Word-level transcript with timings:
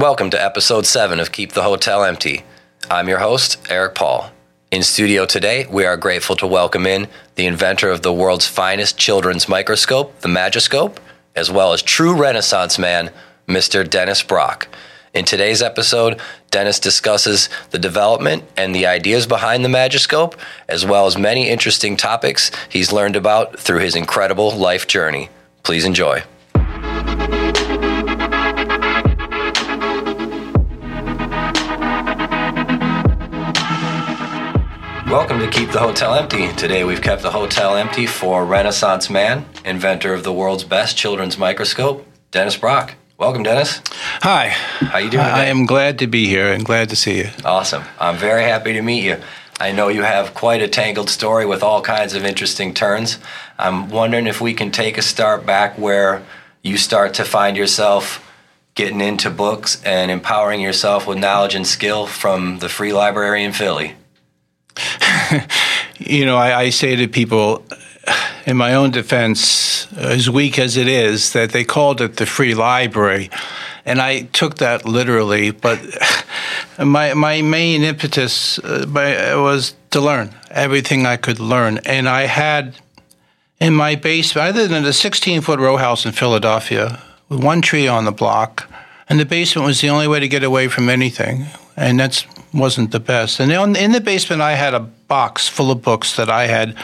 Welcome 0.00 0.30
to 0.30 0.42
episode 0.42 0.86
7 0.86 1.20
of 1.20 1.30
Keep 1.30 1.52
the 1.52 1.62
Hotel 1.62 2.02
Empty. 2.04 2.42
I'm 2.90 3.06
your 3.06 3.18
host, 3.18 3.58
Eric 3.68 3.94
Paul. 3.94 4.32
In 4.70 4.82
studio 4.82 5.26
today, 5.26 5.66
we 5.68 5.84
are 5.84 5.98
grateful 5.98 6.36
to 6.36 6.46
welcome 6.46 6.86
in 6.86 7.06
the 7.34 7.44
inventor 7.44 7.90
of 7.90 8.00
the 8.00 8.10
world's 8.10 8.46
finest 8.46 8.96
children's 8.96 9.46
microscope, 9.46 10.18
the 10.22 10.28
Magiscope, 10.28 10.96
as 11.36 11.50
well 11.50 11.74
as 11.74 11.82
true 11.82 12.16
Renaissance 12.16 12.78
man, 12.78 13.10
Mr. 13.46 13.88
Dennis 13.88 14.22
Brock. 14.22 14.68
In 15.12 15.26
today's 15.26 15.60
episode, 15.60 16.18
Dennis 16.50 16.80
discusses 16.80 17.50
the 17.68 17.78
development 17.78 18.44
and 18.56 18.74
the 18.74 18.86
ideas 18.86 19.26
behind 19.26 19.62
the 19.62 19.68
Magiscope, 19.68 20.32
as 20.66 20.86
well 20.86 21.04
as 21.04 21.18
many 21.18 21.50
interesting 21.50 21.98
topics 21.98 22.50
he's 22.70 22.90
learned 22.90 23.16
about 23.16 23.58
through 23.58 23.80
his 23.80 23.94
incredible 23.94 24.50
life 24.50 24.86
journey. 24.86 25.28
Please 25.62 25.84
enjoy. 25.84 26.22
Welcome 35.10 35.40
to 35.40 35.48
Keep 35.48 35.72
the 35.72 35.80
Hotel 35.80 36.14
Empty. 36.14 36.52
Today 36.52 36.84
we've 36.84 37.02
kept 37.02 37.22
the 37.22 37.32
hotel 37.32 37.74
empty 37.74 38.06
for 38.06 38.44
Renaissance 38.44 39.10
man, 39.10 39.44
inventor 39.64 40.14
of 40.14 40.22
the 40.22 40.32
world's 40.32 40.62
best 40.62 40.96
children's 40.96 41.36
microscope, 41.36 42.06
Dennis 42.30 42.56
Brock. 42.56 42.94
Welcome, 43.18 43.42
Dennis. 43.42 43.82
Hi. 44.22 44.50
How 44.50 44.98
you 44.98 45.10
doing? 45.10 45.24
I 45.24 45.46
am 45.46 45.66
glad 45.66 45.98
to 45.98 46.06
be 46.06 46.26
here 46.26 46.52
and 46.52 46.64
glad 46.64 46.90
to 46.90 46.96
see 46.96 47.18
you. 47.18 47.30
Awesome. 47.44 47.82
I'm 47.98 48.18
very 48.18 48.44
happy 48.44 48.72
to 48.72 48.82
meet 48.82 49.02
you. 49.02 49.16
I 49.58 49.72
know 49.72 49.88
you 49.88 50.02
have 50.04 50.32
quite 50.32 50.62
a 50.62 50.68
tangled 50.68 51.10
story 51.10 51.44
with 51.44 51.64
all 51.64 51.82
kinds 51.82 52.14
of 52.14 52.24
interesting 52.24 52.72
turns. 52.72 53.18
I'm 53.58 53.90
wondering 53.90 54.28
if 54.28 54.40
we 54.40 54.54
can 54.54 54.70
take 54.70 54.96
a 54.96 55.02
start 55.02 55.44
back 55.44 55.76
where 55.76 56.22
you 56.62 56.76
start 56.76 57.14
to 57.14 57.24
find 57.24 57.56
yourself 57.56 58.24
getting 58.76 59.00
into 59.00 59.28
books 59.28 59.82
and 59.82 60.08
empowering 60.08 60.60
yourself 60.60 61.08
with 61.08 61.18
knowledge 61.18 61.56
and 61.56 61.66
skill 61.66 62.06
from 62.06 62.60
the 62.60 62.68
Free 62.68 62.92
Library 62.92 63.42
in 63.42 63.52
Philly. 63.52 63.96
You 66.00 66.24
know, 66.24 66.38
I, 66.38 66.58
I, 66.58 66.70
say 66.70 66.96
to 66.96 67.08
people, 67.08 67.62
in 68.46 68.56
my 68.56 68.72
own 68.72 68.90
defense, 68.90 69.86
as 69.92 70.30
weak 70.30 70.58
as 70.58 70.78
it 70.78 70.88
is, 70.88 71.34
that 71.34 71.50
they 71.50 71.62
called 71.62 72.00
it 72.00 72.16
the 72.16 72.24
free 72.24 72.54
library. 72.54 73.28
And 73.84 74.00
I 74.00 74.22
took 74.22 74.56
that 74.56 74.86
literally, 74.86 75.50
but 75.50 75.78
my, 76.78 77.12
my 77.12 77.42
main 77.42 77.82
impetus 77.82 78.58
uh, 78.60 78.86
was 78.88 79.74
to 79.90 80.00
learn 80.00 80.34
everything 80.50 81.04
I 81.04 81.18
could 81.18 81.38
learn. 81.38 81.78
And 81.84 82.08
I 82.08 82.22
had 82.22 82.76
in 83.60 83.74
my 83.74 83.94
basement, 83.94 84.48
other 84.48 84.66
than 84.66 84.86
a 84.86 84.92
16 84.94 85.42
foot 85.42 85.60
row 85.60 85.76
house 85.76 86.06
in 86.06 86.12
Philadelphia, 86.12 87.02
with 87.28 87.44
one 87.44 87.60
tree 87.60 87.86
on 87.86 88.06
the 88.06 88.12
block, 88.12 88.70
and 89.08 89.20
the 89.20 89.26
basement 89.26 89.66
was 89.66 89.82
the 89.82 89.90
only 89.90 90.08
way 90.08 90.18
to 90.18 90.28
get 90.28 90.42
away 90.42 90.68
from 90.68 90.88
anything. 90.88 91.46
And 91.76 92.00
that 92.00 92.24
wasn't 92.52 92.90
the 92.90 93.00
best. 93.00 93.40
And 93.40 93.76
in 93.76 93.92
the 93.92 94.00
basement, 94.00 94.42
I 94.42 94.52
had 94.52 94.74
a 94.74 94.80
box 94.80 95.48
full 95.48 95.70
of 95.70 95.82
books 95.82 96.16
that 96.16 96.30
I 96.30 96.46
had 96.46 96.76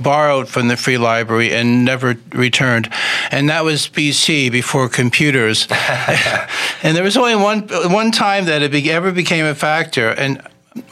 borrowed 0.00 0.48
from 0.48 0.68
the 0.68 0.76
free 0.76 0.98
library 0.98 1.52
and 1.52 1.84
never 1.84 2.16
returned. 2.32 2.90
And 3.30 3.50
that 3.50 3.64
was 3.64 3.88
BC 3.88 4.50
before 4.50 4.88
computers. 4.88 5.66
and 6.82 6.96
there 6.96 7.04
was 7.04 7.16
only 7.16 7.36
one 7.36 7.68
one 7.92 8.10
time 8.10 8.46
that 8.46 8.62
it 8.62 8.86
ever 8.86 9.12
became 9.12 9.44
a 9.44 9.54
factor. 9.54 10.10
And 10.10 10.40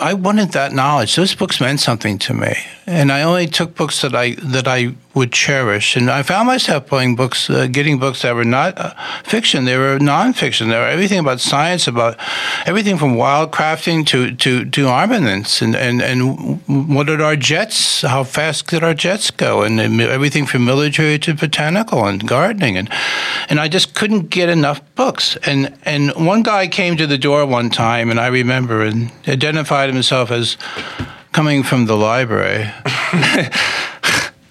I 0.00 0.14
wanted 0.14 0.52
that 0.52 0.72
knowledge. 0.72 1.16
Those 1.16 1.34
books 1.34 1.60
meant 1.60 1.80
something 1.80 2.18
to 2.20 2.34
me, 2.34 2.54
and 2.86 3.12
I 3.12 3.22
only 3.22 3.46
took 3.46 3.74
books 3.74 4.00
that 4.02 4.14
I 4.14 4.34
that 4.36 4.66
I 4.66 4.94
would 5.14 5.32
cherish. 5.32 5.96
And 5.96 6.10
I 6.10 6.22
found 6.22 6.46
myself 6.46 6.88
buying 6.88 7.16
books, 7.16 7.48
uh, 7.48 7.66
getting 7.66 7.98
books 7.98 8.22
that 8.22 8.34
were 8.34 8.44
not 8.44 8.76
uh, 8.76 8.94
fiction; 9.22 9.64
they 9.64 9.76
were 9.76 9.98
nonfiction. 9.98 10.68
They 10.68 10.78
were 10.78 10.88
everything 10.88 11.18
about 11.20 11.40
science, 11.40 11.86
about 11.86 12.16
everything 12.66 12.98
from 12.98 13.14
wildcrafting 13.14 14.06
to 14.06 14.34
to, 14.36 14.64
to 14.64 14.88
armaments, 14.88 15.62
and, 15.62 15.76
and 15.76 16.02
and 16.02 16.60
what 16.66 17.06
did 17.06 17.20
our 17.20 17.36
jets? 17.36 18.02
How 18.02 18.24
fast 18.24 18.66
did 18.66 18.82
our 18.82 18.94
jets 18.94 19.30
go? 19.30 19.62
And 19.62 19.80
everything 20.00 20.46
from 20.46 20.64
military 20.64 21.18
to 21.20 21.34
botanical 21.34 22.04
and 22.06 22.26
gardening, 22.26 22.76
and 22.76 22.90
and 23.48 23.60
I 23.60 23.68
just 23.68 23.94
couldn't 23.94 24.30
get 24.30 24.48
enough 24.48 24.80
books. 24.94 25.36
And 25.46 25.76
and 25.84 26.12
one 26.14 26.42
guy 26.42 26.66
came 26.68 26.96
to 26.96 27.06
the 27.06 27.18
door 27.18 27.46
one 27.46 27.70
time, 27.70 28.10
and 28.10 28.18
I 28.18 28.26
remember 28.26 28.82
and 28.82 29.12
identified 29.28 29.92
himself 29.92 30.30
as 30.30 30.56
coming 31.32 31.62
from 31.62 31.86
the 31.86 31.96
library. 31.96 32.70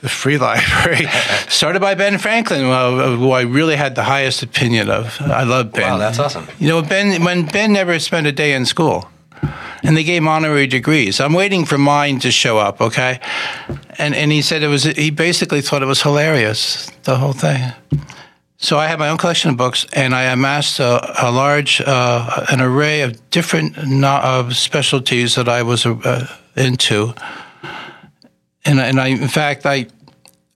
the 0.03 0.09
free 0.09 0.37
library, 0.37 1.07
started 1.47 1.79
by 1.79 1.95
Ben 1.95 2.17
Franklin, 2.17 2.59
who 2.59 3.31
I 3.31 3.41
really 3.41 3.77
had 3.77 3.95
the 3.95 4.03
highest 4.03 4.43
opinion 4.43 4.89
of. 4.89 5.19
I 5.21 5.43
love 5.43 5.71
Ben. 5.71 5.93
Wow, 5.93 5.97
that's 5.97 6.19
awesome. 6.19 6.45
You 6.59 6.67
know, 6.67 6.81
Ben 6.81 7.23
when 7.23 7.45
Ben 7.45 7.71
never 7.71 7.97
spent 7.99 8.27
a 8.27 8.31
day 8.33 8.53
in 8.53 8.65
school, 8.65 9.09
and 9.81 9.95
they 9.95 10.03
gave 10.03 10.21
him 10.21 10.27
honorary 10.27 10.67
degrees. 10.67 11.21
I'm 11.21 11.33
waiting 11.33 11.65
for 11.65 11.77
mine 11.77 12.19
to 12.19 12.31
show 12.31 12.57
up, 12.57 12.81
okay? 12.81 13.19
And 13.97 14.13
and 14.13 14.31
he 14.31 14.41
said 14.41 14.61
it 14.61 14.67
was. 14.67 14.83
He 14.83 15.09
basically 15.09 15.61
thought 15.61 15.81
it 15.81 15.87
was 15.87 16.01
hilarious, 16.01 16.91
the 17.03 17.15
whole 17.15 17.33
thing. 17.33 17.71
So 18.57 18.77
I 18.77 18.87
had 18.87 18.99
my 18.99 19.09
own 19.09 19.17
collection 19.17 19.51
of 19.51 19.57
books, 19.57 19.85
and 19.93 20.13
I 20.13 20.23
amassed 20.23 20.79
a, 20.79 21.27
a 21.27 21.31
large, 21.31 21.81
uh, 21.81 22.45
an 22.49 22.61
array 22.61 23.01
of 23.01 23.29
different 23.29 23.87
no- 23.87 24.49
specialties 24.51 25.35
that 25.35 25.49
I 25.49 25.63
was 25.63 25.85
uh, 25.85 26.27
into. 26.55 27.13
And, 28.65 28.79
and 28.79 28.99
I, 28.99 29.07
in 29.07 29.27
fact, 29.27 29.65
I, 29.65 29.87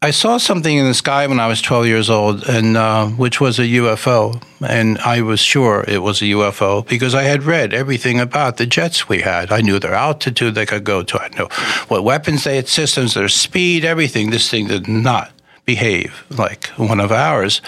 I 0.01 0.11
saw 0.11 0.37
something 0.37 0.77
in 0.77 0.85
the 0.85 0.93
sky 0.93 1.25
when 1.25 1.39
I 1.39 1.47
was 1.47 1.61
12 1.61 1.87
years 1.87 2.09
old, 2.09 2.47
and 2.47 2.77
uh, 2.77 3.07
which 3.07 3.41
was 3.41 3.57
a 3.57 3.63
UFO, 3.63 4.41
and 4.65 4.99
I 4.99 5.21
was 5.21 5.39
sure 5.39 5.83
it 5.87 6.03
was 6.03 6.21
a 6.21 6.25
UFO 6.25 6.87
because 6.87 7.15
I 7.15 7.23
had 7.23 7.43
read 7.43 7.73
everything 7.73 8.19
about 8.19 8.57
the 8.57 8.67
jets 8.67 9.09
we 9.09 9.21
had. 9.21 9.51
I 9.51 9.61
knew 9.61 9.79
their 9.79 9.95
altitude 9.95 10.53
they 10.53 10.67
could 10.67 10.83
go 10.83 11.01
to. 11.03 11.19
I 11.19 11.29
knew 11.29 11.47
what 11.87 12.03
weapons 12.03 12.43
they 12.43 12.57
had, 12.57 12.67
systems, 12.67 13.15
their 13.15 13.27
speed, 13.27 13.83
everything. 13.83 14.29
This 14.29 14.49
thing 14.49 14.67
did 14.67 14.87
not 14.87 15.31
behave 15.65 16.23
like 16.29 16.67
one 16.77 16.99
of 16.99 17.11
ours. 17.11 17.61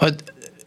But 0.00 0.22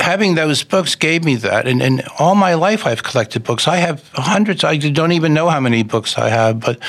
having 0.07 0.35
those 0.35 0.63
books 0.63 0.95
gave 0.95 1.25
me 1.25 1.35
that. 1.35 1.67
And, 1.67 1.81
and 1.81 2.01
all 2.17 2.33
my 2.33 2.53
life 2.53 2.85
I've 2.85 3.03
collected 3.03 3.43
books. 3.43 3.67
I 3.67 3.75
have 3.75 4.07
hundreds. 4.13 4.63
I 4.63 4.77
don't 4.77 5.11
even 5.11 5.33
know 5.33 5.49
how 5.49 5.59
many 5.59 5.83
books 5.83 6.17
I 6.17 6.29
have, 6.29 6.61
but 6.61 6.79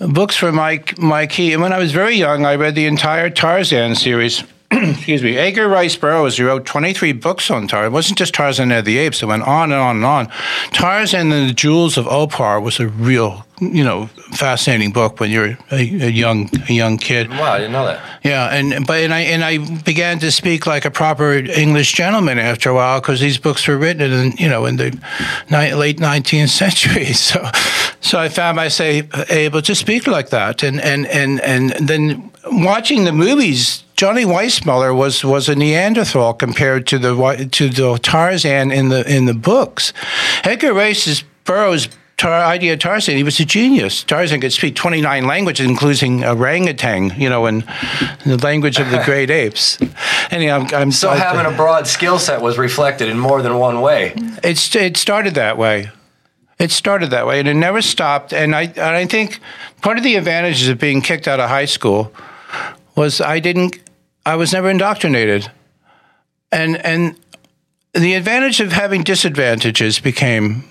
books 0.00 0.36
for 0.36 0.52
my, 0.52 0.84
my 0.98 1.26
key. 1.26 1.54
And 1.54 1.62
when 1.62 1.72
I 1.72 1.78
was 1.78 1.92
very 1.92 2.14
young, 2.14 2.44
I 2.44 2.56
read 2.56 2.74
the 2.74 2.84
entire 2.84 3.30
Tarzan 3.30 3.94
series. 3.94 4.44
excuse 4.70 5.22
me, 5.22 5.36
Edgar 5.36 5.68
Rice 5.68 5.94
Burroughs 5.96 6.40
wrote 6.40 6.66
23 6.66 7.12
books 7.12 7.50
on 7.50 7.68
Tarzan. 7.68 7.86
It 7.86 7.94
wasn't 7.94 8.18
just 8.18 8.34
Tarzan 8.34 8.72
and 8.72 8.84
the 8.86 8.98
Apes. 8.98 9.22
It 9.22 9.26
went 9.26 9.44
on 9.44 9.70
and 9.70 9.80
on 9.80 9.96
and 9.96 10.04
on. 10.04 10.28
Tarzan 10.72 11.30
and 11.30 11.50
the 11.50 11.54
Jewels 11.54 11.96
of 11.96 12.08
Opar 12.08 12.60
was 12.60 12.80
a 12.80 12.88
real, 12.88 13.46
you 13.60 13.84
know, 13.84 14.06
fascinating 14.32 14.90
book 14.90 15.20
when 15.20 15.30
you're 15.30 15.56
a, 15.70 15.78
a 15.78 16.10
young 16.10 16.50
a 16.68 16.72
young 16.72 16.98
kid. 16.98 17.30
Wow, 17.30 17.52
I 17.52 17.58
didn't 17.58 17.72
know 17.72 17.86
that. 17.86 18.20
Yeah, 18.24 18.48
and 18.48 18.84
but 18.86 19.00
and 19.00 19.14
I 19.14 19.20
and 19.20 19.44
I 19.44 19.58
began 19.82 20.18
to 20.18 20.32
speak 20.32 20.66
like 20.66 20.84
a 20.84 20.90
proper 20.90 21.34
English 21.34 21.92
gentleman 21.92 22.38
after 22.38 22.70
a 22.70 22.74
while 22.74 23.00
because 23.00 23.20
these 23.20 23.38
books 23.38 23.68
were 23.68 23.76
written 23.76 24.12
in 24.12 24.32
you 24.32 24.48
know 24.48 24.66
in 24.66 24.76
the 24.76 24.90
ni- 25.48 25.74
late 25.74 25.98
19th 25.98 26.48
century. 26.48 27.06
So 27.16 27.44
so 28.00 28.18
I 28.18 28.28
found 28.28 28.56
myself 28.56 29.06
able 29.30 29.62
to 29.62 29.74
speak 29.74 30.06
like 30.06 30.30
that, 30.30 30.62
and 30.62 30.80
and 30.80 31.06
and 31.06 31.40
and 31.40 31.70
then 31.88 32.30
watching 32.50 33.04
the 33.04 33.12
movies 33.12 33.84
Johnny 33.96 34.24
Weissmuller 34.24 34.94
was 34.94 35.24
was 35.24 35.48
a 35.48 35.56
Neanderthal 35.56 36.34
compared 36.34 36.86
to 36.88 36.98
the 36.98 37.48
to 37.52 37.68
the 37.70 37.98
Tarzan 37.98 38.70
in 38.70 38.90
the 38.90 39.10
in 39.10 39.24
the 39.24 39.34
books. 39.34 39.94
Edgar 40.44 40.74
Rice 40.74 41.24
Burroughs 41.44 41.88
tar, 42.18 42.44
idea 42.44 42.74
of 42.74 42.78
Tarzan. 42.78 43.16
He 43.16 43.22
was 43.22 43.40
a 43.40 43.46
genius. 43.46 44.04
Tarzan 44.04 44.40
could 44.40 44.52
speak 44.52 44.74
29 44.74 45.26
languages, 45.26 45.66
including 45.66 46.24
orangutan, 46.24 47.18
you 47.18 47.30
know, 47.30 47.46
and 47.46 47.64
the 48.24 48.36
language 48.36 48.78
of 48.78 48.90
the 48.90 49.02
great 49.04 49.30
apes. 49.42 49.78
Anyhow, 50.30 50.60
I'm, 50.60 50.74
I'm 50.74 50.92
so 50.92 51.10
having 51.10 51.50
a 51.50 51.56
broad 51.56 51.86
skill 51.86 52.18
set 52.18 52.42
was 52.42 52.58
reflected 52.58 53.08
in 53.08 53.18
more 53.18 53.40
than 53.40 53.56
one 53.58 53.80
way. 53.80 54.12
It's 54.42 54.74
it 54.76 54.98
started 54.98 55.34
that 55.34 55.56
way. 55.56 55.90
It 56.58 56.70
started 56.70 57.10
that 57.10 57.26
way, 57.26 57.38
and 57.38 57.48
it 57.48 57.54
never 57.54 57.80
stopped. 57.80 58.34
And 58.34 58.54
I 58.54 58.64
and 58.64 58.78
I 58.78 59.06
think 59.06 59.40
part 59.80 59.96
of 59.96 60.04
the 60.04 60.16
advantages 60.16 60.68
of 60.68 60.78
being 60.78 61.00
kicked 61.00 61.28
out 61.28 61.40
of 61.40 61.48
high 61.48 61.66
school 61.66 62.12
was 62.96 63.20
I 63.20 63.40
didn't. 63.40 63.78
I 64.24 64.36
was 64.36 64.52
never 64.52 64.70
indoctrinated, 64.70 65.50
and 66.50 66.76
and 66.84 67.16
the 67.92 68.14
advantage 68.14 68.60
of 68.60 68.72
having 68.72 69.02
disadvantages 69.02 70.00
became 70.00 70.64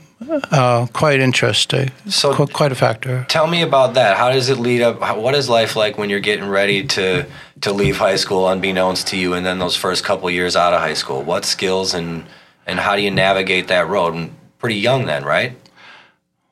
uh, 0.51 0.87
quite 0.93 1.19
interesting. 1.19 1.91
So 2.07 2.33
Qu- 2.33 2.47
quite 2.47 2.71
a 2.71 2.75
factor. 2.75 3.25
Tell 3.29 3.47
me 3.47 3.61
about 3.61 3.93
that. 3.93 4.17
How 4.17 4.31
does 4.31 4.49
it 4.49 4.57
lead 4.57 4.81
up? 4.81 5.01
How, 5.01 5.19
what 5.19 5.35
is 5.35 5.49
life 5.49 5.75
like 5.75 5.97
when 5.97 6.09
you're 6.09 6.19
getting 6.19 6.47
ready 6.47 6.85
to 6.87 7.25
to 7.61 7.71
leave 7.71 7.97
high 7.97 8.15
school, 8.15 8.47
unbeknownst 8.47 9.07
to 9.07 9.17
you, 9.17 9.33
and 9.33 9.45
then 9.45 9.59
those 9.59 9.75
first 9.75 10.03
couple 10.03 10.29
years 10.29 10.55
out 10.55 10.73
of 10.73 10.81
high 10.81 10.93
school? 10.93 11.23
What 11.23 11.45
skills 11.45 11.93
and 11.93 12.25
and 12.65 12.79
how 12.79 12.95
do 12.95 13.01
you 13.01 13.11
navigate 13.11 13.67
that 13.67 13.87
road? 13.87 14.13
And 14.15 14.35
pretty 14.59 14.75
young 14.75 15.05
then, 15.05 15.23
right? 15.23 15.55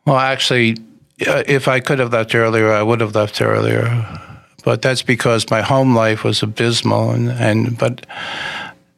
Well, 0.05 0.17
actually, 0.17 0.77
uh, 1.25 1.43
if 1.47 1.67
I 1.67 1.79
could 1.79 1.99
have 1.99 2.11
left 2.11 2.35
earlier, 2.35 2.71
I 2.71 2.83
would 2.83 3.01
have 3.01 3.15
left 3.15 3.41
earlier. 3.41 4.19
But 4.63 4.81
that's 4.81 5.01
because 5.01 5.49
my 5.51 5.61
home 5.61 5.93
life 5.95 6.23
was 6.23 6.41
abysmal, 6.43 7.11
and, 7.11 7.29
and 7.31 7.77
but 7.77 8.05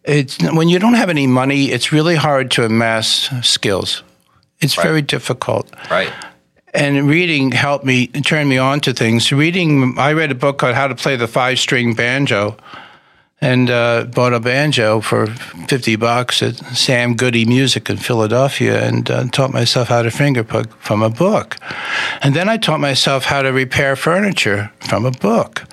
it's 0.03 0.38
when 0.53 0.69
you 0.69 0.77
don't 0.79 0.94
have 0.94 1.09
any 1.09 1.27
money, 1.27 1.71
it's 1.71 1.91
really 1.91 2.15
hard 2.15 2.51
to 2.51 2.65
amass 2.65 3.29
skills. 3.41 4.03
It's 4.62 4.77
Right. 4.77 4.88
very 4.88 5.01
difficult. 5.01 5.69
Right. 5.89 6.12
And 6.73 7.07
reading 7.07 7.51
helped 7.51 7.85
me 7.85 8.07
turn 8.07 8.47
me 8.47 8.57
on 8.57 8.79
to 8.81 8.94
things. 8.94 9.31
Reading, 9.31 9.95
I 9.97 10.13
read 10.13 10.31
a 10.31 10.35
book 10.35 10.57
called 10.57 10.75
How 10.75 10.88
to 10.88 10.95
Play 10.95 11.15
the 11.15 11.27
Five 11.27 11.57
String 11.57 11.94
Banjo, 11.95 12.57
and 13.42 13.70
uh, 13.70 14.06
bought 14.06 14.34
a 14.34 14.40
banjo 14.40 15.02
for 15.02 15.28
fifty 15.68 15.96
bucks 15.96 16.42
at 16.42 16.56
Sam 16.76 17.16
Goody 17.16 17.46
Music 17.46 17.90
in 17.90 17.98
Philadelphia, 17.98 18.88
and 18.88 19.10
uh, 19.12 19.26
taught 19.26 19.52
myself 19.52 19.90
how 19.90 20.02
to 20.02 20.12
finger 20.12 20.44
pick 20.44 20.72
from 20.76 21.02
a 21.02 21.10
book. 21.10 21.58
And 22.22 22.36
then 22.36 22.50
I 22.50 22.58
taught 22.58 22.80
myself 22.80 23.26
how 23.26 23.42
to 23.42 23.50
repair 23.50 23.96
furniture 23.96 24.72
from 24.80 25.06
a 25.06 25.12
book. 25.12 25.64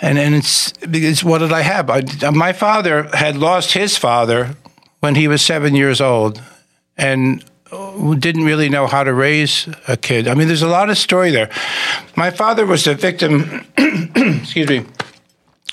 And 0.00 0.18
and 0.18 0.34
it's 0.34 0.72
because 0.72 1.22
what 1.22 1.38
did 1.38 1.52
I 1.52 1.62
have? 1.62 1.90
I, 1.90 2.02
my 2.30 2.52
father 2.52 3.04
had 3.14 3.36
lost 3.36 3.72
his 3.72 3.96
father 3.96 4.56
when 5.00 5.14
he 5.14 5.28
was 5.28 5.42
seven 5.42 5.74
years 5.74 6.00
old, 6.00 6.40
and 6.96 7.44
didn't 8.18 8.44
really 8.44 8.68
know 8.68 8.86
how 8.86 9.04
to 9.04 9.12
raise 9.12 9.68
a 9.88 9.96
kid. 9.96 10.28
I 10.28 10.34
mean, 10.34 10.48
there's 10.48 10.62
a 10.62 10.68
lot 10.68 10.90
of 10.90 10.98
story 10.98 11.30
there. 11.30 11.50
My 12.16 12.30
father 12.30 12.66
was 12.66 12.86
a 12.86 12.94
victim, 12.94 13.66
excuse 13.76 14.68
me, 14.68 14.84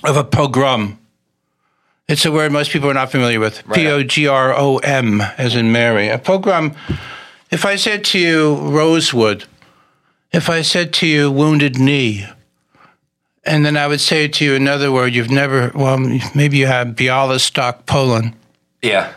of 0.04 0.18
a 0.18 0.24
pogrom. 0.24 0.98
It's 2.11 2.25
a 2.25 2.31
word 2.31 2.51
most 2.51 2.71
people 2.71 2.89
are 2.89 2.93
not 2.93 3.09
familiar 3.09 3.39
with. 3.39 3.65
Right. 3.65 3.75
P 3.75 3.87
O 3.87 4.03
G 4.03 4.27
R 4.27 4.53
O 4.53 4.77
M, 4.79 5.21
as 5.37 5.55
in 5.55 5.71
Mary. 5.71 6.09
A 6.09 6.17
pogrom. 6.17 6.75
If 7.49 7.65
I 7.65 7.77
said 7.77 8.03
to 8.05 8.19
you 8.19 8.55
Rosewood, 8.55 9.45
if 10.33 10.49
I 10.49 10.61
said 10.61 10.93
to 10.95 11.07
you 11.07 11.31
Wounded 11.31 11.79
Knee, 11.79 12.25
and 13.45 13.65
then 13.65 13.77
I 13.77 13.87
would 13.87 14.01
say 14.01 14.27
to 14.27 14.43
you 14.45 14.55
another 14.55 14.91
word 14.91 15.13
you've 15.15 15.31
never, 15.31 15.71
well, 15.73 15.97
maybe 16.35 16.57
you 16.57 16.67
have 16.67 16.87
Bialystok, 16.89 17.85
Poland. 17.85 18.33
Yeah. 18.81 19.13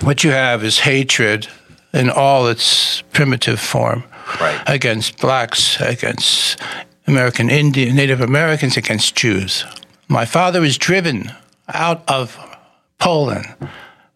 What 0.00 0.24
you 0.24 0.30
have 0.32 0.64
is 0.64 0.80
hatred 0.80 1.46
in 1.92 2.10
all 2.10 2.48
its 2.48 3.02
primitive 3.12 3.60
form 3.60 4.02
Right. 4.40 4.60
against 4.66 5.18
blacks, 5.20 5.80
against 5.80 6.58
American 7.06 7.50
Indian, 7.50 7.94
Native 7.94 8.20
Americans, 8.20 8.76
against 8.76 9.14
Jews. 9.14 9.64
My 10.08 10.24
father 10.24 10.60
was 10.60 10.76
driven 10.76 11.32
out 11.74 12.02
of 12.08 12.38
Poland 12.98 13.46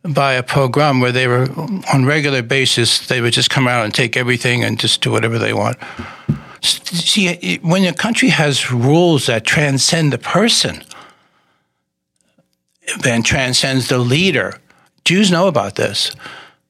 by 0.02 0.34
a 0.34 0.42
pogrom 0.42 1.00
where 1.00 1.12
they 1.12 1.26
were 1.26 1.48
on 1.92 2.04
regular 2.04 2.42
basis. 2.42 3.06
They 3.06 3.20
would 3.20 3.32
just 3.32 3.50
come 3.50 3.66
out 3.66 3.84
and 3.84 3.94
take 3.94 4.16
everything 4.16 4.62
and 4.62 4.78
just 4.78 5.00
do 5.00 5.10
whatever 5.10 5.38
they 5.38 5.52
want. 5.52 5.76
See, 6.60 7.58
when 7.58 7.84
a 7.84 7.92
country 7.92 8.28
has 8.28 8.70
rules 8.70 9.26
that 9.26 9.44
transcend 9.44 10.12
the 10.12 10.18
person, 10.18 10.82
then 13.00 13.22
transcends 13.22 13.88
the 13.88 13.98
leader. 13.98 14.58
Jews 15.04 15.30
know 15.30 15.48
about 15.48 15.76
this. 15.76 16.10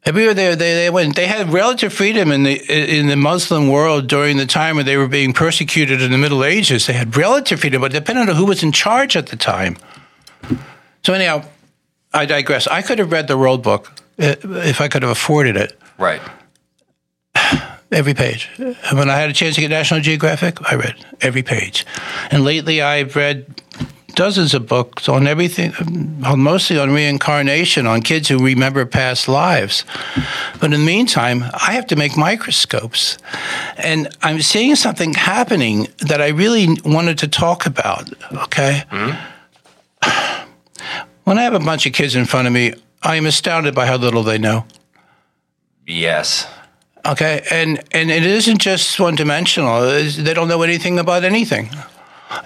Everywhere 0.04 0.34
they, 0.34 0.54
they, 0.54 0.74
they 0.74 0.90
went, 0.90 1.16
they 1.16 1.26
had 1.26 1.52
relative 1.52 1.92
freedom 1.92 2.30
in 2.30 2.42
the 2.42 2.60
in 2.68 3.06
the 3.06 3.16
Muslim 3.16 3.68
world 3.68 4.06
during 4.06 4.36
the 4.36 4.46
time 4.46 4.76
when 4.76 4.84
they 4.84 4.98
were 4.98 5.08
being 5.08 5.32
persecuted 5.32 6.02
in 6.02 6.10
the 6.10 6.18
Middle 6.18 6.44
Ages. 6.44 6.86
They 6.86 6.92
had 6.92 7.16
relative 7.16 7.60
freedom, 7.60 7.80
but 7.80 7.92
depending 7.92 8.28
on 8.28 8.36
who 8.36 8.44
was 8.44 8.62
in 8.62 8.70
charge 8.70 9.16
at 9.16 9.28
the 9.28 9.36
time. 9.36 9.76
So 11.04 11.12
anyhow, 11.12 11.44
I 12.12 12.24
digress. 12.26 12.66
I 12.66 12.82
could 12.82 12.98
have 12.98 13.12
read 13.12 13.28
the 13.28 13.36
World 13.36 13.62
Book 13.62 13.92
uh, 14.18 14.34
if 14.42 14.80
I 14.80 14.88
could 14.88 15.02
have 15.02 15.10
afforded 15.10 15.56
it, 15.56 15.78
Right. 15.98 16.20
every 17.92 18.14
page. 18.14 18.48
And 18.58 18.98
when 18.98 19.10
I 19.10 19.16
had 19.16 19.30
a 19.30 19.32
chance 19.32 19.54
to 19.56 19.60
get 19.60 19.70
National 19.70 20.00
Geographic, 20.00 20.58
I 20.70 20.76
read 20.76 20.94
every 21.20 21.42
page. 21.42 21.84
And 22.30 22.44
lately, 22.44 22.80
I've 22.82 23.14
read 23.16 23.46
dozens 24.14 24.54
of 24.54 24.66
books 24.68 25.08
on 25.08 25.26
everything, 25.26 25.72
mostly 26.36 26.78
on 26.78 26.92
reincarnation, 26.92 27.86
on 27.86 28.00
kids 28.00 28.28
who 28.28 28.38
remember 28.38 28.86
past 28.86 29.28
lives. 29.28 29.84
But 30.60 30.66
in 30.66 30.70
the 30.80 30.86
meantime, 30.86 31.42
I 31.52 31.72
have 31.72 31.86
to 31.88 31.96
make 31.96 32.16
microscopes. 32.16 33.18
And 33.76 34.08
I'm 34.22 34.40
seeing 34.40 34.76
something 34.76 35.14
happening 35.14 35.88
that 35.98 36.20
I 36.20 36.28
really 36.28 36.78
wanted 36.84 37.18
to 37.18 37.28
talk 37.28 37.66
about, 37.66 38.08
okay? 38.44 38.84
When 41.24 41.38
I 41.38 41.42
have 41.42 41.54
a 41.54 41.58
bunch 41.58 41.86
of 41.86 41.92
kids 41.92 42.14
in 42.14 42.26
front 42.26 42.46
of 42.46 42.52
me, 42.52 42.74
I 43.02 43.16
am 43.16 43.26
astounded 43.26 43.74
by 43.74 43.86
how 43.86 43.96
little 43.96 44.22
they 44.22 44.38
know. 44.38 44.66
Yes. 45.86 46.46
Okay, 47.06 47.44
and 47.50 47.82
and 47.92 48.10
it 48.10 48.24
isn't 48.24 48.58
just 48.58 48.98
one 48.98 49.14
dimensional. 49.14 49.82
They 49.82 50.32
don't 50.32 50.48
know 50.48 50.62
anything 50.62 50.98
about 50.98 51.24
anything, 51.24 51.70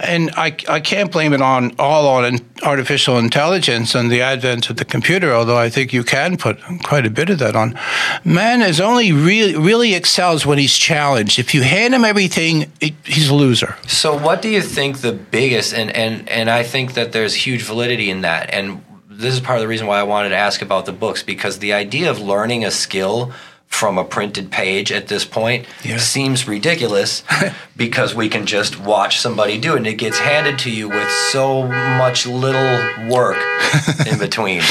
and 0.01 0.31
I 0.37 0.57
I 0.69 0.81
can't 0.81 1.11
blame 1.11 1.33
it 1.33 1.43
on 1.43 1.75
all 1.79 2.07
on 2.09 2.39
artificial 2.63 3.19
intelligence 3.19 3.95
and 3.95 4.11
the 4.11 4.21
advent 4.23 4.71
of 4.71 4.77
the 4.77 4.85
computer. 4.85 5.33
Although 5.33 5.59
I 5.59 5.69
think 5.71 5.93
you 5.93 6.05
can 6.05 6.37
put 6.37 6.59
quite 6.83 7.07
a 7.07 7.11
bit 7.11 7.31
of 7.31 7.39
that 7.39 7.55
on. 7.57 7.79
Man 8.25 8.63
is 8.63 8.81
only 8.81 9.13
really 9.13 9.57
really 9.57 9.95
excels 9.95 10.45
when 10.47 10.59
he's 10.59 10.77
challenged. 10.77 11.39
If 11.39 11.55
you 11.55 11.63
hand 11.63 11.95
him 11.95 12.05
everything, 12.05 12.71
he- 12.81 12.95
he's 13.05 13.29
a 13.29 13.35
loser. 13.35 13.77
So 13.87 14.17
what 14.17 14.43
do 14.43 14.49
you 14.49 14.63
think 14.63 14.99
the 14.99 15.13
biggest 15.13 15.73
and 15.75 15.91
and 15.91 16.29
and 16.29 16.51
I 16.51 16.63
think 16.63 16.95
that 16.95 17.13
there's 17.13 17.35
huge 17.35 17.63
validity 17.63 18.11
in 18.11 18.23
that 18.23 18.51
and 18.53 18.83
this 19.11 19.35
is 19.35 19.41
part 19.41 19.59
of 19.59 19.63
the 19.63 19.69
reason 19.69 19.89
why 19.89 19.99
I 19.99 20.05
wanted 20.05 20.29
to 20.29 20.37
ask 20.37 20.63
about 20.63 20.87
the 20.87 20.93
books 20.93 21.25
because 21.25 21.59
the 21.59 21.73
idea 21.73 22.09
of 22.09 22.21
learning 22.21 22.65
a 22.65 22.71
skill 22.71 23.33
from 23.69 23.99
a 23.99 24.05
printed 24.05 24.51
page 24.51 24.91
at 24.91 25.07
this 25.09 25.25
point 25.25 25.65
Yeah. 25.85 25.99
seems 25.99 26.49
ridiculous 26.49 27.23
because 27.77 28.15
we 28.15 28.29
can 28.29 28.45
just 28.47 28.81
watch 28.81 29.21
somebody 29.21 29.59
do 29.59 29.75
it 29.75 29.77
and 29.79 29.87
it 29.87 29.95
gets 29.99 30.19
handed 30.19 30.59
to 30.61 30.71
you 30.71 30.89
with 30.89 31.09
so 31.33 31.63
much 31.99 32.27
little 32.27 32.81
work 33.09 33.37
in 34.11 34.19
between. 34.19 34.63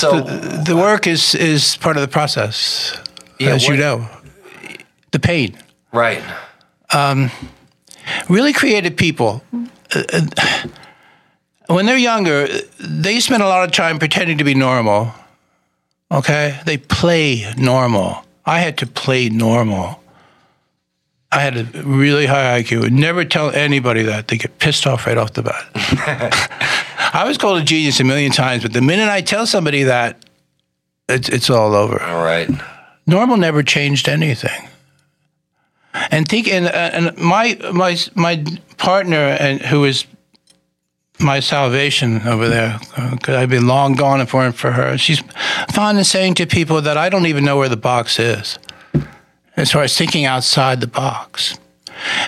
so 0.00 0.20
The 0.66 0.74
work 0.76 1.06
is 1.06 1.34
is 1.34 1.76
part 1.76 1.96
of 1.96 2.02
the 2.02 2.08
process, 2.08 2.92
Yeah, 3.38 3.54
as 3.54 3.66
you 3.66 3.76
know. 3.76 4.08
The 5.12 5.18
pain. 5.20 5.56
right. 5.92 6.22
really 8.28 8.52
creative 8.52 8.96
people 8.96 9.42
uh, 9.94 10.02
uh, 10.12 10.68
when 11.68 11.86
they're 11.86 11.96
younger 12.12 12.46
they 12.78 13.20
spend 13.20 13.42
a 13.42 13.46
lot 13.46 13.64
of 13.64 13.72
time 13.72 13.98
pretending 13.98 14.38
to 14.38 14.44
be 14.44 14.54
normal 14.54 15.12
okay? 16.10 16.60
They 16.64 16.78
play 16.78 17.52
normal. 17.56 18.24
I 18.44 18.60
had 18.60 18.78
to 18.78 18.86
play 18.86 19.28
normal. 19.28 20.02
I 21.32 21.40
had 21.40 21.56
a 21.56 21.64
really 21.82 22.26
high 22.26 22.62
iq 22.62 22.80
would 22.80 22.92
never 22.92 23.24
tell 23.24 23.50
anybody 23.50 24.02
that. 24.02 24.28
They 24.28 24.38
get 24.38 24.58
pissed 24.58 24.86
off 24.86 25.06
right 25.06 25.18
off 25.18 25.32
the 25.32 25.42
bat. 25.42 25.66
I 27.12 27.24
was 27.26 27.36
called 27.36 27.60
a 27.60 27.64
genius 27.64 28.00
a 28.00 28.04
million 28.04 28.30
times 28.30 28.62
but 28.62 28.72
the 28.72 28.80
minute 28.80 29.08
i 29.08 29.20
tell 29.20 29.44
somebody 29.46 29.82
that 29.82 30.24
it's, 31.08 31.28
it's 31.28 31.50
all 31.50 31.74
over. 31.74 32.00
All 32.02 32.24
right. 32.24 32.48
normal 33.06 33.36
never 33.36 33.62
changed 33.62 34.08
anything. 34.08 34.68
And 36.10 36.28
think, 36.28 36.48
and, 36.48 36.66
uh, 36.66 36.70
and 36.70 37.16
my 37.16 37.58
my 37.72 37.96
my 38.14 38.44
partner, 38.76 39.16
and 39.16 39.62
who 39.62 39.84
is 39.84 40.04
my 41.18 41.40
salvation 41.40 42.22
over 42.26 42.48
there, 42.48 42.78
because 43.10 43.36
I've 43.36 43.48
been 43.50 43.66
long 43.66 43.94
gone 43.94 44.20
if 44.20 44.28
it 44.28 44.34
weren't 44.34 44.56
for 44.56 44.72
her. 44.72 44.98
She's 44.98 45.22
fond 45.72 45.98
of 45.98 46.06
saying 46.06 46.34
to 46.34 46.46
people 46.46 46.80
that 46.82 46.96
I 46.96 47.08
don't 47.08 47.26
even 47.26 47.44
know 47.44 47.56
where 47.56 47.68
the 47.68 47.76
box 47.76 48.18
is, 48.18 48.58
as 49.56 49.72
far 49.72 49.82
as 49.82 49.96
thinking 49.96 50.24
outside 50.24 50.80
the 50.80 50.86
box. 50.86 51.58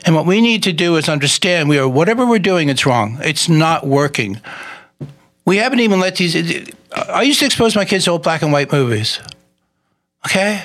And 0.04 0.14
what 0.14 0.26
we 0.26 0.40
need 0.40 0.62
to 0.62 0.72
do 0.72 0.96
is 0.96 1.08
understand 1.08 1.68
we 1.68 1.78
are 1.78 1.88
whatever 1.88 2.26
we're 2.26 2.38
doing, 2.38 2.68
it's 2.68 2.86
wrong. 2.86 3.18
It's 3.20 3.48
not 3.48 3.86
working. 3.86 4.40
We 5.44 5.58
haven't 5.58 5.80
even 5.80 6.00
let 6.00 6.16
these. 6.16 6.34
I 6.92 7.22
used 7.22 7.40
to 7.40 7.46
expose 7.46 7.76
my 7.76 7.84
kids 7.84 8.04
to 8.04 8.12
old 8.12 8.22
black 8.22 8.42
and 8.42 8.52
white 8.52 8.72
movies. 8.72 9.20
Okay? 10.26 10.64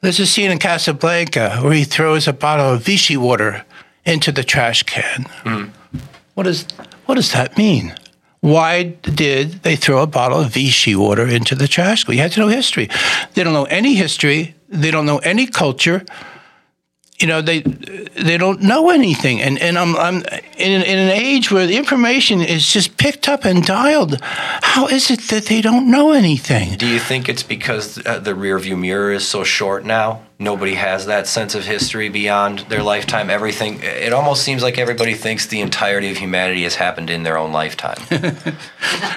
There's 0.00 0.20
a 0.20 0.26
scene 0.26 0.52
in 0.52 0.58
Casablanca 0.58 1.58
where 1.60 1.72
he 1.72 1.84
throws 1.84 2.28
a 2.28 2.32
bottle 2.32 2.74
of 2.74 2.82
Vichy 2.82 3.16
water 3.16 3.64
into 4.04 4.30
the 4.30 4.44
trash 4.44 4.84
can. 4.84 5.24
Mm. 5.44 5.70
What, 6.38 6.46
is, 6.46 6.66
what 7.06 7.16
does 7.16 7.32
that 7.32 7.58
mean? 7.58 7.96
Why 8.38 8.84
did 9.02 9.64
they 9.64 9.74
throw 9.74 10.02
a 10.02 10.06
bottle 10.06 10.38
of 10.38 10.52
Vichy 10.52 10.94
water 10.94 11.26
into 11.26 11.56
the 11.56 11.66
trash? 11.66 12.08
You 12.08 12.18
have 12.18 12.32
to 12.34 12.38
know 12.38 12.46
history. 12.46 12.88
They 13.34 13.42
don't 13.42 13.54
know 13.54 13.64
any 13.64 13.96
history. 13.96 14.54
They 14.68 14.92
don't 14.92 15.04
know 15.04 15.18
any 15.18 15.48
culture. 15.48 16.06
You 17.20 17.26
know, 17.26 17.42
they 17.42 17.60
they 17.62 18.38
don't 18.38 18.62
know 18.62 18.90
anything, 18.90 19.40
and 19.40 19.58
and 19.58 19.76
I'm 19.76 19.96
I'm 19.96 20.16
in, 20.56 20.82
in 20.82 20.98
an 20.98 21.10
age 21.10 21.50
where 21.50 21.66
the 21.66 21.76
information 21.76 22.40
is 22.40 22.66
just 22.72 22.96
picked 22.96 23.28
up 23.28 23.44
and 23.44 23.64
dialed. 23.64 24.20
How 24.22 24.86
is 24.86 25.10
it 25.10 25.22
that 25.30 25.46
they 25.46 25.60
don't 25.60 25.90
know 25.90 26.12
anything? 26.12 26.76
Do 26.76 26.86
you 26.86 27.00
think 27.00 27.28
it's 27.28 27.42
because 27.42 28.04
uh, 28.06 28.20
the 28.20 28.32
rearview 28.32 28.78
mirror 28.78 29.12
is 29.12 29.26
so 29.26 29.42
short 29.42 29.84
now? 29.84 30.22
Nobody 30.38 30.74
has 30.74 31.06
that 31.06 31.26
sense 31.26 31.56
of 31.56 31.64
history 31.64 32.08
beyond 32.08 32.60
their 32.68 32.84
lifetime. 32.84 33.28
Everything, 33.28 33.80
it 33.82 34.12
almost 34.12 34.44
seems 34.44 34.62
like 34.62 34.78
everybody 34.78 35.14
thinks 35.14 35.46
the 35.46 35.60
entirety 35.60 36.12
of 36.12 36.18
humanity 36.18 36.62
has 36.62 36.76
happened 36.76 37.10
in 37.10 37.24
their 37.24 37.36
own 37.36 37.52
lifetime. 37.52 37.98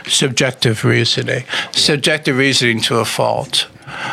subjective 0.07 0.83
reasoning, 0.83 1.43
subjective 1.71 2.37
reasoning 2.37 2.81
to 2.81 2.97
a 2.97 3.05
fault. 3.05 3.67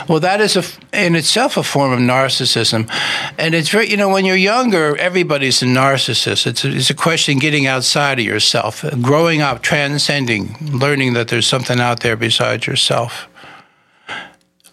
Well, 0.08 0.20
that 0.20 0.40
is 0.40 0.56
a, 0.56 0.64
in 0.92 1.14
itself 1.14 1.56
a 1.56 1.62
form 1.62 1.92
of 1.92 1.98
narcissism, 1.98 2.90
and 3.38 3.54
it's 3.54 3.68
very 3.68 3.88
you 3.88 3.96
know 3.96 4.08
when 4.08 4.24
you're 4.24 4.36
younger, 4.36 4.96
everybody's 4.96 5.62
a 5.62 5.66
narcissist. 5.66 6.46
It's 6.46 6.64
a, 6.64 6.70
it's 6.70 6.90
a 6.90 6.94
question 6.94 7.38
getting 7.38 7.66
outside 7.66 8.18
of 8.18 8.24
yourself, 8.24 8.84
growing 9.02 9.42
up, 9.42 9.62
transcending, 9.62 10.56
learning 10.60 11.14
that 11.14 11.28
there's 11.28 11.46
something 11.46 11.80
out 11.80 12.00
there 12.00 12.16
besides 12.16 12.66
yourself. 12.66 13.28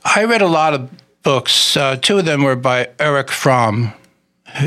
I 0.04 0.24
read 0.26 0.42
a 0.42 0.48
lot 0.48 0.74
of 0.74 0.90
books. 1.24 1.76
Uh, 1.76 1.98
two 1.98 2.20
of 2.20 2.26
them 2.26 2.44
were 2.44 2.56
by 2.56 2.90
Erich 3.00 3.32
Fromm. 3.32 3.94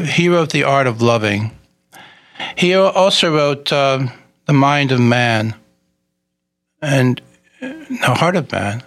He 0.05 0.29
wrote 0.29 0.51
The 0.51 0.65
Art 0.65 0.87
of 0.87 1.01
Loving. 1.01 1.53
He 2.57 2.75
also 2.75 3.35
wrote 3.35 3.73
uh, 3.73 4.09
The 4.47 4.53
Mind 4.53 4.93
of 4.93 5.01
Man 5.01 5.55
and 6.83 7.21
uh, 7.63 7.69
The 7.89 8.15
Heart 8.15 8.37
of 8.37 8.53
Man. 8.53 8.83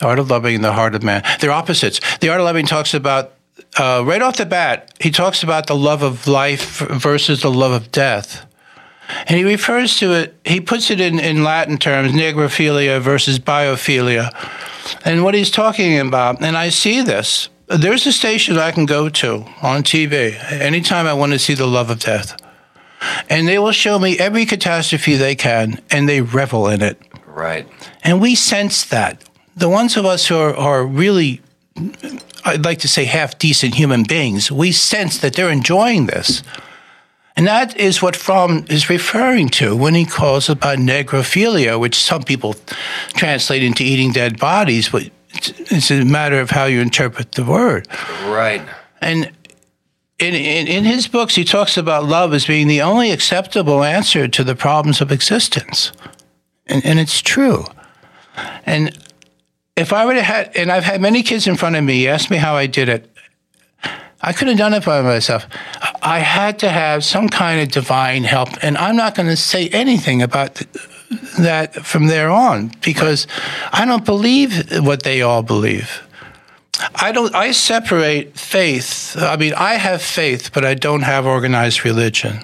The 0.00 0.06
Art 0.06 0.18
of 0.18 0.30
Loving 0.30 0.54
and 0.54 0.64
The 0.64 0.72
Heart 0.72 0.94
of 0.94 1.02
Man. 1.02 1.22
They're 1.40 1.52
opposites. 1.52 2.00
The 2.18 2.30
Art 2.30 2.40
of 2.40 2.46
Loving 2.46 2.66
talks 2.66 2.94
about, 2.94 3.32
uh, 3.78 4.02
right 4.04 4.22
off 4.22 4.38
the 4.38 4.46
bat, 4.46 4.94
he 4.98 5.10
talks 5.10 5.42
about 5.42 5.66
the 5.66 5.76
love 5.76 6.02
of 6.02 6.26
life 6.26 6.78
versus 6.78 7.42
the 7.42 7.50
love 7.50 7.72
of 7.72 7.92
death. 7.92 8.46
And 9.26 9.36
he 9.36 9.44
refers 9.44 9.98
to 9.98 10.12
it, 10.12 10.34
he 10.44 10.60
puts 10.60 10.90
it 10.90 11.00
in, 11.00 11.18
in 11.18 11.44
Latin 11.44 11.76
terms, 11.76 12.12
necrophilia 12.12 13.00
versus 13.00 13.38
biophilia. 13.38 14.30
And 15.04 15.22
what 15.22 15.34
he's 15.34 15.50
talking 15.50 15.98
about, 15.98 16.42
and 16.42 16.56
I 16.56 16.70
see 16.70 17.02
this, 17.02 17.48
there's 17.66 18.06
a 18.06 18.12
station 18.12 18.56
I 18.56 18.70
can 18.70 18.86
go 18.86 19.08
to 19.08 19.44
on 19.62 19.82
TV 19.82 20.34
anytime 20.50 21.06
I 21.06 21.12
want 21.12 21.32
to 21.32 21.38
see 21.38 21.54
the 21.54 21.66
love 21.66 21.90
of 21.90 21.98
death. 21.98 22.40
And 23.28 23.46
they 23.46 23.58
will 23.58 23.72
show 23.72 23.98
me 23.98 24.18
every 24.18 24.46
catastrophe 24.46 25.16
they 25.16 25.34
can, 25.34 25.80
and 25.90 26.08
they 26.08 26.20
revel 26.20 26.68
in 26.68 26.82
it. 26.82 27.00
Right. 27.26 27.68
And 28.02 28.20
we 28.20 28.34
sense 28.34 28.84
that. 28.86 29.24
The 29.60 29.68
ones 29.68 29.96
of 29.98 30.06
us 30.06 30.26
who 30.26 30.36
are, 30.36 30.56
are 30.56 30.84
really, 30.86 31.42
I'd 32.44 32.64
like 32.64 32.78
to 32.78 32.88
say, 32.88 33.04
half 33.04 33.38
decent 33.38 33.74
human 33.74 34.04
beings, 34.04 34.50
we 34.50 34.72
sense 34.72 35.18
that 35.18 35.34
they're 35.34 35.50
enjoying 35.50 36.06
this. 36.06 36.42
And 37.36 37.46
that 37.46 37.76
is 37.76 38.00
what 38.00 38.16
Fromm 38.16 38.64
is 38.70 38.88
referring 38.88 39.50
to 39.50 39.76
when 39.76 39.94
he 39.94 40.06
calls 40.06 40.48
about 40.48 40.78
necrophilia, 40.78 41.78
which 41.78 41.94
some 41.94 42.22
people 42.22 42.54
translate 43.10 43.62
into 43.62 43.84
eating 43.84 44.12
dead 44.12 44.38
bodies, 44.38 44.88
but 44.88 45.10
it's 45.32 45.90
a 45.90 46.04
matter 46.04 46.40
of 46.40 46.50
how 46.50 46.64
you 46.64 46.80
interpret 46.80 47.32
the 47.32 47.44
word. 47.44 47.86
Right. 48.24 48.62
And 49.02 49.30
in, 50.18 50.34
in, 50.34 50.68
in, 50.68 50.84
his 50.84 51.06
books, 51.06 51.34
he 51.34 51.44
talks 51.44 51.76
about 51.76 52.04
love 52.04 52.32
as 52.32 52.46
being 52.46 52.66
the 52.66 52.82
only 52.82 53.10
acceptable 53.10 53.84
answer 53.84 54.26
to 54.26 54.42
the 54.42 54.54
problems 54.54 55.00
of 55.00 55.12
existence. 55.12 55.92
And, 56.66 56.84
and 56.84 56.98
it's 56.98 57.20
true. 57.20 57.64
And 58.66 58.96
if 59.80 59.92
I 59.92 60.04
would 60.04 60.16
have 60.16 60.24
had, 60.24 60.56
and 60.56 60.70
I've 60.70 60.84
had 60.84 61.00
many 61.00 61.22
kids 61.22 61.46
in 61.46 61.56
front 61.56 61.76
of 61.76 61.84
me 61.84 62.06
ask 62.06 62.30
me 62.30 62.36
how 62.36 62.54
I 62.54 62.66
did 62.66 62.88
it, 62.88 63.10
I 64.22 64.32
couldn't 64.32 64.48
have 64.48 64.58
done 64.58 64.74
it 64.74 64.84
by 64.84 65.00
myself. 65.00 65.46
I 66.02 66.18
had 66.18 66.58
to 66.58 66.68
have 66.68 67.02
some 67.04 67.28
kind 67.28 67.60
of 67.60 67.68
divine 67.68 68.24
help, 68.24 68.50
and 68.62 68.76
I'm 68.76 68.96
not 68.96 69.14
going 69.14 69.28
to 69.28 69.36
say 69.36 69.68
anything 69.68 70.20
about 70.20 70.60
that 71.38 71.74
from 71.86 72.06
there 72.06 72.30
on 72.30 72.72
because 72.82 73.26
I 73.72 73.84
don't 73.84 74.04
believe 74.04 74.84
what 74.84 75.02
they 75.02 75.22
all 75.22 75.42
believe. 75.42 76.02
I 76.94 77.12
don't. 77.12 77.34
I 77.34 77.52
separate 77.52 78.38
faith. 78.38 79.16
I 79.18 79.36
mean, 79.36 79.54
I 79.54 79.74
have 79.74 80.02
faith, 80.02 80.50
but 80.52 80.64
I 80.64 80.74
don't 80.74 81.02
have 81.02 81.26
organized 81.26 81.84
religion. 81.84 82.40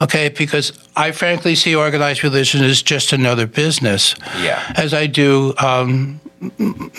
Okay, 0.00 0.28
because 0.28 0.72
I 0.96 1.10
frankly 1.10 1.56
see 1.56 1.74
organized 1.74 2.22
religion 2.22 2.62
as 2.62 2.82
just 2.82 3.12
another 3.12 3.46
business. 3.46 4.14
Yeah. 4.40 4.72
As 4.76 4.94
I 4.94 5.06
do 5.06 5.54
um, 5.58 6.20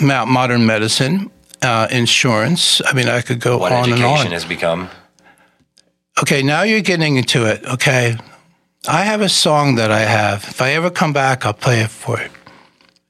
modern 0.00 0.66
medicine, 0.66 1.30
uh, 1.62 1.88
insurance. 1.90 2.82
I 2.84 2.92
mean, 2.92 3.08
I 3.08 3.22
could 3.22 3.40
go 3.40 3.58
what 3.58 3.72
on 3.72 3.84
and 3.84 3.94
on. 3.94 4.10
education 4.10 4.32
has 4.32 4.44
become. 4.44 4.90
Okay, 6.22 6.42
now 6.42 6.62
you're 6.62 6.82
getting 6.82 7.16
into 7.16 7.46
it. 7.46 7.64
Okay, 7.64 8.16
I 8.86 9.04
have 9.04 9.20
a 9.20 9.28
song 9.28 9.76
that 9.76 9.90
I 9.90 10.00
have. 10.00 10.44
If 10.44 10.60
I 10.60 10.72
ever 10.72 10.90
come 10.90 11.12
back, 11.12 11.46
I'll 11.46 11.54
play 11.54 11.80
it 11.80 11.90
for 11.90 12.20
you. 12.20 12.28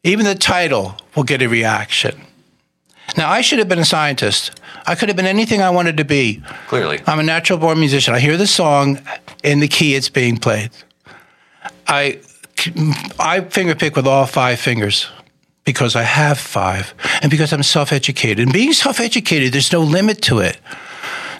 Even 0.04 0.24
the 0.24 0.34
title 0.34 0.96
will 1.14 1.24
get 1.24 1.42
a 1.42 1.48
reaction. 1.48 2.20
Now, 3.16 3.28
I 3.28 3.40
should 3.40 3.58
have 3.58 3.68
been 3.68 3.80
a 3.80 3.84
scientist. 3.84 4.59
I 4.86 4.94
could 4.94 5.08
have 5.08 5.16
been 5.16 5.26
anything 5.26 5.62
I 5.62 5.70
wanted 5.70 5.96
to 5.98 6.04
be. 6.04 6.42
Clearly. 6.68 7.00
I'm 7.06 7.18
a 7.18 7.22
natural 7.22 7.58
born 7.58 7.78
musician. 7.78 8.14
I 8.14 8.20
hear 8.20 8.36
the 8.36 8.46
song 8.46 9.00
in 9.44 9.60
the 9.60 9.68
key 9.68 9.94
it's 9.94 10.08
being 10.08 10.36
played. 10.36 10.70
I, 11.86 12.20
I 13.18 13.40
fingerpick 13.40 13.96
with 13.96 14.06
all 14.06 14.26
five 14.26 14.60
fingers 14.60 15.08
because 15.64 15.96
I 15.96 16.02
have 16.02 16.38
five 16.38 16.94
and 17.22 17.30
because 17.30 17.52
I'm 17.52 17.62
self 17.62 17.92
educated. 17.92 18.38
And 18.40 18.52
being 18.52 18.72
self 18.72 19.00
educated, 19.00 19.52
there's 19.52 19.72
no 19.72 19.80
limit 19.80 20.22
to 20.22 20.38
it. 20.38 20.58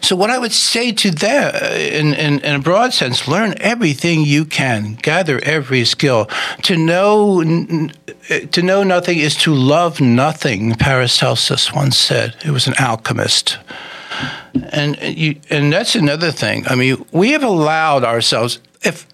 So, 0.00 0.16
what 0.16 0.30
I 0.30 0.38
would 0.38 0.52
say 0.52 0.92
to 0.92 1.10
them, 1.10 1.54
uh, 1.54 1.74
in, 1.74 2.14
in, 2.14 2.40
in, 2.40 2.54
a 2.54 2.58
broad 2.58 2.92
sense, 2.92 3.28
learn 3.28 3.54
everything 3.58 4.22
you 4.22 4.44
can, 4.44 4.94
gather 4.94 5.38
every 5.40 5.84
skill. 5.84 6.28
To 6.62 6.76
know, 6.76 7.42
uh, 8.30 8.38
to 8.52 8.62
know 8.62 8.82
nothing 8.82 9.18
is 9.18 9.36
to 9.36 9.54
love 9.54 10.00
nothing, 10.00 10.74
Paracelsus 10.74 11.72
once 11.72 11.98
said. 11.98 12.34
He 12.42 12.50
was 12.50 12.66
an 12.66 12.74
alchemist. 12.78 13.58
And, 14.72 14.98
uh, 15.00 15.06
you, 15.06 15.40
and 15.50 15.72
that's 15.72 15.94
another 15.94 16.32
thing. 16.32 16.66
I 16.66 16.74
mean, 16.74 17.04
we 17.12 17.32
have 17.32 17.44
allowed 17.44 18.04
ourselves, 18.04 18.58
if 18.82 19.06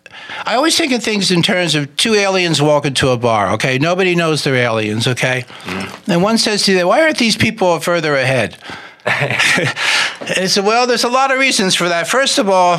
I 0.45 0.55
always 0.55 0.77
think 0.77 0.93
of 0.93 1.03
things 1.03 1.31
in 1.31 1.43
terms 1.43 1.75
of 1.75 1.95
two 1.97 2.15
aliens 2.15 2.61
walk 2.63 2.87
into 2.87 3.09
a 3.09 3.17
bar, 3.17 3.53
okay? 3.53 3.79
Nobody 3.79 4.15
knows 4.15 4.45
they're 4.45 4.55
aliens, 4.55 5.07
okay? 5.07 5.45
Mm. 5.65 6.09
And 6.09 6.23
one 6.23 6.39
says 6.39 6.63
to 6.65 6.73
you, 6.73 6.87
why 6.87 7.03
aren't 7.03 7.19
these 7.19 7.37
people 7.37 7.79
further 7.81 8.15
ahead? 8.15 8.57
and 9.07 10.51
said, 10.51 10.65
well, 10.65 10.87
there's 10.87 11.05
a 11.05 11.09
lot 11.09 11.33
of 11.33 11.39
reasons 11.39 11.75
for 11.75 11.89
that. 11.89 12.09
First 12.09 12.39
of 12.39 12.49
all, 12.49 12.79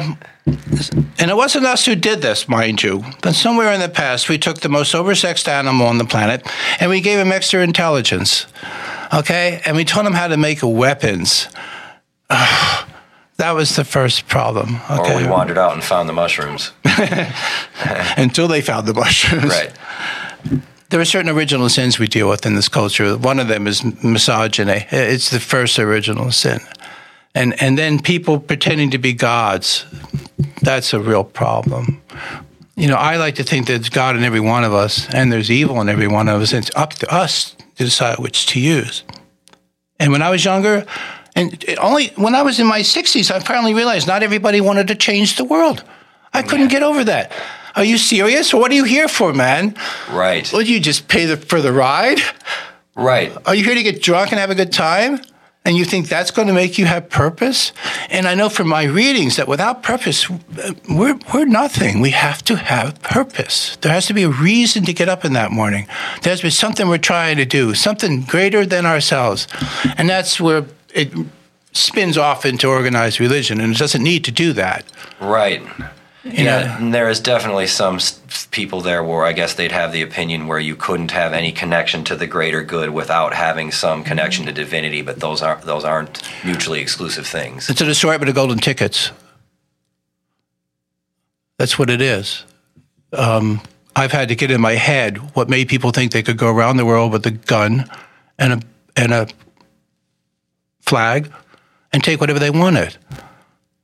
and 1.19 1.31
it 1.31 1.35
wasn't 1.35 1.65
us 1.65 1.85
who 1.85 1.95
did 1.95 2.21
this, 2.21 2.49
mind 2.49 2.83
you, 2.83 3.03
but 3.21 3.33
somewhere 3.33 3.71
in 3.71 3.79
the 3.79 3.89
past, 3.89 4.27
we 4.27 4.37
took 4.37 4.59
the 4.59 4.69
most 4.69 4.93
oversexed 4.93 5.47
animal 5.47 5.87
on 5.87 5.97
the 5.97 6.05
planet 6.05 6.45
and 6.79 6.89
we 6.89 7.01
gave 7.01 7.17
him 7.17 7.31
extra 7.31 7.61
intelligence, 7.63 8.45
okay? 9.13 9.61
And 9.65 9.77
we 9.77 9.85
taught 9.85 10.05
him 10.05 10.13
how 10.13 10.27
to 10.27 10.37
make 10.37 10.59
weapons. 10.61 11.47
That 13.37 13.51
was 13.51 13.75
the 13.75 13.85
first 13.85 14.27
problem. 14.27 14.77
Okay. 14.89 15.13
Or 15.13 15.17
we 15.17 15.27
wandered 15.27 15.59
out 15.59 15.73
and 15.73 15.83
found 15.83 16.09
the 16.09 16.13
mushrooms. 16.13 16.71
Until 18.17 18.47
they 18.47 18.61
found 18.61 18.87
the 18.87 18.93
mushrooms. 18.95 19.45
Right. 19.45 19.71
There 20.89 21.01
are 21.01 21.05
certain 21.05 21.29
original 21.29 21.67
sins 21.69 21.99
we 21.99 22.07
deal 22.07 22.29
with 22.29 22.45
in 22.45 22.55
this 22.55 22.69
culture. 22.69 23.17
One 23.17 23.39
of 23.39 23.47
them 23.47 23.67
is 23.67 23.83
misogyny. 24.03 24.85
It's 24.89 25.29
the 25.29 25.39
first 25.39 25.77
original 25.79 26.31
sin. 26.31 26.59
And, 27.35 27.61
and 27.61 27.77
then 27.77 27.99
people 27.99 28.39
pretending 28.39 28.91
to 28.91 28.97
be 28.97 29.13
gods. 29.13 29.85
That's 30.61 30.93
a 30.93 30.99
real 30.99 31.23
problem. 31.23 32.01
You 32.75 32.87
know, 32.87 32.95
I 32.95 33.17
like 33.17 33.35
to 33.35 33.43
think 33.43 33.67
there's 33.67 33.89
God 33.89 34.15
in 34.15 34.23
every 34.23 34.39
one 34.39 34.63
of 34.63 34.73
us, 34.73 35.11
and 35.13 35.31
there's 35.31 35.51
evil 35.51 35.81
in 35.81 35.89
every 35.89 36.07
one 36.07 36.29
of 36.29 36.41
us. 36.41 36.53
And 36.53 36.63
it's 36.63 36.75
up 36.75 36.93
to 36.95 37.13
us 37.13 37.55
to 37.75 37.83
decide 37.83 38.19
which 38.19 38.45
to 38.47 38.59
use. 38.59 39.03
And 39.99 40.11
when 40.11 40.21
I 40.21 40.29
was 40.29 40.45
younger, 40.45 40.85
and 41.35 41.63
only 41.79 42.07
when 42.15 42.33
I 42.33 42.43
was 42.43 42.59
in 42.59 42.65
my 42.65 42.79
60s, 42.79 43.29
I 43.29 43.39
finally 43.39 43.73
realized 43.73 44.07
not 44.07 44.23
everybody 44.23 44.61
wanted 44.61 44.87
to 44.87 44.95
change 44.95 45.35
the 45.35 45.43
world. 45.43 45.83
I 46.33 46.43
couldn't 46.43 46.69
get 46.69 46.83
over 46.83 47.03
that. 47.03 47.31
Are 47.77 47.85
you 47.85 47.99
serious? 47.99 48.55
What 48.55 48.71
are 48.71 48.73
you 48.73 48.85
here 48.85 49.07
for, 49.07 49.33
man? 49.33 49.75
Right. 50.11 50.51
Would 50.51 50.67
you 50.67 50.79
just 50.79 51.07
pay 51.07 51.25
the, 51.25 51.37
for 51.37 51.61
the 51.61 51.71
ride? 51.71 52.19
Right. 52.95 53.31
Are 53.45 53.53
you 53.53 53.63
here 53.63 53.75
to 53.75 53.83
get 53.83 54.01
drunk 54.01 54.31
and 54.31 54.39
have 54.39 54.49
a 54.49 54.55
good 54.55 54.73
time? 54.73 55.21
And 55.63 55.77
you 55.77 55.85
think 55.85 56.07
that's 56.07 56.31
going 56.31 56.47
to 56.47 56.55
make 56.55 56.79
you 56.79 56.85
have 56.85 57.07
purpose? 57.07 57.73
And 58.09 58.27
I 58.27 58.33
know 58.33 58.49
from 58.49 58.67
my 58.67 58.85
readings 58.85 59.35
that 59.35 59.47
without 59.47 59.83
purpose, 59.83 60.27
uh, 60.27 60.73
we're, 60.89 61.19
we're 61.31 61.45
nothing. 61.45 62.01
We 62.01 62.09
have 62.11 62.43
to 62.45 62.55
have 62.55 62.99
purpose. 63.03 63.75
There 63.81 63.91
has 63.91 64.07
to 64.07 64.13
be 64.15 64.23
a 64.23 64.29
reason 64.29 64.83
to 64.85 64.93
get 64.93 65.07
up 65.07 65.23
in 65.23 65.33
that 65.33 65.51
morning. 65.51 65.85
There 66.23 66.31
has 66.31 66.39
to 66.39 66.47
be 66.47 66.49
something 66.49 66.87
we're 66.87 66.97
trying 66.97 67.37
to 67.37 67.45
do, 67.45 67.75
something 67.75 68.21
greater 68.21 68.65
than 68.65 68.87
ourselves. 68.87 69.47
And 69.97 70.09
that's 70.09 70.41
where 70.41 70.65
it 70.95 71.13
spins 71.73 72.17
off 72.17 72.43
into 72.43 72.67
organized 72.67 73.19
religion, 73.19 73.61
and 73.61 73.75
it 73.75 73.77
doesn't 73.77 74.01
need 74.01 74.23
to 74.23 74.31
do 74.31 74.53
that. 74.53 74.83
Right. 75.19 75.61
You 76.31 76.43
yeah, 76.43 76.77
know, 76.79 76.91
there 76.91 77.09
is 77.09 77.19
definitely 77.19 77.67
some 77.67 77.99
people 78.51 78.81
there 78.81 79.03
where 79.03 79.23
I 79.23 79.33
guess 79.33 79.53
they'd 79.53 79.71
have 79.71 79.91
the 79.91 80.01
opinion 80.01 80.47
where 80.47 80.59
you 80.59 80.75
couldn't 80.75 81.11
have 81.11 81.33
any 81.33 81.51
connection 81.51 82.03
to 82.05 82.15
the 82.15 82.27
greater 82.27 82.63
good 82.63 82.89
without 82.89 83.33
having 83.33 83.71
some 83.71 84.03
connection 84.03 84.45
to 84.45 84.51
divinity, 84.51 85.01
but 85.01 85.19
those 85.19 85.41
aren't 85.41 85.61
those 85.61 85.83
aren't 85.85 86.21
mutually 86.43 86.81
exclusive 86.81 87.25
things. 87.25 87.69
It's 87.69 87.81
an 87.81 87.89
assortment 87.89 88.29
of 88.29 88.35
golden 88.35 88.57
tickets. 88.57 89.11
That's 91.57 91.79
what 91.79 91.89
it 91.89 92.01
is. 92.01 92.43
Um, 93.13 93.61
I've 93.95 94.11
had 94.11 94.27
to 94.29 94.35
get 94.35 94.51
in 94.51 94.61
my 94.61 94.73
head 94.73 95.17
what 95.35 95.49
made 95.49 95.69
people 95.69 95.91
think 95.91 96.11
they 96.11 96.23
could 96.23 96.37
go 96.37 96.49
around 96.49 96.77
the 96.77 96.85
world 96.85 97.11
with 97.11 97.25
a 97.25 97.31
gun 97.31 97.89
and 98.37 98.53
a 98.53 98.61
and 98.95 99.13
a 99.13 99.27
flag 100.81 101.31
and 101.93 102.03
take 102.03 102.19
whatever 102.19 102.39
they 102.39 102.49
wanted. 102.49 102.97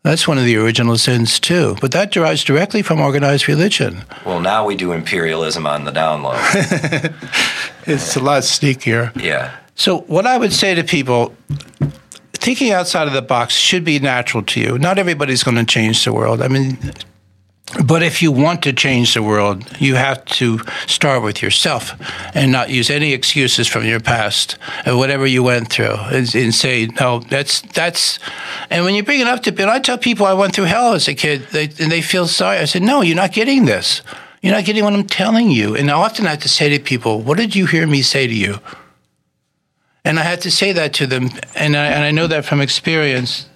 That's 0.03 0.27
one 0.27 0.37
of 0.37 0.43
the 0.43 0.57
original 0.57 0.97
sins, 0.97 1.39
too. 1.39 1.77
But 1.79 1.93
that 1.93 2.11
derives 2.11 2.43
directly 2.43 2.81
from 2.81 2.99
organized 2.99 3.47
religion. 3.47 4.03
Well, 4.25 4.41
now 4.41 4.65
we 4.65 4.75
do 4.75 4.91
imperialism 4.91 5.65
on 5.65 5.85
the 5.85 5.91
down 5.91 6.23
low. 6.23 6.33
it's 7.85 8.15
a 8.17 8.19
lot 8.19 8.43
sneakier. 8.43 9.15
Yeah. 9.21 9.55
So, 9.75 10.01
what 10.01 10.27
I 10.27 10.37
would 10.37 10.51
say 10.51 10.75
to 10.75 10.83
people 10.83 11.33
thinking 12.33 12.71
outside 12.73 13.07
of 13.07 13.13
the 13.13 13.21
box 13.21 13.55
should 13.55 13.85
be 13.85 13.97
natural 13.99 14.43
to 14.43 14.59
you. 14.59 14.77
Not 14.77 14.99
everybody's 14.99 15.43
going 15.43 15.55
to 15.55 15.63
change 15.63 16.03
the 16.03 16.11
world. 16.11 16.41
I 16.41 16.49
mean, 16.49 16.77
but 17.81 18.03
if 18.03 18.21
you 18.21 18.31
want 18.31 18.61
to 18.63 18.73
change 18.73 19.13
the 19.13 19.23
world, 19.23 19.65
you 19.79 19.95
have 19.95 20.23
to 20.25 20.59
start 20.85 21.23
with 21.23 21.41
yourself 21.41 21.93
and 22.35 22.51
not 22.51 22.69
use 22.69 22.89
any 22.89 23.13
excuses 23.13 23.67
from 23.67 23.85
your 23.85 23.99
past 23.99 24.57
or 24.85 24.95
whatever 24.97 25.25
you 25.25 25.41
went 25.41 25.71
through 25.71 25.95
and, 26.11 26.33
and 26.35 26.53
say, 26.53 26.87
no, 26.99 27.19
that's, 27.19 27.61
that's, 27.61 28.19
and 28.69 28.85
when 28.85 28.93
you 28.93 29.03
bring 29.03 29.21
it 29.21 29.27
up 29.27 29.41
to 29.43 29.51
people, 29.51 29.71
I 29.71 29.79
tell 29.79 29.97
people 29.97 30.25
I 30.25 30.33
went 30.33 30.53
through 30.53 30.65
hell 30.65 30.93
as 30.93 31.07
a 31.07 31.15
kid 31.15 31.47
they, 31.51 31.63
and 31.63 31.91
they 31.91 32.01
feel 32.01 32.27
sorry. 32.27 32.59
I 32.59 32.65
said, 32.65 32.83
no, 32.83 33.01
you're 33.01 33.15
not 33.15 33.31
getting 33.31 33.65
this. 33.65 34.01
You're 34.41 34.53
not 34.53 34.65
getting 34.65 34.83
what 34.83 34.93
I'm 34.93 35.07
telling 35.07 35.49
you. 35.49 35.75
And 35.75 35.89
I 35.89 35.93
often 35.93 36.25
have 36.25 36.39
to 36.39 36.49
say 36.49 36.69
to 36.69 36.83
people, 36.83 37.21
what 37.21 37.37
did 37.37 37.55
you 37.55 37.65
hear 37.65 37.87
me 37.87 38.01
say 38.01 38.27
to 38.27 38.33
you? 38.33 38.59
And 40.05 40.19
I 40.19 40.23
had 40.23 40.41
to 40.41 40.51
say 40.51 40.73
that 40.73 40.93
to 40.95 41.07
them. 41.07 41.29
And 41.55 41.77
I, 41.77 41.85
and 41.87 42.03
I 42.03 42.11
know 42.11 42.27
that 42.27 42.45
from 42.45 42.59
experience. 42.59 43.47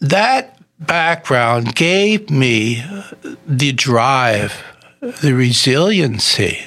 That 0.00 0.59
background 0.80 1.74
gave 1.74 2.30
me 2.30 2.82
the 3.46 3.72
drive, 3.72 4.64
the 5.00 5.34
resiliency. 5.34 6.58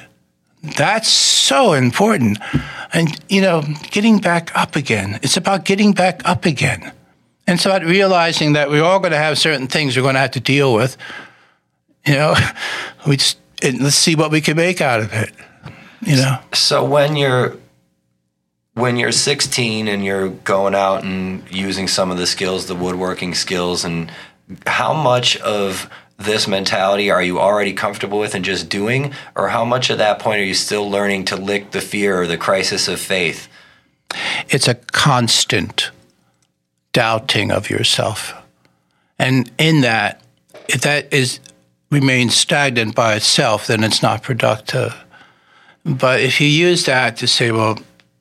That's 0.61 1.09
so 1.09 1.73
important. 1.73 2.39
And, 2.93 3.19
you 3.27 3.41
know, 3.41 3.63
getting 3.91 4.19
back 4.19 4.55
up 4.55 4.75
again. 4.75 5.19
It's 5.21 5.35
about 5.35 5.65
getting 5.65 5.91
back 5.93 6.21
up 6.25 6.45
again. 6.45 6.93
And 7.45 7.55
it's 7.55 7.65
about 7.65 7.83
realizing 7.83 8.53
that 8.53 8.69
we're 8.69 8.83
all 8.83 8.99
going 8.99 9.11
to 9.11 9.17
have 9.17 9.37
certain 9.37 9.67
things 9.67 9.97
we're 9.97 10.03
going 10.03 10.13
to 10.13 10.21
have 10.21 10.31
to 10.31 10.39
deal 10.39 10.73
with. 10.73 10.95
You 12.05 12.13
know, 12.13 12.35
we 13.07 13.17
just, 13.17 13.37
let's 13.61 13.95
see 13.95 14.15
what 14.15 14.31
we 14.31 14.39
can 14.39 14.55
make 14.55 14.79
out 14.79 15.01
of 15.01 15.11
it. 15.13 15.33
You 16.01 16.17
know. 16.17 16.39
So 16.53 16.85
when 16.85 17.15
you're 17.15 17.57
when 18.73 18.97
you're 18.97 19.11
16 19.11 19.87
and 19.87 20.03
you're 20.03 20.29
going 20.29 20.75
out 20.75 21.03
and 21.03 21.49
using 21.51 21.87
some 21.87 22.11
of 22.11 22.17
the 22.17 22.27
skills, 22.27 22.65
the 22.65 22.75
woodworking 22.75 23.33
skills, 23.33 23.85
and 23.85 24.11
how 24.65 24.93
much 24.93 25.37
of 25.37 25.89
this 26.17 26.47
mentality 26.47 27.11
are 27.11 27.21
you 27.21 27.39
already 27.39 27.73
comfortable 27.73 28.19
with 28.19 28.35
and 28.35 28.45
just 28.45 28.69
doing, 28.69 29.13
or 29.35 29.49
how 29.49 29.65
much 29.65 29.91
at 29.91 29.97
that 29.97 30.19
point 30.19 30.39
are 30.39 30.45
you 30.45 30.53
still 30.53 30.89
learning 30.89 31.25
to 31.25 31.35
lick 31.35 31.71
the 31.71 31.81
fear 31.81 32.21
or 32.21 32.27
the 32.27 32.37
crisis 32.37 32.87
of 32.87 32.99
faith? 32.99 33.47
It's 34.49 34.67
a 34.67 34.75
constant 34.75 35.91
doubting 36.93 37.51
of 37.51 37.69
yourself. 37.69 38.33
And 39.19 39.51
in 39.57 39.81
that, 39.81 40.21
if 40.67 40.81
that 40.81 41.13
is 41.13 41.39
remains 41.89 42.35
stagnant 42.35 42.95
by 42.95 43.15
itself, 43.15 43.67
then 43.67 43.83
it's 43.83 44.01
not 44.01 44.23
productive. 44.23 44.95
But 45.85 46.21
if 46.21 46.41
you 46.41 46.47
use 46.47 46.85
that 46.85 47.17
to 47.17 47.27
say, 47.27 47.51
well, 47.51 47.77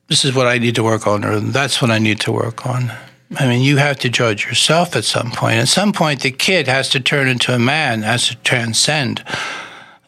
this 0.07 0.25
is 0.25 0.35
what 0.35 0.47
I 0.47 0.57
need 0.57 0.75
to 0.75 0.83
work 0.83 1.07
on, 1.07 1.23
or 1.23 1.39
that's 1.39 1.81
what 1.81 1.91
I 1.91 1.99
need 1.99 2.19
to 2.21 2.31
work 2.31 2.65
on. 2.65 2.91
I 3.37 3.47
mean, 3.47 3.61
you 3.61 3.77
have 3.77 3.97
to 3.99 4.09
judge 4.09 4.45
yourself 4.45 4.95
at 4.95 5.05
some 5.05 5.31
point. 5.31 5.55
At 5.55 5.67
some 5.67 5.91
point, 5.91 6.21
the 6.21 6.31
kid 6.31 6.67
has 6.67 6.89
to 6.89 6.99
turn 6.99 7.27
into 7.27 7.53
a 7.53 7.59
man, 7.59 8.03
has 8.03 8.27
to 8.27 8.35
transcend 8.35 9.23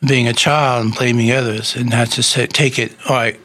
being 0.08 0.28
a 0.28 0.34
child 0.34 0.86
and 0.86 0.96
blaming 0.96 1.32
others, 1.32 1.75
and 1.75 1.94
has 1.94 2.12
to 2.12 2.24
say, 2.24 2.46
take 2.46 2.78
it, 2.78 2.96
all 3.10 3.16
right, 3.16 3.40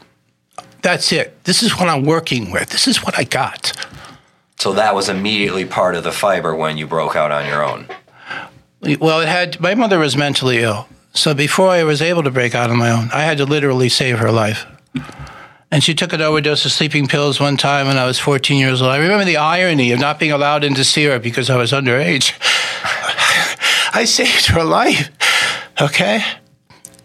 that's 0.81 1.11
it. 1.11 1.43
This 1.45 1.63
is 1.63 1.79
what 1.79 1.89
I'm 1.89 2.05
working 2.05 2.51
with. 2.51 2.69
This 2.69 2.87
is 2.87 3.03
what 3.03 3.17
I 3.17 3.23
got. 3.23 3.73
So 4.59 4.73
that 4.73 4.93
was 4.93 5.09
immediately 5.09 5.65
part 5.65 5.95
of 5.95 6.03
the 6.03 6.11
fiber 6.11 6.55
when 6.55 6.77
you 6.77 6.85
broke 6.85 7.15
out 7.15 7.31
on 7.31 7.47
your 7.47 7.63
own. 7.63 7.87
Well, 8.99 9.21
it 9.21 9.27
had, 9.27 9.59
my 9.59 9.73
mother 9.73 9.97
was 9.97 10.15
mentally 10.15 10.59
ill. 10.59 10.87
So 11.13 11.33
before 11.33 11.69
I 11.69 11.83
was 11.83 12.01
able 12.01 12.23
to 12.23 12.31
break 12.31 12.53
out 12.53 12.69
on 12.69 12.77
my 12.77 12.91
own, 12.91 13.09
I 13.11 13.23
had 13.23 13.37
to 13.39 13.45
literally 13.45 13.89
save 13.89 14.19
her 14.19 14.31
life. 14.31 14.65
And 15.71 15.81
she 15.81 15.93
took 15.93 16.11
an 16.11 16.21
overdose 16.21 16.65
of 16.65 16.71
sleeping 16.71 17.07
pills 17.07 17.39
one 17.39 17.55
time 17.55 17.87
when 17.87 17.97
I 17.97 18.05
was 18.05 18.19
14 18.19 18.59
years 18.59 18.81
old. 18.81 18.91
I 18.91 18.97
remember 18.97 19.23
the 19.23 19.37
irony 19.37 19.93
of 19.93 19.99
not 19.99 20.19
being 20.19 20.33
allowed 20.33 20.65
in 20.65 20.73
to 20.75 20.83
see 20.83 21.05
her 21.05 21.17
because 21.17 21.49
I 21.49 21.55
was 21.55 21.71
underage. 21.71 22.33
I 23.93 24.03
saved 24.05 24.47
her 24.47 24.63
life. 24.63 25.09
Okay? 25.79 26.21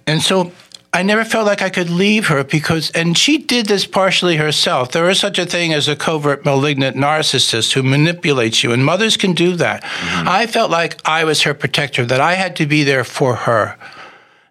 And 0.07 0.21
so 0.21 0.53
I 0.93 1.03
never 1.03 1.25
felt 1.25 1.47
like 1.47 1.63
I 1.63 1.69
could 1.69 1.91
leave 1.91 2.29
her 2.29 2.43
because, 2.43 2.91
and 2.93 3.19
she 3.19 3.39
did 3.39 3.67
this 3.67 3.87
partially 3.87 4.37
herself. 4.37 4.93
There 4.93 5.11
is 5.11 5.21
such 5.21 5.39
a 5.39 5.45
thing 5.45 5.73
as 5.73 5.89
a 5.89 5.95
covert 5.95 6.45
malignant 6.45 6.97
narcissist 6.97 7.75
who 7.75 7.83
manipulates 7.83 8.65
you, 8.65 8.73
and 8.73 8.85
mothers 8.85 9.17
can 9.17 9.35
do 9.35 9.57
that. 9.57 9.83
Mm-hmm. 9.83 10.29
I 10.29 10.47
felt 10.47 10.71
like 10.71 11.01
I 11.07 11.25
was 11.25 11.43
her 11.43 11.55
protector, 11.55 12.07
that 12.07 12.21
I 12.21 12.33
had 12.35 12.57
to 12.57 12.67
be 12.67 12.83
there 12.83 13.05
for 13.05 13.35
her. 13.35 13.77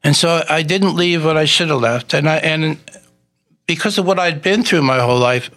And 0.03 0.15
so 0.15 0.43
I 0.47 0.61
didn't 0.61 0.95
leave 0.95 1.25
what 1.25 1.35
I 1.35 1.45
should 1.45 1.69
have 1.69 1.81
left. 1.81 2.13
And 2.13 2.29
I, 2.29 2.37
and 2.37 2.77
because 3.67 3.97
of 3.97 4.05
what 4.05 4.19
I'd 4.19 4.41
been 4.41 4.63
through 4.63 4.81
my 4.81 4.99
whole 4.99 5.19
life, 5.19 5.49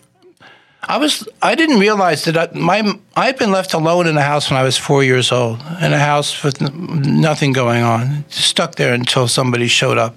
I 0.83 0.97
was 0.97 1.29
I 1.43 1.55
didn't 1.55 1.81
realize 1.81 2.25
that 2.25 2.37
I, 2.37 2.59
my 2.59 2.99
I'd 3.17 3.39
been 3.39 3.51
left 3.51 3.75
alone 3.75 4.07
in 4.07 4.17
a 4.17 4.23
house 4.23 4.51
when 4.51 4.59
I 4.59 4.63
was 4.63 4.77
four 4.77 5.03
years 5.03 5.33
old, 5.33 5.61
in 5.83 5.93
a 5.93 5.99
house 5.99 6.43
with 6.43 6.61
nothing 6.61 7.53
going 7.53 7.83
on, 7.83 8.25
stuck 8.29 8.77
there 8.77 8.95
until 8.95 9.29
somebody 9.29 9.67
showed 9.67 9.99
up, 9.99 10.15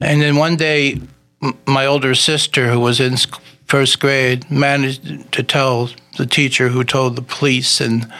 and 0.00 0.22
then 0.22 0.36
one 0.36 0.56
day, 0.56 1.00
my 1.66 1.86
older 1.86 2.14
sister, 2.14 2.70
who 2.70 2.80
was 2.80 3.00
in 3.00 3.16
first 3.66 4.00
grade, 4.00 4.50
managed 4.50 5.32
to 5.32 5.42
tell 5.42 5.90
the 6.16 6.26
teacher 6.26 6.68
who 6.68 6.82
told 6.82 7.16
the 7.16 7.22
police, 7.22 7.80
and 7.80 8.10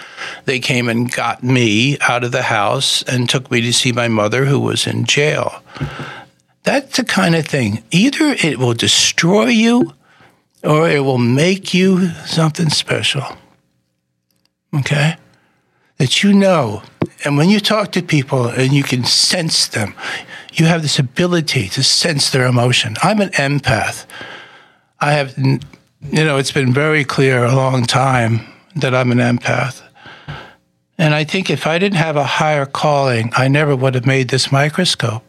they 0.44 0.58
came 0.58 0.88
and 0.88 1.10
got 1.12 1.42
me 1.42 1.98
out 2.00 2.24
of 2.24 2.32
the 2.32 2.42
house 2.42 3.02
and 3.04 3.28
took 3.28 3.50
me 3.50 3.60
to 3.60 3.72
see 3.72 3.92
my 3.92 4.08
mother, 4.08 4.44
who 4.44 4.60
was 4.60 4.86
in 4.86 5.04
jail. 5.04 5.62
That's 6.62 6.96
the 6.96 7.05
kind 7.05 7.35
of 7.35 7.46
thing. 7.46 7.83
Either 7.90 8.37
it 8.42 8.59
will 8.59 8.75
destroy 8.75 9.46
you 9.46 9.94
or 10.62 10.88
it 10.88 11.01
will 11.01 11.18
make 11.18 11.73
you 11.73 12.11
something 12.27 12.68
special. 12.68 13.25
Okay? 14.75 15.16
That 15.96 16.23
you 16.23 16.33
know. 16.33 16.83
And 17.25 17.37
when 17.37 17.49
you 17.49 17.61
talk 17.61 17.92
to 17.92 18.03
people 18.03 18.46
and 18.46 18.73
you 18.73 18.83
can 18.83 19.05
sense 19.05 19.66
them, 19.66 19.94
you 20.53 20.66
have 20.66 20.83
this 20.83 20.99
ability 20.99 21.68
to 21.70 21.83
sense 21.83 22.31
their 22.31 22.46
emotion. 22.46 22.96
I'm 23.03 23.20
an 23.20 23.31
empath. 23.31 24.07
I 25.01 25.12
have, 25.12 25.37
you 25.38 25.61
know, 26.03 26.37
it's 26.37 26.53
been 26.53 26.73
very 26.75 27.05
clear 27.05 27.44
a 27.44 27.55
long 27.55 27.85
time 27.85 28.46
that 28.77 28.94
I'm 28.94 29.12
an 29.12 29.18
empath. 29.18 29.83
And 30.99 31.14
I 31.14 31.25
think 31.25 31.49
if 31.49 31.66
I 31.66 31.79
didn't 31.79 31.96
have 31.96 32.16
a 32.16 32.25
higher 32.25 32.66
calling, 32.66 33.33
I 33.35 33.49
never 33.49 33.75
would 33.75 33.94
have 33.94 34.07
made 34.07 34.29
this 34.29 34.53
microscope 34.53 35.25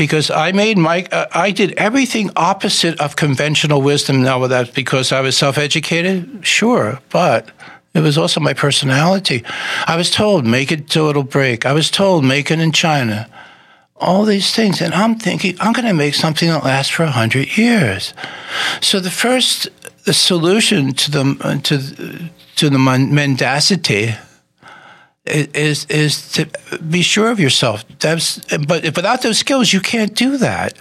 because 0.00 0.30
I 0.30 0.52
made 0.52 0.78
my 0.78 1.06
uh, 1.12 1.26
I 1.46 1.50
did 1.50 1.74
everything 1.76 2.30
opposite 2.34 2.98
of 3.00 3.16
conventional 3.16 3.82
wisdom. 3.82 4.22
Now, 4.22 4.46
that 4.46 4.72
because 4.72 5.12
I 5.12 5.20
was 5.20 5.36
self-educated, 5.36 6.40
sure, 6.40 7.00
but 7.10 7.50
it 7.92 8.00
was 8.00 8.16
also 8.16 8.40
my 8.40 8.54
personality. 8.54 9.44
I 9.86 9.96
was 9.96 10.10
told 10.10 10.46
make 10.46 10.72
it 10.72 10.88
till 10.88 11.10
it'll 11.10 11.22
break. 11.22 11.66
I 11.66 11.74
was 11.74 11.90
told 11.90 12.24
make 12.24 12.50
it 12.50 12.60
in 12.60 12.72
China. 12.72 13.28
All 13.96 14.24
these 14.24 14.54
things, 14.54 14.80
and 14.80 14.94
I'm 14.94 15.16
thinking 15.18 15.54
I'm 15.60 15.74
going 15.74 15.88
to 15.88 15.92
make 15.92 16.14
something 16.14 16.48
that 16.48 16.64
lasts 16.64 16.94
for 16.94 17.02
a 17.02 17.10
hundred 17.10 17.58
years. 17.58 18.14
So 18.80 19.00
the 19.00 19.10
first 19.10 19.68
the 20.06 20.14
solution 20.14 20.94
to 20.94 21.10
the 21.10 21.24
to 21.64 21.76
to 22.56 22.70
the 22.70 22.78
mendacity 22.78 24.14
is 25.26 25.84
is 25.86 26.32
to 26.32 26.46
be 26.88 27.02
sure 27.02 27.30
of 27.30 27.38
yourself. 27.38 27.84
That's, 27.98 28.38
but 28.66 28.84
without 28.96 29.22
those 29.22 29.38
skills, 29.38 29.72
you 29.72 29.80
can't 29.80 30.14
do 30.14 30.38
that. 30.38 30.74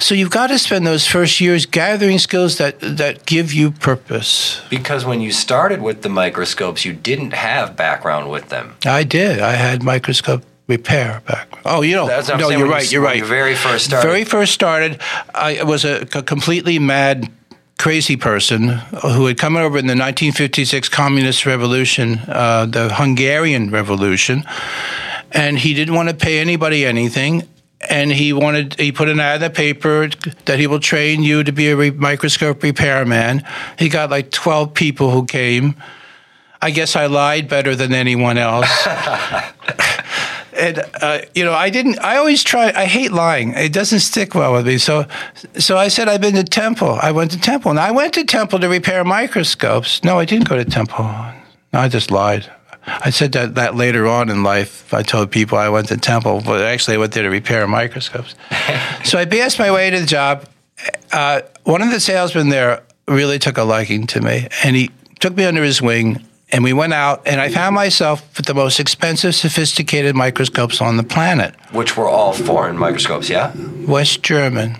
So 0.00 0.14
you've 0.14 0.30
got 0.30 0.48
to 0.48 0.58
spend 0.58 0.86
those 0.86 1.06
first 1.06 1.40
years 1.40 1.64
gathering 1.66 2.18
skills 2.18 2.58
that 2.58 2.80
that 2.80 3.26
give 3.26 3.52
you 3.52 3.70
purpose. 3.70 4.60
Because 4.68 5.04
when 5.04 5.20
you 5.20 5.30
started 5.30 5.80
with 5.80 6.02
the 6.02 6.08
microscopes, 6.08 6.84
you 6.84 6.92
didn't 6.92 7.32
have 7.32 7.76
background 7.76 8.30
with 8.30 8.48
them. 8.48 8.76
I 8.84 9.04
did. 9.04 9.40
I 9.40 9.52
had 9.52 9.82
microscope 9.82 10.42
repair 10.66 11.22
background. 11.26 11.62
Oh, 11.64 11.82
you 11.82 11.94
know, 11.96 12.06
no, 12.06 12.50
you're 12.50 12.68
right. 12.68 12.90
You, 12.90 13.00
are 13.00 13.04
right. 13.04 13.16
You 13.16 13.24
very 13.24 13.54
first 13.54 13.86
started. 13.86 14.06
Very 14.06 14.24
first 14.24 14.52
started. 14.52 15.00
I 15.34 15.62
was 15.62 15.84
a, 15.84 16.02
a 16.14 16.22
completely 16.22 16.78
mad 16.78 17.30
crazy 17.78 18.16
person 18.16 18.68
who 18.68 19.26
had 19.26 19.38
come 19.38 19.56
over 19.56 19.78
in 19.78 19.86
the 19.86 19.92
1956 19.92 20.88
Communist 20.88 21.46
Revolution, 21.46 22.20
uh, 22.28 22.66
the 22.66 22.92
Hungarian 22.92 23.70
Revolution, 23.70 24.44
and 25.32 25.58
he 25.58 25.74
didn't 25.74 25.94
want 25.94 26.08
to 26.08 26.14
pay 26.14 26.40
anybody 26.40 26.84
anything. 26.84 27.48
And 27.88 28.10
he 28.10 28.32
wanted, 28.32 28.78
he 28.78 28.90
put 28.90 29.08
an 29.08 29.20
ad 29.20 29.36
in 29.36 29.42
the 29.42 29.50
paper 29.50 30.08
that 30.46 30.58
he 30.58 30.66
will 30.66 30.80
train 30.80 31.22
you 31.22 31.44
to 31.44 31.52
be 31.52 31.70
a 31.70 31.76
re- 31.76 31.90
microscope 31.90 32.60
repairman. 32.60 33.44
He 33.78 33.88
got 33.88 34.10
like 34.10 34.32
12 34.32 34.74
people 34.74 35.12
who 35.12 35.24
came. 35.24 35.76
I 36.60 36.72
guess 36.72 36.96
I 36.96 37.06
lied 37.06 37.48
better 37.48 37.76
than 37.76 37.94
anyone 37.94 38.36
else. 38.36 38.68
and 40.58 40.84
uh, 41.00 41.20
you 41.34 41.44
know, 41.44 41.54
I 41.54 41.70
didn't. 41.70 41.98
I 42.00 42.16
always 42.16 42.42
try. 42.42 42.72
I 42.74 42.86
hate 42.86 43.12
lying. 43.12 43.52
It 43.54 43.72
doesn't 43.72 44.00
stick 44.00 44.34
well 44.34 44.52
with 44.52 44.66
me. 44.66 44.78
So, 44.78 45.06
so 45.58 45.76
I 45.76 45.88
said 45.88 46.08
I've 46.08 46.20
been 46.20 46.34
to 46.34 46.44
Temple. 46.44 46.98
I 47.00 47.12
went 47.12 47.30
to 47.32 47.40
Temple, 47.40 47.70
and 47.70 47.80
I 47.80 47.90
went 47.90 48.14
to 48.14 48.24
Temple 48.24 48.58
to 48.60 48.68
repair 48.68 49.04
microscopes. 49.04 50.02
No, 50.04 50.18
I 50.18 50.24
didn't 50.24 50.48
go 50.48 50.56
to 50.56 50.64
Temple. 50.64 51.04
No, 51.72 51.80
I 51.80 51.88
just 51.88 52.10
lied. 52.10 52.50
I 52.86 53.10
said 53.10 53.32
that, 53.32 53.54
that 53.56 53.74
later 53.74 54.06
on 54.06 54.30
in 54.30 54.42
life. 54.42 54.92
I 54.92 55.02
told 55.02 55.30
people 55.30 55.58
I 55.58 55.68
went 55.68 55.88
to 55.88 55.96
Temple, 55.96 56.42
but 56.44 56.62
actually 56.62 56.94
I 56.94 56.98
went 56.98 57.12
there 57.12 57.22
to 57.22 57.28
repair 57.28 57.66
microscopes. 57.66 58.34
so 59.04 59.18
I 59.18 59.26
passed 59.26 59.58
my 59.58 59.70
way 59.70 59.90
to 59.90 60.00
the 60.00 60.06
job. 60.06 60.46
Uh, 61.12 61.42
one 61.64 61.82
of 61.82 61.90
the 61.90 62.00
salesmen 62.00 62.48
there 62.48 62.82
really 63.06 63.38
took 63.38 63.58
a 63.58 63.64
liking 63.64 64.06
to 64.08 64.20
me, 64.20 64.48
and 64.64 64.76
he 64.76 64.90
took 65.20 65.36
me 65.36 65.44
under 65.44 65.62
his 65.62 65.82
wing. 65.82 66.24
And 66.50 66.64
we 66.64 66.72
went 66.72 66.94
out, 66.94 67.22
and 67.26 67.40
I 67.40 67.50
found 67.50 67.74
myself 67.74 68.36
with 68.36 68.46
the 68.46 68.54
most 68.54 68.80
expensive, 68.80 69.34
sophisticated 69.34 70.16
microscopes 70.16 70.80
on 70.80 70.96
the 70.96 71.02
planet. 71.02 71.54
Which 71.72 71.96
were 71.96 72.08
all 72.08 72.32
foreign 72.32 72.78
microscopes, 72.78 73.28
yeah? 73.28 73.52
West 73.86 74.22
German. 74.22 74.76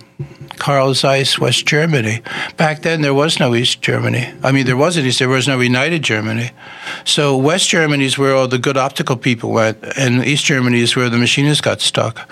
Carl 0.57 0.93
Zeiss, 0.93 1.39
West 1.39 1.65
Germany. 1.65 2.21
Back 2.57 2.81
then, 2.81 3.01
there 3.01 3.13
was 3.13 3.39
no 3.39 3.55
East 3.55 3.81
Germany. 3.81 4.31
I 4.43 4.51
mean, 4.51 4.65
there 4.65 4.75
was 4.75 4.97
not 4.97 5.05
East, 5.05 5.19
there 5.19 5.29
was 5.29 5.47
no 5.47 5.59
United 5.59 6.03
Germany. 6.03 6.51
So, 7.05 7.37
West 7.37 7.69
Germany 7.69 8.05
is 8.05 8.17
where 8.17 8.35
all 8.35 8.47
the 8.47 8.57
good 8.57 8.75
optical 8.75 9.15
people 9.15 9.51
went, 9.51 9.77
and 9.95 10.25
East 10.25 10.45
Germany 10.45 10.81
is 10.81 10.95
where 10.95 11.09
the 11.09 11.17
machinists 11.17 11.61
got 11.61 11.81
stuck. 11.81 12.29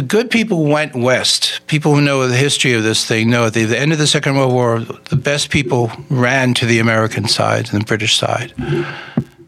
The 0.00 0.06
good 0.06 0.30
people 0.30 0.64
went 0.64 0.94
west. 0.94 1.60
People 1.66 1.94
who 1.94 2.00
know 2.00 2.26
the 2.26 2.34
history 2.34 2.72
of 2.72 2.82
this 2.82 3.04
thing 3.04 3.28
know 3.28 3.44
at 3.44 3.52
the, 3.52 3.66
the 3.66 3.78
end 3.78 3.92
of 3.92 3.98
the 3.98 4.06
Second 4.06 4.34
World 4.34 4.54
War, 4.54 4.80
the 4.80 5.16
best 5.16 5.50
people 5.50 5.92
ran 6.08 6.54
to 6.54 6.64
the 6.64 6.78
American 6.78 7.28
side 7.28 7.70
and 7.70 7.82
the 7.82 7.84
British 7.84 8.16
side. 8.16 8.54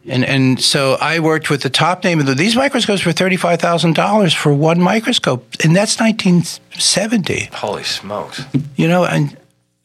And 0.06 0.26
and 0.26 0.60
so 0.60 0.98
I 1.00 1.20
worked 1.20 1.48
with 1.48 1.62
the 1.62 1.70
top 1.70 2.04
name 2.04 2.20
of 2.20 2.26
the, 2.26 2.34
these 2.34 2.54
microscopes 2.54 3.06
were 3.06 3.12
thirty 3.12 3.36
five 3.36 3.60
thousand 3.60 3.94
dollars 3.94 4.34
for 4.34 4.52
one 4.52 4.78
microscope, 4.78 5.42
and 5.64 5.74
that's 5.74 5.98
nineteen 5.98 6.42
seventy. 6.78 7.48
Holy 7.54 7.82
smokes! 7.82 8.42
You 8.76 8.88
know, 8.88 9.06
and 9.06 9.34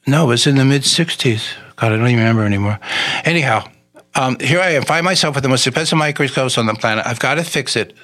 no, 0.05 0.25
it 0.25 0.27
was 0.27 0.47
in 0.47 0.57
the 0.57 0.65
mid 0.65 0.81
'60s. 0.81 1.47
God, 1.77 1.93
I 1.93 1.95
don't 1.95 2.07
even 2.07 2.19
remember 2.19 2.43
anymore. 2.43 2.77
Anyhow, 3.23 3.69
um, 4.17 4.35
here 4.39 4.59
I 4.59 4.71
am, 4.71 4.83
find 4.83 5.05
myself 5.05 5.35
with 5.35 5.43
the 5.43 5.49
most 5.49 5.67
expensive 5.67 5.97
microscopes 5.97 6.57
on 6.57 6.65
the 6.65 6.73
planet. 6.73 7.05
I've 7.05 7.19
got 7.19 7.35
to 7.35 7.43
fix 7.43 7.75
it, 7.75 7.95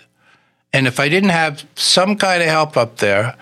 and 0.74 0.88
if 0.88 1.00
I 1.00 1.08
didn't 1.10 1.30
have 1.30 1.66
some 1.76 2.18
kind 2.18 2.42
of 2.42 2.50
help 2.50 2.76
up 2.76 2.98
there, 2.98 3.36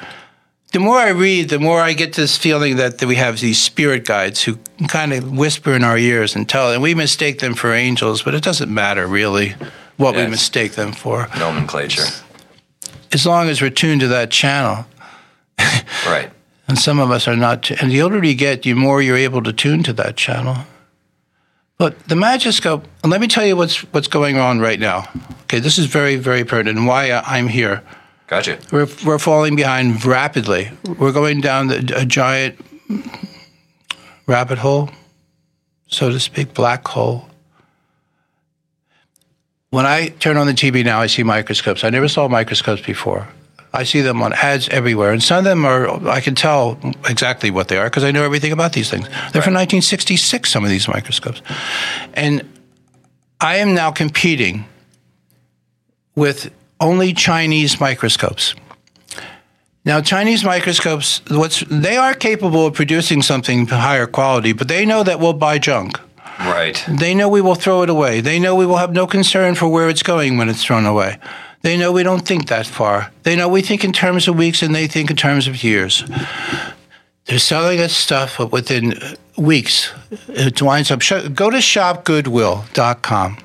the 0.73 0.79
more 0.79 0.97
I 0.97 1.09
read, 1.09 1.49
the 1.49 1.59
more 1.59 1.81
I 1.81 1.93
get 1.93 2.13
this 2.13 2.37
feeling 2.37 2.77
that, 2.77 2.99
that 2.99 3.07
we 3.07 3.15
have 3.15 3.39
these 3.39 3.61
spirit 3.61 4.05
guides 4.05 4.43
who 4.43 4.57
kind 4.87 5.11
of 5.13 5.31
whisper 5.31 5.73
in 5.73 5.83
our 5.83 5.97
ears 5.97 6.35
and 6.35 6.47
tell, 6.47 6.71
and 6.71 6.81
we 6.81 6.93
mistake 6.95 7.39
them 7.39 7.55
for 7.55 7.73
angels, 7.73 8.23
but 8.23 8.33
it 8.35 8.43
doesn't 8.43 8.73
matter 8.73 9.05
really 9.07 9.55
what 9.97 10.15
Yes. 10.15 10.25
we 10.25 10.31
mistake 10.31 10.73
them 10.73 10.93
for, 10.93 11.27
Nomenclature. 11.37 12.03
as 13.11 13.25
long 13.25 13.49
as 13.49 13.61
we're 13.61 13.69
tuned 13.69 14.01
to 14.01 14.07
that 14.09 14.31
channel. 14.31 14.85
Right. 16.05 16.29
And 16.67 16.79
some 16.79 16.99
of 16.99 17.11
us 17.11 17.27
are 17.27 17.35
not. 17.35 17.69
And 17.69 17.91
the 17.91 18.01
older 18.01 18.23
you 18.23 18.33
get, 18.33 18.61
the 18.63 18.73
more 18.75 19.01
you're 19.01 19.17
able 19.17 19.43
to 19.43 19.51
tune 19.51 19.83
to 19.83 19.91
that 19.93 20.15
channel. 20.15 20.55
But 21.81 21.97
the 22.07 22.13
Magiscope, 22.13 22.83
and 23.01 23.11
let 23.11 23.19
me 23.21 23.27
tell 23.27 23.43
you 23.43 23.55
what's 23.55 23.79
what's 23.91 24.07
going 24.07 24.37
on 24.37 24.59
right 24.59 24.79
now. 24.79 25.09
Okay, 25.45 25.57
this 25.57 25.79
is 25.79 25.87
very, 25.87 26.15
very 26.15 26.43
pertinent 26.43 26.77
and 26.77 26.85
why 26.85 27.11
I'm 27.11 27.47
here. 27.47 27.81
Gotcha. 28.27 28.59
We're, 28.71 28.87
we're 29.03 29.17
falling 29.17 29.55
behind 29.55 30.05
rapidly. 30.05 30.69
We're 30.99 31.11
going 31.11 31.41
down 31.41 31.69
the, 31.69 31.93
a 31.95 32.05
giant 32.05 32.63
rabbit 34.27 34.59
hole, 34.59 34.91
so 35.87 36.11
to 36.11 36.19
speak, 36.19 36.53
black 36.53 36.87
hole. 36.87 37.27
When 39.71 39.87
I 39.87 40.09
turn 40.09 40.37
on 40.37 40.45
the 40.45 40.53
TV 40.53 40.85
now, 40.85 41.01
I 41.01 41.07
see 41.07 41.23
microscopes. 41.23 41.83
I 41.83 41.89
never 41.89 42.07
saw 42.07 42.27
microscopes 42.27 42.83
before. 42.83 43.27
I 43.73 43.83
see 43.83 44.01
them 44.01 44.21
on 44.21 44.33
ads 44.33 44.67
everywhere, 44.69 45.11
and 45.11 45.23
some 45.23 45.39
of 45.39 45.43
them 45.45 45.65
are. 45.65 46.07
I 46.07 46.19
can 46.19 46.35
tell 46.35 46.77
exactly 47.07 47.51
what 47.51 47.69
they 47.69 47.77
are 47.77 47.85
because 47.85 48.03
I 48.03 48.11
know 48.11 48.23
everything 48.23 48.51
about 48.51 48.73
these 48.73 48.89
things. 48.89 49.07
They're 49.07 49.41
from 49.41 49.53
1966. 49.53 50.51
Some 50.51 50.63
of 50.63 50.69
these 50.69 50.87
microscopes, 50.87 51.41
and 52.13 52.47
I 53.39 53.57
am 53.57 53.73
now 53.73 53.91
competing 53.91 54.65
with 56.15 56.51
only 56.79 57.13
Chinese 57.13 57.79
microscopes. 57.79 58.55
Now, 59.83 59.99
Chinese 60.01 60.43
microscopes, 60.43 61.21
what's 61.29 61.61
they 61.61 61.97
are 61.97 62.13
capable 62.13 62.67
of 62.67 62.73
producing 62.73 63.21
something 63.21 63.65
higher 63.67 64.05
quality, 64.05 64.53
but 64.53 64.67
they 64.67 64.85
know 64.85 65.03
that 65.03 65.19
we'll 65.19 65.33
buy 65.33 65.57
junk. 65.57 65.99
Right. 66.39 66.83
They 66.87 67.13
know 67.13 67.29
we 67.29 67.41
will 67.41 67.55
throw 67.55 67.83
it 67.83 67.89
away. 67.89 68.19
They 68.21 68.39
know 68.39 68.55
we 68.55 68.65
will 68.65 68.77
have 68.77 68.91
no 68.91 69.07
concern 69.07 69.55
for 69.55 69.67
where 69.67 69.89
it's 69.89 70.03
going 70.03 70.37
when 70.37 70.49
it's 70.49 70.63
thrown 70.63 70.85
away. 70.85 71.17
They 71.61 71.77
know 71.77 71.91
we 71.91 72.03
don't 72.03 72.25
think 72.27 72.47
that 72.47 72.65
far. 72.65 73.11
They 73.23 73.35
know 73.35 73.47
we 73.47 73.61
think 73.61 73.83
in 73.83 73.93
terms 73.93 74.27
of 74.27 74.35
weeks 74.35 74.63
and 74.63 74.73
they 74.73 74.87
think 74.87 75.09
in 75.11 75.15
terms 75.15 75.47
of 75.47 75.63
years. 75.63 76.03
They're 77.25 77.39
selling 77.39 77.79
us 77.79 77.93
stuff 77.93 78.37
but 78.37 78.51
within 78.51 78.93
uh, 78.93 79.15
weeks. 79.37 79.91
It 80.27 80.61
winds 80.61 80.91
up. 80.91 81.01
Go 81.33 81.49
to 81.49 81.57
shopgoodwill.com. 81.57 83.37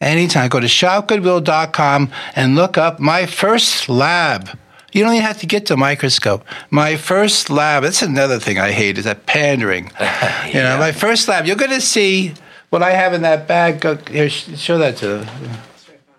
Anytime, 0.00 0.48
go 0.48 0.60
to 0.60 0.66
shopgoodwill.com 0.66 2.10
and 2.34 2.54
look 2.56 2.78
up 2.78 2.98
my 2.98 3.26
first 3.26 3.88
lab. 3.88 4.48
You 4.92 5.04
don't 5.04 5.12
even 5.14 5.26
have 5.26 5.38
to 5.40 5.46
get 5.46 5.66
the 5.66 5.76
microscope. 5.76 6.44
My 6.70 6.96
first 6.96 7.48
lab. 7.48 7.84
That's 7.84 8.02
another 8.02 8.40
thing 8.40 8.58
I 8.58 8.72
hate 8.72 8.98
is 8.98 9.04
that 9.04 9.26
pandering. 9.26 9.92
You 10.48 10.60
know, 10.62 10.78
my 10.78 10.90
first 10.90 11.28
lab. 11.28 11.46
You're 11.46 11.54
going 11.54 11.70
to 11.70 11.80
see 11.80 12.34
what 12.70 12.82
I 12.82 12.90
have 12.90 13.14
in 13.14 13.22
that 13.22 13.46
bag. 13.46 13.80
Go, 13.80 13.94
here, 13.96 14.28
show 14.28 14.78
that 14.78 14.96
to. 14.96 15.06
them. 15.18 15.28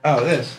Oh, 0.05 0.23
this. 0.23 0.57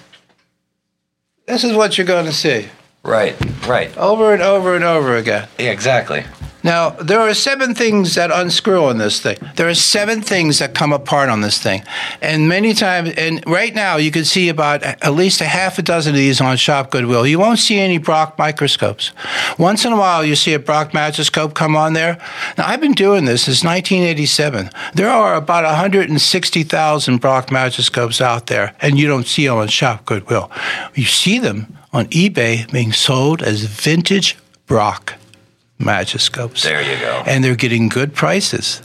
This 1.46 1.64
is 1.64 1.72
what 1.74 1.98
you're 1.98 2.06
going 2.06 2.26
to 2.26 2.32
see 2.32 2.68
Right. 3.02 3.34
Right. 3.66 3.96
over 3.98 4.32
and 4.32 4.42
over 4.42 4.76
and 4.76 4.84
over 4.84 5.16
again. 5.16 5.48
Yeah, 5.58 5.70
exactly. 5.70 6.24
Now, 6.64 6.90
there 6.90 7.20
are 7.20 7.34
seven 7.34 7.74
things 7.74 8.14
that 8.14 8.30
unscrew 8.30 8.84
on 8.84 8.98
this 8.98 9.20
thing. 9.20 9.36
There 9.56 9.68
are 9.68 9.74
seven 9.74 10.22
things 10.22 10.60
that 10.60 10.74
come 10.74 10.92
apart 10.92 11.28
on 11.28 11.40
this 11.40 11.60
thing. 11.60 11.82
And 12.20 12.48
many 12.48 12.72
times, 12.72 13.10
and 13.16 13.42
right 13.46 13.74
now, 13.74 13.96
you 13.96 14.10
can 14.10 14.24
see 14.24 14.48
about 14.48 14.82
at 14.82 15.12
least 15.12 15.40
a 15.40 15.44
half 15.44 15.78
a 15.78 15.82
dozen 15.82 16.14
of 16.14 16.16
these 16.16 16.40
on 16.40 16.56
Shop 16.56 16.90
Goodwill. 16.90 17.26
You 17.26 17.38
won't 17.38 17.58
see 17.58 17.80
any 17.80 17.98
Brock 17.98 18.38
microscopes. 18.38 19.12
Once 19.58 19.84
in 19.84 19.92
a 19.92 19.96
while, 19.96 20.24
you 20.24 20.36
see 20.36 20.54
a 20.54 20.58
Brock 20.58 20.94
microscope 20.94 21.54
come 21.54 21.74
on 21.74 21.94
there. 21.94 22.18
Now, 22.56 22.66
I've 22.68 22.80
been 22.80 22.92
doing 22.92 23.24
this 23.24 23.44
since 23.44 23.64
1987. 23.64 24.70
There 24.94 25.10
are 25.10 25.34
about 25.34 25.64
160,000 25.64 27.16
Brock 27.18 27.50
microscopes 27.50 28.20
out 28.20 28.46
there, 28.46 28.74
and 28.80 28.98
you 28.98 29.08
don't 29.08 29.26
see 29.26 29.46
them 29.46 29.58
on 29.58 29.68
Shop 29.68 30.04
Goodwill. 30.04 30.50
You 30.94 31.04
see 31.04 31.38
them 31.38 31.76
on 31.92 32.06
eBay 32.06 32.70
being 32.70 32.92
sold 32.92 33.42
as 33.42 33.64
vintage 33.64 34.38
Brock 34.66 35.14
magiscopes 35.82 36.62
There 36.62 36.82
you 36.82 36.98
go. 37.00 37.22
and 37.26 37.42
they're 37.44 37.56
getting 37.56 37.88
good 37.88 38.14
prices. 38.14 38.82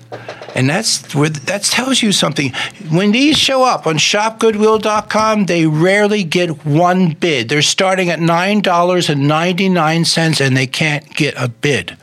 And 0.56 0.70
that's 0.70 1.14
where 1.14 1.30
that 1.30 1.64
tells 1.64 2.02
you 2.02 2.12
something. 2.12 2.52
When 2.90 3.12
these 3.12 3.38
show 3.38 3.64
up 3.64 3.86
on 3.86 3.98
shopgoodwill.com, 3.98 5.46
they 5.46 5.68
rarely 5.68 6.24
get 6.24 6.66
one 6.66 7.12
bid. 7.12 7.50
They're 7.50 7.62
starting 7.62 8.10
at 8.10 8.20
$9.99 8.20 10.46
and 10.46 10.58
they 10.58 10.68
can't 10.68 11.14
get 11.16 11.36
a 11.38 11.48
bid. 11.48 11.98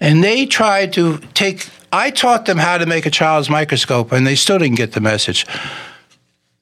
And 0.00 0.22
they 0.22 0.46
tried 0.46 0.92
to 0.94 1.18
take 1.34 1.68
I 1.92 2.10
taught 2.10 2.46
them 2.46 2.58
how 2.58 2.78
to 2.78 2.86
make 2.86 3.06
a 3.06 3.10
child's 3.10 3.48
microscope 3.48 4.10
and 4.12 4.26
they 4.26 4.34
still 4.34 4.58
didn't 4.58 4.76
get 4.76 4.92
the 4.92 5.00
message. 5.00 5.46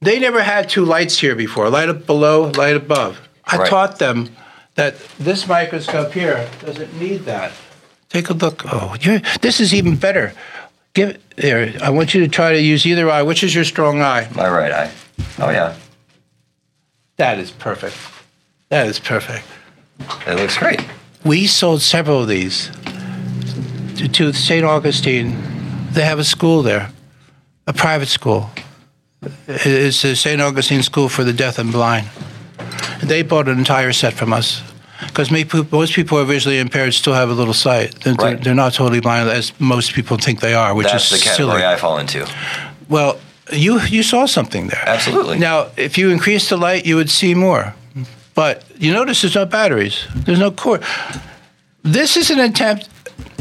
They 0.01 0.19
never 0.19 0.43
had 0.43 0.69
two 0.69 0.85
lights 0.85 1.19
here 1.19 1.35
before, 1.35 1.71
light 1.71 1.89
up 1.89 2.07
below, 2.07 2.51
light 2.51 2.77
above. 2.77 3.19
I 3.47 3.57
Right. 3.57 3.69
taught 3.69 3.99
them 3.99 4.29
that 4.75 4.99
this 5.19 5.47
microscope 5.47 6.13
here 6.13 6.49
doesn't 6.65 6.99
need 7.01 7.25
that. 7.25 7.53
Take 8.09 8.31
a 8.31 8.35
look. 8.35 8.63
Oh, 8.67 8.97
you 9.01 9.21
this 9.41 9.61
is 9.61 9.73
even 9.73 9.97
better. 9.97 10.35
Give 10.95 11.11
it 11.11 11.23
there. 11.37 11.75
I 11.83 11.91
want 11.91 12.15
you 12.15 12.21
to 12.21 12.29
try 12.29 12.53
to 12.53 12.61
use 12.61 12.85
either 12.87 13.11
eye. 13.11 13.23
Which 13.23 13.43
is 13.43 13.55
your 13.55 13.65
strong 13.65 14.03
eye? 14.03 14.29
My 14.35 14.49
right 14.49 14.73
eye. 14.73 14.91
Oh 15.39 15.51
yeah. 15.51 15.77
That 17.17 17.39
is 17.39 17.51
perfect. 17.51 17.97
That 18.69 18.87
is 18.87 18.99
perfect. 18.99 19.47
It 20.27 20.37
looks 20.37 20.59
great. 20.59 20.85
We 21.25 21.47
sold 21.47 21.83
several 21.83 22.23
of 22.23 22.29
these 22.29 22.71
to, 23.97 24.09
to 24.09 24.33
St. 24.33 24.65
Augustine. 24.65 25.37
They 25.93 26.05
have 26.05 26.19
a 26.19 26.25
school 26.25 26.63
there, 26.63 26.91
a 27.67 27.73
private 27.73 28.09
school. 28.09 28.51
It's 29.47 30.03
the 30.03 30.17
St. 30.17 30.41
Augustine 30.41 30.83
School 30.83 31.09
for 31.09 31.23
the 31.23 31.33
Deaf 31.33 31.59
and 31.59 31.71
Blind. 31.71 32.09
They 33.03 33.23
bought 33.23 33.49
an 33.49 33.59
entire 33.59 33.93
set 33.93 34.13
from 34.15 34.33
us 34.33 34.63
because 35.07 35.31
most 35.31 35.93
people 35.95 36.17
who 36.19 36.23
are 36.25 36.27
visually 36.27 36.59
impaired 36.59 36.95
still 36.95 37.15
have 37.15 37.29
a 37.31 37.35
little 37.35 37.55
sight. 37.55 37.95
They're, 38.01 38.15
Right. 38.15 38.43
they're 38.43 38.55
not 38.55 38.75
totally 38.75 39.01
blind 39.01 39.29
as 39.29 39.53
most 39.59 39.93
people 39.95 40.17
think 40.17 40.41
they 40.41 40.55
are, 40.55 40.75
which 40.75 40.87
That's 40.87 41.11
the 41.11 41.17
is 41.17 41.23
category 41.25 41.61
silly. 41.61 41.65
I 41.67 41.77
fall 41.77 41.99
into. 41.99 42.27
Well, 42.89 43.19
you 43.53 43.81
you 43.81 44.03
saw 44.03 44.27
something 44.27 44.69
there. 44.69 44.83
Absolutely. 44.87 45.39
Now, 45.39 45.67
if 45.77 45.99
you 45.99 46.11
increase 46.11 46.49
the 46.49 46.57
light, 46.57 46.87
you 46.87 46.97
would 46.97 47.11
see 47.11 47.35
more. 47.35 47.75
But 48.35 48.65
you 48.79 48.93
notice 48.93 49.21
there's 49.23 49.35
no 49.35 49.45
batteries. 49.45 50.07
There's 50.25 50.39
no 50.39 50.51
cord. 50.51 50.83
This 51.83 52.17
is 52.17 52.31
an 52.31 52.39
attempt. 52.41 52.89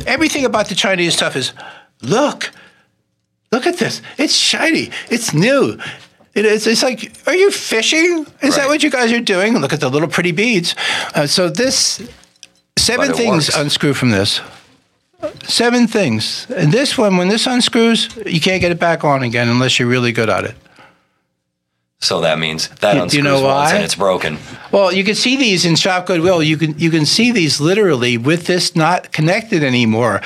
Everything 0.06 0.44
about 0.46 0.68
the 0.68 0.76
Chinese 0.76 1.14
stuff 1.14 1.36
is, 1.36 1.54
look, 2.02 2.52
look 3.52 3.66
at 3.68 3.78
this. 3.78 4.02
It's 4.18 4.36
shiny. 4.36 4.90
It's 5.10 5.34
new. 5.34 5.78
It 6.34 6.46
is. 6.46 6.66
It's 6.66 6.82
like, 6.84 7.12
are 7.28 7.36
you 7.36 7.52
fishing? 7.52 8.26
Is 8.42 8.56
that 8.56 8.68
what 8.68 8.84
you 8.84 8.90
guys 8.90 9.12
are 9.12 9.20
doing? 9.20 9.58
Look 9.58 9.74
at 9.74 9.82
the 9.82 9.90
little 9.90 10.08
pretty 10.08 10.32
beads. 10.32 10.76
Uh, 11.14 11.28
so 11.28 11.50
this 11.50 12.02
seven 12.78 13.14
things 13.14 13.48
works. 13.50 13.58
unscrew 13.58 13.94
from 13.94 14.12
this. 14.12 14.40
Seven 15.44 15.88
things. 15.88 16.48
And 16.50 16.72
this 16.72 16.98
one, 16.98 17.18
when 17.18 17.28
this 17.28 17.46
unscrews, 17.46 18.10
you 18.26 18.40
can't 18.40 18.62
get 18.62 18.72
it 18.72 18.80
back 18.80 19.04
on 19.04 19.24
again 19.24 19.50
unless 19.50 19.78
you're 19.78 19.90
really 19.90 20.12
good 20.14 20.30
at 20.30 20.46
it. 20.46 20.56
So 22.00 22.22
that 22.22 22.40
means 22.40 22.70
that 22.80 22.96
You- 22.96 23.04
unscrews 23.04 23.18
you 23.18 23.22
know 23.24 23.42
once 23.42 23.72
and 23.74 23.84
it's 23.84 23.94
broken. 23.96 24.40
Well, 24.72 24.92
you 24.92 25.04
can 25.04 25.14
see 25.16 25.36
these 25.36 25.66
in 25.66 25.76
Shop 25.76 26.08
Goodwill. 26.08 26.42
You 26.42 26.58
can 26.58 26.80
you 26.80 26.90
can 26.90 27.06
see 27.06 27.32
these 27.32 27.60
literally 27.62 28.18
with 28.18 28.46
this 28.48 28.76
not 28.76 29.12
connected 29.12 29.64
anymore. 29.64 30.22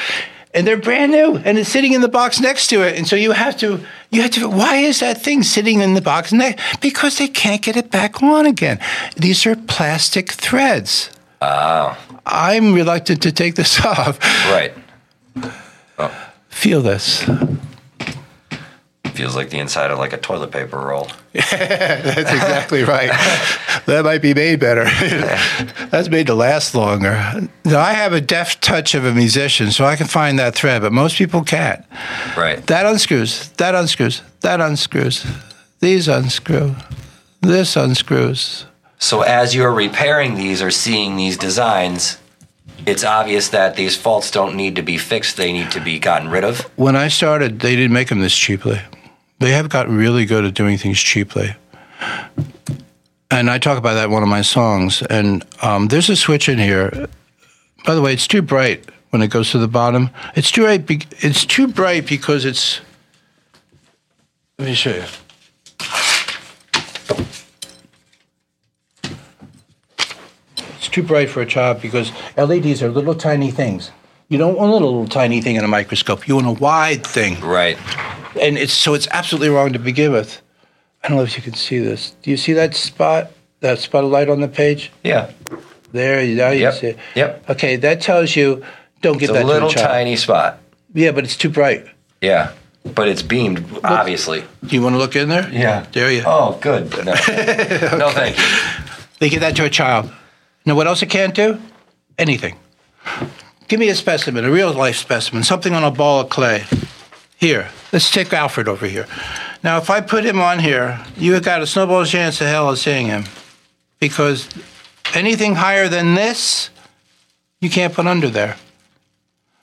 And 0.55 0.65
they're 0.65 0.77
brand 0.77 1.11
new 1.11 1.35
and 1.35 1.57
it's 1.57 1.69
sitting 1.69 1.91
in 1.93 1.99
the 2.01 2.07
box 2.07 2.39
next 2.39 2.67
to 2.67 2.81
it. 2.81 2.97
And 2.97 3.05
so 3.05 3.15
you 3.17 3.33
have 3.33 3.57
to 3.57 3.79
you 4.09 4.21
have 4.21 4.31
to 4.31 4.49
why 4.49 4.77
is 4.77 5.01
that 5.01 5.21
thing 5.21 5.43
sitting 5.43 5.81
in 5.81 5.93
the 5.95 6.01
box 6.01 6.31
next? 6.31 6.79
Because 6.79 7.17
they 7.17 7.27
can't 7.27 7.61
get 7.61 7.75
it 7.75 7.91
back 7.91 8.23
on 8.23 8.45
again. 8.45 8.79
These 9.17 9.45
are 9.45 9.55
plastic 9.57 10.31
threads. 10.31 11.09
Oh, 11.41 11.97
I'm 12.25 12.73
reluctant 12.73 13.21
to 13.23 13.31
take 13.31 13.55
this 13.55 13.83
off. 13.85 14.17
right. 14.49 14.73
Oh. 15.99 16.31
Feel 16.49 16.81
this. 16.81 17.29
Feels 19.15 19.35
like 19.35 19.49
the 19.49 19.59
inside 19.59 19.91
of 19.91 19.97
like 19.97 20.11
a 20.11 20.17
toilet 20.17 20.51
paper 20.51 20.77
roll. 20.77 21.07
Yeah, 21.33 21.45
That's 22.01 22.31
exactly 22.31 22.83
right. 22.83 23.09
that 23.85 24.03
might 24.03 24.21
be 24.21 24.33
made 24.33 24.59
better. 24.59 24.83
That's 25.89 26.09
made 26.09 26.27
to 26.27 26.35
last 26.35 26.75
longer. 26.75 27.13
Now, 27.63 27.79
I 27.79 27.93
have 27.93 28.11
a 28.11 28.19
deft 28.19 28.61
touch 28.61 28.93
of 28.93 29.05
a 29.05 29.13
musician, 29.13 29.71
so 29.71 29.85
I 29.85 29.95
can 29.95 30.07
find 30.07 30.37
that 30.39 30.53
thread, 30.53 30.81
but 30.81 30.91
most 30.91 31.17
people 31.17 31.43
can't. 31.43 31.83
Right. 32.35 32.65
That 32.67 32.85
unscrews, 32.85 33.49
that 33.51 33.73
unscrews, 33.73 34.21
that 34.41 34.59
unscrews, 34.59 35.25
these 35.79 36.09
unscrew, 36.09 36.75
this 37.41 37.77
unscrews. 37.77 38.65
So 38.97 39.21
as 39.21 39.55
you're 39.55 39.73
repairing 39.73 40.35
these 40.35 40.61
or 40.61 40.71
seeing 40.71 41.15
these 41.15 41.37
designs, 41.37 42.17
it's 42.85 43.03
obvious 43.03 43.49
that 43.49 43.75
these 43.75 43.95
faults 43.95 44.29
don't 44.29 44.55
need 44.55 44.75
to 44.75 44.81
be 44.81 44.97
fixed. 44.97 45.37
They 45.37 45.51
need 45.53 45.71
to 45.71 45.79
be 45.79 45.99
gotten 45.99 46.29
rid 46.29 46.43
of. 46.43 46.61
When 46.75 46.95
I 46.95 47.07
started, 47.07 47.59
they 47.59 47.75
didn't 47.75 47.93
make 47.93 48.09
them 48.09 48.19
this 48.19 48.35
cheaply. 48.35 48.79
They 49.39 49.51
have 49.51 49.69
gotten 49.69 49.97
really 49.97 50.25
good 50.25 50.45
at 50.45 50.53
doing 50.53 50.77
things 50.77 50.99
cheaply. 50.99 51.55
And 53.29 53.49
I 53.49 53.57
talk 53.57 53.77
about 53.77 53.95
that 53.95 54.05
in 54.05 54.11
one 54.11 54.23
of 54.23 54.29
my 54.29 54.41
songs. 54.41 55.01
And 55.01 55.45
um, 55.61 55.87
there's 55.87 56.09
a 56.09 56.15
switch 56.15 56.47
in 56.47 56.57
here. 56.57 57.07
By 57.85 57.95
the 57.95 58.01
way, 58.01 58.13
it's 58.13 58.27
too 58.27 58.41
bright 58.41 58.85
when 59.09 59.21
it 59.21 59.29
goes 59.29 59.51
to 59.51 59.57
the 59.57 59.67
bottom. 59.67 60.09
It's 60.35 60.51
too 60.51 60.63
bright. 60.63 60.85
Be- 60.85 61.01
it's 61.19 61.45
too 61.45 61.67
bright 61.67 62.07
because 62.07 62.45
it's. 62.45 62.81
Let 64.57 64.67
me 64.69 64.73
show 64.73 64.95
you. 64.95 65.03
It's 70.57 70.87
too 70.89 71.03
bright 71.03 71.29
for 71.29 71.41
a 71.41 71.45
child 71.45 71.81
because 71.81 72.11
LEDs 72.37 72.81
are 72.81 72.89
little 72.89 73.15
tiny 73.15 73.51
things. 73.51 73.91
You 74.29 74.37
don't 74.37 74.57
want 74.57 74.71
a 74.71 74.73
little 74.73 75.07
tiny 75.07 75.41
thing 75.41 75.55
in 75.55 75.63
a 75.63 75.67
microscope. 75.67 76.27
You 76.27 76.35
want 76.35 76.47
a 76.47 76.51
wide 76.51 77.05
thing 77.05 77.39
Right. 77.41 77.77
And 78.39 78.57
it's 78.57 78.73
so 78.73 78.93
it's 78.93 79.07
absolutely 79.11 79.49
wrong 79.49 79.73
to 79.73 79.79
begin 79.79 80.11
with. 80.11 80.41
I 81.03 81.07
don't 81.09 81.17
know 81.17 81.23
if 81.23 81.35
you 81.37 81.43
can 81.43 81.53
see 81.53 81.79
this. 81.79 82.15
Do 82.23 82.31
you 82.31 82.37
see 82.37 82.53
that 82.53 82.75
spot? 82.75 83.31
That 83.61 83.79
spot 83.79 84.03
of 84.03 84.11
light 84.11 84.29
on 84.29 84.41
the 84.41 84.47
page? 84.47 84.91
Yeah. 85.03 85.31
There, 85.91 86.21
you 86.23 86.35
now 86.35 86.49
you 86.49 86.61
Yep. 86.61 86.73
see 86.73 86.87
it. 86.87 86.97
Yep. 87.15 87.49
Okay, 87.51 87.75
that 87.77 88.01
tells 88.01 88.35
you 88.35 88.63
don't 89.01 89.17
give 89.19 89.29
It's 89.29 89.37
that 89.37 89.45
a 89.45 89.47
little 89.47 89.69
to 89.69 89.75
a 89.75 89.79
child. 89.79 89.91
tiny 89.91 90.15
spot. 90.15 90.59
Yeah, 90.93 91.11
but 91.11 91.23
it's 91.23 91.35
too 91.37 91.49
bright. 91.49 91.85
Yeah. 92.21 92.51
But 92.93 93.07
it's 93.07 93.21
beamed, 93.23 93.63
obviously. 93.83 94.43
Do 94.65 94.75
you 94.75 94.81
want 94.81 94.93
to 94.93 94.99
look 94.99 95.15
in 95.15 95.29
there? 95.29 95.49
Yeah. 95.51 95.85
There 95.91 96.11
you. 96.11 96.23
Oh, 96.25 96.57
good. 96.61 96.91
No, 96.97 97.03
no 97.13 98.09
thank 98.11 98.37
you. 98.37 98.43
They 99.19 99.29
give 99.29 99.41
that 99.41 99.55
to 99.55 99.65
a 99.65 99.69
child. 99.69 100.11
Know 100.65 100.75
what 100.75 100.85
else 100.87 101.01
it 101.01 101.09
can't 101.09 101.33
do? 101.33 101.59
Anything. 102.17 102.57
Give 103.67 103.79
me 103.79 103.89
a 103.89 103.95
specimen, 103.95 104.45
a 104.45 104.51
real 104.51 104.71
life 104.73 104.97
specimen, 104.97 105.43
something 105.43 105.73
on 105.73 105.83
a 105.83 105.91
ball 105.91 106.21
of 106.21 106.29
clay. 106.29 106.63
Here, 107.37 107.69
let's 107.91 108.09
take 108.11 108.31
Alfred 108.33 108.67
over 108.67 108.85
here. 108.85 109.07
Now, 109.63 109.77
if 109.77 109.89
I 109.89 110.01
put 110.01 110.23
him 110.23 110.39
on 110.39 110.59
here, 110.59 111.03
you 111.17 111.33
have 111.33 111.43
got 111.43 111.61
a 111.61 111.67
snowball's 111.67 112.09
chance 112.09 112.39
of 112.39 112.47
hell 112.47 112.69
of 112.69 112.79
seeing 112.79 113.07
him. 113.07 113.25
Because 113.99 114.47
anything 115.13 115.55
higher 115.55 115.87
than 115.87 116.13
this, 116.13 116.69
you 117.59 117.69
can't 117.69 117.93
put 117.93 118.07
under 118.07 118.29
there. 118.29 118.57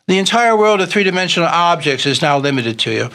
The 0.08 0.18
entire 0.18 0.56
world 0.56 0.80
of 0.80 0.90
three 0.90 1.04
dimensional 1.04 1.48
objects 1.48 2.04
is 2.04 2.20
now 2.20 2.38
limited 2.38 2.78
to 2.80 2.90
you. 2.90 3.10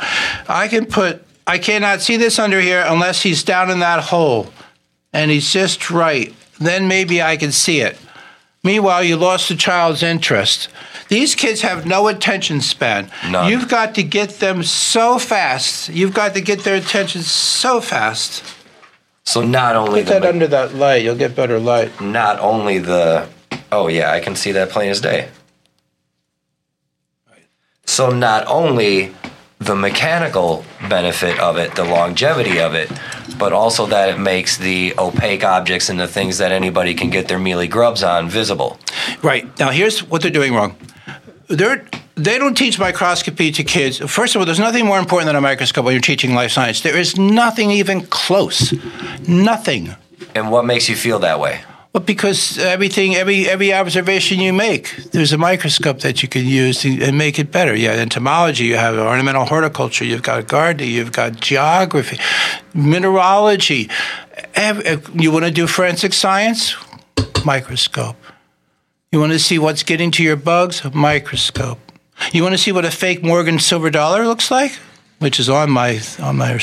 I 0.47 0.67
can 0.67 0.85
put, 0.85 1.23
I 1.45 1.57
cannot 1.57 2.01
see 2.01 2.17
this 2.17 2.39
under 2.39 2.61
here 2.61 2.83
unless 2.87 3.21
he's 3.21 3.43
down 3.43 3.69
in 3.69 3.79
that 3.79 4.05
hole 4.05 4.51
and 5.13 5.29
he's 5.29 5.51
just 5.51 5.91
right. 5.91 6.33
Then 6.59 6.87
maybe 6.87 7.21
I 7.21 7.37
can 7.37 7.51
see 7.51 7.81
it. 7.81 7.97
Meanwhile, 8.63 9.03
you 9.03 9.17
lost 9.17 9.49
the 9.49 9.55
child's 9.55 10.01
interest. 10.01 10.69
These 11.09 11.35
kids 11.35 11.61
have 11.61 11.85
no 11.85 12.07
attention 12.07 12.61
span. 12.61 13.09
None. 13.29 13.49
You've 13.49 13.69
got 13.69 13.95
to 13.95 14.03
get 14.03 14.39
them 14.39 14.63
so 14.63 15.17
fast. 15.19 15.89
You've 15.89 16.13
got 16.13 16.33
to 16.33 16.41
get 16.41 16.63
their 16.63 16.75
attention 16.75 17.21
so 17.21 17.79
fast. 17.81 18.43
So 19.23 19.41
not 19.41 19.75
only 19.75 20.03
Put 20.03 20.09
that 20.09 20.25
under 20.25 20.47
that 20.47 20.73
light. 20.75 21.03
You'll 21.03 21.15
get 21.15 21.35
better 21.35 21.59
light. 21.59 21.99
not 22.01 22.39
only 22.39 22.79
the 22.79 23.27
oh 23.71 23.87
yeah, 23.87 24.11
I 24.11 24.19
can 24.19 24.35
see 24.35 24.51
that 24.53 24.69
plain 24.69 24.89
as 24.89 25.01
day. 25.01 25.29
So 27.85 28.09
not 28.09 28.45
only 28.47 29.13
the 29.59 29.75
mechanical 29.75 30.63
benefit 30.87 31.39
of 31.39 31.57
it, 31.57 31.75
the 31.75 31.83
longevity 31.83 32.59
of 32.59 32.75
it, 32.75 32.91
but 33.39 33.53
also 33.53 33.85
that 33.87 34.09
it 34.09 34.19
makes 34.19 34.57
the 34.57 34.93
opaque 34.99 35.43
objects 35.43 35.89
and 35.89 35.99
the 35.99 36.07
things 36.07 36.37
that 36.37 36.51
anybody 36.51 36.93
can 36.93 37.09
get 37.09 37.27
their 37.27 37.39
mealy 37.39 37.67
grubs 37.67 38.03
on 38.03 38.29
visible. 38.29 38.77
Right. 39.23 39.47
Now, 39.57 39.71
here's 39.71 40.03
what 40.03 40.21
they're 40.21 40.31
doing 40.31 40.53
wrong. 40.53 40.75
They're, 41.47 41.85
they 42.15 42.37
don't 42.37 42.55
teach 42.57 42.77
microscopy 42.79 43.51
to 43.51 43.63
kids. 43.63 43.99
First 43.99 44.35
of 44.35 44.39
all, 44.41 44.45
there's 44.45 44.59
nothing 44.59 44.85
more 44.85 44.99
important 44.99 45.27
than 45.27 45.35
a 45.35 45.41
microscope 45.41 45.85
when 45.85 45.93
you're 45.93 46.01
teaching 46.01 46.33
life 46.33 46.51
science. 46.51 46.81
There 46.81 46.97
is 46.97 47.17
nothing 47.17 47.71
even 47.71 48.01
close. 48.07 48.73
Nothing. 49.27 49.95
And 50.35 50.51
what 50.51 50.65
makes 50.65 50.89
you 50.89 50.95
feel 50.95 51.19
that 51.19 51.39
way? 51.39 51.61
Well, 51.93 52.03
because 52.03 52.57
everything, 52.59 53.15
every 53.15 53.47
every 53.49 53.73
observation 53.73 54.39
you 54.39 54.51
make, 54.53 54.93
there's 55.13 55.31
a 55.33 55.37
microscope 55.37 55.99
that 56.01 56.21
you 56.21 56.27
can 56.29 56.45
use 56.45 56.81
to, 56.81 57.01
and 57.01 57.17
make 57.17 57.39
it 57.39 57.49
better. 57.51 57.73
You 57.75 57.87
have 57.89 57.97
entomology, 57.97 58.65
you 58.65 58.75
have 58.75 58.95
ornamental 58.97 59.45
horticulture, 59.45 60.05
you've 60.05 60.21
got 60.21 60.47
gardening, 60.47 60.91
you've 60.91 61.13
got 61.13 61.39
geography, 61.39 62.19
mineralogy. 62.73 63.89
Ev- 64.53 64.81
ev- 64.81 65.09
You 65.15 65.31
want 65.31 65.45
to 65.45 65.51
do 65.51 65.65
forensic 65.65 66.13
science? 66.13 66.75
Microscope. 67.45 68.17
You 69.11 69.21
want 69.21 69.31
to 69.31 69.39
see 69.39 69.57
what's 69.57 69.83
getting 69.83 70.11
to 70.11 70.23
your 70.23 70.35
bugs? 70.35 70.83
Microscope. 70.93 71.79
You 72.33 72.43
want 72.43 72.53
to 72.53 72.57
see 72.57 72.73
what 72.73 72.83
a 72.83 72.91
fake 72.91 73.23
Morgan 73.23 73.57
silver 73.57 73.89
dollar 73.89 74.25
looks 74.25 74.51
like? 74.51 74.73
Which 75.19 75.39
is 75.39 75.49
on 75.49 75.71
my 75.71 76.01
on 76.19 76.35
my 76.35 76.59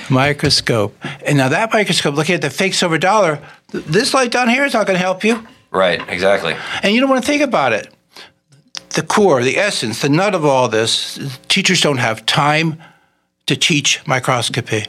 microscope. 0.10 0.94
And 1.24 1.38
now 1.38 1.48
that 1.48 1.72
microscope, 1.72 2.14
looking 2.14 2.34
at 2.34 2.42
the 2.42 2.50
fake 2.50 2.74
silver 2.74 2.98
dollar, 2.98 3.40
th- 3.70 3.84
this 3.86 4.12
light 4.12 4.30
down 4.30 4.50
here 4.50 4.66
is 4.66 4.74
not 4.74 4.86
going 4.86 4.96
to 4.98 5.02
help 5.02 5.24
you. 5.24 5.46
Right, 5.70 6.06
exactly. 6.10 6.54
And 6.82 6.94
you 6.94 7.00
don't 7.00 7.08
want 7.08 7.22
to 7.22 7.26
think 7.26 7.42
about 7.42 7.72
it. 7.72 7.88
The 8.90 9.02
core, 9.02 9.42
the 9.42 9.56
essence, 9.56 10.02
the 10.02 10.10
nut 10.10 10.34
of 10.34 10.44
all 10.44 10.68
this, 10.68 11.38
teachers 11.48 11.80
don't 11.80 11.96
have 11.96 12.26
time 12.26 12.78
to 13.46 13.56
teach 13.56 14.06
microscopy. 14.06 14.84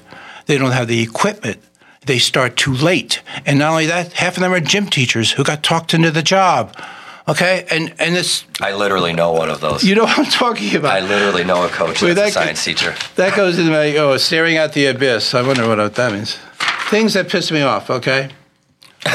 They 0.48 0.58
don't 0.58 0.72
have 0.72 0.90
the 0.90 1.02
equipment. 1.02 1.64
They 2.06 2.20
start 2.20 2.58
too 2.58 2.74
late. 2.74 3.22
And 3.46 3.60
not 3.60 3.72
only 3.72 3.86
that, 3.88 4.14
half 4.14 4.38
of 4.38 4.42
them 4.42 4.54
are 4.54 4.60
gym 4.60 4.88
teachers 4.88 5.32
who 5.34 5.44
got 5.44 5.64
talked 5.64 5.94
into 5.94 6.12
the 6.12 6.22
job. 6.24 6.76
Okay? 7.28 7.66
And 7.72 7.94
and 8.00 8.16
this 8.16 8.44
I 8.60 8.74
literally 8.74 9.14
know 9.14 9.32
one 9.32 9.50
of 9.50 9.62
those. 9.62 9.84
you 9.84 9.96
know 9.96 10.04
what 10.04 10.20
I'm 10.20 10.26
talking 10.26 10.76
about. 10.76 10.92
I 10.96 11.00
literally 11.00 11.44
know 11.44 11.66
a 11.66 11.70
coach 11.70 12.02
Wait, 12.02 12.14
that's 12.14 12.32
a 12.32 12.34
science 12.34 12.64
teacher. 12.64 12.96
That 13.16 13.36
goes 13.36 13.58
into 13.58 13.72
my 13.72 13.96
oh, 13.98 14.18
staring 14.18 14.58
at 14.58 14.74
the 14.74 14.88
abyss. 14.88 15.34
I 15.34 15.42
wonder 15.42 15.68
what 15.68 15.96
that 15.96 16.12
means. 16.12 16.38
Things 16.90 17.14
that 17.14 17.30
piss 17.30 17.52
me 17.52 17.62
off, 17.62 17.90
okay? 17.90 18.30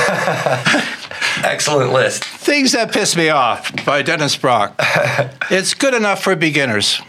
Excellent 1.45 1.93
list. 1.93 2.25
Things 2.25 2.73
that 2.73 2.93
piss 2.93 3.17
me 3.17 3.29
off 3.29 3.85
by 3.85 4.03
Dennis 4.03 4.37
Brock. 4.37 4.75
it's 5.51 5.75
good 5.75 5.95
enough 5.95 6.23
for 6.23 6.35
beginners. 6.35 7.01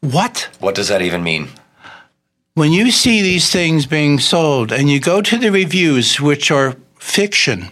What? 0.00 0.48
What 0.60 0.74
does 0.74 0.88
that 0.88 1.02
even 1.02 1.22
mean? 1.22 1.48
When 2.56 2.70
you 2.70 2.92
see 2.92 3.20
these 3.20 3.50
things 3.50 3.84
being 3.84 4.20
sold 4.20 4.70
and 4.70 4.88
you 4.88 5.00
go 5.00 5.20
to 5.20 5.36
the 5.36 5.50
reviews, 5.50 6.20
which 6.20 6.52
are 6.52 6.76
fiction, 7.00 7.70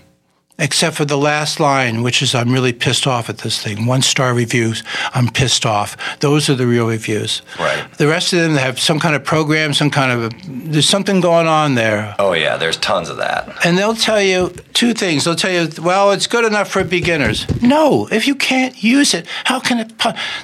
except 0.59 0.97
for 0.97 1.05
the 1.05 1.16
last 1.16 1.61
line, 1.61 2.03
which 2.03 2.21
is 2.21 2.35
I'm 2.35 2.51
really 2.51 2.73
pissed 2.73 3.07
off 3.07 3.29
at 3.29 3.38
this 3.38 3.62
thing. 3.62 3.87
One 3.87 4.03
star 4.03 4.35
reviews, 4.35 4.83
I'm 5.14 5.29
pissed 5.29 5.64
off. 5.64 5.97
Those 6.18 6.51
are 6.51 6.57
the 6.57 6.66
real 6.66 6.88
reviews. 6.88 7.42
Right. 7.61 7.87
The 7.97 8.09
rest 8.09 8.33
of 8.33 8.40
them 8.40 8.57
have 8.57 8.81
some 8.81 8.99
kind 8.99 9.14
of 9.14 9.23
program, 9.23 9.73
some 9.73 9.88
kind 9.88 10.11
of 10.11 10.25
a, 10.25 10.37
there's 10.49 10.88
something 10.88 11.21
going 11.21 11.47
on 11.47 11.77
there. 11.77 12.16
Oh 12.18 12.33
yeah, 12.33 12.57
there's 12.57 12.77
tons 12.77 13.09
of 13.09 13.18
that. 13.18 13.64
And 13.64 13.79
they'll 13.79 13.95
tell 13.95 14.21
you 14.21 14.49
two 14.75 14.95
things. 14.95 15.27
They'll 15.27 15.37
tell 15.37 15.53
you, 15.53 15.68
well, 15.81 16.11
it's 16.11 16.27
good 16.27 16.45
enough 16.45 16.68
for 16.68 16.83
beginners. 16.83 17.47
No, 17.62 18.09
if 18.11 18.27
you 18.27 18.35
can't 18.35 18.83
use 18.83 19.14
it, 19.14 19.29
how 19.45 19.61
can 19.61 19.79
it? 19.79 19.97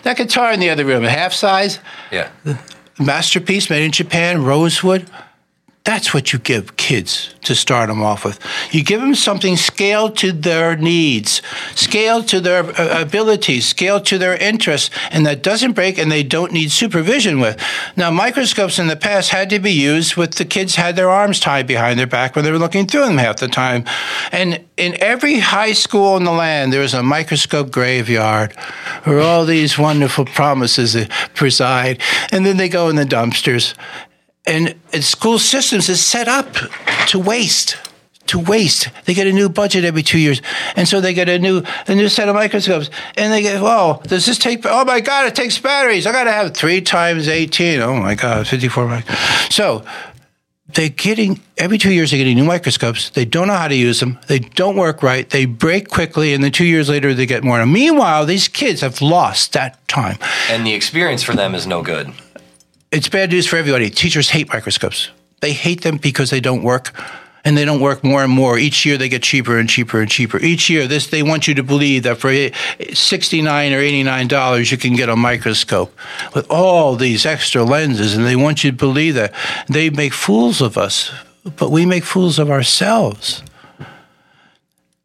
That 0.05 0.16
guitar 0.16 0.53
in 0.53 0.61
the 0.61 0.70
other 0.70 0.85
room, 0.85 1.05
a 1.05 1.11
half 1.11 1.33
size, 1.33 1.81
Yeah. 2.12 2.31
Masterpiece 2.98 3.70
made 3.70 3.84
in 3.84 3.92
Japan, 3.92 4.44
rosewood. 4.44 5.08
That's 5.88 6.12
what 6.12 6.35
you 6.35 6.38
give 6.38 6.77
kids 6.77 7.35
to 7.44 7.55
start 7.55 7.88
them 7.88 8.03
off 8.03 8.22
with. 8.22 8.38
You 8.72 8.85
give 8.85 9.01
them 9.01 9.14
something 9.14 9.57
scaled 9.57 10.18
to 10.18 10.33
their 10.33 10.77
needs, 10.77 11.40
scaled 11.74 12.29
to 12.29 12.40
their 12.40 12.62
uh, 12.79 13.01
abilities, 13.01 13.66
scaled 13.66 14.05
to 14.05 14.18
their 14.18 14.37
interests, 14.37 14.90
and 15.11 15.24
that 15.24 15.42
doesn't 15.42 15.72
break 15.72 15.96
and 15.96 16.12
they 16.12 16.22
don't 16.22 16.53
need 16.53 16.72
supervision 16.72 17.40
with. 17.40 17.59
Now, 17.96 18.11
microscopes 18.11 18.79
in 18.79 18.88
the 18.88 18.96
past 18.96 19.31
had 19.31 19.48
to 19.48 19.59
be 19.59 19.72
used 19.72 20.14
with 20.14 20.35
the 20.35 20.44
kids 20.44 20.74
had 20.74 20.94
their 20.94 21.09
arms 21.09 21.40
tied 21.40 21.66
behind 21.66 21.98
their 21.98 22.07
back 22.07 22.37
when 22.37 22.44
they 22.44 22.51
were 22.51 22.59
looking 22.59 22.87
through 22.87 23.07
them 23.07 23.16
half 23.16 23.37
the 23.37 23.48
time. 23.48 23.87
And 24.31 24.62
in 24.77 24.94
every 25.03 25.38
high 25.38 25.72
school 25.72 26.18
in 26.18 26.24
the 26.24 26.33
land, 26.33 26.70
there 26.70 26.83
is 26.83 26.92
a 26.92 27.03
microscope 27.03 27.70
graveyard 27.70 28.53
where 29.05 29.20
all 29.20 29.46
these 29.46 29.79
wonderful 29.79 30.27
promises 30.27 30.94
preside. 31.35 32.03
And 32.31 32.44
then 32.44 32.59
they 32.59 32.68
go 32.68 32.90
in 32.90 32.96
the 32.96 33.05
dumpsters 33.07 33.74
and, 34.48 34.74
and 34.92 35.04
school 35.04 35.38
systems 35.38 35.88
is 35.88 36.04
set 36.04 36.26
up 36.26 36.56
to 37.08 37.18
waste 37.18 37.76
to 38.28 38.38
waste. 38.38 38.88
They 39.06 39.14
get 39.14 39.26
a 39.26 39.32
new 39.32 39.48
budget 39.48 39.84
every 39.84 40.02
two 40.02 40.18
years, 40.18 40.40
and 40.76 40.87
so 40.87 41.00
they 41.00 41.14
get 41.14 41.28
a 41.28 41.38
new 41.38 41.62
a 41.87 41.94
new 41.94 42.08
set 42.08 42.28
of 42.28 42.34
microscopes, 42.34 42.90
and 43.16 43.32
they 43.32 43.42
get, 43.42 43.62
well, 43.62 44.02
does 44.06 44.26
this 44.26 44.38
take? 44.38 44.64
Oh 44.64 44.84
my 44.84 45.00
God, 45.00 45.26
it 45.26 45.34
takes 45.34 45.58
batteries. 45.58 46.06
I 46.06 46.12
got 46.12 46.24
to 46.24 46.32
have 46.32 46.54
three 46.54 46.80
times 46.80 47.26
eighteen. 47.26 47.80
Oh 47.80 47.96
my 47.96 48.14
God, 48.14 48.46
fifty 48.46 48.68
four. 48.68 49.02
So 49.50 49.82
they're 50.74 50.90
getting 50.90 51.40
every 51.56 51.78
two 51.78 51.92
years 51.92 52.11
they're 52.11 52.18
getting 52.18 52.37
new 52.37 52.44
microscopes. 52.44 53.11
They 53.11 53.24
don't 53.24 53.48
know 53.48 53.54
how 53.54 53.68
to 53.68 53.74
use 53.74 54.00
them. 54.00 54.18
They 54.28 54.40
don't 54.40 54.76
work 54.76 55.02
right. 55.02 55.28
They 55.28 55.46
break 55.46 55.88
quickly, 55.88 56.34
and 56.34 56.44
then 56.44 56.52
two 56.52 56.66
years 56.66 56.88
later 56.88 57.14
they 57.14 57.26
get 57.26 57.42
more. 57.42 57.64
meanwhile, 57.64 58.26
these 58.26 58.46
kids 58.46 58.82
have 58.82 59.00
lost 59.00 59.54
that 59.54 59.88
time, 59.88 60.18
and 60.50 60.66
the 60.66 60.74
experience 60.74 61.22
for 61.22 61.34
them 61.34 61.54
is 61.54 61.66
no 61.66 61.82
good 61.82 62.12
it's 62.90 63.09
bad 63.09 63.31
news 63.31 63.46
for 63.46 63.57
everybody. 63.57 63.90
Teachers 63.90 64.31
hate 64.31 64.48
microscopes. 64.48 65.11
They 65.40 65.53
hate 65.53 65.83
them 65.83 65.98
because 65.98 66.31
they 66.31 66.40
don't 66.40 66.62
work 66.62 66.92
and 67.44 67.57
they 67.57 67.64
don't 67.64 67.81
work 67.81 68.03
more 68.03 68.24
and 68.24 68.33
more. 68.33 68.59
Each 68.59 68.85
year 68.85 68.98
they 68.98 69.09
get 69.09 69.22
cheaper 69.22 69.59
and 69.59 69.68
cheaper 69.68 70.01
and 70.01 70.11
cheaper. 70.11 70.38
Each 70.38 70.68
year, 70.68 70.87
this 70.87 71.07
they 71.07 71.22
want 71.22 71.46
you 71.46 71.55
to 71.55 71.62
believe 71.62 72.03
that 72.03 72.18
for 72.18 72.33
sixty-nine 72.92 73.72
or 73.72 73.79
eighty-nine 73.79 74.29
dollars 74.29 74.70
you 74.72 74.77
can 74.77 74.94
get 74.94 75.09
a 75.09 75.16
microscope 75.16 75.96
with 76.35 76.51
all 76.51 76.96
these 76.96 77.24
extra 77.24 77.62
lenses, 77.62 78.16
and 78.16 78.27
they 78.27 78.37
want 78.37 78.64
you 78.64 78.70
to 78.72 78.77
believe 78.77 79.14
that 79.14 79.33
they 79.68 79.88
make 79.88 80.12
fools 80.12 80.61
of 80.61 80.77
us, 80.77 81.12
but 81.57 81.70
we 81.70 81.87
make 81.87 82.05
fools 82.05 82.38
of 82.38 82.51
ourselves. 82.51 83.42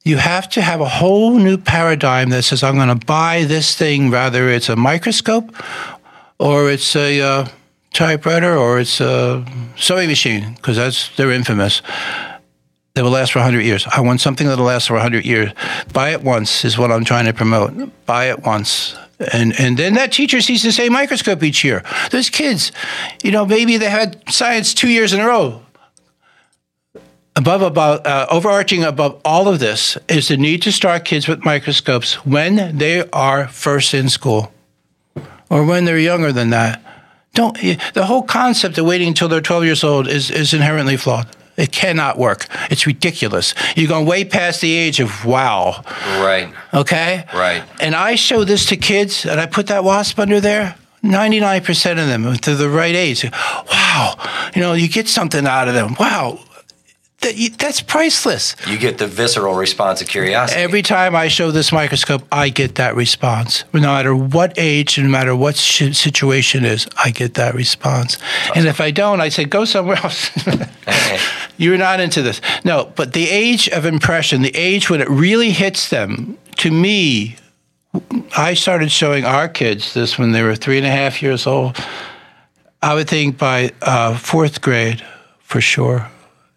You 0.03 0.17
have 0.17 0.49
to 0.49 0.61
have 0.61 0.81
a 0.81 0.89
whole 0.89 1.37
new 1.37 1.57
paradigm 1.57 2.29
that 2.31 2.43
says, 2.43 2.63
"I'm 2.63 2.75
going 2.75 2.99
to 2.99 3.05
buy 3.05 3.45
this 3.45 3.75
thing, 3.75 4.09
whether 4.09 4.49
it's 4.49 4.69
a 4.69 4.75
microscope 4.75 5.55
or 6.39 6.71
it's 6.71 6.95
a." 6.95 7.21
Uh, 7.21 7.47
typewriter 7.93 8.57
or 8.57 8.79
it's 8.79 8.99
a 8.99 9.45
sewing 9.77 10.09
machine 10.09 10.55
because 10.55 10.77
that's 10.77 11.15
they're 11.15 11.31
infamous. 11.31 11.81
They 12.95 13.01
will 13.01 13.11
last 13.11 13.31
for 13.31 13.39
100 13.39 13.61
years. 13.61 13.87
I 13.91 14.01
want 14.01 14.21
something 14.21 14.45
that'll 14.45 14.65
last 14.65 14.87
for 14.87 14.93
100 14.93 15.25
years. 15.25 15.51
Buy 15.93 16.09
it 16.09 16.21
once 16.21 16.63
is 16.63 16.77
what 16.77 16.91
I'm 16.91 17.03
trying 17.03 17.25
to 17.25 17.33
promote. 17.33 17.73
Buy 18.05 18.25
it 18.25 18.43
once. 18.43 18.95
And, 19.31 19.59
and 19.59 19.77
then 19.77 19.95
that 19.95 20.11
teacher 20.11 20.41
sees 20.41 20.61
the 20.61 20.71
same 20.71 20.93
microscope 20.93 21.41
each 21.41 21.63
year. 21.63 21.83
Those 22.11 22.29
kids, 22.29 22.71
you 23.23 23.31
know, 23.31 23.45
maybe 23.45 23.77
they 23.77 23.89
had 23.89 24.21
science 24.29 24.75
two 24.75 24.89
years 24.89 25.11
in 25.11 25.21
a 25.21 25.25
row. 25.25 25.61
Above, 27.35 27.63
about 27.63 28.05
uh, 28.05 28.27
overarching 28.29 28.83
above 28.83 29.19
all 29.25 29.47
of 29.47 29.59
this 29.59 29.97
is 30.07 30.27
the 30.27 30.37
need 30.37 30.61
to 30.61 30.71
start 30.71 31.03
kids 31.03 31.27
with 31.27 31.43
microscopes 31.43 32.23
when 32.25 32.77
they 32.77 33.09
are 33.09 33.47
first 33.47 33.95
in 33.95 34.07
school 34.07 34.53
or 35.49 35.65
when 35.65 35.85
they're 35.85 35.97
younger 35.97 36.31
than 36.31 36.51
that 36.51 36.82
don't 37.33 37.61
eh, 37.63 37.77
the 37.93 38.05
whole 38.05 38.23
concept 38.23 38.77
of 38.77 38.85
waiting 38.85 39.09
until 39.09 39.27
they're 39.27 39.41
12 39.41 39.65
years 39.65 39.83
old 39.83 40.07
is, 40.07 40.31
is 40.31 40.53
inherently 40.53 40.97
flawed. 40.97 41.27
It 41.55 41.71
cannot 41.71 42.17
work. 42.17 42.47
It's 42.71 42.87
ridiculous. 42.87 43.53
You're 43.75 43.87
going 43.87 44.07
way 44.07 44.25
past 44.25 44.61
the 44.61 44.73
age 44.73 44.99
of 44.99 45.23
wow. 45.23 45.83
Right. 46.19 46.51
Okay? 46.73 47.25
Right. 47.33 47.63
And 47.79 47.95
I 47.95 48.15
show 48.15 48.43
this 48.43 48.65
to 48.67 48.77
kids 48.77 49.25
and 49.25 49.39
I 49.39 49.45
put 49.45 49.67
that 49.67 49.83
wasp 49.83 50.17
under 50.17 50.41
there. 50.41 50.75
99% 51.03 51.91
of 51.91 52.07
them 52.07 52.37
to 52.37 52.55
the 52.55 52.69
right 52.69 52.95
age. 52.95 53.29
Wow. 53.71 54.15
You 54.55 54.61
know, 54.61 54.73
you 54.73 54.87
get 54.87 55.07
something 55.07 55.45
out 55.45 55.67
of 55.67 55.73
them. 55.73 55.95
Wow 55.99 56.39
that, 57.23 57.57
that's 57.57 57.81
priceless. 57.81 58.55
You 58.67 58.77
get 58.77 58.97
the 58.97 59.07
visceral 59.07 59.55
response 59.55 60.01
of 60.01 60.07
curiosity. 60.07 60.59
Every 60.59 60.81
time 60.81 61.15
I 61.15 61.27
show 61.27 61.51
this 61.51 61.71
microscope, 61.71 62.23
I 62.31 62.49
get 62.49 62.75
that 62.75 62.95
response. 62.95 63.63
No 63.73 63.81
matter 63.81 64.15
what 64.15 64.53
age, 64.57 64.97
no 64.97 65.07
matter 65.09 65.35
what 65.35 65.55
situation 65.55 66.65
is, 66.65 66.87
I 67.03 67.11
get 67.11 67.33
that 67.35 67.55
response. 67.55 68.17
Awesome. 68.17 68.57
And 68.57 68.67
if 68.67 68.79
I 68.79 68.91
don't, 68.91 69.21
I 69.21 69.29
say, 69.29 69.45
go 69.45 69.65
somewhere 69.65 69.97
else. 69.97 70.29
You're 71.57 71.77
not 71.77 71.99
into 71.99 72.21
this. 72.21 72.41
No, 72.63 72.91
but 72.95 73.13
the 73.13 73.29
age 73.29 73.69
of 73.69 73.85
impression, 73.85 74.41
the 74.41 74.55
age 74.55 74.89
when 74.89 75.01
it 75.01 75.09
really 75.09 75.51
hits 75.51 75.89
them, 75.89 76.37
to 76.57 76.71
me, 76.71 77.37
I 78.35 78.53
started 78.53 78.91
showing 78.91 79.25
our 79.25 79.47
kids 79.47 79.93
this 79.93 80.17
when 80.17 80.31
they 80.31 80.41
were 80.41 80.55
three 80.55 80.77
and 80.77 80.85
a 80.85 80.91
half 80.91 81.21
years 81.21 81.45
old. 81.45 81.77
I 82.81 82.95
would 82.95 83.07
think 83.07 83.37
by 83.37 83.71
uh, 83.81 84.17
fourth 84.17 84.61
grade, 84.61 85.03
for 85.39 85.61
sure. 85.61 86.09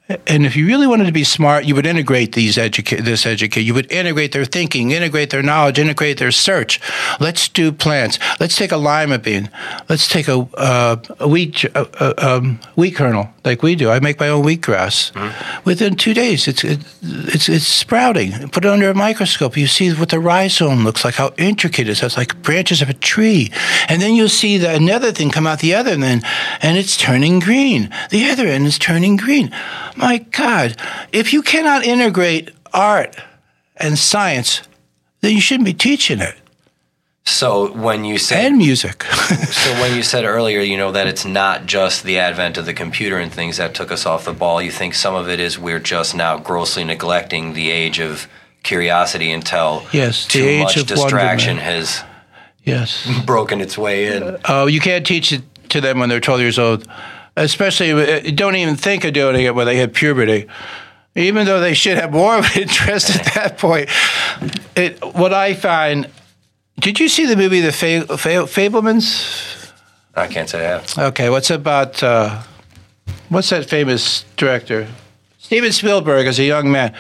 And 0.09 0.47
if 0.47 0.55
you 0.55 0.69
really 0.69 0.87
wanted 0.87 1.07
to 1.07 1.13
be 1.13 1.25
smart, 1.25 1.65
you 1.65 1.75
would 1.75 1.87
integrate 1.87 2.33
these 2.33 2.57
educate 2.57 3.01
this 3.01 3.27
educate. 3.27 3.63
You 3.63 3.75
would 3.75 3.91
integrate 3.91 4.31
their 4.31 4.45
thinking, 4.45 4.93
integrate 4.93 5.31
their 5.31 5.43
knowledge, 5.43 5.81
integrate 5.81 6.19
their 6.19 6.31
search. 6.31 6.81
Let's 7.19 7.49
do 7.49 7.73
plants. 7.73 8.21
Let's 8.39 8.55
take 8.55 8.71
a 8.71 8.77
lima 8.77 9.19
bean. 9.19 9.51
Let's 9.89 10.07
take 10.07 10.29
a, 10.29 10.49
uh, 10.55 10.97
a 11.19 11.27
wheat 11.27 11.65
uh, 11.75 12.15
um, 12.19 12.61
wheat 12.77 12.95
kernel 12.95 13.31
like 13.45 13.65
we 13.65 13.75
do. 13.75 13.91
I 13.91 13.99
make 13.99 14.21
my 14.21 14.29
own 14.29 14.45
wheatgrass. 14.45 15.13
Mm-hmm. 15.13 15.63
Within 15.65 15.97
two 15.97 16.15
days, 16.15 16.47
it's 16.47 16.63
it, 16.63 16.85
it's 17.03 17.49
it's 17.49 17.67
sprouting. 17.67 18.49
Put 18.51 18.65
it 18.65 18.71
under 18.71 18.89
a 18.89 18.95
microscope. 18.95 19.57
You 19.57 19.67
see 19.67 19.93
what 19.93 20.11
the 20.11 20.21
rhizome 20.21 20.85
looks 20.85 21.05
like. 21.05 21.15
How 21.15 21.35
intricate 21.37 21.89
it 21.89 21.93
is. 21.93 22.03
It's 22.05 22.17
like 22.17 22.41
branches 22.43 22.81
of 22.81 22.89
a 22.89 22.95
tree. 22.95 23.51
And 23.89 24.01
then 24.01 24.15
you'll 24.15 24.29
see 24.29 24.57
the, 24.57 24.73
another 24.73 25.11
thing 25.11 25.31
come 25.31 25.49
out 25.49 25.59
the 25.59 25.75
other 25.75 25.91
end, 25.91 26.23
and 26.63 26.79
it's 26.79 26.97
turning 26.97 27.41
green. 27.41 27.91
The 28.11 28.31
other 28.31 28.47
end 28.47 28.67
is 28.67 28.79
turning 28.79 29.17
green 29.17 29.53
my 29.97 30.19
God, 30.19 30.77
if 31.13 31.33
you 31.33 31.43
cannot 31.43 31.85
integrate 31.85 32.51
art 32.73 33.17
and 33.77 33.99
science, 33.99 34.63
then 35.21 35.35
you 35.35 35.41
shouldn't 35.41 35.67
be 35.67 35.75
teaching 35.75 36.21
it. 36.21 36.35
So 37.25 37.73
when 37.73 38.05
you 38.05 38.19
said 38.19 38.47
and 38.47 38.57
music. 38.57 39.03
so 39.51 39.73
when 39.81 39.97
you 39.97 40.05
said 40.05 40.25
earlier, 40.25 40.61
you 40.61 40.77
know 40.77 40.93
that 40.93 41.09
it's 41.09 41.25
not 41.25 41.67
just 41.67 42.05
the 42.05 42.19
advent 42.19 42.57
of 42.57 42.67
the 42.67 42.73
computer 42.73 43.19
and 43.19 43.33
things 43.33 43.57
that 43.57 43.75
took 43.75 43.91
us 43.91 44.07
off 44.07 44.25
the 44.25 44.33
ball. 44.33 44.63
You 44.63 44.71
think 44.71 44.95
some 44.95 45.15
of 45.15 45.29
it 45.29 45.41
is 45.41 45.59
we're 45.59 45.81
just 45.81 46.15
now 46.15 46.39
grossly 46.39 46.85
neglecting 46.85 47.55
the 47.55 47.71
age 47.71 47.99
of 47.99 48.29
curiosity 48.63 49.33
until 49.33 49.85
yes, 49.93 50.27
too 50.27 50.61
much 50.61 50.75
distraction 50.87 51.57
has 51.57 52.03
yes 52.65 53.09
broken 53.27 53.61
its 53.61 53.77
way 53.77 54.17
in. 54.17 54.39
Oh, 54.49 54.63
uh, 54.63 54.67
you 54.67 54.81
can't 54.81 55.05
teach 55.05 55.33
it 55.33 55.43
to 55.71 55.81
them 55.81 55.99
when 55.99 56.09
they're 56.09 56.21
12 56.21 56.41
years 56.41 56.59
old 56.61 56.87
especially 57.37 57.93
uh, 57.93 58.31
don't 58.35 58.57
even 58.57 58.77
think 58.77 59.05
of 59.05 59.13
doing 59.13 59.41
it 59.41 59.55
when 59.55 59.67
they 59.67 59.77
hit 59.77 59.95
puberty. 59.95 60.47
Even 61.15 61.47
though 61.47 61.61
they 61.61 61.75
should 61.75 61.97
have 61.97 62.13
more 62.13 62.37
of 62.39 62.45
an 62.45 62.63
interest 62.63 63.11
at 63.11 63.35
that 63.35 63.59
point. 63.59 63.89
It, 64.75 65.03
what 65.15 65.33
I 65.33 65.55
find, 65.55 66.11
did 66.79 67.01
you 67.01 67.09
see 67.09 67.27
the 67.27 67.37
movie 67.37 67.61
The 67.61 67.73
Fa- 67.73 68.17
Fa- 68.19 68.47
Fabelmans? 68.47 69.73
I 70.15 70.27
can't 70.27 70.49
say 70.49 70.61
I 70.67 70.79
have. 70.79 70.99
Okay, 70.99 71.29
what's 71.29 71.51
about, 71.51 72.03
uh, 72.03 72.43
what's 73.29 73.51
that 73.51 73.69
famous 73.69 74.25
director? 74.37 74.89
Steven 75.39 75.73
Spielberg 75.73 76.27
as 76.27 76.39
a 76.39 76.45
young 76.45 76.73
man. 76.73 76.95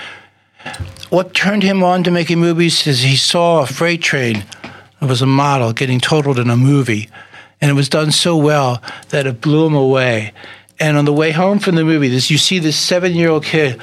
What 1.08 1.34
turned 1.34 1.62
him 1.62 1.82
on 1.82 2.04
to 2.04 2.10
making 2.10 2.40
movies 2.40 2.86
is 2.86 3.02
he 3.02 3.16
saw 3.16 3.62
a 3.62 3.66
freight 3.66 4.02
train. 4.02 4.44
It 5.00 5.06
was 5.06 5.22
a 5.22 5.26
model 5.26 5.72
getting 5.72 6.00
totaled 6.00 6.38
in 6.38 6.50
a 6.50 6.56
movie 6.56 7.08
and 7.60 7.70
it 7.70 7.74
was 7.74 7.88
done 7.88 8.12
so 8.12 8.36
well 8.36 8.82
that 9.08 9.26
it 9.26 9.40
blew 9.40 9.66
him 9.66 9.74
away. 9.74 10.32
And 10.78 10.96
on 10.96 11.04
the 11.04 11.12
way 11.12 11.32
home 11.32 11.58
from 11.58 11.74
the 11.74 11.84
movie, 11.84 12.08
this 12.08 12.30
you 12.30 12.38
see 12.38 12.58
this 12.58 12.78
seven-year-old 12.78 13.44
kid. 13.44 13.80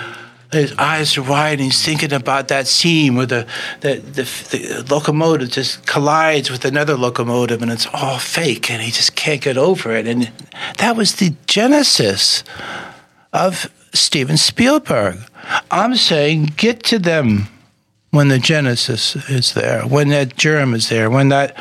His 0.51 0.71
eyes 0.73 1.17
are 1.17 1.23
wide, 1.23 1.53
and 1.53 1.61
he's 1.61 1.83
thinking 1.83 2.13
about 2.13 2.49
that 2.49 2.67
scene 2.67 3.15
where 3.15 3.25
the, 3.25 3.47
the, 3.81 3.95
the, 3.95 4.21
the 4.21 4.85
locomotive 4.87 5.49
just 5.49 5.87
collides 5.87 6.51
with 6.51 6.63
another 6.63 6.95
locomotive, 6.95 7.63
and 7.63 7.71
it's 7.71 7.87
all 7.91 8.19
fake, 8.19 8.69
and 8.69 8.79
he 8.79 8.91
just 8.91 9.15
can't 9.15 9.41
get 9.41 9.57
over 9.57 9.91
it. 9.93 10.05
And 10.05 10.31
that 10.77 10.95
was 10.95 11.15
the 11.15 11.33
genesis 11.47 12.43
of 13.31 13.67
Steven 13.93 14.37
Spielberg. 14.37 15.17
I'm 15.71 15.95
saying, 15.95 16.53
get 16.55 16.83
to 16.83 16.99
them 16.99 17.47
when 18.13 18.27
the 18.27 18.37
genesis 18.37 19.15
is 19.27 19.55
there, 19.55 19.81
when 19.87 20.09
that 20.09 20.37
germ 20.37 20.75
is 20.75 20.87
there, 20.89 21.09
when 21.09 21.29
that 21.29 21.57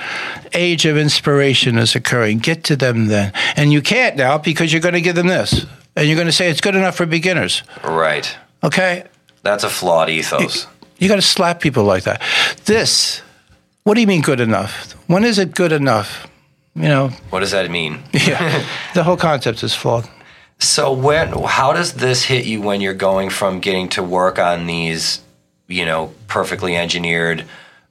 age 0.52 0.84
of 0.84 0.98
inspiration 0.98 1.78
is 1.78 1.94
occurring. 1.94 2.40
Get 2.40 2.62
to 2.64 2.76
them 2.76 3.06
then. 3.06 3.32
And 3.56 3.72
you 3.72 3.80
can't 3.80 4.16
now 4.16 4.36
because 4.36 4.70
you're 4.70 4.82
going 4.82 4.92
to 4.92 5.00
give 5.00 5.16
them 5.16 5.28
this. 5.28 5.64
And 5.96 6.06
you're 6.06 6.14
going 6.14 6.26
to 6.26 6.32
say 6.32 6.50
it's 6.50 6.60
good 6.60 6.76
enough 6.76 6.94
for 6.94 7.06
beginners. 7.06 7.62
Right. 7.82 8.36
Okay? 8.62 9.04
That's 9.42 9.64
a 9.64 9.70
flawed 9.70 10.10
ethos. 10.10 10.66
You, 10.66 10.70
you 10.98 11.08
got 11.08 11.16
to 11.16 11.22
slap 11.22 11.60
people 11.60 11.84
like 11.84 12.04
that. 12.04 12.20
This, 12.66 13.22
what 13.84 13.94
do 13.94 14.02
you 14.02 14.06
mean 14.06 14.20
good 14.20 14.40
enough? 14.40 14.92
When 15.08 15.24
is 15.24 15.38
it 15.38 15.54
good 15.54 15.72
enough? 15.72 16.26
You 16.74 16.82
know. 16.82 17.08
What 17.30 17.40
does 17.40 17.52
that 17.52 17.70
mean? 17.70 18.02
yeah. 18.12 18.62
The 18.92 19.04
whole 19.04 19.16
concept 19.16 19.62
is 19.62 19.74
flawed. 19.74 20.06
So 20.58 20.92
when 20.92 21.32
how 21.44 21.72
does 21.72 21.94
this 21.94 22.24
hit 22.24 22.44
you 22.44 22.60
when 22.60 22.82
you're 22.82 22.92
going 22.92 23.30
from 23.30 23.58
getting 23.60 23.88
to 23.90 24.02
work 24.02 24.38
on 24.38 24.66
these, 24.66 25.22
you 25.72 25.84
know, 25.84 26.12
perfectly 26.28 26.76
engineered 26.76 27.44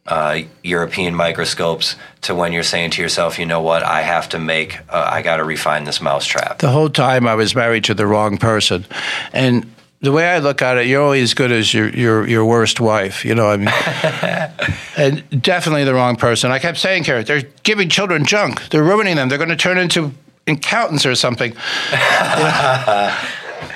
uh, 0.07 0.39
European 0.63 1.15
microscopes 1.15 1.95
to 2.21 2.33
when 2.33 2.51
you're 2.53 2.63
saying 2.63 2.91
to 2.91 3.01
yourself, 3.01 3.37
you 3.37 3.45
know 3.45 3.61
what, 3.61 3.83
I 3.83 4.01
have 4.01 4.29
to 4.29 4.39
make, 4.39 4.79
uh, 4.89 5.09
I 5.11 5.21
got 5.21 5.37
to 5.37 5.43
refine 5.43 5.83
this 5.83 6.01
mousetrap. 6.01 6.59
The 6.59 6.69
whole 6.69 6.89
time 6.89 7.27
I 7.27 7.35
was 7.35 7.55
married 7.55 7.83
to 7.85 7.93
the 7.93 8.07
wrong 8.07 8.37
person, 8.37 8.85
and 9.31 9.71
the 10.01 10.11
way 10.11 10.27
I 10.27 10.39
look 10.39 10.63
at 10.63 10.77
it, 10.77 10.87
you're 10.87 11.01
only 11.01 11.21
as 11.21 11.35
good 11.35 11.51
as 11.51 11.73
your 11.73 11.89
your, 11.89 12.27
your 12.27 12.43
worst 12.43 12.79
wife. 12.79 13.23
You 13.23 13.35
know, 13.35 13.47
I 13.47 13.57
mean, 13.57 13.69
and 14.97 15.43
definitely 15.43 15.83
the 15.83 15.93
wrong 15.93 16.15
person. 16.15 16.51
I 16.51 16.57
kept 16.57 16.79
saying, 16.79 17.03
Karen, 17.03 17.23
they're 17.23 17.43
giving 17.63 17.87
children 17.87 18.25
junk. 18.25 18.69
They're 18.69 18.83
ruining 18.83 19.15
them. 19.15 19.29
They're 19.29 19.37
going 19.37 19.49
to 19.49 19.55
turn 19.55 19.77
into 19.77 20.11
accountants 20.47 21.05
or 21.05 21.13
something. 21.13 21.51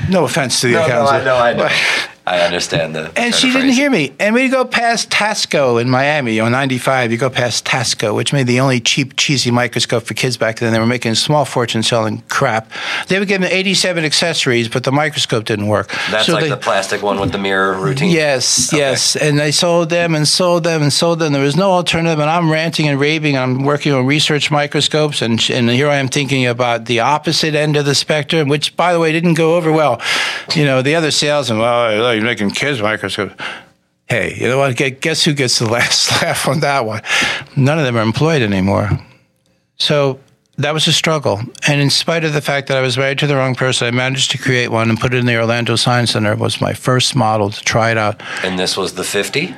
no 0.10 0.26
offense 0.26 0.60
to 0.62 0.68
the 0.68 0.74
No, 0.74 0.88
no. 0.88 1.06
I 1.06 1.24
know, 1.24 1.36
I 1.36 1.53
know. 1.53 1.70
I 2.28 2.39
understand 2.41 2.95
the. 2.95 3.11
And 3.15 3.36
she 3.36 3.51
didn't 3.51 3.71
hear 3.73 3.89
me. 3.89 4.13
And 4.19 4.34
we'd 4.34 4.49
go 4.49 4.65
past 4.65 5.11
Tasco 5.11 5.80
in 5.80 5.89
Miami 5.89 6.39
on 6.39 6.51
95. 6.51 7.11
You 7.11 7.17
go 7.19 7.30
past 7.30 7.65
Tasco, 7.65 8.15
which 8.15 8.34
made 8.34 8.47
the 8.47 8.59
only 8.59 8.80
cheap, 8.80 9.15
cheesy 9.15 9.51
microscope 9.51 10.03
for 10.03 10.15
kids 10.15 10.36
back 10.36 10.57
then. 10.57 10.73
They 10.73 10.80
were 10.80 10.88
making 10.88 11.11
a 11.11 11.15
small 11.15 11.45
fortune 11.45 11.84
selling 11.84 12.23
crap. 12.30 12.71
They 13.09 13.19
would 13.19 13.28
give 13.28 13.41
them 13.41 13.49
87 13.51 14.03
accessories, 14.03 14.67
but 14.69 14.84
the 14.84 14.91
microscope 14.91 15.45
didn't 15.45 15.67
work. 15.67 15.91
That's 16.09 16.26
So 16.26 16.34
like 16.34 16.43
they- 16.45 16.49
the 16.49 16.57
plastic 16.57 17.03
one 17.03 17.19
with 17.19 17.32
the 17.32 17.38
mirror 17.38 17.73
routine. 17.73 18.09
Yes, 18.09 18.73
Okay. 18.73 18.82
yes. 18.82 19.15
And 19.15 19.38
they 19.38 19.51
sold 19.51 19.89
them 19.91 20.15
and 20.15 20.28
sold 20.28 20.63
them 20.63 20.82
and 20.82 20.91
sold 20.91 21.19
them. 21.19 21.34
There 21.34 21.43
was 21.43 21.55
no 21.55 21.71
alternative. 21.73 22.19
And 22.19 22.30
I'm 22.30 22.49
ranting 22.51 22.88
and 22.88 22.99
raving. 22.99 23.38
I'm 23.38 23.63
working 23.63 23.93
on 23.93 24.05
research 24.07 24.49
microscopes. 24.49 25.21
And, 25.21 25.47
and 25.51 25.69
here 25.69 25.89
I 25.89 25.97
am 25.97 26.07
thinking 26.07 26.47
about 26.47 26.86
the 26.86 27.01
opposite 27.01 27.53
end 27.53 27.76
of 27.76 27.86
the 27.86 27.93
spectrum, 27.93 28.47
which, 28.49 28.76
by 28.76 28.93
the 28.93 28.99
way, 28.99 29.11
didn't 29.11 29.36
go 29.36 29.55
over 29.57 29.71
well. 29.71 30.01
You 30.55 30.65
know, 30.65 30.82
the 30.82 30.95
other 30.95 31.11
salesman, 31.11 31.59
well, 31.59 32.14
you're 32.16 32.26
making 32.26 32.51
kids 32.51 32.82
microscopes. 32.82 33.36
Hey, 34.07 34.36
you 34.39 34.47
know 34.47 34.59
what? 34.59 34.76
Guess 34.76 35.24
who 35.24 35.34
gets 35.34 35.59
the 35.59 35.66
last 35.72 36.22
laugh 36.22 36.47
on 36.47 36.59
that 36.61 36.86
one? 36.86 37.01
None 37.55 37.80
of 37.80 37.86
them 37.86 37.97
are 37.97 38.01
employed 38.01 38.41
anymore. 38.41 38.89
So 39.78 40.20
that 40.57 40.74
was 40.74 40.88
a 40.88 40.93
struggle. 40.93 41.41
And 41.68 41.82
in 41.82 41.89
spite 41.89 42.24
of 42.24 42.34
the 42.34 42.41
fact 42.41 42.68
that 42.68 42.78
I 42.78 42.82
was 42.82 42.97
married 42.97 43.20
to 43.20 43.28
the 43.28 43.36
wrong 43.36 43.55
person, 43.55 43.88
I 43.88 43.91
managed 43.91 44.32
to 44.32 44.38
create 44.38 44.70
one 44.70 44.89
and 44.89 44.99
put 44.99 45.13
it 45.13 45.18
in 45.18 45.26
the 45.26 45.38
Orlando 45.38 45.76
Science 45.76 46.11
Center. 46.11 46.34
It 46.34 46.39
was 46.39 46.61
my 46.61 46.74
first 46.74 47.16
model 47.16 47.49
to 47.49 47.61
try 47.63 47.91
it 47.91 47.97
out. 47.97 48.22
And 48.43 48.57
this 48.57 48.78
was 48.78 48.93
the 48.93 49.03
50? 49.03 49.53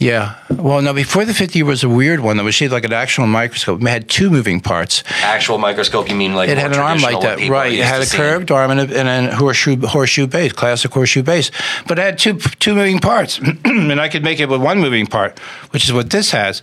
Yeah. 0.00 0.36
Well, 0.48 0.80
no, 0.80 0.94
before 0.94 1.26
the 1.26 1.34
50 1.34 1.62
was 1.62 1.84
a 1.84 1.88
weird 1.88 2.20
one 2.20 2.38
that 2.38 2.42
was 2.42 2.54
shaped 2.54 2.72
like 2.72 2.84
an 2.84 2.92
actual 2.92 3.26
microscope. 3.26 3.82
It 3.82 3.86
had 3.86 4.08
two 4.08 4.30
moving 4.30 4.62
parts. 4.62 5.04
Actual 5.22 5.58
microscope, 5.58 6.08
you 6.08 6.14
mean 6.14 6.34
like 6.34 6.48
It 6.48 6.56
had 6.56 6.72
an 6.72 6.78
arm 6.78 7.00
like 7.00 7.20
that, 7.20 7.46
right? 7.50 7.70
It 7.70 7.84
had 7.84 8.00
a 8.00 8.06
curved 8.06 8.50
arm 8.50 8.70
and 8.70 8.80
a, 8.80 8.98
and 8.98 9.26
a 9.28 9.36
horseshoe 9.36 9.76
horseshoe 9.86 10.26
base, 10.26 10.54
classic 10.54 10.90
horseshoe 10.90 11.22
base. 11.22 11.50
But 11.86 11.98
it 11.98 12.02
had 12.02 12.18
two 12.18 12.38
two 12.38 12.74
moving 12.74 12.98
parts, 12.98 13.38
and 13.64 14.00
I 14.00 14.08
could 14.08 14.24
make 14.24 14.40
it 14.40 14.48
with 14.48 14.62
one 14.62 14.80
moving 14.80 15.06
part, 15.06 15.38
which 15.70 15.84
is 15.84 15.92
what 15.92 16.08
this 16.08 16.30
has. 16.30 16.62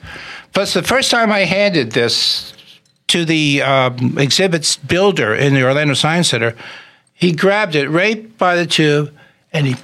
Plus, 0.53 0.73
the 0.73 0.81
first 0.81 1.11
time 1.11 1.31
I 1.31 1.41
handed 1.41 1.91
this 1.91 2.53
to 3.09 3.23
the 3.23 3.61
um, 3.61 4.17
exhibits 4.17 4.77
builder 4.77 5.35
in 5.35 5.53
the 5.53 5.63
Orlando 5.63 5.93
Science 5.93 6.29
Center, 6.29 6.55
he 7.13 7.33
grabbed 7.33 7.75
it 7.75 7.87
right 7.87 8.35
by 8.39 8.55
the 8.55 8.65
tube 8.65 9.13
and 9.53 9.67
he 9.67 9.75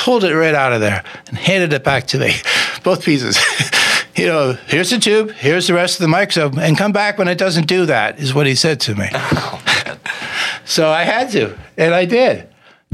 pulled 0.00 0.24
it 0.24 0.34
right 0.34 0.54
out 0.54 0.72
of 0.72 0.80
there 0.80 1.04
and 1.28 1.36
handed 1.36 1.74
it 1.74 1.84
back 1.84 2.06
to 2.06 2.18
me, 2.18 2.32
both 2.82 3.04
pieces. 3.04 3.38
you 4.16 4.26
know, 4.26 4.52
here's 4.66 4.90
the 4.90 4.98
tube, 4.98 5.30
here's 5.32 5.66
the 5.66 5.74
rest 5.74 5.96
of 5.96 6.02
the 6.02 6.08
microscope, 6.08 6.56
and 6.56 6.76
come 6.76 6.92
back 6.92 7.18
when 7.18 7.28
it 7.28 7.36
doesn't 7.36 7.66
do 7.66 7.86
that, 7.86 8.18
is 8.18 8.32
what 8.32 8.46
he 8.46 8.54
said 8.54 8.80
to 8.80 8.94
me. 8.94 9.08
so 10.64 10.88
I 10.88 11.04
had 11.04 11.30
to, 11.32 11.56
and 11.76 11.94
I 11.94 12.06
did. 12.06 12.48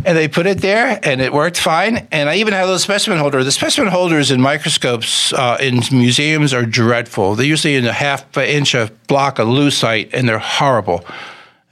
And 0.05 0.17
they 0.17 0.29
put 0.29 0.47
it 0.47 0.61
there, 0.61 1.01
and 1.03 1.23
it 1.23 1.33
worked 1.33 1.59
fine. 1.59 2.07
And 2.13 2.29
I 2.29 2.37
even 2.37 2.53
had 2.53 2.65
a 2.65 2.67
little 2.67 2.79
specimen 2.79 3.19
holder. 3.19 3.43
The 3.43 3.51
specimen 3.51 3.89
holders 3.89 4.31
in 4.31 4.43
microscopes 4.43 5.33
uh, 5.33 5.57
in 5.59 5.81
museums 5.91 6.53
are 6.53 6.67
dreadful. 6.67 7.35
They're 7.35 7.47
usually 7.47 7.77
in 7.77 7.87
a 7.87 7.95
half 7.95 8.37
inch 8.37 8.75
of 8.75 9.07
block 9.07 9.39
of 9.39 9.49
lucite, 9.49 10.11
and 10.13 10.29
they're 10.29 10.39
horrible. 10.39 11.03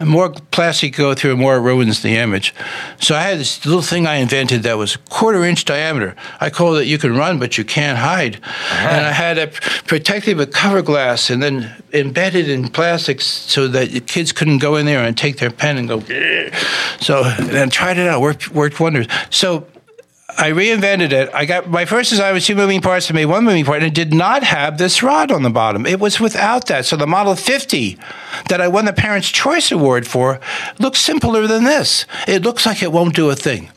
And 0.00 0.08
more 0.08 0.30
plastic 0.50 0.96
go 0.96 1.14
through, 1.14 1.36
more 1.36 1.56
it 1.56 1.60
ruins 1.60 2.02
the 2.02 2.16
image. 2.16 2.52
So 3.00 3.14
I 3.14 3.22
had 3.22 3.38
this 3.38 3.64
little 3.64 3.80
thing 3.80 4.08
I 4.08 4.16
invented 4.16 4.64
that 4.64 4.76
was 4.76 4.96
a 4.96 4.98
quarter 4.98 5.44
inch 5.44 5.64
diameter. 5.64 6.16
I 6.40 6.50
called 6.50 6.78
it 6.78 6.88
"You 6.88 6.98
can 6.98 7.16
run, 7.16 7.38
but 7.38 7.56
you 7.56 7.64
can't 7.64 7.96
hide." 7.96 8.40
Uh-huh. 8.42 8.88
And 8.88 9.06
I 9.06 9.12
had 9.12 9.38
it 9.38 9.52
protected 9.86 10.36
with 10.36 10.52
cover 10.52 10.82
glass, 10.82 11.30
and 11.30 11.40
then 11.40 11.70
embedded 11.92 12.48
in 12.48 12.68
plastics 12.70 13.24
so 13.24 13.68
that 13.68 13.92
the 13.92 14.00
kids 14.00 14.32
couldn't 14.32 14.58
go 14.58 14.74
in 14.74 14.84
there 14.84 15.04
and 15.04 15.16
take 15.16 15.38
their 15.38 15.50
pen 15.50 15.78
and 15.78 15.88
go. 15.88 16.02
So 17.00 17.22
and 17.22 17.70
tried 17.70 17.96
it 17.96 18.08
out, 18.08 18.20
worked 18.20 18.50
worked 18.50 18.80
wonders. 18.80 19.06
So 19.30 19.64
I 20.36 20.50
reinvented 20.50 21.12
it. 21.12 21.30
I 21.32 21.44
got 21.44 21.68
my 21.68 21.84
first 21.84 22.10
design 22.10 22.34
was 22.34 22.44
two 22.44 22.54
moving 22.54 22.80
parts. 22.80 23.10
I 23.10 23.14
made 23.14 23.26
one 23.26 23.44
moving 23.44 23.64
part, 23.64 23.78
and 23.78 23.86
it 23.86 23.94
did 23.94 24.12
not 24.12 24.42
have 24.42 24.78
this 24.78 25.02
rod 25.02 25.30
on 25.30 25.42
the 25.42 25.50
bottom. 25.50 25.86
It 25.86 26.00
was 26.00 26.18
without 26.20 26.66
that. 26.66 26.86
So 26.86 26.96
the 26.96 27.06
Model 27.06 27.36
50 27.36 27.98
that 28.48 28.60
I 28.60 28.68
won 28.68 28.84
the 28.84 28.92
Parents' 28.92 29.30
Choice 29.30 29.70
Award 29.70 30.06
for 30.06 30.40
looks 30.78 31.00
simpler 31.00 31.46
than 31.46 31.64
this. 31.64 32.06
It 32.26 32.42
looks 32.42 32.66
like 32.66 32.82
it 32.82 32.92
won't 32.92 33.14
do 33.14 33.30
a 33.30 33.36
thing, 33.36 33.70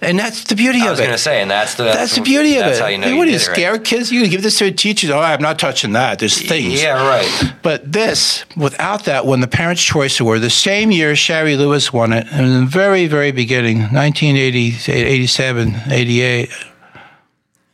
and 0.00 0.18
that's 0.18 0.44
the 0.44 0.54
beauty 0.54 0.78
of 0.78 0.84
it. 0.84 0.88
I 0.88 0.90
was 0.90 1.00
going 1.00 1.10
to 1.12 1.18
say, 1.18 1.40
and 1.42 1.50
that's 1.50 1.74
the 1.74 1.84
that's 1.84 2.14
the 2.14 2.20
beauty 2.20 2.56
of 2.58 2.66
that's 2.66 2.78
it. 2.78 2.82
how 2.82 2.88
you 2.88 2.98
know 2.98 3.06
Hey, 3.06 3.12
you 3.12 3.18
what 3.18 3.26
are 3.26 3.30
you 3.30 3.36
it 3.36 3.46
right. 3.48 3.54
scare 3.56 3.78
kids? 3.78 4.12
You 4.12 4.28
give 4.28 4.42
this 4.42 4.58
to 4.58 4.66
a 4.66 4.70
teacher? 4.70 5.12
Oh, 5.12 5.18
I'm 5.18 5.42
not 5.42 5.58
touching 5.58 5.92
that. 5.92 6.18
There's 6.20 6.40
things. 6.40 6.80
Yeah, 6.80 7.06
right. 7.06 7.54
But 7.62 7.92
this, 7.92 8.44
without 8.56 9.04
that, 9.06 9.26
when 9.26 9.40
the 9.40 9.48
Parents' 9.48 9.82
Choice 9.82 10.20
Award. 10.20 10.40
The 10.42 10.50
same 10.50 10.90
year, 10.92 11.16
Shari 11.16 11.56
Lewis 11.56 11.92
won 11.92 12.12
it. 12.12 12.26
In 12.28 12.60
the 12.60 12.66
very, 12.66 13.06
very 13.06 13.32
beginning, 13.32 13.78
1980, 13.92 14.92
87, 14.92 15.74
88. 15.90 16.50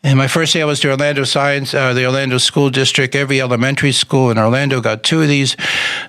And 0.05 0.19
my 0.19 0.27
first 0.27 0.53
day 0.53 0.63
I 0.63 0.65
was 0.65 0.81
to 0.81 0.91
Orlando 0.91 1.23
Science, 1.25 1.75
uh, 1.75 1.93
the 1.93 2.05
Orlando 2.07 2.39
School 2.39 2.71
District. 2.71 3.15
Every 3.15 3.41
elementary 3.41 3.93
school 3.93 4.31
in 4.31 4.39
Orlando 4.39 4.81
got 4.81 5.05
two 5.05 5.23
of 5.23 5.29
these. 5.29 5.57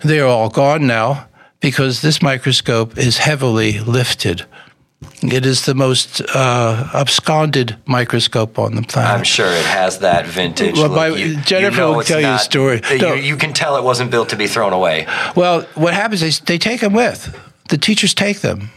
They're 0.01 0.25
all 0.25 0.49
gone 0.49 0.88
now 0.88 1.27
because 1.59 2.01
this 2.01 2.21
microscope 2.21 2.97
is 2.97 3.17
heavily 3.19 3.79
lifted. 3.81 4.45
It 5.22 5.45
is 5.45 5.66
the 5.66 5.74
most 5.76 6.22
uh, 6.36 6.89
absconded 6.93 7.76
microscope 7.86 8.58
on 8.60 8.76
the 8.76 8.82
planet. 8.82 9.12
I'm 9.18 9.24
sure 9.24 9.47
it 9.47 9.66
has 9.66 9.99
that 9.99 10.26
vintage 10.28 10.76
Well, 10.76 10.89
look. 10.89 10.95
my- 10.95 11.08
You- 11.08 11.26
you 11.26 11.38
Jennifer 11.41 11.78
know 11.78 11.93
will 11.93 12.04
tell 12.04 12.20
you 12.20 12.28
a 12.28 12.32
not- 12.32 12.41
story. 12.41 12.82
You, 12.91 12.97
No. 12.97 13.14
you 13.14 13.36
can 13.38 13.54
tell 13.54 13.76
it 13.78 13.84
wasn't 13.84 14.12
built 14.12 14.30
to 14.30 14.36
be 14.36 14.47
thrown 14.47 14.74
away. 14.74 15.06
Well, 15.36 15.62
what 15.76 15.93
happens 15.93 16.22
is 16.24 16.39
they 16.39 16.58
take 16.58 16.82
them 16.82 16.93
with. 16.93 17.36
The 17.70 17.78
teachers 17.78 18.14
take 18.14 18.41
them. 18.41 18.70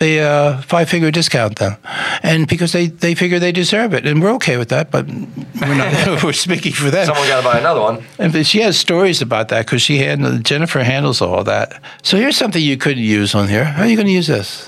They 0.00 0.20
uh, 0.22 0.58
five 0.62 0.88
figure 0.88 1.10
discount 1.10 1.56
them, 1.56 1.76
and 2.22 2.46
because 2.46 2.70
they, 2.70 2.86
they 2.86 3.16
figure 3.16 3.40
they 3.40 3.50
deserve 3.50 3.92
it, 3.94 4.06
and 4.06 4.22
we're 4.22 4.30
okay 4.34 4.56
with 4.56 4.68
that. 4.68 4.92
But 4.92 5.08
we're 5.08 5.74
not. 5.74 6.22
we're 6.22 6.32
speaking 6.32 6.72
for 6.72 6.88
them. 6.88 7.06
Someone 7.06 7.26
got 7.26 7.38
to 7.38 7.48
buy 7.48 7.58
another 7.58 7.80
one. 7.80 8.04
And 8.16 8.32
but 8.32 8.46
she 8.46 8.60
has 8.60 8.78
stories 8.78 9.20
about 9.22 9.48
that 9.48 9.66
because 9.66 9.82
she 9.82 9.98
handled, 9.98 10.44
Jennifer 10.44 10.84
handles 10.84 11.20
all 11.20 11.42
that. 11.44 11.82
So 12.02 12.16
here's 12.16 12.36
something 12.36 12.62
you 12.62 12.76
could 12.76 12.96
use 12.96 13.34
on 13.34 13.48
here. 13.48 13.64
How 13.64 13.82
are 13.82 13.88
you 13.88 13.96
going 13.96 14.06
to 14.06 14.12
use 14.12 14.28
this? 14.28 14.67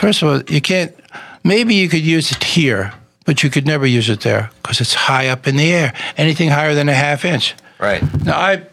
First 0.00 0.22
of 0.22 0.28
all, 0.28 0.42
you 0.52 0.60
can't. 0.60 0.94
Maybe 1.44 1.74
you 1.74 1.88
could 1.88 2.02
use 2.02 2.30
it 2.30 2.42
here, 2.44 2.92
but 3.24 3.42
you 3.42 3.50
could 3.50 3.66
never 3.66 3.86
use 3.86 4.08
it 4.08 4.20
there 4.20 4.50
because 4.62 4.80
it's 4.80 4.94
high 4.94 5.28
up 5.28 5.46
in 5.46 5.56
the 5.56 5.72
air. 5.72 5.92
Anything 6.16 6.50
higher 6.50 6.74
than 6.74 6.88
a 6.88 6.94
half 6.94 7.24
inch. 7.24 7.54
Right. 7.78 8.02
Now 8.24 8.38
I, 8.38 8.66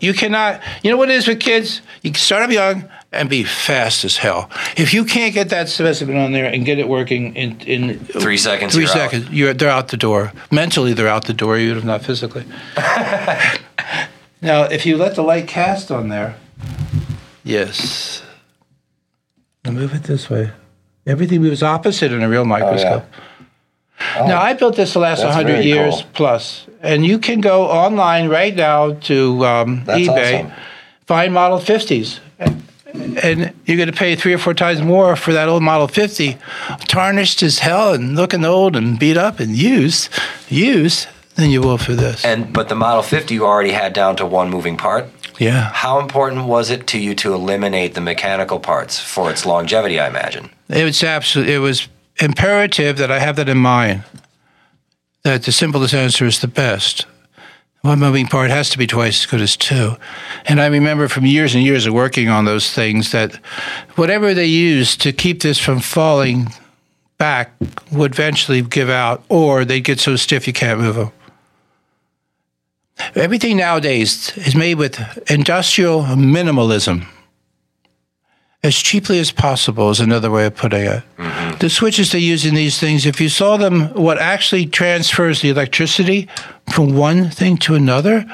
you 0.00 0.12
cannot. 0.14 0.60
You 0.82 0.90
know 0.90 0.96
what 0.96 1.10
it 1.10 1.16
is 1.16 1.26
with 1.28 1.40
kids? 1.40 1.80
You 2.02 2.10
can 2.10 2.20
start 2.20 2.42
up 2.42 2.50
young 2.50 2.88
and 3.12 3.28
be 3.28 3.44
fast 3.44 4.04
as 4.04 4.16
hell. 4.18 4.50
If 4.76 4.94
you 4.94 5.04
can't 5.04 5.34
get 5.34 5.48
that 5.50 5.68
specimen 5.68 6.16
on 6.16 6.32
there 6.32 6.46
and 6.46 6.64
get 6.64 6.78
it 6.78 6.88
working 6.88 7.34
in 7.36 7.60
in 7.60 7.98
Three 7.98 8.36
seconds, 8.36 8.74
3 8.74 8.82
you're 8.82 8.90
out. 8.90 8.96
seconds, 8.96 9.30
you're 9.30 9.54
they're 9.54 9.70
out 9.70 9.88
the 9.88 9.96
door. 9.96 10.32
Mentally, 10.50 10.92
they're 10.92 11.08
out 11.08 11.26
the 11.26 11.34
door, 11.34 11.56
even 11.58 11.78
if 11.78 11.84
not 11.84 12.04
physically. 12.04 12.44
now, 14.42 14.64
if 14.64 14.86
you 14.86 14.96
let 14.96 15.14
the 15.14 15.22
light 15.22 15.48
cast 15.48 15.90
on 15.90 16.08
there, 16.08 16.36
yes. 17.44 18.22
Now 19.64 19.72
move 19.72 19.94
it 19.94 20.04
this 20.04 20.30
way. 20.30 20.52
Everything 21.06 21.40
moves 21.42 21.62
opposite 21.62 22.12
in 22.12 22.22
a 22.22 22.28
real 22.28 22.44
microscope. 22.44 23.04
Now, 24.16 24.40
I 24.40 24.54
built 24.54 24.76
this 24.76 24.92
the 24.94 24.98
last 24.98 25.20
Oh, 25.22 25.26
100 25.26 25.62
years 25.64 25.96
cool. 25.96 26.10
plus, 26.14 26.66
and 26.82 27.04
you 27.04 27.18
can 27.18 27.40
go 27.40 27.64
online 27.66 28.28
right 28.28 28.54
now 28.54 28.94
to 28.94 29.44
um, 29.44 29.84
eBay, 29.84 30.44
awesome. 30.44 30.52
find 31.06 31.34
Model 31.34 31.58
50s, 31.58 32.18
and, 32.38 32.64
and 33.22 33.52
you're 33.66 33.76
going 33.76 33.90
to 33.90 33.96
pay 33.96 34.16
three 34.16 34.32
or 34.32 34.38
four 34.38 34.54
times 34.54 34.80
more 34.80 35.16
for 35.16 35.32
that 35.34 35.48
old 35.48 35.62
Model 35.62 35.86
50, 35.86 36.38
tarnished 36.88 37.42
as 37.42 37.58
hell 37.58 37.92
and 37.92 38.14
looking 38.16 38.44
old 38.44 38.74
and 38.74 38.98
beat 38.98 39.18
up 39.18 39.38
and 39.38 39.54
used, 39.54 40.08
used, 40.48 41.06
than 41.36 41.50
you 41.50 41.60
will 41.60 41.78
for 41.78 41.92
this. 41.92 42.24
And 42.24 42.52
but 42.54 42.68
the 42.70 42.74
Model 42.74 43.02
50 43.02 43.34
you 43.34 43.44
already 43.46 43.72
had 43.72 43.92
down 43.92 44.16
to 44.16 44.26
one 44.26 44.48
moving 44.50 44.76
part. 44.78 45.06
Yeah. 45.40 45.72
How 45.72 45.98
important 45.98 46.44
was 46.44 46.70
it 46.70 46.86
to 46.88 46.98
you 46.98 47.14
to 47.16 47.32
eliminate 47.32 47.94
the 47.94 48.02
mechanical 48.02 48.60
parts 48.60 49.00
for 49.00 49.30
its 49.30 49.46
longevity? 49.46 49.98
I 49.98 50.06
imagine. 50.06 50.50
It 50.68 50.84
was 50.84 51.02
absolutely. 51.02 51.54
It 51.54 51.58
was 51.58 51.88
imperative 52.20 52.98
that 52.98 53.10
I 53.10 53.18
have 53.18 53.36
that 53.36 53.48
in 53.48 53.56
mind. 53.56 54.04
That 55.22 55.44
the 55.44 55.52
simplest 55.52 55.94
answer 55.94 56.26
is 56.26 56.40
the 56.40 56.48
best. 56.48 57.06
One 57.80 57.98
moving 57.98 58.26
part 58.26 58.50
has 58.50 58.68
to 58.70 58.78
be 58.78 58.86
twice 58.86 59.22
as 59.22 59.26
good 59.30 59.40
as 59.40 59.56
two. 59.56 59.96
And 60.44 60.60
I 60.60 60.66
remember 60.66 61.08
from 61.08 61.24
years 61.24 61.54
and 61.54 61.64
years 61.64 61.86
of 61.86 61.94
working 61.94 62.28
on 62.28 62.44
those 62.44 62.70
things 62.70 63.12
that 63.12 63.36
whatever 63.96 64.34
they 64.34 64.44
used 64.44 65.00
to 65.00 65.12
keep 65.12 65.40
this 65.40 65.58
from 65.58 65.80
falling 65.80 66.52
back 67.16 67.52
would 67.90 68.12
eventually 68.12 68.60
give 68.60 68.90
out, 68.90 69.24
or 69.30 69.64
they'd 69.64 69.84
get 69.84 70.00
so 70.00 70.16
stiff 70.16 70.46
you 70.46 70.52
can't 70.52 70.80
move 70.80 70.96
them. 70.96 71.12
Everything 73.14 73.56
nowadays 73.56 74.36
is 74.36 74.54
made 74.54 74.76
with 74.76 75.00
industrial 75.30 76.02
minimalism. 76.02 77.06
As 78.62 78.76
cheaply 78.76 79.18
as 79.18 79.32
possible 79.32 79.90
is 79.90 80.00
another 80.00 80.30
way 80.30 80.44
of 80.44 80.54
putting 80.54 80.82
it. 80.82 81.02
Mm-hmm. 81.16 81.58
The 81.58 81.70
switches 81.70 82.12
they 82.12 82.18
use 82.18 82.44
in 82.44 82.54
these 82.54 82.78
things, 82.78 83.06
if 83.06 83.20
you 83.20 83.30
saw 83.30 83.56
them, 83.56 83.88
what 83.94 84.18
actually 84.18 84.66
transfers 84.66 85.40
the 85.40 85.48
electricity 85.48 86.28
from 86.72 86.94
one 86.94 87.30
thing 87.30 87.56
to 87.58 87.74
another, 87.74 88.26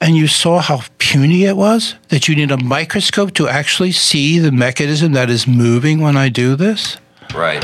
and 0.00 0.16
you 0.16 0.26
saw 0.26 0.60
how 0.60 0.80
puny 0.98 1.44
it 1.44 1.56
was, 1.56 1.96
that 2.08 2.28
you 2.28 2.34
need 2.34 2.50
a 2.50 2.56
microscope 2.56 3.34
to 3.34 3.46
actually 3.46 3.92
see 3.92 4.38
the 4.38 4.50
mechanism 4.50 5.12
that 5.12 5.28
is 5.28 5.46
moving 5.46 6.00
when 6.00 6.16
I 6.16 6.30
do 6.30 6.56
this. 6.56 6.96
Right. 7.34 7.62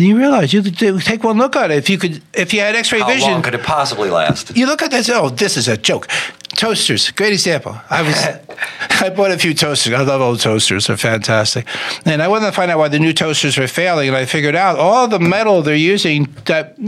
And 0.00 0.08
you 0.08 0.16
realize 0.16 0.54
you 0.54 0.62
take 0.62 1.24
one 1.24 1.36
look 1.36 1.54
at 1.56 1.70
it. 1.70 1.76
If 1.76 1.90
you 1.90 1.98
could, 1.98 2.22
if 2.32 2.54
you 2.54 2.60
had 2.60 2.74
X-ray 2.74 3.00
How 3.00 3.06
vision, 3.06 3.32
long 3.32 3.42
could 3.42 3.54
it 3.54 3.62
possibly 3.62 4.08
last? 4.08 4.56
you 4.56 4.64
look 4.64 4.80
at 4.80 4.90
this. 4.90 5.10
Oh, 5.10 5.28
this 5.28 5.58
is 5.58 5.68
a 5.68 5.76
joke. 5.76 6.08
Toasters, 6.56 7.10
great 7.10 7.34
example. 7.34 7.78
I 7.90 8.00
was, 8.00 8.16
I 9.02 9.10
bought 9.10 9.30
a 9.30 9.36
few 9.36 9.52
toasters. 9.52 9.92
I 9.92 10.00
love 10.00 10.22
old 10.22 10.40
toasters; 10.40 10.86
they're 10.86 10.96
fantastic. 10.96 11.66
And 12.06 12.22
I 12.22 12.28
wanted 12.28 12.46
to 12.46 12.52
find 12.52 12.70
out 12.70 12.78
why 12.78 12.88
the 12.88 12.98
new 12.98 13.12
toasters 13.12 13.58
were 13.58 13.66
failing, 13.66 14.08
and 14.08 14.16
I 14.16 14.24
figured 14.24 14.56
out 14.56 14.78
all 14.78 15.06
the 15.06 15.18
metal 15.18 15.60
they're 15.60 15.76
using. 15.76 16.34
That 16.46 16.78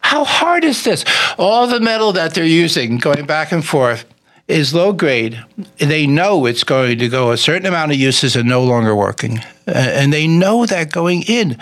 how 0.00 0.24
hard 0.24 0.64
is 0.64 0.82
this? 0.82 1.04
All 1.36 1.66
the 1.66 1.78
metal 1.78 2.12
that 2.14 2.32
they're 2.32 2.46
using, 2.46 2.96
going 2.96 3.26
back 3.26 3.52
and 3.52 3.62
forth, 3.62 4.06
is 4.48 4.72
low 4.72 4.94
grade. 4.94 5.44
They 5.76 6.06
know 6.06 6.46
it's 6.46 6.64
going 6.64 7.00
to 7.00 7.08
go 7.10 7.32
a 7.32 7.36
certain 7.36 7.66
amount 7.66 7.92
of 7.92 7.98
uses 7.98 8.34
and 8.34 8.48
no 8.48 8.64
longer 8.64 8.96
working, 8.96 9.40
and 9.66 10.10
they 10.10 10.26
know 10.26 10.64
that 10.64 10.90
going 10.90 11.24
in 11.24 11.58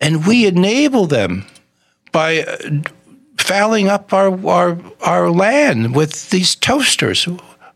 and 0.00 0.26
we 0.26 0.46
enable 0.46 1.06
them 1.06 1.44
by 2.12 2.42
uh, 2.42 2.56
fouling 3.38 3.88
up 3.88 4.12
our, 4.12 4.46
our, 4.46 4.78
our 5.00 5.30
land 5.30 5.94
with 5.94 6.30
these 6.30 6.54
toasters. 6.54 7.26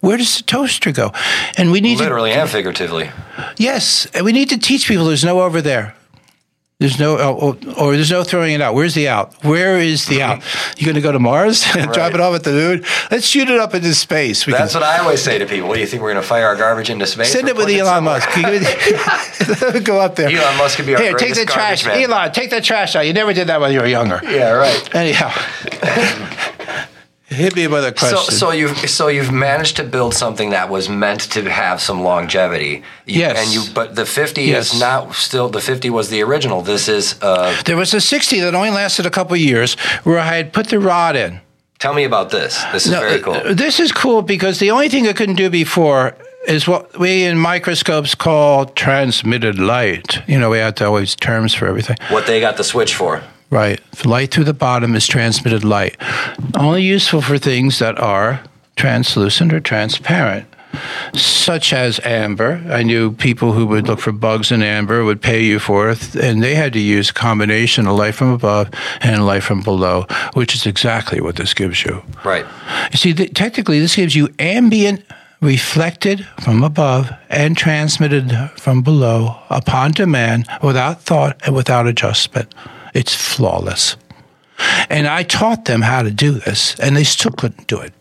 Where 0.01 0.17
does 0.19 0.37
the 0.37 0.43
toaster 0.43 0.93
go? 0.93 1.13
And 1.57 1.73
we 1.73 1.81
need 1.81 1.99
literally 1.99 2.33
to, 2.33 2.41
and 2.41 2.51
figuratively. 2.51 3.11
Yes, 3.57 4.07
and 4.15 4.25
we 4.25 4.33
need 4.33 4.51
to 4.51 4.59
teach 4.59 4.87
people 4.87 5.07
there's 5.07 5.25
no 5.25 5.41
over 5.41 5.63
there. 5.63 5.95
There's 6.81 6.99
no, 6.99 7.17
or, 7.17 7.57
or, 7.79 7.95
there's 7.95 8.11
no 8.11 8.25
throwing 8.25 8.53
it 8.53 8.61
out. 8.61 8.75
Where's 8.75 8.95
the 8.95 9.07
out? 9.07 9.45
Where 9.45 9.79
is 9.79 10.07
the 10.07 10.23
out? 10.23 10.43
You're 10.77 10.87
going 10.87 10.97
to 10.97 11.01
go 11.01 11.13
to 11.13 11.21
Mars 11.21 11.65
and 11.77 11.77
right. 11.87 11.95
drop 11.95 12.15
it 12.15 12.21
off 12.21 12.35
at 12.35 12.43
the 12.43 12.51
moon? 12.51 12.85
Let's 13.13 13.27
shoot 13.27 13.49
it 13.49 13.61
up 13.61 13.75
into 13.77 13.95
space. 13.95 14.45
We 14.45 14.53
That's 14.53 14.73
can, 14.73 14.83
what 14.83 14.91
I 14.91 14.99
always 14.99 15.23
say 15.23 15.39
to 15.39 15.47
people. 15.47 15.69
What 15.69 15.77
do 15.77 15.81
you 15.81 15.87
think 15.87 16.03
we're 16.03 16.13
going 16.13 16.23
to 16.23 16.29
fire 16.29 16.47
our 16.47 16.57
garbage 16.57 16.91
into 16.91 17.07
space? 17.07 17.31
Send 17.31 17.49
it 17.49 17.57
with 17.57 17.69
Elon 17.69 18.03
Musk. 18.03 18.29
go 19.85 20.01
up 20.01 20.17
there. 20.17 20.29
Elon 20.29 20.59
Musk 20.59 20.77
could 20.77 20.87
be 20.87 20.97
our 20.97 21.01
Here, 21.01 21.15
take 21.15 21.35
the 21.35 21.47
trash. 21.47 21.87
Man. 21.87 22.11
Elon, 22.11 22.33
take 22.33 22.51
the 22.51 22.61
trash 22.61 22.97
out. 22.97 23.07
You 23.07 23.13
never 23.13 23.33
did 23.33 23.47
that 23.47 23.61
when 23.61 23.73
you 23.73 23.79
were 23.79 23.87
younger. 23.87 24.21
Yeah, 24.25 24.51
right. 24.51 24.95
Anyhow. 24.97 25.31
Hit 27.35 27.57
me 27.57 27.67
with 27.67 27.85
a 27.85 27.93
question. 27.93 28.19
So, 28.19 28.47
so 28.47 28.51
you've 28.51 28.77
so 28.89 29.09
you've 29.09 29.33
managed 29.33 29.77
to 29.77 29.85
build 29.85 30.15
something 30.15 30.51
that 30.51 30.69
was 30.69 30.89
meant 30.89 31.21
to 31.33 31.51
have 31.51 31.81
some 31.81 32.03
longevity. 32.03 32.83
You, 33.07 33.21
yes. 33.21 33.39
And 33.39 33.55
you, 33.55 33.75
but 33.75 33.95
the 33.97 34.07
fifty 34.07 34.45
yes. 34.45 34.73
is 34.73 34.81
not 34.81 35.15
still 35.15 35.49
the 35.49 35.61
fifty 35.61 35.91
was 35.91 36.09
the 36.09 36.23
original. 36.23 36.63
This 36.63 36.89
is. 36.89 37.17
Uh, 37.21 37.55
there 37.65 37.77
was 37.77 37.93
a 37.95 38.01
sixty 38.01 38.41
that 38.41 38.55
only 38.55 38.71
lasted 38.71 39.07
a 39.07 39.11
couple 39.11 39.37
years, 39.37 39.75
where 40.05 40.19
I 40.19 40.37
had 40.37 40.53
put 40.53 40.69
the 40.69 40.79
rod 40.79 41.17
in. 41.17 41.41
Tell 41.79 41.93
me 41.93 42.05
about 42.05 42.31
this. 42.31 42.63
This 42.73 42.87
is 42.87 42.93
very 42.93 43.21
cool. 43.21 43.35
Uh, 43.35 43.53
this 43.53 43.81
is 43.81 43.93
cool 43.93 44.23
because 44.23 44.59
the 44.59 44.71
only 44.71 44.89
thing 44.89 45.07
I 45.07 45.13
couldn't 45.13 45.35
do 45.37 45.51
before 45.51 46.17
is 46.47 46.69
what 46.69 46.99
we 46.99 47.25
in 47.25 47.39
microscopes 47.39 48.15
call 48.15 48.67
transmitted 48.67 49.59
light. 49.59 50.23
You 50.29 50.39
know, 50.39 50.51
we 50.51 50.59
have 50.59 50.77
to 50.77 50.87
always 50.87 51.17
terms 51.17 51.53
for 51.55 51.67
everything. 51.67 51.97
What 52.09 52.27
they 52.27 52.41
got 52.41 52.57
the 52.57 52.65
switch 52.65 52.95
for? 52.95 53.23
Right. 53.55 53.81
Light 54.05 54.33
through 54.33 54.45
the 54.45 54.53
bottom 54.53 54.97
is 54.97 55.07
transmitted 55.07 55.63
light. 55.63 55.97
Only 56.59 56.83
useful 56.83 57.23
for 57.23 57.39
things 57.39 57.79
that 57.79 57.97
are 58.01 58.43
translucent 58.75 59.53
or 59.53 59.61
transparent, 59.61 60.49
such 61.15 61.73
as 61.73 62.01
amber. 62.03 62.61
I 62.69 62.83
knew 62.83 63.13
people 63.13 63.53
who 63.53 63.65
would 63.67 63.87
look 63.87 64.01
for 64.01 64.11
bugs 64.11 64.51
in 64.51 64.61
amber 64.61 65.05
would 65.05 65.23
pay 65.23 65.45
you 65.45 65.61
for 65.61 65.91
it, 65.91 66.17
and 66.17 66.43
they 66.43 66.57
had 66.57 66.73
to 66.73 66.81
use 66.81 67.11
a 67.11 67.15
combination 67.15 67.87
of 67.87 67.97
light 67.97 68.17
from 68.17 68.33
above 68.33 68.71
and 69.01 69.25
light 69.25 69.45
from 69.45 69.63
below, 69.63 70.07
which 70.33 70.57
is 70.57 70.67
exactly 70.67 71.21
what 71.21 71.37
this 71.37 71.55
gives 71.55 71.85
you. 71.85 72.03
Right. 72.25 72.45
You 72.91 72.99
see, 72.99 73.13
the, 73.13 73.29
technically, 73.29 73.79
this 73.79 73.95
gives 73.95 74.17
you 74.17 74.35
ambient 74.41 75.05
reflected 75.41 76.27
from 76.43 76.65
above 76.65 77.09
and 77.29 77.57
transmitted 77.57 78.33
from 78.57 78.83
below 78.83 79.39
upon 79.49 79.93
demand 79.93 80.49
without 80.61 81.03
thought 81.03 81.41
and 81.47 81.55
without 81.55 81.87
adjustment. 81.87 82.53
It's 82.95 83.15
flawless. 83.15 83.97
And 84.89 85.07
I 85.07 85.25
taught 85.25 85.65
them 85.65 85.83
how 85.83 86.03
to 86.03 86.11
do 86.11 86.33
this, 86.33 86.79
and 86.79 86.97
they 86.97 87.05
still 87.05 87.33
couldn't 87.33 87.67
do 87.67 87.81
it. 87.81 87.93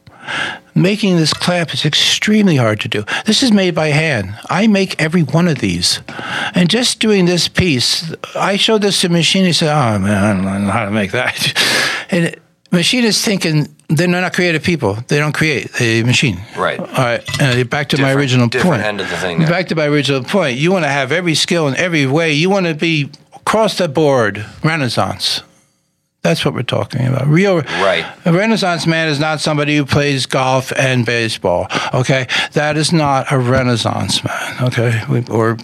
Making 0.75 1.17
this 1.17 1.33
clamp 1.33 1.73
is 1.73 1.85
extremely 1.85 2.55
hard 2.55 2.79
to 2.81 2.87
do. 2.87 3.03
This 3.25 3.43
is 3.43 3.51
made 3.51 3.75
by 3.75 3.87
hand. 3.87 4.35
I 4.49 4.67
make 4.67 4.99
every 5.01 5.21
one 5.21 5.47
of 5.47 5.59
these. 5.59 5.99
And 6.55 6.69
just 6.69 6.99
doing 6.99 7.25
this 7.25 7.47
piece, 7.47 8.13
I 8.35 8.55
showed 8.55 8.81
this 8.81 9.01
to 9.01 9.09
machine. 9.09 9.45
He 9.45 9.53
said, 9.53 9.69
Oh, 9.69 9.99
man, 9.99 10.23
I 10.23 10.53
don't 10.53 10.65
know 10.65 10.71
how 10.71 10.85
to 10.85 10.91
make 10.91 11.11
that. 11.11 11.53
And 12.09 12.35
machine 12.71 13.05
is 13.05 13.23
thinking 13.23 13.73
they're 13.87 14.07
not 14.07 14.33
creative 14.33 14.61
people. 14.61 14.97
They 15.07 15.17
don't 15.17 15.33
create. 15.33 15.71
They 15.73 16.03
machine. 16.03 16.39
Right. 16.55 16.79
All 16.79 16.85
right. 16.85 17.41
Uh, 17.41 17.63
back 17.63 17.89
to 17.89 17.95
different, 17.95 18.01
my 18.01 18.13
original 18.13 18.47
different 18.47 18.75
point. 18.75 18.85
End 18.85 19.01
of 19.01 19.09
the 19.09 19.17
thing. 19.17 19.39
There. 19.39 19.47
Back 19.47 19.69
to 19.69 19.75
my 19.75 19.85
original 19.85 20.23
point. 20.23 20.57
You 20.57 20.71
want 20.71 20.85
to 20.85 20.89
have 20.89 21.11
every 21.11 21.33
skill 21.33 21.67
in 21.67 21.75
every 21.75 22.05
way. 22.05 22.33
You 22.33 22.51
want 22.51 22.67
to 22.67 22.75
be 22.75 23.09
across 23.45 23.77
the 23.77 23.89
board 23.89 24.45
Renaissance. 24.63 25.41
That's 26.21 26.45
what 26.45 26.53
we're 26.53 26.63
talking 26.63 27.05
about. 27.05 27.27
Real 27.27 27.59
right. 27.59 28.05
A 28.25 28.31
Renaissance 28.31 28.87
man 28.87 29.09
is 29.09 29.19
not 29.19 29.41
somebody 29.41 29.75
who 29.75 29.85
plays 29.85 30.25
golf 30.25 30.71
and 30.71 31.05
baseball. 31.05 31.67
Okay, 31.93 32.27
that 32.53 32.77
is 32.77 32.93
not 32.93 33.31
a 33.31 33.37
Renaissance 33.37 34.23
man. 34.23 34.63
Okay, 34.63 35.01
or 35.29 35.57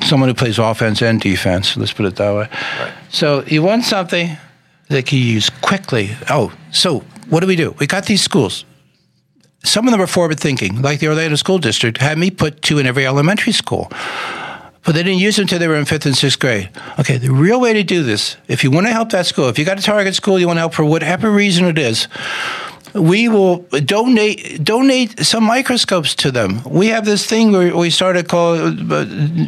someone 0.00 0.30
who 0.30 0.34
plays 0.34 0.58
offense 0.58 1.02
and 1.02 1.20
defense. 1.20 1.76
Let's 1.76 1.92
put 1.92 2.06
it 2.06 2.16
that 2.16 2.34
way. 2.34 2.48
Right. 2.80 2.92
So 3.10 3.44
you 3.46 3.62
want 3.62 3.84
something 3.84 4.38
that 4.88 5.12
you 5.12 5.18
use 5.18 5.50
quickly. 5.50 6.16
Oh, 6.30 6.50
so 6.70 7.00
what 7.28 7.40
do 7.40 7.46
we 7.46 7.56
do? 7.56 7.74
We 7.78 7.86
got 7.86 8.06
these 8.06 8.22
schools. 8.22 8.64
Some 9.64 9.86
of 9.86 9.92
them 9.92 10.00
are 10.00 10.06
forward 10.06 10.40
thinking, 10.40 10.80
like 10.80 11.00
the 11.00 11.08
Orlando 11.08 11.36
School 11.36 11.58
District 11.58 11.98
had 11.98 12.16
me 12.16 12.30
put 12.30 12.62
two 12.62 12.78
in 12.78 12.86
every 12.86 13.06
elementary 13.06 13.52
school 13.52 13.92
but 14.84 14.94
they 14.94 15.02
didn't 15.02 15.20
use 15.20 15.36
them 15.36 15.44
until 15.44 15.58
they 15.58 15.68
were 15.68 15.76
in 15.76 15.84
fifth 15.84 16.06
and 16.06 16.16
sixth 16.16 16.38
grade. 16.38 16.70
Okay, 16.98 17.18
the 17.18 17.30
real 17.30 17.60
way 17.60 17.72
to 17.72 17.82
do 17.82 18.02
this, 18.02 18.36
if 18.48 18.64
you 18.64 18.70
want 18.70 18.86
to 18.86 18.92
help 18.92 19.10
that 19.10 19.26
school, 19.26 19.48
if 19.48 19.58
you 19.58 19.64
got 19.64 19.78
a 19.78 19.82
target 19.82 20.14
school 20.14 20.38
you 20.38 20.46
want 20.46 20.56
to 20.56 20.60
help 20.60 20.74
for 20.74 20.84
whatever 20.84 21.30
reason 21.30 21.66
it 21.66 21.78
is, 21.78 22.08
we 22.94 23.28
will 23.28 23.58
donate 23.84 24.62
donate 24.62 25.18
some 25.24 25.44
microscopes 25.44 26.14
to 26.16 26.30
them. 26.30 26.62
We 26.64 26.88
have 26.88 27.04
this 27.04 27.26
thing 27.26 27.52
where 27.52 27.74
we 27.76 27.90
started 27.90 28.28
call. 28.28 28.54
Uh, 28.56 29.06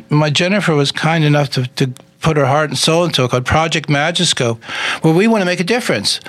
my 0.08 0.30
Jennifer 0.30 0.74
was 0.74 0.92
kind 0.92 1.24
enough 1.24 1.50
to, 1.50 1.66
to 1.76 1.92
put 2.24 2.38
our 2.38 2.46
heart 2.46 2.70
and 2.70 2.78
soul 2.78 3.04
into 3.04 3.22
it 3.22 3.30
called 3.30 3.44
Project 3.44 3.88
Magiscope, 3.88 4.62
where 5.04 5.12
we 5.12 5.28
want 5.28 5.42
to 5.42 5.44
make 5.44 5.60
a 5.60 5.64
difference. 5.64 6.20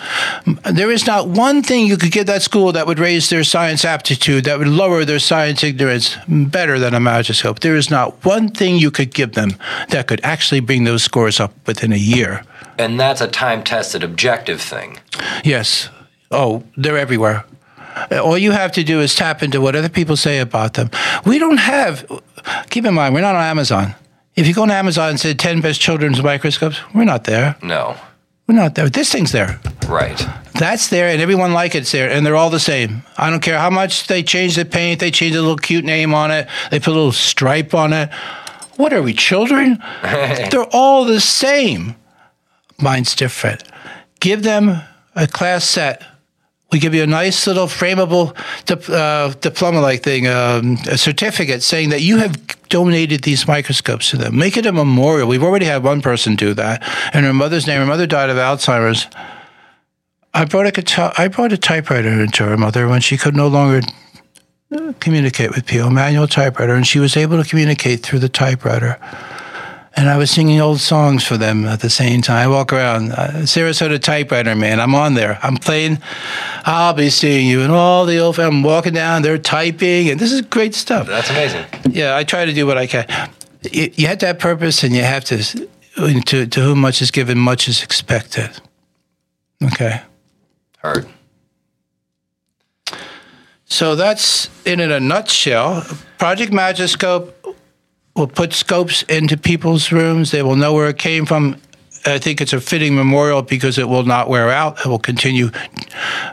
There 0.69 0.91
is 0.91 1.07
not 1.07 1.29
one 1.29 1.63
thing 1.63 1.87
you 1.87 1.95
could 1.95 2.11
give 2.11 2.25
that 2.27 2.41
school 2.41 2.73
that 2.73 2.85
would 2.85 2.99
raise 2.99 3.29
their 3.29 3.45
science 3.45 3.85
aptitude, 3.85 4.43
that 4.43 4.59
would 4.59 4.67
lower 4.67 5.05
their 5.05 5.19
science 5.19 5.63
ignorance 5.63 6.17
better 6.27 6.77
than 6.77 6.93
a 6.93 6.99
Magiscope. 6.99 7.59
There 7.59 7.77
is 7.77 7.89
not 7.89 8.25
one 8.25 8.49
thing 8.49 8.75
you 8.75 8.91
could 8.91 9.13
give 9.13 9.33
them 9.33 9.51
that 9.89 10.07
could 10.07 10.19
actually 10.23 10.59
bring 10.59 10.83
those 10.83 11.01
scores 11.01 11.39
up 11.39 11.53
within 11.65 11.93
a 11.93 11.97
year. 11.97 12.43
And 12.77 12.99
that's 12.99 13.21
a 13.21 13.27
time 13.29 13.63
tested 13.63 14.03
objective 14.03 14.61
thing. 14.61 14.99
Yes. 15.45 15.89
Oh, 16.29 16.63
they're 16.75 16.97
everywhere. 16.97 17.45
All 18.11 18.37
you 18.37 18.51
have 18.51 18.73
to 18.73 18.83
do 18.83 18.99
is 18.99 19.15
tap 19.15 19.41
into 19.41 19.61
what 19.61 19.77
other 19.77 19.87
people 19.87 20.17
say 20.17 20.39
about 20.39 20.73
them. 20.73 20.89
We 21.25 21.39
don't 21.39 21.57
have, 21.57 22.05
keep 22.69 22.83
in 22.83 22.93
mind, 22.93 23.13
we're 23.13 23.21
not 23.21 23.35
on 23.35 23.43
Amazon. 23.43 23.95
If 24.35 24.47
you 24.47 24.53
go 24.53 24.63
on 24.63 24.71
Amazon 24.71 25.11
and 25.11 25.19
say 25.19 25.33
10 25.33 25.61
best 25.61 25.79
children's 25.79 26.21
microscopes, 26.21 26.81
we're 26.93 27.05
not 27.05 27.23
there. 27.23 27.55
No. 27.63 27.95
We're 28.47 28.55
not 28.55 28.75
there. 28.75 28.89
This 28.89 29.11
thing's 29.11 29.31
there. 29.31 29.59
Right. 29.87 30.21
That's 30.53 30.89
there, 30.89 31.07
and 31.07 31.21
everyone 31.21 31.53
like 31.53 31.73
it's 31.73 31.91
there, 31.91 32.09
and 32.09 32.25
they're 32.25 32.35
all 32.35 32.49
the 32.49 32.59
same. 32.59 33.03
I 33.17 33.29
don't 33.29 33.41
care 33.41 33.57
how 33.57 33.69
much 33.69 34.07
they 34.07 34.23
change 34.23 34.55
the 34.55 34.65
paint, 34.65 34.99
they 34.99 35.11
change 35.11 35.35
a 35.35 35.41
little 35.41 35.57
cute 35.57 35.85
name 35.85 36.13
on 36.13 36.31
it, 36.31 36.47
they 36.69 36.79
put 36.79 36.91
a 36.91 36.97
little 36.97 37.11
stripe 37.11 37.73
on 37.73 37.93
it. 37.93 38.09
What 38.77 38.93
are 38.93 39.01
we, 39.01 39.13
children? 39.13 39.81
they're 40.01 40.67
all 40.71 41.05
the 41.05 41.21
same. 41.21 41.95
Mine's 42.79 43.15
different. 43.15 43.63
Give 44.19 44.43
them 44.43 44.81
a 45.15 45.27
class 45.27 45.65
set 45.65 46.03
we 46.71 46.79
give 46.79 46.93
you 46.93 47.03
a 47.03 47.07
nice 47.07 47.47
little 47.47 47.67
frameable 47.67 48.35
uh, 48.89 49.33
diploma-like 49.39 50.03
thing, 50.03 50.27
um, 50.27 50.77
a 50.89 50.97
certificate 50.97 51.63
saying 51.63 51.89
that 51.89 52.01
you 52.01 52.17
have 52.17 52.35
donated 52.69 53.23
these 53.23 53.47
microscopes 53.47 54.09
to 54.09 54.17
them. 54.17 54.37
Make 54.37 54.57
it 54.57 54.65
a 54.65 54.71
memorial. 54.71 55.27
We've 55.27 55.43
already 55.43 55.65
had 55.65 55.83
one 55.83 56.01
person 56.01 56.35
do 56.35 56.53
that, 56.55 56.81
and 57.13 57.25
her 57.25 57.33
mother's 57.33 57.67
name. 57.67 57.79
Her 57.79 57.85
mother 57.85 58.07
died 58.07 58.29
of 58.29 58.37
Alzheimer's. 58.37 59.07
I 60.33 60.45
brought 60.45 60.65
a 60.65 60.71
guitar. 60.71 61.13
I 61.17 61.27
brought 61.29 61.53
a 61.53 61.57
typewriter 61.57 62.09
into 62.09 62.43
her 62.43 62.57
mother 62.57 62.87
when 62.87 62.99
she 62.99 63.15
could 63.15 63.35
no 63.35 63.47
longer 63.47 63.81
uh, 64.75 64.93
communicate 64.99 65.51
with 65.51 65.65
people, 65.65 65.91
manual 65.91 66.27
typewriter, 66.27 66.73
and 66.73 66.85
she 66.85 66.99
was 66.99 67.15
able 67.15 67.41
to 67.41 67.47
communicate 67.47 68.01
through 68.01 68.19
the 68.19 68.29
typewriter. 68.29 68.99
And 69.97 70.09
I 70.09 70.17
was 70.17 70.29
singing 70.29 70.59
old 70.59 70.81
songs 70.81 71.23
for 71.25 71.37
them 71.37 71.65
at 71.65 71.79
the 71.79 71.89
same 71.89 72.21
time. 72.21 72.37
I 72.37 72.47
walk 72.47 72.73
around, 72.73 73.13
uh, 73.13 73.29
Sarasota 73.43 73.97
typewriter 73.97 74.53
man. 74.53 74.81
I'm 74.81 74.93
on 74.93 75.13
there. 75.13 75.39
I'm 75.41 75.55
playing. 75.55 75.99
I'll 76.65 76.93
be 76.93 77.09
seeing 77.09 77.47
you, 77.47 77.61
and 77.61 77.71
all 77.71 78.05
the 78.05 78.19
old. 78.19 78.37
I'm 78.37 78.61
walking 78.61 78.93
down. 78.93 79.21
They're 79.21 79.37
typing, 79.37 80.09
and 80.09 80.19
this 80.19 80.33
is 80.33 80.41
great 80.41 80.75
stuff. 80.75 81.07
That's 81.07 81.29
amazing. 81.29 81.65
Yeah, 81.89 82.17
I 82.17 82.25
try 82.25 82.43
to 82.43 82.53
do 82.53 82.67
what 82.67 82.77
I 82.77 82.87
can. 82.87 83.07
You, 83.71 83.89
you 83.95 84.07
have 84.07 84.17
to 84.17 84.27
have 84.27 84.39
purpose, 84.39 84.83
and 84.83 84.93
you 84.93 85.03
have 85.03 85.23
to. 85.25 85.67
To 85.97 86.45
to 86.45 86.59
whom 86.59 86.79
much 86.79 87.01
is 87.01 87.09
given, 87.09 87.37
much 87.37 87.69
is 87.69 87.81
expected. 87.81 88.49
Okay. 89.63 90.01
Heard. 90.79 91.07
So 93.63 93.95
that's 93.95 94.49
in 94.65 94.81
a 94.81 94.99
nutshell. 94.99 95.85
Project 96.17 96.51
Magiscope 96.51 97.31
will 98.15 98.27
put 98.27 98.53
scopes 98.53 99.03
into 99.03 99.35
people's 99.37 99.91
rooms. 99.91 100.31
They 100.31 100.41
will 100.41 100.55
know 100.55 100.73
where 100.73 100.87
it 100.87 100.97
came 100.97 101.25
from. 101.25 101.57
I 102.07 102.19
think 102.19 102.39
it's 102.39 102.53
a 102.53 102.61
fitting 102.61 102.95
memorial 102.95 103.41
because 103.41 103.79
it 103.79 103.89
will 103.89 104.03
not 104.03 104.29
wear 104.29 104.51
out. 104.51 104.79
It 104.79 104.85
will 104.85 104.99
continue 104.99 105.49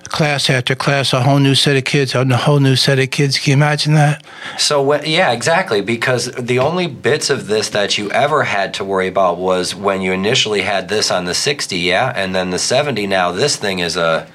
class 0.05 0.51
after 0.51 0.75
class, 0.75 1.15
a 1.15 1.23
whole 1.23 1.39
new 1.39 1.55
set 1.55 1.77
of 1.77 1.85
kids, 1.85 2.15
a 2.15 2.25
whole 2.37 2.61
new 2.61 2.77
set 2.77 2.99
of 2.99 3.11
kids. 3.11 3.39
Can 3.39 3.53
you 3.53 3.57
imagine 3.57 3.95
that? 3.95 4.23
So, 4.59 5.03
yeah, 5.03 5.33
exactly. 5.33 5.81
Because 5.81 6.27
the 6.33 6.59
only 6.59 6.89
bits 6.89 7.31
of 7.31 7.47
this 7.47 7.71
that 7.71 7.97
you 7.97 8.11
ever 8.11 8.45
had 8.45 8.75
to 8.75 8.85
worry 8.85 9.09
about 9.09 9.39
was 9.39 9.75
when 9.75 10.03
you 10.03 10.13
initially 10.13 10.61
had 10.61 10.89
this 10.89 11.11
on 11.11 11.25
the 11.25 11.35
60, 11.35 11.79
yeah? 11.79 12.13
And 12.15 12.35
then 12.35 12.51
the 12.51 12.59
70, 12.59 13.07
now 13.07 13.33
this 13.33 13.57
thing 13.57 13.79
is 13.79 13.97
a. 13.97 14.29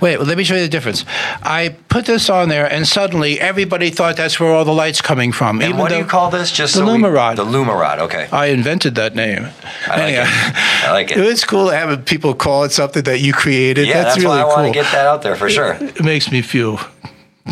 Wait, 0.00 0.20
let 0.20 0.36
me 0.38 0.44
show 0.44 0.54
you 0.54 0.62
the 0.62 0.68
difference. 0.68 1.04
I 1.42 1.76
put 1.88 2.06
this 2.06 2.30
on 2.30 2.48
there, 2.48 2.70
and 2.70 2.86
suddenly 2.86 3.40
everybody 3.40 3.90
thought 3.90 4.16
that's 4.16 4.38
where 4.38 4.50
all 4.50 4.64
the 4.64 4.72
light's 4.72 5.00
coming 5.00 5.32
from. 5.32 5.60
And 5.60 5.78
what 5.78 5.90
do 5.90 5.96
you 5.96 6.04
call 6.04 6.30
this? 6.30 6.52
Just 6.52 6.74
the 6.74 6.80
so 6.80 6.86
Lumarod. 6.86 7.30
We, 7.30 7.44
the 7.44 7.44
Lumarod. 7.44 7.98
Okay. 7.98 8.28
I 8.30 8.46
invented 8.46 8.94
that 8.96 9.14
name. 9.14 9.48
I 9.86 10.00
like 10.00 10.14
it. 10.14 10.26
I 10.26 10.92
like 10.92 11.10
it. 11.10 11.18
It's 11.34 11.44
cool 11.44 11.70
to 11.70 11.76
have 11.76 12.04
people 12.04 12.34
call 12.34 12.64
it 12.64 12.70
something 12.70 13.02
that 13.04 13.20
you 13.20 13.32
created. 13.32 13.88
Yeah, 13.88 13.94
that's, 13.94 14.14
that's 14.14 14.24
really 14.24 14.36
why 14.36 14.40
I 14.40 14.44
cool. 14.44 14.62
want 14.62 14.74
to 14.74 14.80
get 14.80 14.92
that 14.92 15.06
out 15.06 15.22
there 15.22 15.34
for 15.34 15.50
sure. 15.50 15.72
It 15.80 16.04
makes 16.04 16.30
me 16.30 16.42
feel 16.42 16.78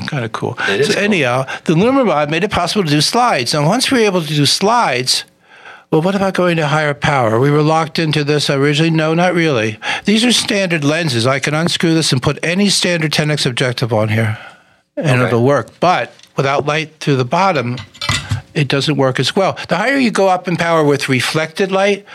kind 0.06 0.24
of 0.24 0.32
cool. 0.32 0.56
It 0.68 0.82
is 0.82 0.88
so 0.88 0.94
cool. 0.94 1.02
anyhow, 1.02 1.46
the 1.64 1.74
Lumarod 1.74 2.30
made 2.30 2.44
it 2.44 2.50
possible 2.50 2.84
to 2.84 2.90
do 2.90 3.00
slides. 3.00 3.54
And 3.54 3.66
once 3.66 3.90
we 3.90 4.00
were 4.00 4.06
able 4.06 4.22
to 4.22 4.34
do 4.34 4.46
slides, 4.46 5.24
well, 5.92 6.00
what 6.02 6.14
about 6.14 6.32
going 6.34 6.56
to 6.56 6.66
higher 6.66 6.94
power? 6.94 7.38
We 7.38 7.50
were 7.50 7.62
locked 7.62 7.98
into 7.98 8.24
this 8.24 8.48
originally. 8.48 8.90
No, 8.90 9.12
not 9.12 9.34
really. 9.34 9.78
These 10.06 10.24
are 10.24 10.32
standard 10.32 10.82
lenses. 10.84 11.26
I 11.26 11.38
can 11.38 11.52
unscrew 11.54 11.92
this 11.94 12.12
and 12.12 12.22
put 12.22 12.38
any 12.42 12.70
standard 12.70 13.12
10x 13.12 13.44
objective 13.44 13.92
on 13.92 14.08
here, 14.08 14.38
and 14.96 15.20
Okay. 15.20 15.26
it'll 15.26 15.44
work. 15.44 15.68
But 15.80 16.12
without 16.34 16.64
light 16.64 16.94
through 16.98 17.16
the 17.16 17.26
bottom, 17.26 17.76
it 18.54 18.68
doesn't 18.68 18.96
work 18.96 19.20
as 19.20 19.36
well. 19.36 19.56
The 19.68 19.76
higher 19.76 19.98
you 19.98 20.10
go 20.10 20.28
up 20.28 20.48
in 20.48 20.56
power 20.56 20.82
with 20.82 21.10
reflected 21.10 21.70
light, 21.70 22.06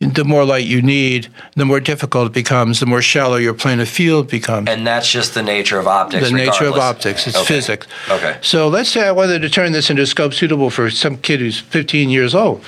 the 0.00 0.24
more 0.24 0.46
light 0.46 0.64
you 0.64 0.80
need, 0.80 1.28
the 1.56 1.64
more 1.66 1.78
difficult 1.78 2.28
it 2.28 2.32
becomes, 2.32 2.80
the 2.80 2.86
more 2.86 3.02
shallow 3.02 3.36
your 3.36 3.52
plane 3.52 3.80
of 3.80 3.88
field 3.88 4.28
becomes 4.28 4.66
And 4.68 4.86
that's 4.86 5.10
just 5.10 5.34
the 5.34 5.42
nature 5.42 5.78
of 5.78 5.86
optics. 5.86 6.26
the 6.30 6.34
nature 6.34 6.64
of 6.64 6.76
optics. 6.76 7.26
It's 7.26 7.36
Okay. 7.36 7.46
physics. 7.46 7.86
Okay. 8.08 8.38
So 8.40 8.66
let's 8.68 8.88
say 8.88 9.06
I 9.06 9.12
wanted 9.12 9.42
to 9.42 9.50
turn 9.50 9.72
this 9.72 9.90
into 9.90 10.02
a 10.02 10.06
scope 10.06 10.32
suitable 10.32 10.70
for 10.70 10.90
some 10.90 11.18
kid 11.18 11.40
who's 11.40 11.58
15 11.60 12.08
years 12.08 12.34
old. 12.34 12.64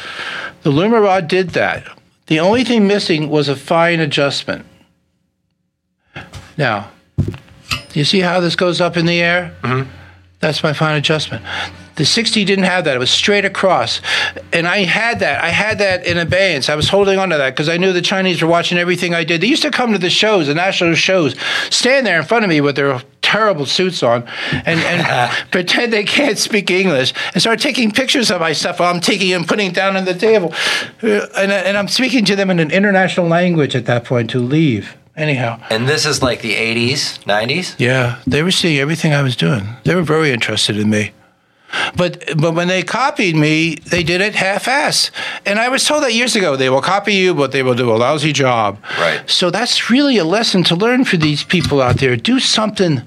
The 0.63 0.71
Lumarod 0.71 1.27
did 1.27 1.51
that. 1.51 1.85
The 2.27 2.39
only 2.39 2.65
thing 2.65 2.87
missing 2.87 3.31
was 3.31 3.49
a 3.49 3.57
fine 3.57 3.99
adjustment. 3.99 4.67
Now, 6.59 6.91
you 7.95 8.05
see 8.05 8.21
how 8.21 8.41
this 8.41 8.57
goes 8.57 8.79
up 8.81 8.97
in 8.99 9.07
the 9.07 9.21
air? 9.23 9.55
Mm-hmm. 9.63 9.89
That's 10.41 10.63
my 10.63 10.75
fine 10.75 10.97
adjustment. 10.97 11.43
The 11.97 12.05
60 12.05 12.45
didn't 12.45 12.65
have 12.65 12.85
that. 12.85 12.97
It 12.97 12.99
was 12.99 13.11
straight 13.11 13.45
across. 13.45 14.01
And 14.53 14.67
I 14.67 14.79
had 14.85 15.21
that. 15.21 15.43
I 15.43 15.49
had 15.49 15.79
that 15.79 16.07
in 16.07 16.19
abeyance. 16.19 16.69
I 16.69 16.75
was 16.75 16.89
holding 16.89 17.19
on 17.19 17.29
to 17.31 17.37
that 17.37 17.51
because 17.51 17.69
I 17.69 17.77
knew 17.77 17.93
the 17.93 18.03
Chinese 18.03 18.41
were 18.43 18.49
watching 18.49 18.79
everything 18.79 19.15
I 19.15 19.25
did. 19.25 19.41
They 19.41 19.47
used 19.47 19.63
to 19.63 19.71
come 19.71 19.93
to 19.93 19.99
the 19.99 20.11
shows, 20.11 20.47
the 20.47 20.55
national 20.55 20.95
shows, 20.95 21.35
stand 21.71 22.07
there 22.07 22.19
in 22.19 22.25
front 22.25 22.45
of 22.45 22.49
me 22.49 22.61
with 22.61 22.77
their 22.77 23.03
terrible 23.21 23.65
suits 23.67 24.03
on 24.03 24.25
and, 24.53 24.81
and 24.81 25.33
pretend 25.51 25.93
they 25.93 26.05
can't 26.05 26.39
speak 26.39 26.71
English 26.71 27.15
and 27.33 27.41
start 27.41 27.61
taking 27.61 27.91
pictures 27.91 28.31
of 28.31 28.41
my 28.41 28.53
stuff 28.53 28.79
while 28.81 28.93
I'm 28.93 29.01
taking 29.01 29.33
and 29.33 29.47
putting 29.49 29.69
it 29.69 29.75
down 29.75 29.97
on 29.97 30.05
the 30.05 30.15
table. 30.15 30.53
Uh, 31.03 31.27
And, 31.37 31.51
and 31.53 31.77
I'm 31.79 31.89
speaking 31.89 32.25
to 32.27 32.37
them 32.37 32.51
in 32.51 32.59
an 32.59 32.71
international 32.71 33.27
language 33.27 33.75
at 33.75 33.87
that 33.87 34.05
point 34.05 34.31
to 34.31 34.39
leave. 34.39 34.97
Anyhow. 35.17 35.61
And 35.69 35.87
this 35.89 36.07
is 36.07 36.23
like 36.23 36.41
the 36.41 36.55
80s, 36.55 37.23
90s? 37.25 37.75
Yeah, 37.79 38.21
they 38.27 38.43
were 38.43 38.51
seeing 38.51 38.79
everything 38.81 39.13
I 39.13 39.23
was 39.23 39.37
doing. 39.37 39.69
They 39.85 39.95
were 39.95 40.03
very 40.03 40.31
interested 40.33 40.79
in 40.79 40.89
me. 40.89 41.13
But 41.97 42.25
but 42.37 42.55
when 42.55 42.69
they 42.69 42.83
copied 42.83 43.37
me, 43.37 43.77
they 43.77 44.03
did 44.03 44.21
it 44.21 44.35
half-ass. 44.35 45.11
And 45.47 45.59
I 45.59 45.69
was 45.69 45.85
told 45.85 46.03
that 46.05 46.15
years 46.15 46.37
ago. 46.37 46.57
They 46.57 46.71
will 46.71 46.83
copy 46.83 47.15
you, 47.15 47.35
but 47.35 47.53
they 47.53 47.63
will 47.63 47.75
do 47.75 47.91
a 47.91 47.97
lousy 47.97 48.33
job. 48.33 48.79
Right. 48.99 49.29
So 49.29 49.51
that's 49.51 49.91
really 49.91 50.19
a 50.19 50.25
lesson 50.25 50.65
to 50.65 50.77
learn 50.77 51.05
for 51.05 51.17
these 51.17 51.45
people 51.45 51.81
out 51.81 51.99
there. 51.99 52.17
Do 52.17 52.41
something 52.41 53.03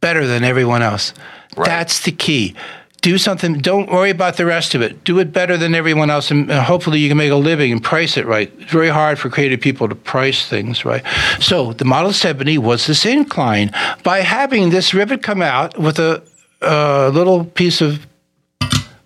better 0.00 0.26
than 0.26 0.44
everyone 0.44 0.82
else. 0.82 1.12
Right. 1.56 1.66
That's 1.66 2.02
the 2.02 2.12
key. 2.12 2.54
Do 3.00 3.16
something. 3.16 3.58
Don't 3.58 3.90
worry 3.90 4.10
about 4.10 4.36
the 4.36 4.44
rest 4.44 4.74
of 4.74 4.82
it. 4.82 5.04
Do 5.04 5.20
it 5.20 5.32
better 5.32 5.56
than 5.56 5.74
everyone 5.74 6.10
else, 6.10 6.32
and 6.32 6.50
hopefully 6.50 6.98
you 6.98 7.08
can 7.08 7.16
make 7.16 7.30
a 7.30 7.36
living 7.36 7.70
and 7.70 7.82
price 7.82 8.16
it 8.16 8.26
right. 8.26 8.52
It's 8.58 8.72
very 8.72 8.88
hard 8.88 9.20
for 9.20 9.30
creative 9.30 9.60
people 9.60 9.88
to 9.88 9.94
price 9.94 10.48
things 10.48 10.84
right. 10.84 11.04
So 11.38 11.72
the 11.72 11.84
Model 11.84 12.12
70 12.12 12.58
was 12.58 12.86
this 12.86 13.06
incline 13.06 13.70
by 14.02 14.20
having 14.20 14.70
this 14.70 14.94
rivet 14.94 15.22
come 15.22 15.42
out 15.42 15.78
with 15.78 16.00
a, 16.00 16.24
a 16.60 17.10
little 17.12 17.44
piece 17.44 17.80
of 17.80 18.06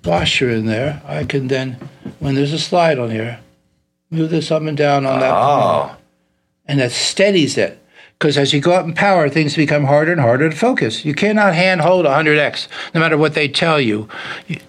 washer 0.04 0.50
in 0.50 0.66
there. 0.66 1.02
I 1.06 1.24
can 1.24 1.48
then, 1.48 1.76
when 2.18 2.34
there's 2.34 2.52
a 2.52 2.58
slide 2.58 2.98
on 2.98 3.10
here, 3.10 3.40
move 4.10 4.30
this 4.30 4.50
up 4.50 4.62
and 4.62 4.76
down 4.76 5.06
on 5.06 5.20
that 5.20 5.32
Oh. 5.32 5.96
and 6.66 6.80
that 6.80 6.92
steadies 6.92 7.56
it. 7.58 7.78
Because 8.18 8.38
as 8.38 8.52
you 8.52 8.60
go 8.60 8.72
up 8.72 8.84
in 8.86 8.94
power, 8.94 9.28
things 9.28 9.56
become 9.56 9.84
harder 9.84 10.12
and 10.12 10.20
harder 10.20 10.48
to 10.48 10.54
focus. 10.56 11.04
You 11.04 11.12
cannot 11.12 11.54
hand 11.54 11.80
hold 11.80 12.06
100x, 12.06 12.68
no 12.94 13.00
matter 13.00 13.18
what 13.18 13.34
they 13.34 13.48
tell 13.48 13.80
you. 13.80 14.08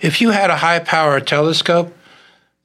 If 0.01 0.21
you 0.21 0.31
had 0.31 0.49
a 0.49 0.57
high 0.57 0.79
power 0.79 1.19
telescope, 1.19 1.95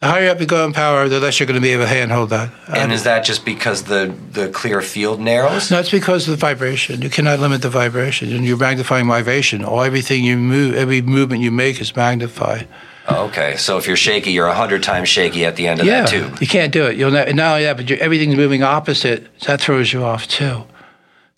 the 0.00 0.06
higher 0.06 0.30
up 0.30 0.40
you 0.40 0.46
go 0.46 0.64
in 0.64 0.72
power, 0.72 1.08
the 1.08 1.18
less 1.18 1.40
you're 1.40 1.46
going 1.46 1.56
to 1.56 1.60
be 1.60 1.70
able 1.70 1.82
to 1.82 1.88
hand 1.88 2.12
hold 2.12 2.30
that. 2.30 2.52
And 2.68 2.92
is 2.92 3.02
that 3.04 3.24
just 3.24 3.44
because 3.44 3.84
the, 3.84 4.14
the 4.32 4.48
clear 4.48 4.80
field 4.80 5.20
narrows? 5.20 5.70
no, 5.70 5.80
it's 5.80 5.90
because 5.90 6.28
of 6.28 6.32
the 6.32 6.36
vibration. 6.36 7.02
You 7.02 7.10
cannot 7.10 7.40
limit 7.40 7.62
the 7.62 7.70
vibration, 7.70 8.32
and 8.32 8.44
you're 8.44 8.56
magnifying 8.56 9.08
vibration. 9.08 9.64
All 9.64 9.82
everything 9.82 10.24
you 10.24 10.36
move, 10.36 10.76
every 10.76 11.02
movement 11.02 11.42
you 11.42 11.50
make 11.50 11.80
is 11.80 11.96
magnified. 11.96 12.68
Oh, 13.08 13.26
okay. 13.26 13.56
So 13.56 13.78
if 13.78 13.86
you're 13.86 13.96
shaky, 13.96 14.32
you're 14.32 14.46
100 14.46 14.82
times 14.82 15.08
shaky 15.08 15.44
at 15.46 15.56
the 15.56 15.66
end 15.66 15.80
of 15.80 15.86
yeah, 15.86 16.02
that 16.02 16.10
tube. 16.10 16.40
you 16.40 16.46
can't 16.46 16.72
do 16.72 16.86
it. 16.86 16.96
You'll 16.96 17.10
ne- 17.10 17.32
not 17.32 17.52
only 17.52 17.64
that, 17.64 17.76
but 17.78 17.90
everything's 17.90 18.36
moving 18.36 18.62
opposite. 18.62 19.26
That 19.46 19.60
throws 19.60 19.92
you 19.92 20.04
off 20.04 20.28
too, 20.28 20.64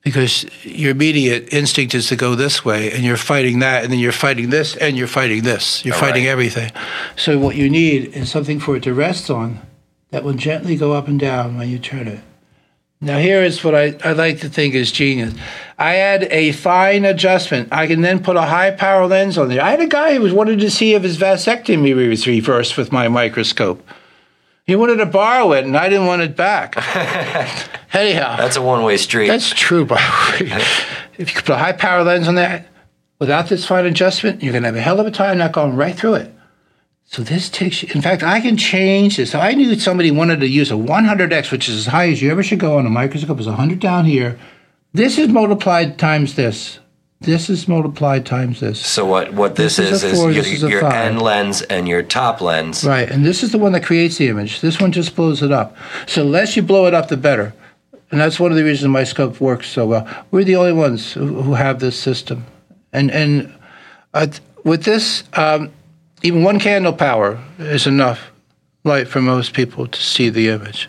because 0.03 0.47
your 0.65 0.91
immediate 0.91 1.53
instinct 1.53 1.95
is 1.95 2.09
to 2.09 2.17
go 2.17 2.35
this 2.35 2.65
way, 2.65 2.91
and 2.93 3.05
you're 3.05 3.17
fighting 3.17 3.59
that, 3.59 3.85
and 3.85 3.93
then 3.93 3.99
you're 3.99 4.13
fighting 4.13 4.51
this, 4.51 4.77
and 4.77 4.97
you're 4.97 5.07
fighting 5.07 5.43
this. 5.43 5.85
You're 5.85 5.95
All 5.95 6.01
fighting 6.01 6.25
right. 6.25 6.31
everything. 6.31 6.73
So 7.17 7.39
what 7.39 7.57
you 7.57 7.69
need 7.69 8.15
is 8.17 8.31
something 8.31 8.61
for 8.61 8.77
it 8.77 8.83
to 8.85 8.95
rest 8.95 9.31
on, 9.31 9.61
that 10.11 10.25
will 10.25 10.35
gently 10.35 10.77
go 10.77 10.93
up 10.93 11.07
and 11.07 11.21
down 11.21 11.57
when 11.57 11.69
you 11.69 11.79
turn 11.79 12.09
it. 12.09 12.21
Now 13.03 13.19
here 13.19 13.43
is 13.43 13.65
what 13.65 13.75
I, 13.75 13.97
I 14.05 14.13
like 14.13 14.41
to 14.41 14.51
think 14.51 14.75
is 14.75 14.93
genius. 14.93 15.33
I 15.79 15.93
had 15.93 16.25
a 16.25 16.53
fine 16.53 17.07
adjustment. 17.07 17.69
I 17.73 17.87
can 17.87 18.03
then 18.03 18.23
put 18.23 18.37
a 18.37 18.43
high 18.43 18.73
power 18.73 19.07
lens 19.07 19.39
on 19.39 19.49
there. 19.49 19.63
I 19.63 19.71
had 19.71 19.81
a 19.81 19.87
guy 19.87 20.15
who 20.15 20.21
was 20.21 20.35
wanted 20.35 20.59
to 20.61 20.71
see 20.71 20.93
if 20.93 21.03
his 21.03 21.17
vasectomy 21.17 21.95
was 22.09 22.27
reversed 22.27 22.77
with 22.77 22.93
my 22.93 23.09
microscope. 23.09 23.87
He 24.67 24.77
wanted 24.77 24.97
to 24.97 25.07
borrow 25.07 25.53
it, 25.53 25.65
and 25.65 25.77
I 25.77 25.89
didn't 25.89 26.07
want 26.07 26.23
it 26.23 26.37
back. 26.37 26.75
Anyhow, 27.93 28.37
That's 28.37 28.57
a 28.57 28.63
one 28.63 28.83
way 28.85 28.97
street. 28.97 29.29
that's 29.29 29.51
true, 29.51 29.85
by 29.85 30.01
the 30.39 30.45
way. 30.45 30.63
If 31.19 31.29
you 31.31 31.35
could 31.35 31.45
put 31.45 31.55
a 31.55 31.59
high 31.59 31.73
power 31.73 32.03
lens 32.03 32.29
on 32.29 32.37
that, 32.37 32.69
without 33.19 33.49
this 33.49 33.67
fine 33.67 33.85
adjustment, 33.87 34.43
you're 34.43 34.53
going 34.53 34.63
to 34.63 34.69
have 34.69 34.77
a 34.77 34.81
hell 34.81 35.01
of 35.01 35.07
a 35.07 35.11
time 35.11 35.39
not 35.39 35.53
going 35.53 35.77
right 35.77 35.95
through 35.95 36.15
it. 36.15 36.35
So 37.05 37.23
this 37.23 37.51
takes 37.51 37.83
you, 37.83 37.89
in 37.93 38.01
fact, 38.01 38.23
I 38.23 38.41
can 38.41 38.57
change 38.57 39.17
this. 39.17 39.33
So 39.33 39.41
I 39.41 39.55
knew 39.55 39.75
somebody 39.79 40.13
wanted 40.13 40.39
to 40.41 40.49
use 40.49 40.71
a 40.71 40.75
100x, 40.75 41.51
which 41.51 41.69
is 41.69 41.77
as 41.77 41.87
high 41.87 42.09
as 42.09 42.23
you 42.23 42.31
ever 42.31 42.43
should 42.43 42.61
go 42.61 42.79
on 42.79 42.87
a 42.87 42.91
microscope, 42.91 43.41
is 43.41 43.47
100 43.47 43.81
down 43.81 44.05
here. 44.05 44.39
This 44.93 45.19
is 45.19 45.29
multiplied 45.29 45.99
times 45.99 46.37
this. 46.37 46.79
This 47.21 47.51
is 47.51 47.69
multiplied 47.69 48.25
times 48.25 48.61
this. 48.61 48.81
so 48.85 49.05
what, 49.05 49.35
what 49.35 49.57
this, 49.57 49.77
This 49.77 49.91
is 49.91 50.03
is 50.03 50.05
a 50.05 50.07
is, 50.13 50.19
four, 50.19 50.31
your, 50.31 50.45
is 50.45 50.63
your 50.63 50.87
end 50.91 51.21
lens 51.21 51.61
and 51.63 51.87
your 51.87 52.03
top 52.03 52.41
lens. 52.41 52.83
Right, 52.83 53.11
and 53.11 53.27
this 53.27 53.43
is 53.43 53.53
the 53.53 53.59
one 53.59 53.73
that 53.73 53.85
creates 53.85 54.17
the 54.17 54.29
image. 54.29 54.61
This 54.61 54.81
one 54.81 54.91
just 54.91 55.15
blows 55.15 55.43
it 55.43 55.53
up. 55.53 55.77
So 56.07 56.23
the 56.23 56.31
less 56.31 56.57
you 56.57 56.63
blow 56.63 56.87
it 56.87 56.95
up, 56.95 57.09
the 57.09 57.19
better. 57.19 57.53
And 58.11 58.21
that's 58.21 58.41
one 58.41 58.51
of 58.51 58.57
the 58.57 58.65
reasons 58.65 58.89
my 58.89 59.05
scope 59.05 59.41
works 59.41 59.69
so 59.69 59.87
well. 59.87 60.09
We're 60.31 60.45
the 60.45 60.57
only 60.57 60.73
ones 60.73 61.13
who, 61.13 61.43
who 61.43 61.55
have 61.55 61.79
this 61.79 61.99
system. 61.99 62.45
And 62.93 63.11
and 63.11 63.53
uh, 64.15 64.27
with 64.65 64.83
this, 64.85 65.23
um, 65.35 65.71
even 66.23 66.43
one 66.43 66.59
candle 66.59 66.93
power 66.93 67.39
is 67.59 67.87
enough 67.87 68.33
light 68.85 69.07
for 69.09 69.21
most 69.21 69.55
people 69.55 69.87
to 69.87 70.01
see 70.03 70.29
the 70.29 70.49
image. 70.49 70.89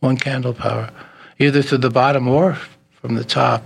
One 0.00 0.16
candle 0.16 0.54
power, 0.54 0.90
either 1.38 1.60
through 1.62 1.78
the 1.78 1.90
bottom 1.90 2.28
or 2.28 2.54
from 2.92 3.14
the 3.14 3.24
top. 3.24 3.62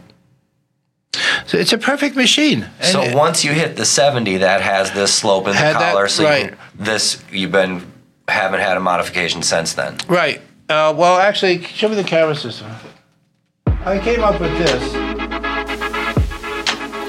So 1.47 1.57
it's 1.57 1.73
a 1.73 1.79
perfect 1.79 2.17
machine. 2.17 2.69
So 2.83 3.15
once 3.17 3.45
you 3.45 3.53
hit 3.53 3.77
the 3.77 3.85
70, 3.87 4.39
that 4.39 4.61
has 4.61 4.93
this 4.93 5.15
slope 5.15 5.47
in 5.47 5.53
the 5.53 5.59
Had 5.59 5.77
that- 5.77 5.93
collar. 5.93 6.09
so 6.09 6.23
you 6.23 6.29
right. 6.29 6.49
can, 6.49 6.59
this 6.75 7.23
you've 7.31 7.53
been 7.53 7.91
haven't 8.29 8.61
had 8.61 8.77
a 8.77 8.81
modification 8.81 9.43
since 9.43 9.73
then. 9.75 9.97
right. 10.09 10.43
Uh, 10.69 10.93
well, 10.97 11.19
actually, 11.19 11.63
show 11.63 11.89
me 11.89 11.95
the 11.95 12.05
camera 12.05 12.35
system. 12.37 12.71
I 13.67 13.99
came 13.99 14.23
up 14.23 14.39
with 14.41 14.57
this. 14.59 15.09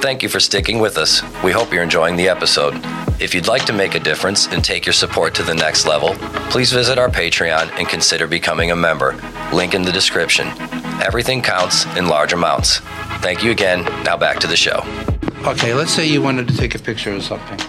Thank 0.02 0.24
you 0.24 0.30
for 0.30 0.40
sticking 0.40 0.80
with 0.80 0.98
us. 0.98 1.22
We 1.44 1.52
hope 1.52 1.74
you're 1.74 1.84
enjoying 1.84 2.16
the 2.16 2.30
episode. 2.30 2.74
If 3.22 3.36
you'd 3.36 3.48
like 3.48 3.66
to 3.66 3.74
make 3.74 3.96
a 3.96 4.00
difference 4.00 4.48
and 4.48 4.64
take 4.64 4.86
your 4.86 4.94
support 4.94 5.36
to 5.36 5.44
the 5.44 5.54
next 5.54 5.86
level, 5.86 6.14
please 6.50 6.72
visit 6.72 6.98
our 6.98 7.10
Patreon 7.10 7.70
and 7.78 7.86
consider 7.86 8.26
becoming 8.26 8.72
a 8.72 8.76
member. 8.78 9.20
Link 9.52 9.74
in 9.74 9.82
the 9.82 9.92
description. 9.92 10.48
Everything 11.02 11.42
counts 11.42 11.86
in 11.98 12.08
large 12.08 12.32
amounts. 12.32 12.80
Thank 13.20 13.44
you 13.44 13.52
again. 13.52 13.84
Now 14.04 14.16
back 14.16 14.40
to 14.40 14.48
the 14.48 14.56
show. 14.56 14.84
Okay, 15.46 15.74
let's 15.74 15.92
say 15.92 16.08
you 16.08 16.22
wanted 16.22 16.48
to 16.48 16.56
take 16.56 16.76
a 16.76 16.80
picture 16.80 17.12
of 17.12 17.24
something, 17.24 17.60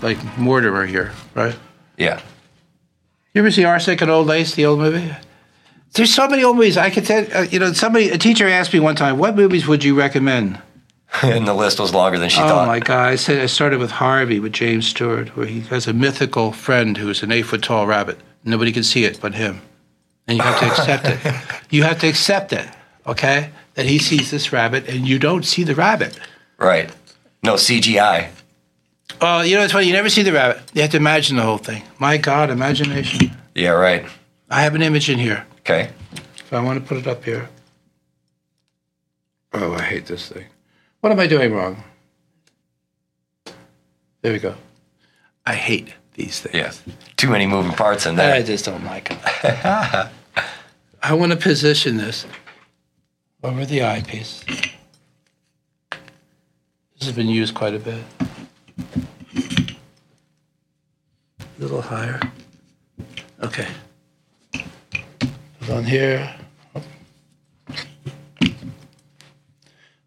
like 0.00 0.18
Mortimer 0.38 0.86
here, 0.86 1.10
right? 1.34 1.56
Yeah. 1.96 2.20
You 3.34 3.42
ever 3.42 3.50
see 3.50 3.64
Arsenic 3.64 4.00
and 4.00 4.10
Old 4.12 4.28
Lace, 4.28 4.54
the 4.54 4.64
old 4.64 4.78
movie? 4.78 5.12
There's 5.92 6.14
so 6.14 6.28
many 6.28 6.44
old 6.44 6.56
movies. 6.56 6.76
I 6.76 6.90
could 6.90 7.04
tell. 7.04 7.26
Uh, 7.34 7.42
you 7.42 7.58
know, 7.58 7.72
somebody, 7.72 8.10
a 8.10 8.18
teacher 8.18 8.48
asked 8.48 8.72
me 8.72 8.80
one 8.80 8.96
time, 8.96 9.18
"What 9.18 9.36
movies 9.36 9.66
would 9.66 9.82
you 9.82 9.94
recommend?" 9.94 10.60
and 11.22 11.46
the 11.46 11.54
list 11.54 11.80
was 11.80 11.92
longer 11.92 12.18
than 12.18 12.28
she 12.28 12.40
oh 12.40 12.48
thought. 12.48 12.64
Oh 12.64 12.66
my 12.66 12.78
God! 12.78 13.08
I 13.08 13.16
said 13.16 13.40
I 13.40 13.46
started 13.46 13.80
with 13.80 13.90
Harvey 13.90 14.38
with 14.38 14.52
James 14.52 14.86
Stewart, 14.86 15.36
where 15.36 15.46
he 15.46 15.60
has 15.62 15.86
a 15.86 15.92
mythical 15.92 16.52
friend 16.52 16.96
who's 16.96 17.22
an 17.22 17.32
eight 17.32 17.42
foot 17.42 17.62
tall 17.62 17.86
rabbit. 17.86 18.18
Nobody 18.44 18.72
can 18.72 18.84
see 18.84 19.04
it 19.04 19.20
but 19.20 19.34
him, 19.34 19.60
and 20.28 20.38
you 20.38 20.44
have 20.44 20.60
to 20.60 20.66
accept 20.66 21.06
it. 21.06 21.36
You 21.70 21.84
have 21.84 22.00
to 22.00 22.08
accept 22.08 22.52
it, 22.52 22.68
okay? 23.06 23.50
That 23.74 23.86
he 23.86 24.00
sees 24.00 24.32
this 24.32 24.52
rabbit 24.52 24.88
and 24.88 25.06
you 25.06 25.20
don't 25.20 25.44
see 25.44 25.62
the 25.62 25.76
rabbit. 25.76 26.18
Right. 26.58 26.90
No 27.44 27.54
CGI. 27.54 28.28
Oh, 29.20 29.42
you 29.42 29.54
know 29.54 29.62
it's 29.62 29.72
funny. 29.72 29.86
You 29.86 29.92
never 29.92 30.10
see 30.10 30.22
the 30.22 30.32
rabbit. 30.32 30.60
You 30.74 30.82
have 30.82 30.90
to 30.90 30.96
imagine 30.96 31.36
the 31.36 31.44
whole 31.44 31.58
thing. 31.58 31.84
My 32.00 32.16
God, 32.16 32.50
imagination. 32.50 33.30
Yeah, 33.54 33.70
right. 33.70 34.04
I 34.50 34.62
have 34.62 34.74
an 34.74 34.82
image 34.82 35.08
in 35.08 35.20
here. 35.20 35.46
Okay. 35.70 35.90
If 36.36 36.52
I 36.52 36.60
want 36.60 36.82
to 36.82 36.88
put 36.88 36.98
it 36.98 37.06
up 37.06 37.24
here. 37.24 37.48
Oh, 39.52 39.74
I 39.74 39.82
hate 39.82 40.06
this 40.06 40.28
thing. 40.28 40.46
What 41.00 41.12
am 41.12 41.20
I 41.20 41.28
doing 41.28 41.54
wrong? 41.54 41.84
There 44.22 44.32
we 44.32 44.40
go. 44.40 44.56
I 45.46 45.54
hate 45.54 45.94
these 46.14 46.40
things. 46.40 46.54
Yeah. 46.86 46.94
Too 47.16 47.30
many 47.30 47.46
moving 47.46 47.70
parts 47.70 48.04
in 48.04 48.16
there. 48.16 48.34
I 48.34 48.42
just 48.42 48.64
don't 48.64 48.84
like 48.84 49.10
them. 49.10 49.18
I 51.02 51.14
want 51.14 51.30
to 51.30 51.38
position 51.38 51.98
this 51.98 52.26
over 53.44 53.64
the 53.64 53.84
eyepiece. 53.84 54.44
This 56.98 57.04
has 57.06 57.12
been 57.12 57.28
used 57.28 57.54
quite 57.54 57.74
a 57.74 57.78
bit. 57.78 58.02
A 61.38 61.60
little 61.60 61.80
higher. 61.80 62.20
Okay. 63.40 63.68
On 65.68 65.84
here. 65.84 66.34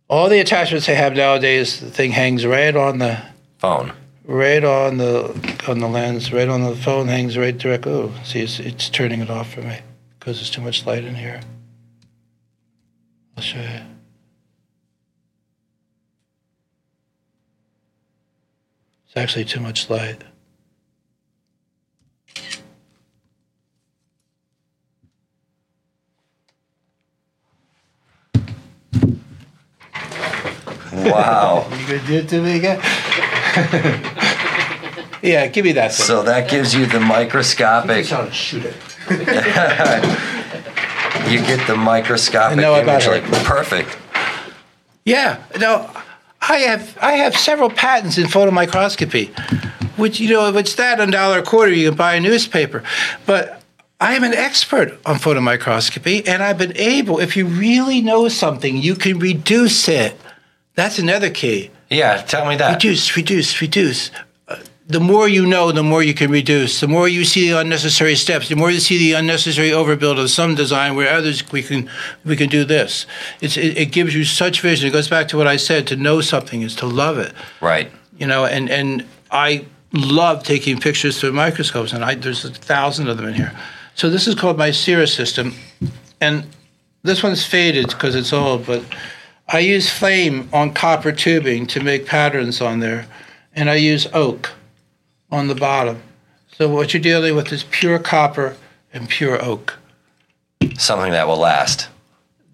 All 0.09 0.29
the 0.29 0.39
attachments 0.39 0.87
they 0.87 0.95
have 0.95 1.15
nowadays, 1.15 1.79
the 1.79 1.89
thing 1.89 2.11
hangs 2.11 2.45
right 2.45 2.75
on 2.75 2.97
the 2.97 3.21
Phone. 3.59 3.93
right 4.25 4.63
on 4.63 4.97
the 4.97 5.29
on 5.67 5.79
the 5.79 5.87
lens, 5.87 6.33
right 6.33 6.49
on 6.49 6.63
the 6.63 6.75
phone, 6.75 7.07
hangs 7.07 7.37
right 7.37 7.57
direct. 7.57 7.87
Oh, 7.87 8.13
see, 8.23 8.41
it's, 8.41 8.59
it's 8.59 8.89
turning 8.89 9.21
it 9.21 9.29
off 9.29 9.53
for 9.53 9.61
me 9.61 9.79
because 10.19 10.37
there's 10.37 10.49
too 10.49 10.61
much 10.61 10.85
light 10.85 11.05
in 11.05 11.15
here. 11.15 11.39
I'll 13.37 13.43
show 13.43 13.61
you. 13.61 13.79
It's 19.05 19.15
actually 19.15 19.45
too 19.45 19.61
much 19.61 19.89
light. 19.89 20.23
Wow. 31.11 31.67
You 31.79 31.87
gonna 31.87 32.07
do 32.07 32.13
it 32.15 32.29
to 32.29 32.41
me 32.41 32.57
again? 32.57 32.79
yeah, 35.21 35.47
give 35.47 35.65
me 35.65 35.71
that 35.73 35.93
thing. 35.93 36.05
so 36.05 36.23
that 36.23 36.49
gives 36.49 36.73
you 36.73 36.85
the 36.85 36.99
microscopic. 36.99 38.11
I'll 38.11 38.29
shoot 38.31 38.63
it. 38.65 38.75
You 41.29 41.39
get 41.39 41.65
the 41.67 41.75
microscopic 41.77 42.57
I 42.57 42.61
know 42.61 42.75
about 42.75 43.01
image. 43.03 43.23
her. 43.23 43.31
Like 43.31 43.43
perfect. 43.45 43.97
Yeah, 45.05 45.41
no, 45.57 45.89
I 46.41 46.57
have 46.57 46.97
I 47.01 47.13
have 47.13 47.35
several 47.37 47.69
patents 47.69 48.17
in 48.17 48.27
photomicroscopy, 48.27 49.29
which 49.97 50.19
you 50.19 50.29
know, 50.33 50.49
if 50.49 50.55
it's 50.57 50.75
that 50.75 50.99
a 50.99 51.07
dollar 51.09 51.39
a 51.39 51.43
quarter, 51.43 51.71
you 51.71 51.89
can 51.89 51.97
buy 51.97 52.15
a 52.15 52.19
newspaper. 52.19 52.83
But 53.25 53.61
I 54.01 54.15
am 54.15 54.25
an 54.25 54.33
expert 54.33 54.99
on 55.05 55.15
photomicroscopy, 55.15 56.27
and 56.27 56.43
I've 56.43 56.57
been 56.57 56.75
able, 56.75 57.19
if 57.19 57.37
you 57.37 57.45
really 57.45 58.01
know 58.01 58.27
something, 58.27 58.75
you 58.75 58.95
can 58.95 59.17
reduce 59.17 59.87
it. 59.87 60.19
That's 60.75 60.99
another 60.99 61.29
key. 61.29 61.69
Yeah. 61.89 62.21
Tell 62.21 62.47
me 62.47 62.55
that. 62.57 62.73
Reduce, 62.73 63.15
reduce, 63.15 63.61
reduce. 63.61 64.09
Uh, 64.47 64.57
The 64.87 64.99
more 64.99 65.29
you 65.29 65.45
know, 65.45 65.71
the 65.71 65.83
more 65.83 66.03
you 66.03 66.13
can 66.13 66.31
reduce. 66.31 66.79
The 66.79 66.87
more 66.87 67.07
you 67.07 67.23
see 67.25 67.49
the 67.49 67.59
unnecessary 67.59 68.15
steps, 68.15 68.49
the 68.49 68.55
more 68.55 68.71
you 68.71 68.79
see 68.79 68.97
the 68.97 69.13
unnecessary 69.13 69.71
overbuild 69.71 70.19
of 70.19 70.29
some 70.29 70.55
design 70.55 70.95
where 70.95 71.13
others 71.13 71.43
we 71.51 71.61
can 71.61 71.89
we 72.25 72.35
can 72.35 72.49
do 72.49 72.65
this. 72.65 73.05
It's, 73.39 73.55
it, 73.57 73.77
it 73.77 73.91
gives 73.91 74.13
you 74.15 74.23
such 74.25 74.61
vision. 74.61 74.87
It 74.89 74.91
goes 74.93 75.07
back 75.07 75.27
to 75.29 75.37
what 75.37 75.47
I 75.47 75.57
said: 75.57 75.87
to 75.87 75.95
know 75.95 76.21
something 76.21 76.63
is 76.63 76.75
to 76.75 76.85
love 76.85 77.17
it. 77.17 77.33
Right. 77.61 77.91
You 78.17 78.27
know, 78.27 78.45
and 78.45 78.69
and 78.69 79.05
I 79.31 79.65
love 79.93 80.43
taking 80.43 80.79
pictures 80.79 81.19
through 81.19 81.33
microscopes, 81.33 81.93
and 81.93 82.03
I, 82.03 82.15
there's 82.15 82.45
a 82.45 82.49
thousand 82.51 83.07
of 83.09 83.17
them 83.17 83.27
in 83.27 83.35
here. 83.35 83.53
So 83.95 84.09
this 84.09 84.27
is 84.27 84.35
called 84.35 84.57
my 84.57 84.71
Cirrus 84.71 85.13
system, 85.13 85.53
and 86.19 86.43
this 87.03 87.21
one's 87.23 87.45
faded 87.45 87.87
because 87.89 88.15
it's 88.15 88.33
old, 88.33 88.65
but 88.65 88.81
I 89.47 89.59
use 89.59 89.89
flame 89.89 90.49
on 90.53 90.73
copper 90.73 91.11
tubing 91.11 91.67
to 91.67 91.83
make 91.83 92.05
patterns 92.05 92.61
on 92.61 92.79
there, 92.79 93.07
and 93.53 93.69
I 93.69 93.75
use 93.75 94.07
oak 94.13 94.51
on 95.31 95.47
the 95.47 95.55
bottom. 95.55 96.01
So 96.51 96.69
what 96.69 96.93
you're 96.93 97.01
dealing 97.01 97.35
with 97.35 97.51
is 97.51 97.63
pure 97.63 97.99
copper 97.99 98.55
and 98.93 99.09
pure 99.09 99.43
oak. 99.43 99.77
Something 100.77 101.11
that 101.11 101.27
will 101.27 101.37
last. 101.37 101.89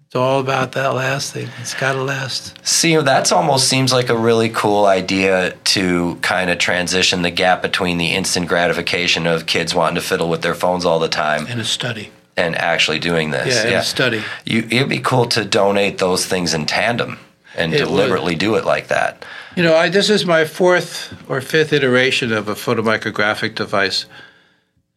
It's 0.06 0.16
all 0.16 0.40
about 0.40 0.72
that 0.72 0.88
last 0.88 1.32
thing. 1.32 1.48
It's 1.60 1.72
got 1.72 1.92
to 1.92 2.02
last. 2.02 2.58
See, 2.66 2.96
that's 2.96 3.30
almost 3.30 3.68
seems 3.68 3.92
like 3.92 4.08
a 4.08 4.16
really 4.16 4.48
cool 4.48 4.86
idea 4.86 5.52
to 5.52 6.16
kind 6.16 6.50
of 6.50 6.58
transition 6.58 7.22
the 7.22 7.30
gap 7.30 7.62
between 7.62 7.96
the 7.96 8.12
instant 8.12 8.48
gratification 8.48 9.28
of 9.28 9.46
kids 9.46 9.72
wanting 9.72 9.94
to 9.94 10.00
fiddle 10.00 10.28
with 10.28 10.42
their 10.42 10.56
phones 10.56 10.84
all 10.84 10.98
the 10.98 11.08
time 11.08 11.46
In 11.46 11.60
a 11.60 11.64
study. 11.64 12.10
And 12.36 12.56
actually 12.56 12.98
doing 12.98 13.30
this. 13.30 13.64
Yeah, 13.64 13.80
a 13.80 13.82
study. 13.82 14.22
You, 14.44 14.66
it'd 14.70 14.88
be 14.88 15.00
cool 15.00 15.26
to 15.26 15.44
donate 15.44 15.98
those 15.98 16.26
things 16.26 16.54
in 16.54 16.66
tandem 16.66 17.18
and 17.56 17.72
It 17.74 17.80
would. 17.80 17.86
deliberately 17.86 18.34
do 18.34 18.54
it 18.54 18.64
like 18.64 18.88
that. 18.88 19.24
You 19.56 19.62
know, 19.62 19.76
I, 19.76 19.88
this 19.88 20.10
is 20.10 20.24
my 20.24 20.44
fourth 20.44 21.12
or 21.28 21.40
fifth 21.40 21.72
iteration 21.72 22.32
of 22.32 22.48
a 22.48 22.54
photomicrographic 22.54 23.54
device. 23.56 24.06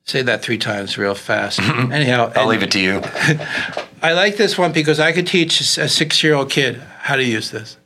Say 0.05 0.21
that 0.21 0.41
three 0.41 0.57
times 0.57 0.97
real 0.97 1.15
fast. 1.15 1.59
Anyhow, 1.61 2.31
I'll 2.35 2.41
and 2.41 2.49
leave 2.49 2.63
it 2.63 2.71
to 2.71 2.79
you. 2.79 3.01
I 4.01 4.13
like 4.13 4.37
this 4.37 4.57
one 4.57 4.71
because 4.73 4.99
I 4.99 5.11
could 5.11 5.27
teach 5.27 5.59
a 5.77 5.87
six-year-old 5.87 6.49
kid 6.49 6.75
how 6.99 7.15
to 7.15 7.23
use 7.23 7.51
this. 7.51 7.77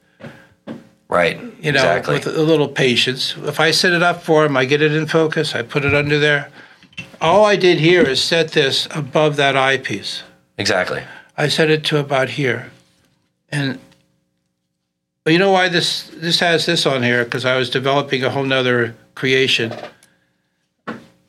Right. 1.09 1.39
You 1.61 1.71
know, 1.71 1.79
exactly. 1.79 2.15
with 2.15 2.27
a 2.27 2.43
little 2.43 2.67
patience. 2.67 3.35
If 3.37 3.59
I 3.59 3.71
set 3.71 3.93
it 3.93 4.03
up 4.03 4.23
for 4.23 4.45
him, 4.45 4.57
I 4.57 4.65
get 4.65 4.81
it 4.81 4.93
in 4.93 5.07
focus. 5.07 5.55
I 5.55 5.61
put 5.61 5.85
it 5.85 5.93
under 5.93 6.19
there. 6.19 6.51
All 7.19 7.45
I 7.45 7.55
did 7.55 7.79
here 7.79 8.03
is 8.03 8.21
set 8.23 8.51
this 8.51 8.87
above 8.91 9.35
that 9.37 9.55
eyepiece. 9.57 10.23
exactly. 10.57 11.03
I 11.39 11.47
set 11.49 11.69
it 11.69 11.83
to 11.85 11.99
about 11.99 12.29
here, 12.29 12.71
and 13.49 13.77
well, 15.25 15.33
you 15.33 15.37
know 15.39 15.51
why 15.51 15.69
this 15.69 16.09
this 16.15 16.39
has 16.39 16.65
this 16.65 16.85
on 16.85 17.03
here? 17.03 17.23
Because 17.23 17.45
I 17.45 17.57
was 17.57 17.69
developing 17.69 18.23
a 18.23 18.29
whole 18.31 18.43
nother 18.43 18.95
creation. 19.13 19.71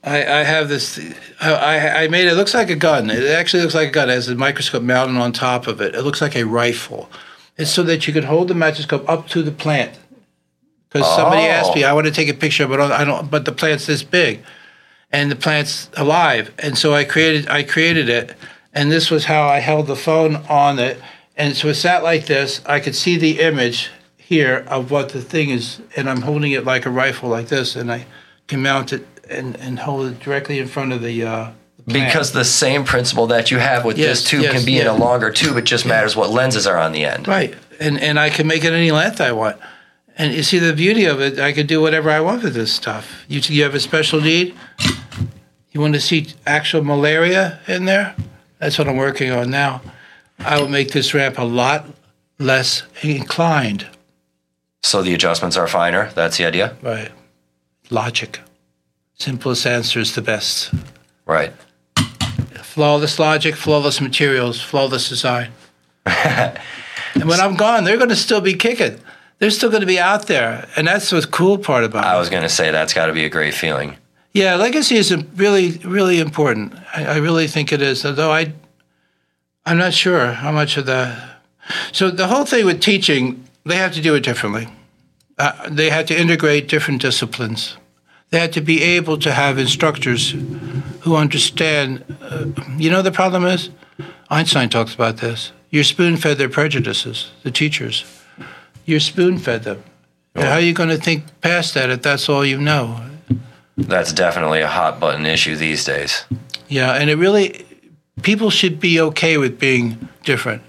I, 0.03 0.23
I 0.23 0.43
have 0.45 0.69
this. 0.71 0.99
I, 1.41 1.53
I 1.53 2.03
I 2.05 2.09
made 2.09 2.27
it. 2.27 2.35
looks 2.35 2.55
like 2.55 2.71
a 2.71 2.77
gun. 2.77 3.11
It 3.11 3.25
actually 3.25 3.63
looks 3.63 3.75
like 3.75 3.89
a 3.89 3.93
gun. 3.93 4.09
It 4.09 4.15
has 4.15 4.29
a 4.29 4.35
microscope 4.35 4.83
mounted 4.83 5.19
on 5.19 5.33
top 5.33 5.67
of 5.67 5.81
it. 5.83 5.95
It 5.95 6.03
looks 6.03 6.23
like 6.23 6.37
a 6.37 6.45
rifle. 6.45 7.11
It's 7.59 7.71
so 7.71 7.83
that 7.83 8.07
you 8.07 8.13
can 8.15 8.25
hold 8.25 8.49
the 8.49 8.55
microscope 8.55 9.07
up 9.09 9.29
to 9.29 9.43
the 9.43 9.51
plant. 9.51 9.99
Because 10.89 11.07
somebody 11.17 11.43
asked 11.43 11.75
me, 11.75 11.85
Oh. 11.85 11.91
I 11.91 11.93
want 11.93 12.07
to 12.07 12.13
take 12.13 12.29
a 12.31 12.35
picture, 12.35 12.67
but 12.67 12.81
I 12.81 13.05
don't. 13.05 13.31
But 13.31 13.45
the 13.45 13.53
plant's 13.53 13.85
this 13.87 14.03
big, 14.03 14.41
and 15.13 15.31
the 15.31 15.37
plant's 15.37 15.91
alive. 15.97 16.53
And 16.59 16.77
so 16.77 16.95
I 16.95 17.05
created. 17.05 17.49
I 17.49 17.63
created 17.63 18.09
it, 18.09 18.35
and 18.73 18.91
this 18.91 19.11
was 19.11 19.27
how 19.27 19.49
I 19.49 19.59
held 19.59 19.87
the 19.87 19.97
phone 19.97 20.37
on 20.49 20.79
it. 20.79 21.01
And 21.37 21.57
so 21.57 21.69
it 21.69 21.75
sat 21.75 22.03
like 22.03 22.27
this. 22.27 22.61
I 22.67 22.81
could 22.81 22.97
see 22.97 23.17
the 23.17 23.41
image 23.41 23.91
here 24.17 24.65
of 24.69 24.91
what 24.91 25.11
the 25.11 25.23
thing 25.23 25.51
is, 25.51 25.81
and 25.97 26.11
I'm 26.11 26.23
holding 26.23 26.53
it 26.53 26.65
like 26.65 26.85
a 26.85 26.91
rifle, 26.91 27.29
like 27.29 27.49
this, 27.49 27.77
and 27.77 27.91
I 27.91 28.07
can 28.47 28.61
mount 28.63 28.93
it 28.93 29.07
and, 29.31 29.57
and 29.57 29.79
hold 29.79 30.07
it 30.07 30.21
directly 30.21 30.59
in 30.59 30.67
front 30.67 30.93
of 30.93 31.01
the 31.01 31.23
uh, 31.23 31.51
the 31.87 31.95
Because 31.95 32.33
the 32.33 32.45
same 32.45 32.85
principle 32.85 33.29
that 33.29 33.51
you 33.51 33.59
have 33.59 33.85
with 33.85 33.97
Yes, 33.97 34.21
this 34.21 34.31
tube 34.31 34.43
yes, 34.43 34.53
can 34.53 34.65
be 34.67 34.79
in 34.79 34.87
a 34.87 34.95
longer 34.95 35.31
tube. 35.31 35.57
It 35.57 35.65
just 35.65 35.87
matters 35.87 36.15
what 36.15 36.31
lenses 36.31 36.67
are 36.67 36.77
on 36.77 36.93
the 36.93 37.05
end. 37.05 37.27
Right. 37.27 37.55
And 37.81 37.99
and 38.01 38.19
I 38.19 38.31
can 38.31 38.47
make 38.47 38.65
it 38.65 38.73
any 38.73 38.91
length 38.91 39.21
I 39.21 39.33
want. 39.33 39.57
And 40.19 40.35
you 40.35 40.43
see 40.43 40.59
the 40.59 40.73
beauty 40.73 41.05
of 41.05 41.21
it, 41.21 41.39
I 41.39 41.53
can 41.53 41.67
do 41.67 41.81
whatever 41.81 42.11
I 42.11 42.21
want 42.21 42.43
with 42.43 42.55
this 42.55 42.73
stuff. 42.73 43.25
You 43.29 43.41
you 43.41 43.63
have 43.63 43.75
a 43.75 43.81
special 43.81 44.21
need? 44.21 44.55
You 45.71 45.81
want 45.81 45.95
to 45.95 46.01
see 46.01 46.27
actual 46.45 46.83
malaria 46.83 47.61
in 47.69 47.85
there? 47.85 48.17
That's 48.59 48.79
what 48.79 48.89
I'm 48.89 48.97
working 48.97 49.31
on 49.31 49.49
now. 49.49 49.81
I 50.41 50.61
will 50.61 50.69
make 50.69 50.91
this 50.91 51.15
ramp 51.15 51.39
a 51.39 51.45
lot 51.45 51.87
less 52.39 52.83
inclined. 53.03 53.87
So 54.83 55.03
the 55.03 55.15
adjustments 55.15 55.57
are 55.57 55.69
finer. 55.69 56.11
That's 56.15 56.39
the 56.39 56.47
idea. 56.47 56.77
Right. 56.83 57.13
Logic. 57.91 58.41
Simplest 59.15 59.67
answer 59.67 60.01
is 60.01 60.15
the 60.15 60.23
best. 60.23 60.73
Right. 61.27 61.53
Flawless 62.63 63.19
logic, 63.19 63.57
flawless 63.57 64.01
materials, 64.01 64.61
flawless 64.61 65.09
design. 65.09 65.51
and 66.07 66.59
when 67.25 67.41
I'm 67.41 67.57
gone, 67.57 67.85
they're 67.85 67.97
going 67.97 68.09
to 68.09 68.17
still 68.17 68.41
be 68.41 68.55
kicking. 68.55 69.01
They're 69.39 69.51
still 69.51 69.71
going 69.71 69.83
to 69.83 69.87
be 69.87 70.01
out 70.01 70.27
there, 70.27 70.69
and 70.77 70.89
that's 70.89 71.11
the 71.11 71.23
cool 71.23 71.59
part 71.59 71.85
about 71.85 72.05
it. 72.05 72.09
I 72.09 72.19
was 72.19 72.29
going 72.29 72.43
to 72.43 72.49
say 72.49 72.71
that's 72.71 72.93
got 72.93 73.07
to 73.07 73.13
be 73.13 73.25
a 73.25 73.29
great 73.29 73.55
feeling. 73.55 73.97
Yeah, 74.33 74.57
legacy 74.57 74.97
is 74.97 75.15
really, 75.37 75.79
really 75.85 76.19
important. 76.19 76.75
I, 76.95 77.05
I 77.05 77.17
really 77.19 77.47
think 77.47 77.73
it 77.73 77.81
is. 77.81 78.05
Although 78.05 78.33
I, 78.33 78.53
I'm 79.65 79.79
not 79.79 79.95
sure 79.95 80.33
how 80.33 80.51
much 80.51 80.77
of 80.77 80.87
the. 80.87 81.17
So 81.93 82.11
the 82.11 82.27
whole 82.27 82.45
thing 82.45 82.67
with 82.67 82.81
teaching, 82.81 83.45
they 83.65 83.77
have 83.77 83.93
to 83.95 84.01
do 84.01 84.15
it 84.15 84.21
differently. 84.21 84.69
Uh, 85.39 85.69
they 85.71 85.91
had 85.91 86.09
to 86.09 86.19
integrate 86.19 86.69
different 86.69 87.01
disciplines. 87.01 87.77
They 88.31 88.41
had 88.41 88.53
to 88.55 88.61
be 88.61 88.83
able 88.83 89.19
to 89.19 89.33
have 89.33 89.57
instructors 89.59 90.35
who 91.01 91.15
understand. 91.15 92.05
Uh, 92.21 92.47
you 92.77 92.91
know, 92.91 93.03
the 93.03 93.13
problem 93.13 93.45
is, 93.45 93.71
Einstein 94.31 94.69
talks 94.69 94.95
about 94.95 95.19
this. 95.19 95.53
You're 95.71 95.85
spoon 95.85 96.17
fed 96.17 96.39
their 96.39 96.49
prejudices, 96.49 97.31
the 97.45 97.51
teachers. 97.51 98.05
You're 98.89 99.01
spoon 99.01 99.37
fed 99.37 99.65
them. 99.65 99.85
Oh. 100.35 100.41
How 100.41 100.53
are 100.53 100.61
you 100.61 100.73
going 100.73 100.89
to 100.89 100.97
think 100.97 101.25
past 101.43 101.75
that 101.75 101.91
if 101.91 102.01
that's 102.01 102.27
all 102.27 102.43
you 102.43 102.59
know? 102.59 103.05
That's 103.77 104.15
definitely 104.15 104.63
a 104.63 104.67
hot 104.67 104.99
button 104.99 105.27
issue 105.27 105.57
these 105.57 105.85
days. 105.85 106.25
Yeah, 106.69 106.95
and 106.95 107.11
it 107.11 107.17
really, 107.17 107.67
people 108.23 108.49
should 108.49 108.81
be 108.81 108.99
okay 108.99 109.37
with 109.37 109.59
being 109.59 110.09
different. 110.25 110.63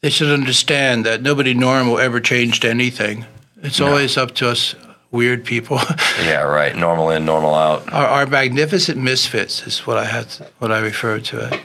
They 0.00 0.10
should 0.10 0.30
understand 0.30 1.04
that 1.06 1.22
nobody 1.22 1.52
normal 1.52 1.98
ever 1.98 2.20
changed 2.20 2.64
anything. 2.64 3.26
It's 3.64 3.80
always 3.80 4.16
up 4.16 4.32
to 4.36 4.48
us 4.48 4.76
weird 5.10 5.44
people. 5.44 5.80
Yeah, 6.20 6.42
right. 6.42 6.76
Normal 6.76 7.10
in, 7.10 7.24
normal 7.24 7.54
out. 7.54 7.92
our, 7.92 8.06
our 8.06 8.26
magnificent 8.26 8.98
misfits 8.98 9.66
is 9.66 9.86
what 9.86 9.96
I 9.96 10.04
had, 10.04 10.26
what 10.58 10.70
I 10.70 10.78
refer 10.78 11.18
to 11.18 11.46
it. 11.46 11.60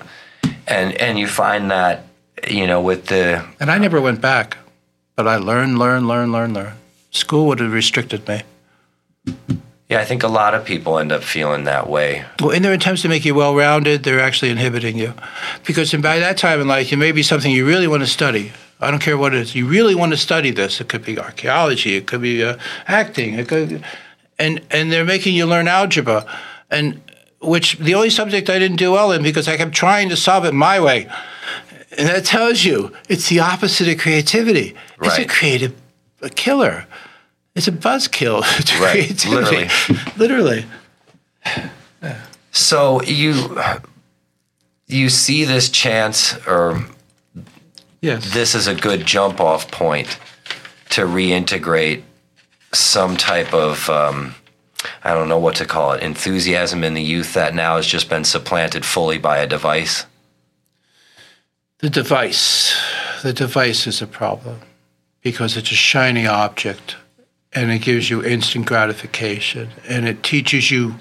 And 0.66 0.94
and 0.94 1.20
you 1.20 1.28
find 1.28 1.70
that 1.70 2.06
you 2.48 2.66
know 2.66 2.82
with 2.82 3.08
the 3.08 3.46
And 3.60 3.70
I 3.70 3.78
never 3.78 4.02
went 4.02 4.22
back, 4.22 4.58
but 5.16 5.28
I 5.28 5.38
learned, 5.38 5.80
learned, 5.80 6.08
learned, 6.08 6.32
learned, 6.32 6.54
learned. 6.54 6.78
School 7.12 7.48
would 7.48 7.60
have 7.60 7.72
restricted 7.72 8.28
me. 8.28 8.42
yeah, 9.90 10.00
I 10.00 10.06
think 10.06 10.24
a 10.24 10.28
lot 10.28 10.54
of 10.54 10.66
people 10.66 11.00
end 11.00 11.12
up 11.12 11.24
feeling 11.24 11.64
that 11.64 11.90
way. 11.90 12.26
Well, 12.42 12.52
in 12.52 12.62
their 12.62 12.74
attempts 12.74 13.02
to 13.04 13.10
make 13.10 13.24
you 13.24 13.34
well 13.34 13.56
rounded, 13.56 14.04
they're 14.04 14.20
actually 14.20 14.52
inhibiting 14.52 14.98
you. 14.98 15.14
Because 15.66 15.94
by 15.94 16.20
that 16.20 16.38
time 16.38 16.60
in 16.60 16.68
life, 16.68 16.92
it 16.92 16.98
may 16.98 17.12
be 17.12 17.24
something 17.24 17.52
you 17.52 17.66
really 17.66 17.88
want 17.88 18.04
to 18.04 18.08
study. 18.08 18.52
I 18.82 18.92
don't 18.92 19.02
care 19.02 19.18
what 19.18 19.34
it 19.34 19.40
is. 19.40 19.56
You 19.56 19.66
really 19.66 19.96
want 19.96 20.12
to 20.12 20.18
study 20.18 20.52
this. 20.52 20.82
It 20.82 20.90
could 20.90 21.06
be 21.06 21.18
archaeology. 21.18 21.96
It 21.96 22.08
could 22.08 22.22
be 22.22 22.44
uh, 22.44 22.58
acting. 22.88 23.36
It 23.36 23.48
could, 23.48 23.84
and 24.38 24.62
and 24.70 24.92
they're 24.92 25.06
making 25.06 25.34
you 25.34 25.46
learn 25.46 25.70
algebra, 25.70 26.26
and 26.70 27.02
which 27.42 27.78
the 27.78 27.96
only 27.96 28.10
subject 28.10 28.50
I 28.50 28.60
didn't 28.60 28.78
do 28.78 28.92
well 28.92 29.14
in 29.14 29.24
because 29.24 29.48
I 29.48 29.56
kept 29.56 29.74
trying 29.74 30.10
to 30.10 30.18
solve 30.18 30.44
it 30.44 30.54
my 30.54 30.80
way. 30.82 31.08
And 31.98 32.08
that 32.10 32.26
tells 32.26 32.64
you 32.66 32.92
it's 33.10 33.30
the 33.30 33.40
opposite 33.40 33.88
of 33.88 33.98
creativity. 34.00 34.76
It's 35.02 35.18
a 35.18 35.26
creative 35.26 35.74
a 36.22 36.30
killer. 36.30 36.88
It's 37.56 37.68
a 37.68 37.72
buzzkill 37.72 38.42
to 38.66 38.82
Right, 38.84 38.92
creativity. 38.92 39.70
Literally. 40.18 40.66
So 42.52 43.02
you 43.04 43.60
you 44.88 45.10
see 45.10 45.44
this 45.46 45.70
chance 45.70 46.36
or 46.48 46.86
Yes. 48.02 48.34
this 48.34 48.54
is 48.54 48.68
a 48.68 48.76
good 48.76 49.06
jump 49.06 49.40
off 49.42 49.72
point 49.72 50.20
to 50.92 51.02
reintegrate 51.06 52.04
some 52.72 53.18
type 53.18 53.52
of 53.54 53.90
um, 53.90 54.36
I 55.04 55.14
don't 55.14 55.28
know 55.28 55.40
what 55.40 55.56
to 55.56 55.66
call 55.66 55.94
it 55.94 56.04
enthusiasm 56.04 56.84
in 56.84 56.94
the 56.94 57.02
youth 57.02 57.34
that 57.34 57.56
now 57.56 57.78
has 57.78 57.88
just 57.88 58.08
been 58.10 58.24
supplanted 58.24 58.86
fully 58.86 59.18
by 59.18 59.40
a 59.40 59.48
device. 59.48 60.06
The 61.86 61.92
device. 61.92 62.76
The 63.22 63.32
device 63.32 63.86
is 63.86 64.02
a 64.02 64.08
problem 64.08 64.62
because 65.22 65.56
it's 65.56 65.72
a 65.72 65.76
shiny 65.76 66.26
object 66.26 66.96
and 67.54 67.70
it 67.72 67.84
gives 67.84 68.10
you 68.10 68.24
instant 68.24 68.66
gratification 68.66 69.70
and 69.88 70.08
it 70.08 70.24
teaches 70.24 70.72
you 70.72 70.96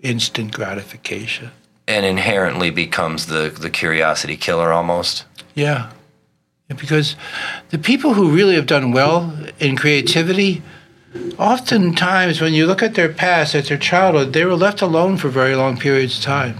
instant 0.00 0.52
gratification. 0.52 1.52
and 1.88 2.04
inherently 2.04 2.68
becomes 2.70 3.28
the 3.28 3.48
the 3.48 3.70
curiosity 3.70 4.36
killer 4.36 4.74
almost. 4.74 5.24
Yeah. 5.54 5.90
Yeah, 6.68 6.76
Because 6.76 7.16
the 7.70 7.78
people 7.78 8.12
who 8.12 8.30
really 8.30 8.56
have 8.56 8.66
done 8.66 8.92
well 8.92 9.32
in 9.58 9.74
creativity, 9.74 10.62
oftentimes 11.38 12.42
when 12.42 12.52
you 12.52 12.66
look 12.66 12.82
at 12.82 12.94
their 12.94 13.08
past, 13.10 13.54
at 13.54 13.68
their 13.68 13.78
childhood, 13.78 14.34
they 14.34 14.44
were 14.44 14.54
left 14.66 14.82
alone 14.82 15.16
for 15.16 15.30
very 15.30 15.56
long 15.56 15.78
periods 15.78 16.18
of 16.18 16.24
time. 16.24 16.56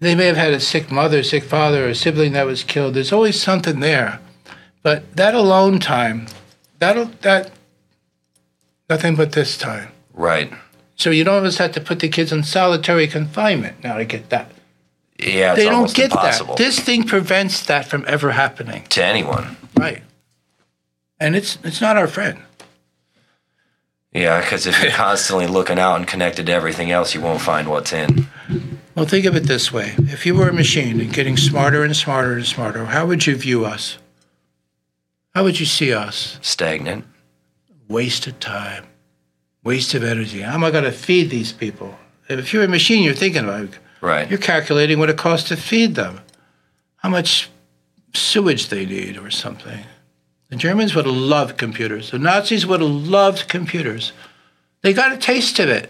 They 0.00 0.14
may 0.14 0.26
have 0.26 0.36
had 0.36 0.52
a 0.52 0.60
sick 0.60 0.90
mother, 0.90 1.22
sick 1.22 1.44
father, 1.44 1.86
or 1.86 1.88
a 1.88 1.94
sibling 1.94 2.32
that 2.32 2.46
was 2.46 2.62
killed. 2.62 2.94
There's 2.94 3.12
always 3.12 3.40
something 3.40 3.80
there. 3.80 4.20
But 4.82 5.16
that 5.16 5.34
alone 5.34 5.80
time, 5.80 6.26
that'll 6.78 7.06
that 7.22 7.50
nothing 8.88 9.16
but 9.16 9.32
this 9.32 9.58
time. 9.58 9.90
Right. 10.12 10.52
So 10.94 11.10
you 11.10 11.24
don't 11.24 11.36
always 11.36 11.58
have 11.58 11.72
to 11.72 11.80
put 11.80 12.00
the 12.00 12.08
kids 12.08 12.32
in 12.32 12.42
solitary 12.42 13.06
confinement 13.06 13.82
now 13.82 13.96
to 13.96 14.04
get 14.04 14.30
that. 14.30 14.50
Yeah, 15.18 15.52
it's 15.52 15.62
they 15.62 15.68
don't 15.68 15.92
get 15.92 16.12
impossible 16.12 16.54
that. 16.54 16.62
This 16.62 16.78
thing 16.78 17.04
prevents 17.04 17.66
that 17.66 17.86
from 17.86 18.04
ever 18.06 18.30
happening. 18.30 18.84
to 18.90 19.04
anyone. 19.04 19.56
Right. 19.76 20.02
And 21.18 21.34
it's 21.34 21.58
it's 21.64 21.80
not 21.80 21.96
our 21.96 22.06
friend. 22.06 22.38
Yeah, 24.12 24.40
because 24.40 24.66
if 24.66 24.80
you're 24.82 24.92
constantly 24.92 25.46
looking 25.48 25.78
out 25.78 25.96
and 25.96 26.06
connected 26.06 26.46
to 26.46 26.52
everything 26.52 26.90
else, 26.90 27.14
you 27.14 27.20
won't 27.20 27.40
find 27.40 27.68
what's 27.68 27.92
in. 27.92 28.28
Well, 28.98 29.06
think 29.06 29.26
of 29.26 29.36
it 29.36 29.44
this 29.44 29.72
way: 29.72 29.94
if 29.96 30.26
you 30.26 30.34
were 30.34 30.48
a 30.48 30.52
machine 30.52 31.00
and 31.00 31.12
getting 31.12 31.36
smarter 31.36 31.84
and 31.84 31.94
smarter 31.94 32.32
and 32.32 32.44
smarter, 32.44 32.84
how 32.86 33.06
would 33.06 33.28
you 33.28 33.36
view 33.36 33.64
us? 33.64 33.96
How 35.36 35.44
would 35.44 35.60
you 35.60 35.66
see 35.66 35.92
us? 35.92 36.36
Stagnant. 36.42 37.04
Waste 37.86 38.26
of 38.26 38.40
time, 38.40 38.86
waste 39.62 39.94
of 39.94 40.02
energy. 40.02 40.40
How 40.40 40.54
am 40.54 40.64
I 40.64 40.72
going 40.72 40.82
to 40.82 40.90
feed 40.90 41.30
these 41.30 41.52
people? 41.52 41.96
If 42.28 42.52
you're 42.52 42.64
a 42.64 42.68
machine, 42.68 43.04
you're 43.04 43.14
thinking 43.14 43.46
like 43.46 43.78
Right. 44.00 44.28
you're 44.28 44.36
calculating 44.36 44.98
what 44.98 45.10
it 45.10 45.16
costs 45.16 45.48
to 45.50 45.56
feed 45.56 45.94
them, 45.94 46.18
how 46.96 47.08
much 47.08 47.50
sewage 48.14 48.68
they 48.68 48.84
need, 48.84 49.16
or 49.16 49.30
something. 49.30 49.84
The 50.48 50.56
Germans 50.56 50.96
would 50.96 51.06
have 51.06 51.14
loved 51.14 51.56
computers. 51.56 52.10
The 52.10 52.18
Nazis 52.18 52.66
would 52.66 52.80
have 52.80 52.90
loved 52.90 53.48
computers. 53.48 54.10
They 54.82 54.92
got 54.92 55.12
a 55.12 55.18
taste 55.18 55.60
of 55.60 55.68
it. 55.68 55.88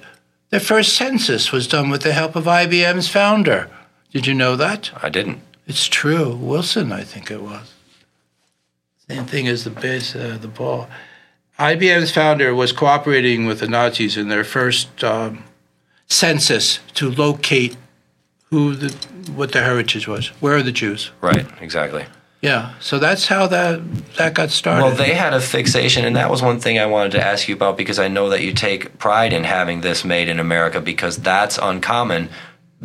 Their 0.51 0.61
first 0.61 0.95
census 0.95 1.53
was 1.53 1.69
done 1.69 1.91
with 1.91 2.03
the 2.03 2.13
help 2.13 2.35
of 2.35 2.45
IBM's 2.45 3.09
founder. 3.09 3.71
Did 4.13 4.27
you 4.27 4.35
know 4.35 4.57
that? 4.57 4.91
I 5.03 5.11
didn't. 5.11 5.41
It's 5.67 5.87
true. 5.87 6.35
Wilson, 6.35 6.93
I 6.93 7.03
think 7.05 7.31
it 7.31 7.43
was. 7.43 7.75
Same 9.09 9.27
thing 9.27 9.47
as 9.47 9.65
the 9.65 9.71
base, 9.71 10.17
uh, 10.17 10.39
the 10.41 10.49
ball. 10.49 10.89
IBM's 11.59 12.11
founder 12.11 12.55
was 12.55 12.73
cooperating 12.73 13.47
with 13.47 13.61
the 13.61 13.69
Nazis 13.69 14.17
in 14.17 14.29
their 14.29 14.45
first 14.45 15.03
um, 15.05 15.45
census 16.07 16.81
to 16.95 17.11
locate 17.11 17.77
who 18.45 18.75
the 18.75 18.95
what 19.33 19.53
their 19.53 19.65
heritage 19.65 20.09
was. 20.09 20.29
Where 20.41 20.57
are 20.57 20.63
the 20.63 20.73
Jews? 20.73 21.11
Right. 21.21 21.47
Exactly. 21.61 22.07
Yeah. 22.41 22.75
So 22.79 22.99
that's 22.99 23.27
how 23.27 23.49
that 23.49 23.81
that 24.17 24.35
got 24.35 24.51
started. 24.51 24.85
Well, 24.85 24.95
they 24.95 25.15
had 25.15 25.35
a 25.35 25.41
fixation, 25.41 26.05
and 26.05 26.17
that 26.17 26.31
was 26.31 26.41
one 26.41 26.61
thing 26.61 26.79
I 26.79 26.87
wanted 26.87 27.13
to 27.13 27.25
ask 27.25 27.49
you 27.49 27.55
about 27.55 27.77
because 27.77 27.99
I 27.99 28.09
know 28.09 28.29
that 28.31 28.43
you 28.43 28.53
take 28.53 28.99
pride 28.99 29.33
in 29.33 29.45
having 29.45 29.81
this 29.81 30.05
made 30.05 30.29
in 30.29 30.39
America 30.39 30.81
because 30.81 31.19
that's 31.19 31.59
uncommon. 31.59 32.29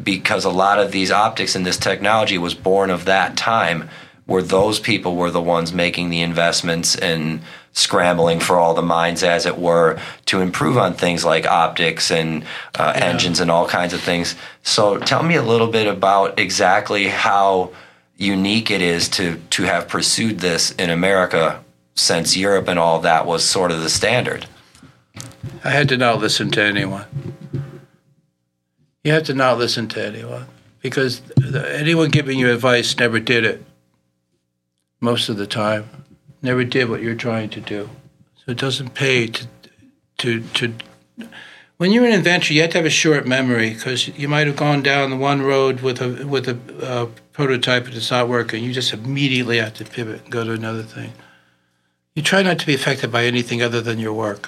Because 0.01 0.43
a 0.43 0.49
lot 0.49 0.80
of 0.80 0.91
these 0.91 1.12
optics 1.12 1.56
and 1.56 1.64
this 1.64 1.78
technology 1.78 2.39
was 2.39 2.56
born 2.56 2.89
of 2.89 3.06
that 3.06 3.38
time, 3.38 3.89
where 4.26 4.41
those 4.41 4.80
people 4.80 5.16
were 5.16 5.30
the 5.30 5.41
ones 5.41 5.72
making 5.72 6.10
the 6.10 6.22
investments 6.22 6.95
and 6.95 7.41
scrambling 7.74 8.39
for 8.39 8.58
all 8.58 8.74
the 8.74 8.82
mines, 8.82 9.22
as 9.22 9.45
it 9.45 9.60
were, 9.60 9.99
to 10.26 10.41
improve 10.41 10.80
on 10.80 10.95
things 10.95 11.24
like 11.24 11.45
optics 11.45 12.10
and 12.10 12.43
uh, 12.74 12.93
engines 12.95 13.39
and 13.39 13.51
all 13.51 13.68
kinds 13.68 13.93
of 13.93 14.01
things. 14.01 14.36
So, 14.64 14.97
tell 14.97 15.22
me 15.22 15.36
a 15.36 15.43
little 15.43 15.68
bit 15.68 15.86
about 15.86 16.39
exactly 16.39 17.08
how 17.08 17.72
unique 18.18 18.72
it 18.72 18.82
is 18.82 19.09
to 19.09 19.38
to 19.49 19.64
have 19.64 19.88
pursued 19.88 20.39
this 20.39 20.72
in 20.72 20.89
America 20.89 21.64
since 21.95 22.36
Europe 22.36 22.68
and 22.68 22.80
all 22.80 22.99
that 22.99 23.26
was 23.26 23.43
sort 23.43 23.72
of 23.72 23.82
the 23.82 23.89
standard. 23.89 24.45
I 25.64 25.70
had 25.70 25.89
to 25.89 25.97
not 25.97 26.20
listen 26.20 26.51
to 26.51 26.61
anyone. 26.61 27.05
You 29.03 29.11
have 29.14 29.24
to 29.24 29.34
not 29.34 29.57
listen 29.57 29.88
to 29.89 30.05
anyone 30.05 30.47
because 30.82 31.22
anyone 31.55 32.09
giving 32.09 32.39
you 32.39 32.51
advice 32.51 32.97
never 32.97 33.20
did 33.20 33.45
it 33.45 33.64
most 34.99 35.30
of 35.30 35.38
the 35.38 35.47
time, 35.47 35.89
never 36.41 36.64
did 36.64 36.89
what 36.89 37.01
you're 37.01 37.16
trying 37.16 37.49
to 37.49 37.61
do. 37.61 37.89
So 38.38 38.51
it 38.51 38.57
doesn't 38.57 38.93
pay 38.93 39.28
to, 39.28 39.47
to, 40.20 40.41
to 40.41 40.74
when 41.84 41.92
you're 41.92 42.06
an 42.06 42.14
inventor, 42.14 42.54
you 42.54 42.62
have 42.62 42.70
to 42.70 42.78
have 42.78 42.86
a 42.86 42.90
short 42.90 43.28
memory 43.28 43.74
because 43.74 44.08
you 44.08 44.30
might 44.30 44.48
have 44.48 44.56
gone 44.56 44.82
down 44.82 45.10
the 45.10 45.18
one 45.18 45.42
road 45.42 45.82
with 45.82 46.02
a 46.02 46.26
with 46.26 46.48
a 46.48 46.58
uh, 46.82 47.08
prototype 47.34 47.90
it's 47.90 48.10
not 48.10 48.30
working. 48.30 48.64
You 48.64 48.72
just 48.72 48.94
immediately 48.94 49.58
have 49.58 49.74
to 49.74 49.84
pivot 49.84 50.22
and 50.24 50.32
go 50.32 50.46
to 50.46 50.54
another 50.54 50.84
thing. 50.84 51.12
You 52.16 52.22
try 52.22 52.42
not 52.42 52.58
to 52.60 52.66
be 52.66 52.74
affected 52.74 53.12
by 53.12 53.26
anything 53.26 53.62
other 53.62 53.82
than 53.82 54.00
your 54.00 54.14
work. 54.14 54.48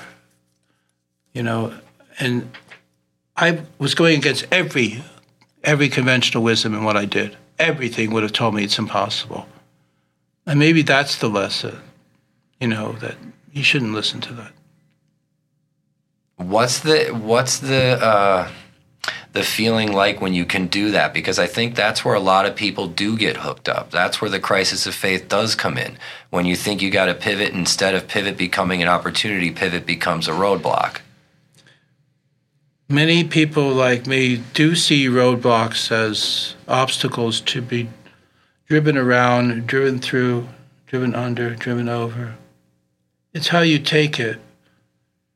You 1.33 1.43
know, 1.43 1.73
and 2.21 2.49
I 3.35 3.63
was 3.79 3.95
going 3.95 4.17
against 4.17 4.45
every 4.49 5.03
every 5.61 5.89
conventional 5.89 6.41
wisdom 6.41 6.73
in 6.73 6.85
what 6.85 6.95
I 6.95 7.03
did. 7.03 7.35
Everything 7.59 8.11
would 8.11 8.23
have 8.23 8.31
told 8.31 8.55
me 8.55 8.63
it's 8.63 8.79
impossible. 8.79 9.45
And 10.45 10.57
maybe 10.57 10.83
that's 10.83 11.17
the 11.17 11.27
lesson, 11.27 11.81
you 12.61 12.69
know, 12.69 12.93
that 13.01 13.17
you 13.51 13.61
shouldn't 13.61 13.91
listen 13.91 14.21
to 14.21 14.33
that. 14.35 14.53
What's 16.37 16.79
the 16.79 17.07
what's 17.07 17.59
the 17.59 17.97
uh, 18.03 18.51
the 19.31 19.43
feeling 19.43 19.93
like 19.93 20.19
when 20.19 20.33
you 20.33 20.45
can 20.45 20.67
do 20.67 20.91
that? 20.91 21.13
Because 21.13 21.39
I 21.39 21.47
think 21.47 21.75
that's 21.75 22.03
where 22.03 22.15
a 22.15 22.19
lot 22.19 22.45
of 22.45 22.55
people 22.55 22.87
do 22.87 23.17
get 23.17 23.37
hooked 23.37 23.69
up. 23.69 23.91
That's 23.91 24.21
where 24.21 24.29
the 24.29 24.39
crisis 24.39 24.85
of 24.85 24.95
faith 24.95 25.29
does 25.29 25.55
come 25.55 25.77
in. 25.77 25.97
When 26.31 26.45
you 26.45 26.55
think 26.55 26.81
you 26.81 26.91
got 26.91 27.05
to 27.05 27.13
pivot, 27.13 27.53
instead 27.53 27.95
of 27.95 28.07
pivot 28.07 28.37
becoming 28.37 28.81
an 28.81 28.89
opportunity, 28.89 29.51
pivot 29.51 29.85
becomes 29.85 30.27
a 30.27 30.31
roadblock. 30.31 30.99
Many 32.89 33.23
people 33.23 33.69
like 33.69 34.05
me 34.05 34.43
do 34.53 34.75
see 34.75 35.07
roadblocks 35.07 35.91
as 35.91 36.55
obstacles 36.67 37.41
to 37.41 37.61
be 37.61 37.89
driven 38.67 38.97
around, 38.97 39.65
driven 39.67 39.99
through, 39.99 40.49
driven 40.85 41.15
under, 41.15 41.55
driven 41.55 41.89
over. 41.89 42.35
It's 43.33 43.47
how 43.47 43.61
you 43.61 43.79
take 43.79 44.19
it. 44.19 44.39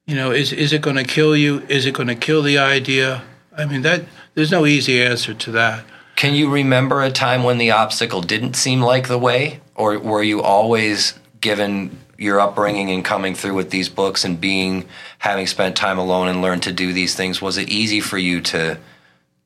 You 0.10 0.16
know, 0.16 0.32
is 0.32 0.51
is 0.51 0.74
it 0.74 0.82
going 0.82 0.95
to 0.95 1.03
kill 1.03 1.38
you? 1.38 1.60
Is 1.70 1.86
it 1.86 1.93
going 1.93 2.07
to 2.07 2.16
kill 2.16 2.41
the 2.41 2.57
idea? 2.57 3.22
I 3.55 3.66
mean, 3.66 3.84
that 3.84 4.05
there's 4.34 4.49
no 4.49 4.66
easy 4.66 5.03
answer 5.03 5.36
to 5.36 5.51
that. 5.51 5.86
Can 6.16 6.34
you 6.34 6.49
remember 6.49 7.03
a 7.03 7.12
time 7.12 7.43
when 7.43 7.60
the 7.60 7.70
obstacle 7.70 8.24
didn't 8.24 8.55
seem 8.55 8.82
like 8.82 9.07
the 9.07 9.20
way, 9.20 9.62
or 9.76 9.99
were 9.99 10.24
you 10.24 10.41
always 10.41 11.14
given 11.41 11.99
your 12.18 12.39
upbringing 12.39 12.89
and 12.89 13.05
coming 13.05 13.36
through 13.36 13.53
with 13.53 13.70
these 13.70 13.88
books 13.88 14.26
and 14.26 14.41
being 14.41 14.86
having 15.20 15.45
spent 15.45 15.76
time 15.76 15.99
alone 15.99 16.28
and 16.28 16.41
learned 16.41 16.64
to 16.64 16.72
do 16.72 16.91
these 16.91 17.14
things? 17.14 17.39
Was 17.39 17.60
it 17.60 17.70
easy 17.70 17.99
for 17.99 18.18
you 18.18 18.41
to 18.41 18.80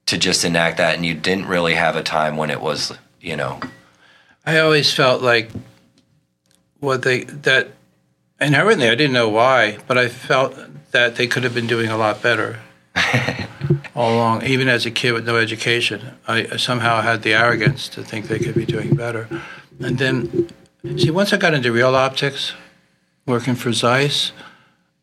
to 0.05 0.18
just 0.18 0.45
enact 0.45 0.78
that, 0.78 0.95
and 0.95 1.05
you 1.05 1.14
didn't 1.14 1.47
really 1.47 1.74
have 1.74 1.97
a 1.97 2.03
time 2.03 2.38
when 2.38 2.49
it 2.49 2.61
was, 2.61 2.93
you 3.20 3.36
know? 3.36 3.59
I 4.45 4.59
always 4.59 4.93
felt 4.93 5.22
like 5.22 5.51
what 6.80 7.01
they 7.01 7.26
that 7.26 7.68
inherently 8.39 8.89
I 8.89 8.95
didn't 8.95 9.13
know 9.13 9.29
why, 9.29 9.77
but 9.88 9.97
I 9.97 10.07
felt 10.07 10.55
that 10.91 11.15
they 11.15 11.27
could 11.27 11.43
have 11.43 11.53
been 11.53 11.67
doing 11.67 11.89
a 11.89 11.97
lot 11.97 12.21
better 12.21 12.59
all 13.95 14.13
along. 14.13 14.43
Even 14.43 14.67
as 14.67 14.86
a 14.86 14.91
kid 14.91 15.13
with 15.13 15.25
no 15.25 15.38
education, 15.38 16.17
I 16.27 16.57
somehow 16.57 17.01
had 17.01 17.23
the 17.23 17.34
arrogance 17.34 17.89
to 17.89 18.03
think 18.03 18.27
they 18.27 18.39
could 18.39 18.55
be 18.55 18.65
doing 18.65 18.95
better. 18.95 19.27
And 19.79 19.97
then, 19.97 20.49
see, 20.97 21.11
once 21.11 21.34
I 21.34 21.38
got 21.38 21.53
into 21.53 21.71
real 21.71 21.95
optics, 21.95 22.53
working 23.25 23.55
for 23.55 23.73
Zeiss, 23.73 24.31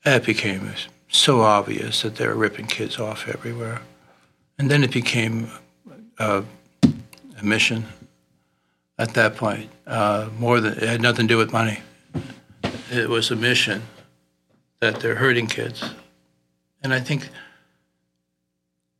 it 0.04 0.24
became 0.24 0.72
so 1.08 1.42
obvious 1.42 2.02
that 2.02 2.16
they 2.16 2.26
were 2.26 2.34
ripping 2.34 2.66
kids 2.66 2.98
off 2.98 3.28
everywhere. 3.28 3.82
And 4.58 4.70
then 4.70 4.84
it 4.84 4.92
became 4.92 5.50
uh, 6.18 6.42
a 6.82 7.44
mission 7.44 7.86
at 8.98 9.14
that 9.14 9.36
point. 9.36 9.70
Uh, 9.86 10.28
more 10.38 10.60
than 10.60 10.74
it 10.74 10.82
had 10.82 11.00
nothing 11.00 11.26
to 11.26 11.34
do 11.34 11.38
with 11.38 11.52
money 11.52 11.80
it 12.90 13.08
was 13.08 13.30
a 13.30 13.36
mission 13.36 13.82
that 14.80 15.00
they're 15.00 15.16
hurting 15.16 15.46
kids, 15.46 15.82
and 16.82 16.92
I 16.92 17.00
think 17.00 17.28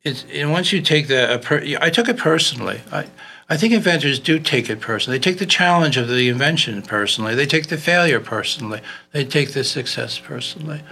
it's 0.03 0.25
and 0.33 0.51
once 0.53 0.73
you 0.73 0.81
take 0.81 1.09
per, 1.09 1.63
I 1.81 1.91
took 1.91 2.09
it 2.09 2.17
personally. 2.17 2.81
I 2.91 3.07
I 3.51 3.57
think 3.57 3.73
inventors 3.73 4.21
do 4.21 4.39
take 4.39 4.71
it 4.71 4.81
personally. 4.81 5.19
They 5.19 5.23
take 5.23 5.39
the 5.39 5.47
challenge 5.47 5.97
of 5.97 6.09
the 6.09 6.29
invention 6.29 6.83
personally. 6.83 7.35
They 7.35 7.47
take 7.47 7.67
the 7.67 7.77
failure 7.77 8.21
personally. 8.21 8.81
They 9.13 9.25
take 9.25 9.53
the 9.53 9.65
success 9.65 10.21
personally. 10.21 10.83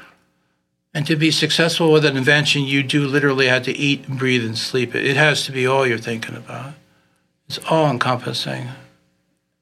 And 0.93 1.07
to 1.07 1.15
be 1.15 1.31
successful 1.31 1.93
with 1.93 2.05
an 2.05 2.17
invention, 2.17 2.63
you 2.63 2.83
do 2.83 3.07
literally 3.07 3.47
have 3.47 3.63
to 3.65 3.77
eat 3.77 4.09
and 4.09 4.19
breathe 4.19 4.45
and 4.45 4.59
sleep. 4.59 4.95
It. 4.97 5.07
It 5.07 5.17
has 5.17 5.45
to 5.45 5.53
be 5.53 5.67
all 5.67 5.87
you're 5.87 5.99
thinking 5.99 6.35
about. 6.35 6.75
It's 7.47 7.61
all 7.71 7.89
encompassing. 7.89 8.69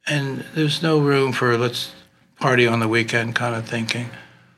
And 0.07 0.47
there's 0.55 0.83
no 0.83 0.99
room 0.99 1.33
for 1.33 1.59
let's 1.59 1.93
party 2.39 2.67
on 2.67 2.81
the 2.81 2.89
weekend 2.89 3.35
kind 3.35 3.55
of 3.55 3.67
thinking. 3.69 4.11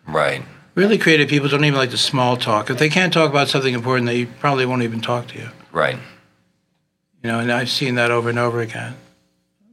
Right. 0.06 0.42
Really 0.74 0.98
creative 0.98 1.28
people 1.28 1.48
don't 1.48 1.64
even 1.64 1.78
like 1.78 1.90
the 1.90 1.98
small 1.98 2.36
talk. 2.36 2.70
If 2.70 2.78
they 2.78 2.88
can't 2.88 3.12
talk 3.12 3.30
about 3.30 3.48
something 3.48 3.74
important, 3.74 4.06
they 4.06 4.26
probably 4.26 4.66
won't 4.66 4.82
even 4.82 5.00
talk 5.00 5.28
to 5.28 5.38
you. 5.38 5.48
Right. 5.72 5.98
You 7.22 7.30
know, 7.30 7.40
and 7.40 7.50
I've 7.50 7.70
seen 7.70 7.96
that 7.96 8.10
over 8.10 8.28
and 8.28 8.38
over 8.38 8.60
again. 8.60 8.94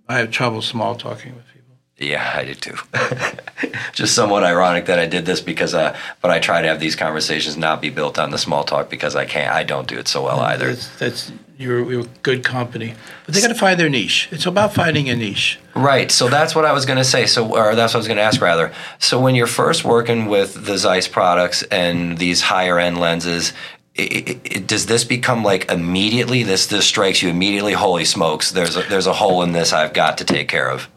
I 0.07 0.17
have 0.17 0.31
trouble 0.31 0.61
small 0.61 0.95
talking 0.95 1.35
with 1.35 1.45
people. 1.47 1.75
Yeah, 1.97 2.33
I 2.35 2.43
do 2.43 2.53
too. 2.55 2.75
Just 3.93 4.15
somewhat 4.15 4.43
ironic 4.43 4.85
that 4.87 4.99
I 4.99 5.05
did 5.05 5.25
this 5.25 5.41
because, 5.41 5.73
uh, 5.73 5.95
but 6.21 6.31
I 6.31 6.39
try 6.39 6.61
to 6.61 6.67
have 6.67 6.79
these 6.79 6.95
conversations 6.95 7.55
not 7.55 7.81
be 7.81 7.89
built 7.89 8.19
on 8.19 8.31
the 8.31 8.37
small 8.37 8.63
talk 8.63 8.89
because 8.89 9.15
I 9.15 9.25
can't. 9.25 9.53
I 9.53 9.63
don't 9.63 9.87
do 9.87 9.97
it 9.97 10.07
so 10.07 10.23
well 10.23 10.39
either. 10.41 10.73
That's, 10.73 10.97
that's 10.97 11.31
you're, 11.57 11.91
you're 11.91 12.05
good 12.23 12.43
company, 12.43 12.93
but 13.25 13.33
they 13.33 13.41
got 13.41 13.47
to 13.47 13.55
find 13.55 13.79
their 13.79 13.89
niche. 13.89 14.27
It's 14.31 14.45
about 14.45 14.73
finding 14.73 15.09
a 15.09 15.15
niche. 15.15 15.59
Right. 15.73 16.11
So 16.11 16.27
that's 16.27 16.55
what 16.55 16.65
I 16.65 16.73
was 16.73 16.85
going 16.85 16.97
to 16.97 17.03
say. 17.03 17.25
So, 17.25 17.55
or 17.55 17.75
that's 17.75 17.93
what 17.93 17.97
I 17.97 17.99
was 17.99 18.07
going 18.07 18.17
to 18.17 18.23
ask 18.23 18.41
rather. 18.41 18.73
So 18.99 19.19
when 19.19 19.35
you're 19.35 19.47
first 19.47 19.83
working 19.83 20.27
with 20.27 20.65
the 20.65 20.77
Zeiss 20.77 21.07
products 21.07 21.63
and 21.63 22.17
these 22.17 22.41
higher 22.41 22.79
end 22.79 22.99
lenses, 22.99 23.53
it, 23.95 24.39
it, 24.43 24.67
does 24.67 24.87
this 24.87 25.05
become 25.05 25.43
like 25.43 25.71
immediately 25.71 26.43
this 26.43 26.67
this 26.67 26.85
strikes 26.85 27.21
you 27.21 27.29
immediately? 27.29 27.71
Holy 27.73 28.03
smokes! 28.03 28.51
There's 28.51 28.75
a, 28.75 28.81
there's 28.83 29.07
a 29.07 29.13
hole 29.13 29.41
in 29.41 29.53
this 29.53 29.71
I've 29.71 29.93
got 29.93 30.17
to 30.17 30.25
take 30.25 30.49
care 30.49 30.69
of. 30.69 30.89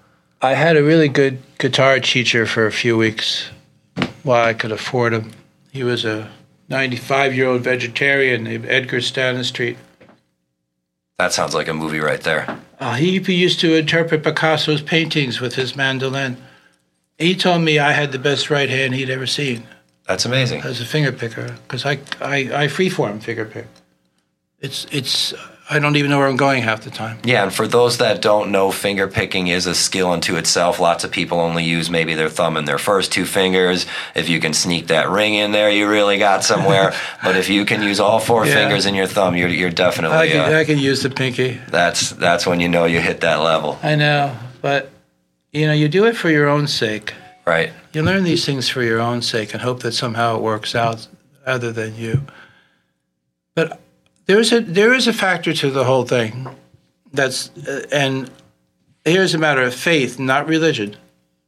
I 0.43 0.55
had 0.55 0.77
a 0.77 0.83
really 0.83 1.09
good 1.09 1.39
guitar 1.59 2.01
teacher 2.01 2.45
for 2.45 2.67
a 2.67 2.73
few 2.73 2.97
weeks 2.97 3.51
while 4.25 4.45
I 4.45 4.55
could 4.55 4.73
afford 4.73 5.13
him. 5.13 5.33
He 5.73 5.85
was 5.85 6.05
a 6.05 6.31
95 6.69 7.35
year 7.35 7.49
old 7.49 7.63
vegetarian 7.63 8.45
named 8.45 8.67
Edgar 8.67 8.99
Stanistreet. 8.99 9.77
That 11.19 11.33
sounds 11.33 11.53
like 11.53 11.67
a 11.67 11.75
movie 11.75 11.99
right 11.99 12.21
there. 12.21 12.61
Uh, 12.79 12.95
he 12.95 13.19
used 13.35 13.59
to 13.61 13.75
interpret 13.75 14.23
Picasso's 14.23 14.81
paintings 14.81 15.41
with 15.41 15.57
his 15.57 15.75
mandolin. 15.75 16.37
He 17.19 17.35
told 17.35 17.63
me 17.63 17.81
I 17.81 17.91
had 17.91 18.13
the 18.13 18.21
best 18.21 18.51
right 18.51 18.69
hand 18.69 18.95
he'd 18.95 19.11
ever 19.11 19.27
seen. 19.27 19.67
That's 20.07 20.25
amazing. 20.25 20.63
As 20.63 20.81
a 20.81 20.87
finger 20.87 21.11
picker, 21.11 21.57
because 21.65 21.85
I, 21.85 21.99
I, 22.21 22.37
I 22.37 22.67
freeform 22.69 23.21
finger 23.21 23.45
pick. 23.45 23.67
It's, 24.61 24.87
it's, 24.93 25.35
I 25.71 25.79
don't 25.79 25.97
even 25.97 26.11
know 26.11 26.19
where 26.19 26.29
I'm 26.29 26.37
going 26.37 26.63
half 26.63 26.83
the 26.83 26.91
time. 26.91 27.19
Yeah, 27.25 27.43
and 27.43 27.53
for 27.53 27.67
those 27.67 27.99
that 27.99 28.23
don't 28.23 28.51
know, 28.51 28.71
finger 28.71 29.07
picking 29.07 29.49
is 29.49 29.67
a 29.67 29.75
skill 29.75 30.11
unto 30.11 30.37
itself. 30.37 30.81
Lots 30.81 31.05
of 31.05 31.11
people 31.11 31.41
only 31.41 31.63
use 31.63 31.91
maybe 31.91 32.15
their 32.15 32.31
thumb 32.31 32.57
and 32.57 32.67
their 32.67 32.79
first 32.79 33.13
two 33.13 33.27
fingers. 33.27 33.85
If 34.15 34.31
you 34.31 34.41
can 34.41 34.55
sneak 34.55 34.87
that 34.87 35.11
ring 35.11 35.35
in 35.35 35.53
there, 35.53 35.71
you 35.71 35.87
really 35.87 36.17
got 36.19 36.43
somewhere. 36.43 36.95
but 37.23 37.37
if 37.37 37.51
you 37.51 37.67
can 37.67 37.83
use 37.83 38.01
all 38.01 38.19
four 38.19 38.47
yeah. 38.47 38.55
fingers 38.55 38.87
and 38.87 38.97
your 38.97 39.07
thumb, 39.07 39.37
you're 39.37 39.49
you're 39.49 39.71
definitely. 39.71 40.17
I 40.17 40.29
can, 40.29 40.55
uh, 40.55 40.59
I 40.59 40.65
can 40.65 40.79
use 40.79 41.03
the 41.03 41.11
pinky. 41.11 41.61
That's 41.69 42.11
that's 42.11 42.47
when 42.47 42.61
you 42.61 42.69
know 42.69 42.87
you 42.87 43.01
hit 43.01 43.21
that 43.21 43.37
level. 43.37 43.79
I 43.83 43.95
know, 43.95 44.35
but 44.63 44.91
you 45.53 45.67
know, 45.67 45.75
you 45.75 45.89
do 45.89 46.07
it 46.07 46.17
for 46.17 46.31
your 46.31 46.49
own 46.49 46.67
sake. 46.67 47.13
Right. 47.47 47.73
You 47.93 48.03
learn 48.03 48.25
these 48.25 48.45
things 48.45 48.69
for 48.69 48.83
your 48.83 49.01
own 49.01 49.23
sake 49.23 49.53
and 49.53 49.63
hope 49.63 49.81
that 49.81 49.93
somehow 49.93 50.37
it 50.37 50.43
works 50.43 50.75
out, 50.75 51.09
other 51.47 51.73
than 51.73 51.97
you. 51.97 52.23
There 54.29 54.39
is 54.39 54.53
a 54.53 54.61
there 54.61 54.93
is 54.93 55.09
a 55.09 55.13
factor 55.15 55.55
to 55.55 55.71
the 55.71 55.85
whole 55.85 56.05
thing. 56.05 56.49
That's 57.13 57.51
uh, 57.67 57.87
and 57.91 58.31
here's 59.05 59.35
a 59.35 59.39
matter 59.39 59.63
of 59.63 59.75
faith, 59.75 60.19
not 60.19 60.47
religion. 60.47 60.97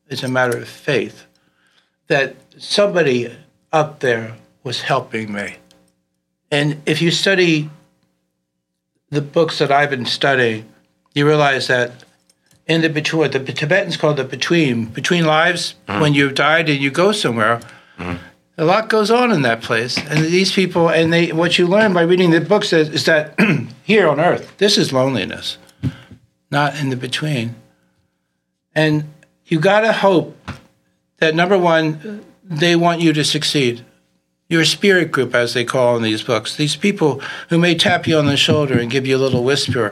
It's 0.08 0.22
a 0.22 0.28
matter 0.28 0.56
of 0.56 0.66
faith 0.66 1.26
that 2.06 2.36
somebody 2.56 3.36
up 3.70 4.00
there 4.00 4.34
was 4.64 4.80
helping 4.80 5.30
me. 5.30 5.56
And 6.50 6.80
if 6.86 7.02
you 7.02 7.10
study 7.10 7.68
the 9.10 9.20
books 9.20 9.58
that 9.58 9.70
I've 9.70 9.90
been 9.90 10.06
studying, 10.06 10.64
you 11.14 11.26
realize 11.26 11.66
that 11.66 12.04
in 12.66 12.80
the 12.80 12.88
between, 12.88 13.30
the 13.30 13.40
Tibetans 13.40 13.98
call 13.98 14.14
the 14.14 14.24
between, 14.24 14.86
between 14.86 15.26
lives, 15.26 15.74
mm-hmm. 15.86 16.00
when 16.00 16.14
you've 16.14 16.34
died 16.34 16.68
and 16.68 16.80
you 16.80 16.90
go 16.90 17.12
somewhere, 17.12 17.60
mm-hmm 17.98 18.16
a 18.60 18.64
lot 18.64 18.90
goes 18.90 19.10
on 19.10 19.32
in 19.32 19.40
that 19.42 19.62
place. 19.62 19.96
And 19.96 20.22
these 20.26 20.52
people, 20.52 20.90
and 20.90 21.10
they, 21.10 21.32
what 21.32 21.58
you 21.58 21.66
learn 21.66 21.94
by 21.94 22.02
reading 22.02 22.30
the 22.30 22.42
books 22.42 22.74
is, 22.74 22.90
is 22.90 23.06
that 23.06 23.34
here 23.84 24.06
on 24.06 24.20
earth, 24.20 24.54
this 24.58 24.76
is 24.76 24.92
loneliness, 24.92 25.56
not 26.50 26.78
in 26.78 26.90
the 26.90 26.96
between. 26.96 27.54
And 28.74 29.04
you 29.46 29.60
got 29.60 29.80
to 29.80 29.94
hope 29.94 30.36
that 31.20 31.34
number 31.34 31.56
one, 31.56 32.22
they 32.44 32.76
want 32.76 33.00
you 33.00 33.14
to 33.14 33.24
succeed. 33.24 33.82
Your 34.50 34.66
spirit 34.66 35.10
group, 35.10 35.34
as 35.34 35.54
they 35.54 35.64
call 35.64 35.96
in 35.96 36.02
these 36.02 36.22
books, 36.22 36.56
these 36.56 36.76
people 36.76 37.22
who 37.48 37.56
may 37.56 37.74
tap 37.74 38.06
you 38.06 38.18
on 38.18 38.26
the 38.26 38.36
shoulder 38.36 38.78
and 38.78 38.90
give 38.90 39.06
you 39.06 39.16
a 39.16 39.18
little 39.18 39.42
whisper. 39.42 39.90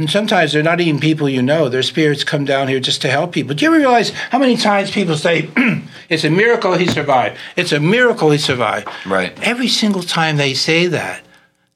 And 0.00 0.10
sometimes 0.10 0.54
they're 0.54 0.62
not 0.62 0.80
even 0.80 0.98
people 0.98 1.28
you 1.28 1.42
know. 1.42 1.68
Their 1.68 1.82
spirits 1.82 2.24
come 2.24 2.46
down 2.46 2.68
here 2.68 2.80
just 2.80 3.02
to 3.02 3.10
help 3.10 3.32
people. 3.32 3.54
Do 3.54 3.66
you 3.66 3.70
ever 3.70 3.78
realize 3.78 4.08
how 4.08 4.38
many 4.38 4.56
times 4.56 4.90
people 4.90 5.14
say, 5.14 5.50
It's 6.08 6.24
a 6.24 6.30
miracle 6.30 6.72
he 6.72 6.86
survived? 6.86 7.36
It's 7.54 7.70
a 7.70 7.80
miracle 7.80 8.30
he 8.30 8.38
survived. 8.38 8.88
Right. 9.04 9.38
Every 9.42 9.68
single 9.68 10.02
time 10.02 10.38
they 10.38 10.54
say 10.54 10.86
that, 10.86 11.22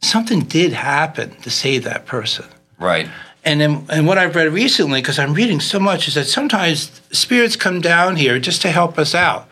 something 0.01 0.41
did 0.41 0.73
happen 0.73 1.33
to 1.43 1.51
save 1.51 1.85
that 1.85 2.07
person. 2.07 2.47
Right. 2.79 3.11
And 3.45 3.61
then, 3.61 3.87
and 3.91 4.07
what 4.07 4.17
I've 4.17 4.35
read 4.35 4.51
recently, 4.51 5.03
because 5.03 5.19
I'm 5.19 5.35
reading 5.35 5.61
so 5.61 5.79
much, 5.79 6.09
is 6.09 6.15
that 6.15 6.25
sometimes 6.25 7.03
spirits 7.13 7.57
come 7.57 7.83
down 7.83 8.17
here 8.17 8.39
just 8.39 8.63
to 8.63 8.71
help 8.71 8.99
us 8.99 9.15
out. 9.15 9.51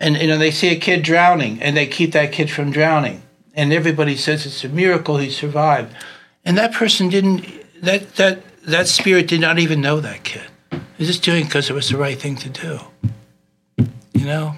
And 0.00 0.16
you 0.16 0.28
know, 0.28 0.38
they 0.38 0.50
see 0.50 0.68
a 0.68 0.80
kid 0.80 1.02
drowning, 1.02 1.60
and 1.60 1.76
they 1.76 1.86
keep 1.86 2.12
that 2.12 2.32
kid 2.32 2.50
from 2.50 2.70
drowning. 2.70 3.20
And 3.52 3.70
everybody 3.70 4.16
says 4.16 4.46
it's 4.46 4.64
a 4.64 4.70
miracle 4.70 5.18
he 5.18 5.28
survived. 5.28 5.94
And 6.42 6.56
that 6.56 6.72
person 6.72 7.10
didn't. 7.10 7.60
That 7.82 8.14
that 8.14 8.42
that 8.64 8.86
spirit 8.86 9.28
did 9.28 9.40
not 9.40 9.58
even 9.58 9.80
know 9.80 10.00
that 10.00 10.22
kid. 10.22 10.44
He's 10.96 11.08
just 11.08 11.24
doing 11.24 11.44
because 11.44 11.68
it 11.68 11.74
was 11.74 11.88
the 11.88 11.98
right 11.98 12.18
thing 12.18 12.36
to 12.36 12.48
do. 12.48 12.80
You 14.12 14.24
know. 14.24 14.54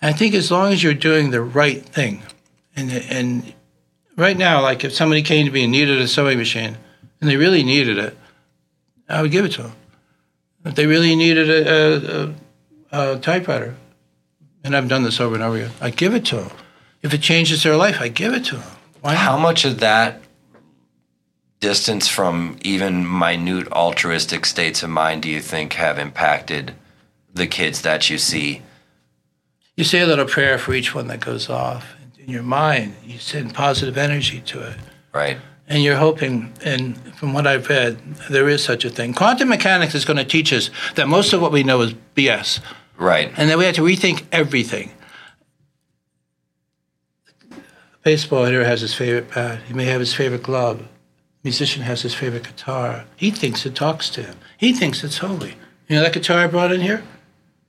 And 0.00 0.14
I 0.14 0.16
think 0.16 0.34
as 0.34 0.50
long 0.50 0.72
as 0.72 0.82
you're 0.82 0.94
doing 0.94 1.30
the 1.30 1.42
right 1.42 1.84
thing, 1.84 2.22
and 2.74 2.90
and 2.90 3.54
right 4.16 4.36
now, 4.36 4.62
like 4.62 4.84
if 4.84 4.94
somebody 4.94 5.22
came 5.22 5.46
to 5.46 5.52
me 5.52 5.64
and 5.64 5.72
needed 5.72 6.00
a 6.00 6.08
sewing 6.08 6.38
machine, 6.38 6.78
and 7.20 7.28
they 7.28 7.36
really 7.36 7.62
needed 7.62 7.98
it, 7.98 8.16
I 9.08 9.22
would 9.22 9.30
give 9.30 9.44
it 9.44 9.52
to 9.52 9.62
them. 9.64 9.72
If 10.64 10.74
they 10.74 10.86
really 10.86 11.14
needed 11.14 11.48
a, 11.48 12.34
a, 12.90 13.12
a 13.12 13.18
typewriter, 13.18 13.76
and 14.64 14.74
I've 14.74 14.88
done 14.88 15.04
this 15.04 15.20
over 15.20 15.34
and 15.34 15.44
over 15.44 15.56
again, 15.56 15.70
I 15.80 15.90
give 15.90 16.14
it 16.14 16.24
to 16.26 16.36
them. 16.36 16.50
If 17.02 17.14
it 17.14 17.20
changes 17.20 17.62
their 17.62 17.76
life, 17.76 18.00
I 18.00 18.08
give 18.08 18.34
it 18.34 18.46
to 18.46 18.56
them. 18.56 18.70
How 19.04 19.38
much 19.38 19.64
of 19.64 19.78
that 19.78 20.20
distance 21.60 22.08
from 22.08 22.56
even 22.62 23.06
minute 23.18 23.70
altruistic 23.72 24.44
states 24.46 24.82
of 24.82 24.90
mind 24.90 25.22
do 25.22 25.28
you 25.30 25.40
think 25.40 25.74
have 25.74 25.98
impacted 25.98 26.74
the 27.34 27.46
kids 27.46 27.82
that 27.82 28.08
you 28.10 28.18
see? 28.18 28.62
You 29.76 29.84
say 29.84 30.00
a 30.00 30.06
little 30.06 30.24
prayer 30.26 30.58
for 30.58 30.74
each 30.74 30.94
one 30.94 31.06
that 31.08 31.20
goes 31.20 31.48
off 31.50 31.94
in 32.18 32.30
your 32.30 32.42
mind. 32.42 32.94
You 33.04 33.18
send 33.18 33.54
positive 33.54 33.96
energy 33.98 34.40
to 34.42 34.62
it. 34.68 34.76
Right. 35.12 35.38
and 35.68 35.82
you're 35.82 35.96
hoping, 35.96 36.52
and 36.64 36.96
from 37.16 37.32
what 37.32 37.44
I've 37.46 37.68
read, 37.68 37.98
there 38.30 38.48
is 38.48 38.62
such 38.62 38.84
a 38.84 38.90
thing. 38.90 39.12
Quantum 39.14 39.48
mechanics 39.48 39.94
is 39.96 40.04
going 40.04 40.16
to 40.18 40.24
teach 40.24 40.52
us 40.52 40.70
that 40.94 41.08
most 41.08 41.32
of 41.32 41.40
what 41.40 41.50
we 41.52 41.64
know 41.64 41.80
is 41.80 41.92
BS, 42.14 42.60
Right. 42.98 43.32
and 43.36 43.50
that 43.50 43.58
we 43.58 43.64
have 43.64 43.74
to 43.76 43.80
rethink 43.82 44.24
everything. 44.30 44.92
A 47.50 47.56
baseball 48.04 48.44
hitter 48.44 48.64
has 48.64 48.80
his 48.82 48.94
favorite 48.94 49.30
bat. 49.34 49.60
He 49.66 49.74
may 49.74 49.86
have 49.86 49.98
his 50.00 50.14
favorite 50.14 50.42
glove. 50.44 50.86
Musician 51.46 51.82
has 51.84 52.02
his 52.02 52.12
favorite 52.12 52.42
guitar. 52.42 53.04
He 53.14 53.30
thinks 53.30 53.64
it 53.64 53.76
talks 53.76 54.10
to 54.10 54.20
him. 54.20 54.36
He 54.58 54.72
thinks 54.72 55.04
it's 55.04 55.18
holy. 55.18 55.54
You 55.86 55.94
know 55.94 56.02
that 56.02 56.12
guitar 56.12 56.40
I 56.40 56.48
brought 56.48 56.72
in 56.72 56.80
here? 56.80 57.04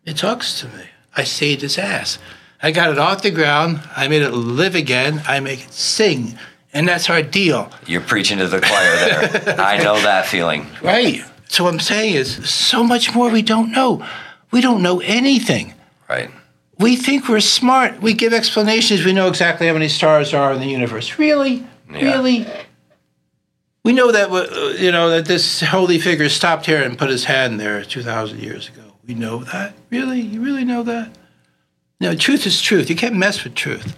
It 0.04 0.18
talks 0.18 0.60
to 0.62 0.68
me. 0.70 0.86
I 1.16 1.24
saved 1.24 1.62
its 1.62 1.78
ass. 1.78 2.18
I 2.60 2.72
got 2.72 2.90
it 2.90 2.98
off 2.98 3.22
the 3.22 3.30
ground. 3.30 3.82
I 3.96 4.08
made 4.08 4.24
it 4.24 4.32
live 4.32 4.74
again. 4.74 5.22
I 5.28 5.42
make 5.42 5.64
it 5.66 5.74
sing. 5.74 6.40
And 6.74 6.88
that's 6.88 7.08
our 7.08 7.22
deal. 7.22 7.72
You're 7.86 8.02
preaching 8.02 8.40
to 8.40 8.48
the 8.48 8.60
choir 8.62 8.96
there. 8.96 9.60
I 9.60 9.78
know 9.78 10.00
that 10.02 10.26
feeling. 10.26 10.66
Right. 10.82 11.24
So 11.48 11.64
what 11.66 11.74
I'm 11.76 11.80
saying 11.80 12.16
is 12.16 12.50
so 12.50 12.84
much 12.84 13.14
more 13.14 13.30
we 13.30 13.44
don't 13.44 13.72
know. 13.72 14.04
We 14.50 14.60
don't 14.60 14.82
know 14.82 15.02
anything. 15.02 15.76
Right. 16.10 16.32
We 16.80 16.96
think 16.96 17.30
we're 17.30 17.42
smart. 17.42 18.02
We 18.02 18.16
give 18.16 18.34
explanations. 18.34 19.06
We 19.06 19.14
know 19.14 19.28
exactly 19.28 19.68
how 19.68 19.74
many 19.74 19.88
stars 19.88 20.34
are 20.34 20.52
in 20.54 20.62
the 20.62 20.66
universe. 20.68 21.20
Really? 21.20 21.64
Yeah. 21.92 22.02
Really? 22.02 22.48
We 23.88 23.94
know 23.94 24.12
that 24.12 24.30
uh, 24.30 24.74
you 24.78 24.92
know 24.92 25.12
that 25.12 25.28
this 25.28 25.62
holy 25.62 25.98
figure 25.98 26.28
stopped 26.28 26.66
here 26.66 26.84
and 26.84 26.98
put 26.98 27.10
his 27.10 27.24
hand 27.24 27.58
there 27.58 27.82
2,000 27.86 28.38
years 28.38 28.68
ago. 28.68 28.82
We 29.08 29.14
know 29.14 29.46
that. 29.46 29.76
Really? 29.90 30.20
You 30.20 30.44
really 30.44 30.66
know 30.66 30.84
that? 30.84 31.18
No, 32.02 32.14
truth 32.14 32.46
is 32.46 32.62
truth. 32.62 32.90
You 32.90 32.98
can't 32.98 33.16
mess 33.16 33.46
with 33.46 33.56
truth. 33.56 33.98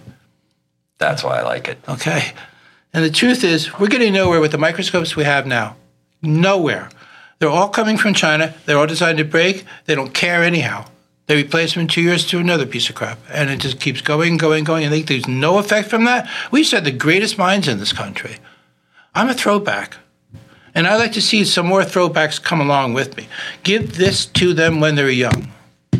That's 0.98 1.24
why 1.24 1.40
I 1.40 1.42
like 1.42 1.66
it. 1.66 1.78
Okay. 1.88 2.34
And 2.94 3.04
the 3.04 3.10
truth 3.10 3.42
is, 3.42 3.80
we're 3.80 3.88
getting 3.88 4.12
nowhere 4.12 4.38
with 4.38 4.52
the 4.52 4.58
microscopes 4.58 5.16
we 5.16 5.24
have 5.24 5.44
now. 5.44 5.74
Nowhere. 6.22 6.88
They're 7.40 7.48
all 7.48 7.68
coming 7.68 7.96
from 7.96 8.14
China. 8.14 8.54
They're 8.66 8.78
all 8.78 8.86
designed 8.86 9.18
to 9.18 9.24
break. 9.24 9.64
They 9.86 9.96
don't 9.96 10.14
care 10.14 10.44
anyhow. 10.44 10.84
They 11.26 11.34
replace 11.34 11.74
them 11.74 11.80
in 11.80 11.88
two 11.88 12.02
years 12.02 12.24
to 12.28 12.38
another 12.38 12.64
piece 12.64 12.88
of 12.88 12.94
crap. 12.94 13.18
And 13.28 13.50
it 13.50 13.58
just 13.58 13.80
keeps 13.80 14.02
going, 14.02 14.36
going, 14.36 14.62
going. 14.62 14.84
And 14.84 14.92
they 14.92 14.98
think 14.98 15.08
there's 15.08 15.26
no 15.26 15.58
effect 15.58 15.90
from 15.90 16.04
that. 16.04 16.30
We've 16.52 16.70
had 16.70 16.84
the 16.84 16.92
greatest 16.92 17.38
minds 17.38 17.66
in 17.66 17.80
this 17.80 17.92
country. 17.92 18.36
I'm 19.14 19.28
a 19.28 19.34
throwback. 19.34 19.96
And 20.74 20.86
I 20.86 20.96
like 20.96 21.12
to 21.12 21.20
see 21.20 21.44
some 21.44 21.66
more 21.66 21.82
throwbacks 21.82 22.40
come 22.40 22.60
along 22.60 22.94
with 22.94 23.16
me. 23.16 23.28
Give 23.64 23.96
this 23.96 24.24
to 24.26 24.54
them 24.54 24.80
when 24.80 24.94
they're 24.94 25.10
young. 25.10 25.52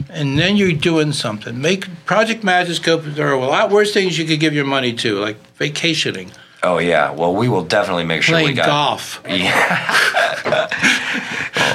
And 0.08 0.38
then 0.38 0.56
you're 0.56 0.72
doing 0.72 1.12
something. 1.12 1.60
Make 1.60 1.88
Project 2.04 2.44
Magiscope. 2.44 3.14
There 3.14 3.28
are 3.28 3.34
a 3.34 3.46
lot 3.46 3.70
worse 3.70 3.92
things 3.92 4.18
you 4.18 4.24
could 4.24 4.40
give 4.40 4.54
your 4.54 4.64
money 4.64 4.92
to, 4.94 5.18
like 5.18 5.36
vacationing, 5.56 6.30
Oh 6.62 6.78
yeah. 6.78 7.10
Well, 7.12 7.34
we 7.34 7.48
will 7.48 7.64
definitely 7.64 8.04
make 8.04 8.22
sure 8.22 8.42
we 8.42 8.52
got. 8.52 8.66
golf. 8.66 9.22
Yeah. 9.28 10.68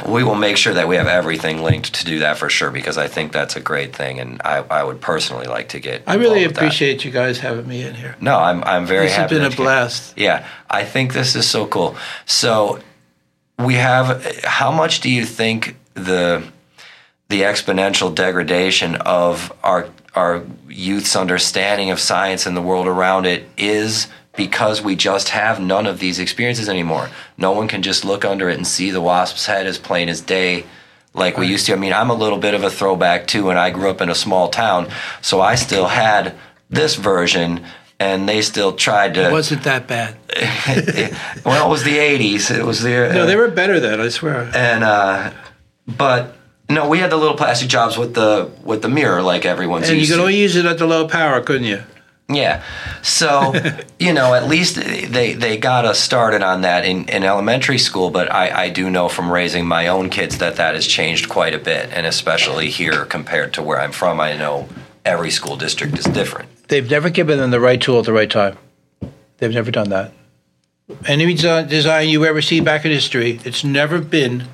we 0.08 0.24
will 0.24 0.36
make 0.36 0.58
sure 0.58 0.74
that 0.74 0.88
we 0.88 0.96
have 0.96 1.08
everything 1.08 1.64
linked 1.64 1.94
to 1.96 2.06
do 2.06 2.20
that 2.20 2.38
for 2.38 2.50
sure 2.50 2.72
because 2.72 2.98
I 2.98 3.08
think 3.08 3.32
that's 3.32 3.56
a 3.56 3.60
great 3.60 3.96
thing, 3.96 4.20
and 4.20 4.42
I, 4.44 4.58
I 4.70 4.84
would 4.84 5.02
personally 5.02 5.48
like 5.48 5.70
to 5.70 5.80
get. 5.80 6.04
I 6.08 6.16
really 6.16 6.44
involved 6.44 6.48
with 6.48 6.56
that. 6.56 6.62
appreciate 6.62 7.06
you 7.06 7.12
guys 7.12 7.40
having 7.40 7.68
me 7.68 7.84
in 7.84 7.96
here. 7.96 8.16
No, 8.22 8.38
I'm 8.38 8.64
I'm 8.64 8.86
very 8.86 9.06
This 9.06 9.16
has 9.16 9.30
been 9.30 9.44
a 9.44 9.50
blast. 9.50 10.14
Yeah, 10.18 10.48
I 10.70 10.84
think 10.84 11.14
this 11.14 11.36
is 11.36 11.48
so 11.48 11.66
cool. 11.68 11.96
So 12.26 12.80
we 13.58 13.76
have. 13.76 14.44
How 14.44 14.72
much 14.72 15.02
do 15.02 15.10
you 15.10 15.26
think 15.26 15.78
the 15.94 16.44
the 17.30 17.42
exponential 17.42 18.14
degradation 18.14 18.96
of 18.98 19.52
our 19.64 19.90
our 20.14 20.44
youth's 20.70 21.16
understanding 21.16 21.92
of 21.92 22.00
science 22.00 22.46
and 22.46 22.56
the 22.56 22.62
world 22.62 22.88
around 22.88 23.26
it 23.26 23.48
is 23.58 24.08
because 24.38 24.82
we 24.82 24.96
just 24.96 25.30
have 25.30 25.60
none 25.60 25.86
of 25.86 26.00
these 26.00 26.20
experiences 26.20 26.68
anymore. 26.70 27.10
No 27.38 27.52
one 27.52 27.68
can 27.68 27.82
just 27.82 28.04
look 28.06 28.26
under 28.26 28.50
it 28.50 28.58
and 28.58 28.68
see 28.68 28.92
the 28.92 29.02
wasp's 29.02 29.46
head 29.46 29.66
as 29.68 29.78
plain 29.78 30.10
as 30.10 30.22
day 30.22 30.66
like 31.14 31.38
we 31.38 31.48
used 31.48 31.66
to. 31.68 31.74
I 31.74 31.78
mean, 31.78 31.94
I'm 31.94 32.10
a 32.10 32.14
little 32.14 32.38
bit 32.40 32.54
of 32.54 32.64
a 32.64 32.70
throwback 32.70 33.28
too, 33.28 33.50
and 33.50 33.58
I 33.58 33.70
grew 33.70 33.90
up 33.90 34.02
in 34.02 34.10
a 34.10 34.16
small 34.16 34.50
town, 34.50 34.90
so 35.22 35.40
I 35.42 35.56
still 35.56 35.88
had 35.88 36.36
this 36.70 36.96
version, 36.96 37.64
and 38.00 38.28
they 38.28 38.42
still 38.42 38.74
tried 38.74 39.14
to. 39.14 39.30
It 39.30 39.32
wasn't 39.32 39.64
that 39.64 39.88
bad. 39.88 40.18
well, 41.46 41.68
it 41.68 41.70
was 41.70 41.84
the 41.84 41.98
'80s. 41.98 42.54
It 42.54 42.66
was 42.66 42.82
the 42.82 42.90
No, 43.14 43.26
they 43.26 43.36
were 43.38 43.50
better 43.50 43.80
then. 43.80 44.02
I 44.02 44.10
swear. 44.10 44.52
and 44.54 44.84
uh, 44.84 45.32
but 45.88 46.36
no, 46.70 46.90
we 46.90 46.98
had 47.00 47.12
the 47.12 47.18
little 47.18 47.38
plastic 47.38 47.70
jobs 47.70 47.98
with 47.98 48.14
the 48.14 48.52
with 48.64 48.82
the 48.82 48.90
mirror, 48.90 49.22
like 49.22 49.46
everyone's 49.46 49.90
And 49.90 50.00
you 50.00 50.08
could 50.08 50.16
to. 50.16 50.22
only 50.22 50.36
use 50.38 50.56
it 50.56 50.66
at 50.66 50.78
the 50.80 50.88
low 50.88 51.08
power, 51.08 51.40
couldn't 51.42 51.68
you? 51.68 51.84
Yeah. 52.28 52.64
So, 53.02 53.54
you 54.00 54.14
know, 54.14 54.34
at 54.34 54.48
least 54.48 54.76
they, 54.76 55.34
they 55.34 55.58
got 55.58 55.86
us 55.86 56.00
started 56.00 56.42
on 56.42 56.62
that 56.62 56.86
in, 56.86 57.08
in 57.10 57.24
elementary 57.24 57.78
school, 57.78 58.10
but 58.10 58.32
I, 58.32 58.64
I 58.64 58.70
do 58.70 58.90
know 58.90 59.10
from 59.10 59.32
raising 59.32 59.68
my 59.68 59.88
own 59.88 60.10
kids 60.10 60.40
that 60.40 60.56
that 60.56 60.76
has 60.76 60.88
changed 60.88 61.30
quite 61.30 61.54
a 61.54 61.60
bit. 61.60 61.90
And 61.92 62.06
especially 62.06 62.70
here 62.70 63.06
compared 63.06 63.54
to 63.56 63.64
where 63.64 63.80
I'm 63.80 63.92
from, 63.92 64.20
I 64.20 64.36
know 64.36 64.68
every 65.04 65.32
school 65.32 65.56
district 65.56 65.98
is 66.00 66.06
different. 66.06 66.50
They've 66.68 66.90
never 66.90 67.10
given 67.10 67.38
them 67.38 67.52
the 67.52 67.60
right 67.60 67.80
tool 67.80 68.00
at 68.00 68.06
the 68.06 68.14
right 68.14 68.30
time. 68.30 68.58
They've 69.38 69.54
never 69.54 69.72
done 69.72 69.90
that. 69.90 70.12
Any 71.06 71.34
design 71.34 71.68
design 71.68 72.10
you 72.10 72.26
ever 72.26 72.42
see 72.42 72.60
back 72.60 72.86
in 72.86 72.92
history, 72.92 73.40
it's 73.44 73.64
never 73.64 74.00
been 74.00 74.46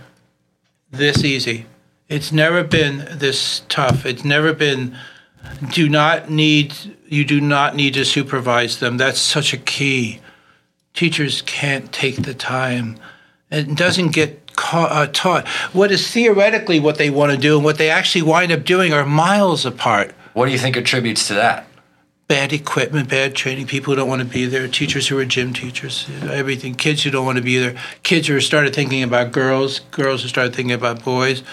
this 0.89 1.24
easy. 1.24 1.65
It's 2.07 2.32
never 2.32 2.63
been 2.63 3.05
this 3.11 3.63
tough. 3.69 4.05
It's 4.05 4.24
never 4.24 4.53
been 4.53 4.97
do 5.74 5.89
not 5.89 6.30
need 6.30 6.74
you 7.08 7.26
do 7.26 7.42
not 7.42 7.76
need 7.76 7.94
to 7.96 8.06
supervise 8.06 8.80
them. 8.80 8.98
That's 8.98 9.20
such 9.20 9.53
a 9.53 9.57
key. 9.57 10.22
Teachers 10.94 11.41
can't 11.41 11.91
take 11.91 12.24
the 12.24 12.34
time. 12.34 12.98
It 13.49 13.76
doesn't 13.76 14.11
get 14.14 14.56
ca- 14.56 14.86
uh, 14.86 15.07
taught. 15.07 15.48
What 15.74 15.91
is 15.91 16.10
theoretically 16.10 16.80
what 16.80 16.98
they 16.98 17.10
want 17.10 17.32
to 17.34 17.38
do 17.38 17.56
and 17.57 17.65
what 17.65 17.78
they 17.78 17.90
actually 17.90 18.22
wind 18.22 18.52
up 18.52 18.64
doing 18.64 18.94
are 18.94 19.06
miles 19.06 19.65
apart 19.65 20.14
What 20.34 20.45
do 20.45 20.52
you 20.52 20.57
think 20.57 20.78
attributes 20.78 21.28
to 21.28 21.34
that? 21.36 21.68
bad 22.28 22.53
equipment, 22.53 23.10
bad 23.10 23.36
training, 23.36 23.68
people 23.68 23.91
who 23.91 23.98
don't 23.98 24.07
want 24.07 24.22
to 24.22 24.26
be 24.28 24.45
there, 24.45 24.65
teachers 24.65 25.10
who 25.10 25.20
are 25.20 25.26
gym 25.26 25.52
teachers, 25.52 26.07
everything, 26.30 26.74
kids 26.74 27.03
who 27.03 27.11
don't 27.11 27.26
want 27.26 27.38
to 27.38 27.44
be 27.44 27.60
there, 27.60 27.76
kids 28.03 28.26
who 28.30 28.40
started 28.40 28.74
thinking 28.74 29.03
about 29.03 29.34
girls, 29.34 29.80
girls 29.91 30.22
who 30.22 30.30
started 30.30 30.56
thinking 30.56 30.72
about 30.72 31.03
boys. 31.03 31.44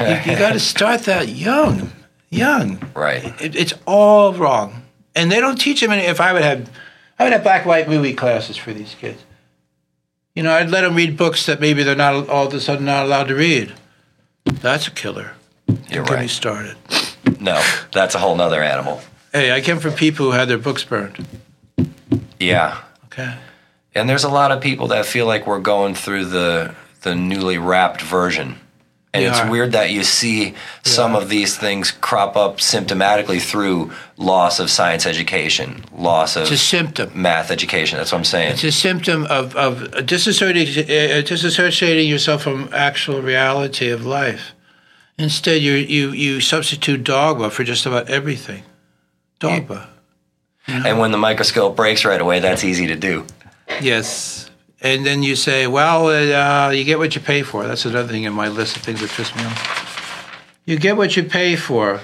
You, 0.00 0.14
you 0.24 0.38
got 0.38 0.54
to 0.54 0.58
start 0.58 1.02
that 1.02 1.28
young, 1.28 1.92
young. 2.30 2.78
Right. 2.94 3.24
It, 3.40 3.56
it's 3.56 3.74
all 3.86 4.32
wrong, 4.34 4.82
and 5.14 5.30
they 5.30 5.40
don't 5.40 5.56
teach 5.60 5.80
them. 5.80 5.90
Any, 5.90 6.02
if 6.02 6.20
I 6.20 6.32
would 6.32 6.42
have, 6.42 6.70
I 7.18 7.24
would 7.24 7.32
have 7.32 7.42
black 7.42 7.62
and 7.62 7.68
white 7.68 7.88
movie 7.88 8.14
classes 8.14 8.56
for 8.56 8.72
these 8.72 8.94
kids. 8.94 9.22
You 10.34 10.42
know, 10.42 10.52
I'd 10.52 10.70
let 10.70 10.82
them 10.82 10.94
read 10.94 11.16
books 11.16 11.46
that 11.46 11.60
maybe 11.60 11.82
they're 11.82 11.96
not 11.96 12.28
all 12.28 12.46
of 12.46 12.54
a 12.54 12.60
sudden 12.60 12.84
not 12.84 13.06
allowed 13.06 13.28
to 13.28 13.34
read. 13.34 13.72
That's 14.44 14.86
a 14.86 14.90
killer. 14.90 15.32
You're 15.88 16.02
right. 16.02 16.10
Get 16.10 16.20
me 16.20 16.28
started. 16.28 16.76
No, 17.40 17.62
that's 17.92 18.14
a 18.14 18.18
whole 18.18 18.36
nother 18.36 18.62
animal. 18.62 19.00
Hey, 19.32 19.52
I 19.52 19.60
came 19.60 19.78
from 19.78 19.94
people 19.94 20.26
who 20.26 20.32
had 20.32 20.48
their 20.48 20.58
books 20.58 20.84
burned. 20.84 21.26
Yeah. 22.38 22.80
Okay. 23.06 23.34
And 23.94 24.08
there's 24.08 24.24
a 24.24 24.28
lot 24.28 24.52
of 24.52 24.60
people 24.60 24.88
that 24.88 25.06
feel 25.06 25.26
like 25.26 25.46
we're 25.46 25.58
going 25.58 25.94
through 25.94 26.26
the 26.26 26.74
the 27.02 27.14
newly 27.14 27.56
wrapped 27.56 28.02
version. 28.02 28.58
And 29.16 29.34
it's 29.34 29.50
weird 29.50 29.72
that 29.72 29.90
you 29.90 30.02
see 30.04 30.54
some 30.82 31.14
are. 31.14 31.22
of 31.22 31.28
these 31.28 31.56
things 31.56 31.90
crop 31.90 32.36
up 32.36 32.58
symptomatically 32.58 33.40
through 33.40 33.92
loss 34.16 34.58
of 34.60 34.70
science 34.70 35.06
education, 35.06 35.84
loss 35.96 36.36
of 36.36 36.42
It's 36.42 36.52
a 36.52 36.58
symptom. 36.58 37.10
math 37.14 37.50
education. 37.50 37.98
That's 37.98 38.12
what 38.12 38.18
I'm 38.18 38.24
saying. 38.24 38.52
It's 38.52 38.64
a 38.64 38.72
symptom 38.72 39.24
of, 39.26 39.54
of 39.56 39.78
disassociating, 40.06 40.84
uh, 40.84 41.22
disassociating 41.22 42.08
yourself 42.08 42.42
from 42.42 42.68
actual 42.72 43.22
reality 43.22 43.90
of 43.90 44.04
life. 44.06 44.52
Instead, 45.18 45.62
you, 45.62 45.72
you, 45.72 46.10
you 46.10 46.40
substitute 46.40 47.02
dogma 47.02 47.50
for 47.50 47.64
just 47.64 47.86
about 47.86 48.10
everything. 48.10 48.62
Dogma. 49.38 49.88
And 50.66 50.98
when 50.98 51.12
the 51.12 51.18
microscope 51.18 51.76
breaks 51.76 52.04
right 52.04 52.20
away, 52.20 52.40
that's 52.40 52.64
easy 52.64 52.88
to 52.88 52.96
do. 52.96 53.24
Yes. 53.80 54.45
And 54.86 55.04
then 55.04 55.24
you 55.24 55.34
say, 55.34 55.66
well, 55.66 56.06
uh, 56.06 56.70
you 56.70 56.84
get 56.84 56.98
what 56.98 57.16
you 57.16 57.20
pay 57.20 57.42
for. 57.42 57.66
That's 57.66 57.84
another 57.84 58.06
thing 58.06 58.22
in 58.22 58.32
my 58.32 58.46
list 58.46 58.76
of 58.76 58.82
things 58.82 59.00
that 59.00 59.10
piss 59.10 59.34
me 59.34 59.42
off. 59.42 60.30
You 60.64 60.78
get 60.78 60.96
what 60.96 61.16
you 61.16 61.24
pay 61.24 61.56
for. 61.56 62.00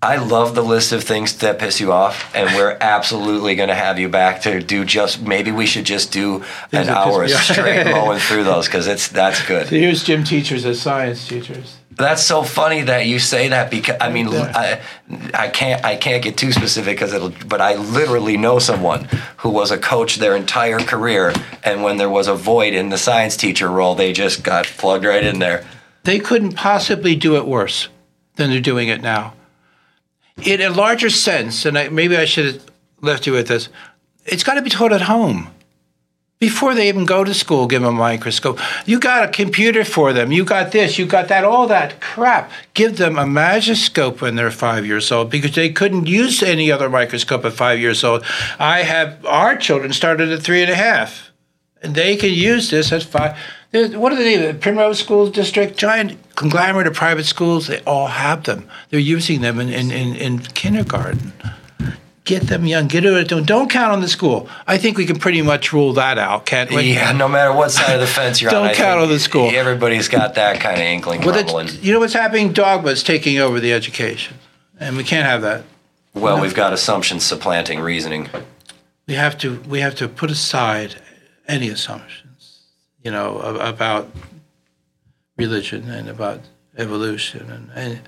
I 0.00 0.16
love 0.16 0.54
the 0.54 0.62
list 0.62 0.92
of 0.92 1.04
things 1.04 1.36
that 1.40 1.58
piss 1.58 1.78
you 1.78 1.92
off, 1.92 2.34
and 2.34 2.56
we're 2.56 2.74
absolutely 2.80 3.54
going 3.54 3.68
to 3.68 3.74
have 3.74 3.98
you 3.98 4.08
back 4.08 4.40
to 4.42 4.60
do 4.60 4.86
just 4.86 5.20
maybe 5.20 5.52
we 5.52 5.66
should 5.66 5.84
just 5.84 6.10
do 6.10 6.38
Things 6.70 6.88
an 6.88 6.94
hour 6.94 7.28
straight 7.28 7.84
mowing 7.92 8.18
through 8.18 8.44
those 8.44 8.64
because 8.64 8.86
it's 8.86 9.08
that's 9.08 9.46
good. 9.46 9.68
So 9.68 9.76
here's 9.76 10.02
gym 10.02 10.24
teachers 10.24 10.64
as 10.64 10.80
science 10.80 11.28
teachers. 11.28 11.76
That's 11.94 12.22
so 12.22 12.42
funny 12.42 12.82
that 12.82 13.06
you 13.06 13.18
say 13.18 13.48
that 13.48 13.70
because 13.70 13.96
I 14.00 14.10
mean. 14.10 14.28
I, 14.28 14.80
I 15.34 15.48
can't 15.48 15.84
I 15.84 15.96
can't 15.96 16.22
get 16.22 16.36
too 16.36 16.52
specific 16.52 16.96
because 16.96 17.12
it'll 17.12 17.32
but 17.46 17.60
I 17.60 17.74
literally 17.74 18.36
know 18.36 18.58
someone 18.58 19.08
who 19.38 19.50
was 19.50 19.70
a 19.70 19.78
coach 19.78 20.16
their 20.16 20.34
entire 20.36 20.78
career 20.78 21.34
and 21.64 21.82
when 21.82 21.98
there 21.98 22.08
was 22.08 22.28
a 22.28 22.34
void 22.34 22.72
in 22.72 22.88
the 22.88 22.96
science 22.96 23.36
teacher 23.36 23.68
role 23.68 23.94
they 23.94 24.12
just 24.12 24.42
got 24.42 24.64
plugged 24.66 25.04
right 25.04 25.22
in 25.22 25.38
there. 25.38 25.66
They 26.04 26.18
couldn't 26.18 26.54
possibly 26.54 27.14
do 27.14 27.36
it 27.36 27.46
worse 27.46 27.88
than 28.36 28.50
they're 28.50 28.60
doing 28.60 28.88
it 28.88 29.02
now. 29.02 29.34
In 30.42 30.60
a 30.60 30.70
larger 30.70 31.10
sense, 31.10 31.66
and 31.66 31.78
I, 31.78 31.88
maybe 31.88 32.16
I 32.16 32.24
should 32.24 32.46
have 32.46 32.70
left 33.00 33.26
you 33.26 33.34
with 33.34 33.48
this, 33.48 33.68
it's 34.24 34.42
got 34.42 34.54
to 34.54 34.62
be 34.62 34.70
taught 34.70 34.92
at 34.92 35.02
home. 35.02 35.51
Before 36.42 36.74
they 36.74 36.88
even 36.88 37.04
go 37.04 37.22
to 37.22 37.32
school, 37.34 37.68
give 37.68 37.82
them 37.82 37.94
a 37.94 37.96
microscope. 37.96 38.58
You 38.84 38.98
got 38.98 39.22
a 39.22 39.28
computer 39.28 39.84
for 39.84 40.12
them. 40.12 40.32
You 40.32 40.44
got 40.44 40.72
this, 40.72 40.98
you 40.98 41.06
got 41.06 41.28
that, 41.28 41.44
all 41.44 41.68
that 41.68 42.00
crap. 42.00 42.50
Give 42.74 42.96
them 42.96 43.16
a 43.16 43.22
magiscope 43.22 44.20
when 44.20 44.34
they're 44.34 44.50
five 44.50 44.84
years 44.84 45.12
old 45.12 45.30
because 45.30 45.54
they 45.54 45.70
couldn't 45.70 46.08
use 46.08 46.42
any 46.42 46.72
other 46.72 46.90
microscope 46.90 47.44
at 47.44 47.52
five 47.52 47.78
years 47.78 48.02
old. 48.02 48.24
I 48.58 48.82
have 48.82 49.24
our 49.24 49.54
children 49.54 49.92
started 49.92 50.32
at 50.32 50.42
three 50.42 50.62
and 50.62 50.70
a 50.72 50.74
half 50.74 51.30
and 51.80 51.94
they 51.94 52.16
can 52.16 52.32
use 52.32 52.70
this 52.70 52.90
at 52.90 53.04
five. 53.04 53.38
What 53.70 54.12
are 54.12 54.16
the 54.16 54.24
name? 54.24 54.58
Primrose 54.58 54.98
School 54.98 55.30
District, 55.30 55.76
giant 55.76 56.18
conglomerate 56.34 56.88
of 56.88 56.94
private 56.94 57.26
schools. 57.26 57.68
They 57.68 57.82
all 57.84 58.08
have 58.08 58.42
them. 58.42 58.68
They're 58.90 58.98
using 58.98 59.42
them 59.42 59.60
in, 59.60 59.68
in, 59.68 59.92
in, 59.92 60.16
in 60.16 60.40
kindergarten. 60.40 61.34
Get 62.24 62.42
them 62.44 62.66
young. 62.66 62.86
Get 62.86 63.04
it. 63.04 63.28
Don't, 63.28 63.44
don't 63.44 63.68
count 63.68 63.92
on 63.92 64.00
the 64.00 64.08
school. 64.08 64.48
I 64.66 64.78
think 64.78 64.96
we 64.96 65.06
can 65.06 65.18
pretty 65.18 65.42
much 65.42 65.72
rule 65.72 65.92
that 65.94 66.18
out, 66.18 66.46
can't 66.46 66.70
we? 66.70 66.92
Yeah, 66.92 67.10
no 67.10 67.26
matter 67.28 67.52
what 67.52 67.72
side 67.72 67.94
of 67.94 68.00
the 68.00 68.06
fence 68.06 68.40
you're 68.40 68.50
on. 68.50 68.54
Don't 68.54 68.64
on. 68.66 68.70
I 68.70 68.74
count 68.74 69.00
on 69.00 69.08
the 69.08 69.18
school. 69.18 69.50
Everybody's 69.52 70.06
got 70.06 70.36
that 70.36 70.60
kind 70.60 70.76
of 70.76 70.82
inkling 70.82 71.22
Well, 71.22 71.34
that's, 71.34 71.82
you 71.82 71.92
know 71.92 71.98
what's 71.98 72.12
happening? 72.12 72.52
Dogma's 72.52 73.02
taking 73.02 73.38
over 73.38 73.58
the 73.58 73.72
education, 73.72 74.36
and 74.78 74.96
we 74.96 75.02
can't 75.02 75.26
have 75.26 75.42
that. 75.42 75.64
Well, 76.14 76.40
we've 76.40 76.54
got 76.54 76.72
assumptions 76.72 77.24
supplanting 77.24 77.80
reasoning. 77.80 78.28
we 79.08 79.14
have 79.14 79.36
to 79.38 79.60
we 79.62 79.80
have 79.80 79.96
to 79.96 80.06
put 80.06 80.30
aside 80.30 80.96
any 81.48 81.70
assumptions, 81.70 82.60
you 83.02 83.10
know, 83.10 83.38
about 83.38 84.08
religion 85.36 85.90
and 85.90 86.08
about 86.08 86.40
evolution 86.78 87.50
and. 87.50 87.70
and 87.74 88.00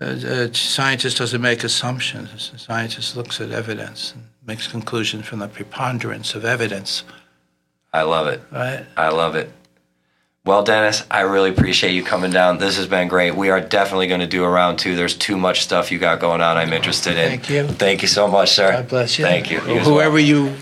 a 0.00 0.54
scientist 0.54 1.18
doesn't 1.18 1.40
make 1.40 1.64
assumptions. 1.64 2.52
A 2.54 2.58
scientist 2.58 3.16
looks 3.16 3.40
at 3.40 3.50
evidence 3.50 4.12
and 4.14 4.24
makes 4.46 4.68
conclusions 4.68 5.26
from 5.26 5.40
the 5.40 5.48
preponderance 5.48 6.34
of 6.34 6.44
evidence. 6.44 7.04
I 7.92 8.02
love 8.02 8.26
it. 8.28 8.40
Right? 8.52 8.86
I 8.96 9.08
love 9.08 9.34
it. 9.34 9.50
Well, 10.44 10.62
Dennis, 10.62 11.04
I 11.10 11.22
really 11.22 11.50
appreciate 11.50 11.92
you 11.92 12.02
coming 12.02 12.30
down. 12.30 12.56
This 12.58 12.78
has 12.78 12.86
been 12.86 13.08
great. 13.08 13.34
We 13.34 13.50
are 13.50 13.60
definitely 13.60 14.06
going 14.06 14.20
to 14.20 14.26
do 14.26 14.44
a 14.44 14.48
round 14.48 14.78
two. 14.78 14.96
There's 14.96 15.14
too 15.14 15.36
much 15.36 15.62
stuff 15.62 15.92
you 15.92 15.98
got 15.98 16.20
going 16.20 16.40
on. 16.40 16.56
I'm 16.56 16.72
interested 16.72 17.18
in. 17.18 17.28
Thank 17.28 17.50
you. 17.50 17.66
Thank 17.66 18.00
you 18.00 18.08
so 18.08 18.28
much, 18.28 18.52
sir. 18.52 18.72
God 18.72 18.88
bless 18.88 19.18
you. 19.18 19.26
Thank 19.26 19.50
you. 19.50 19.60
You 19.66 19.80
Whoever 19.80 20.18
you 20.18 20.54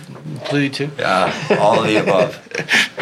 plead 0.45 0.75
to. 0.75 0.91
Uh, 0.99 1.59
all 1.61 1.81
of 1.81 1.87
the 1.87 1.97
above. 1.97 2.35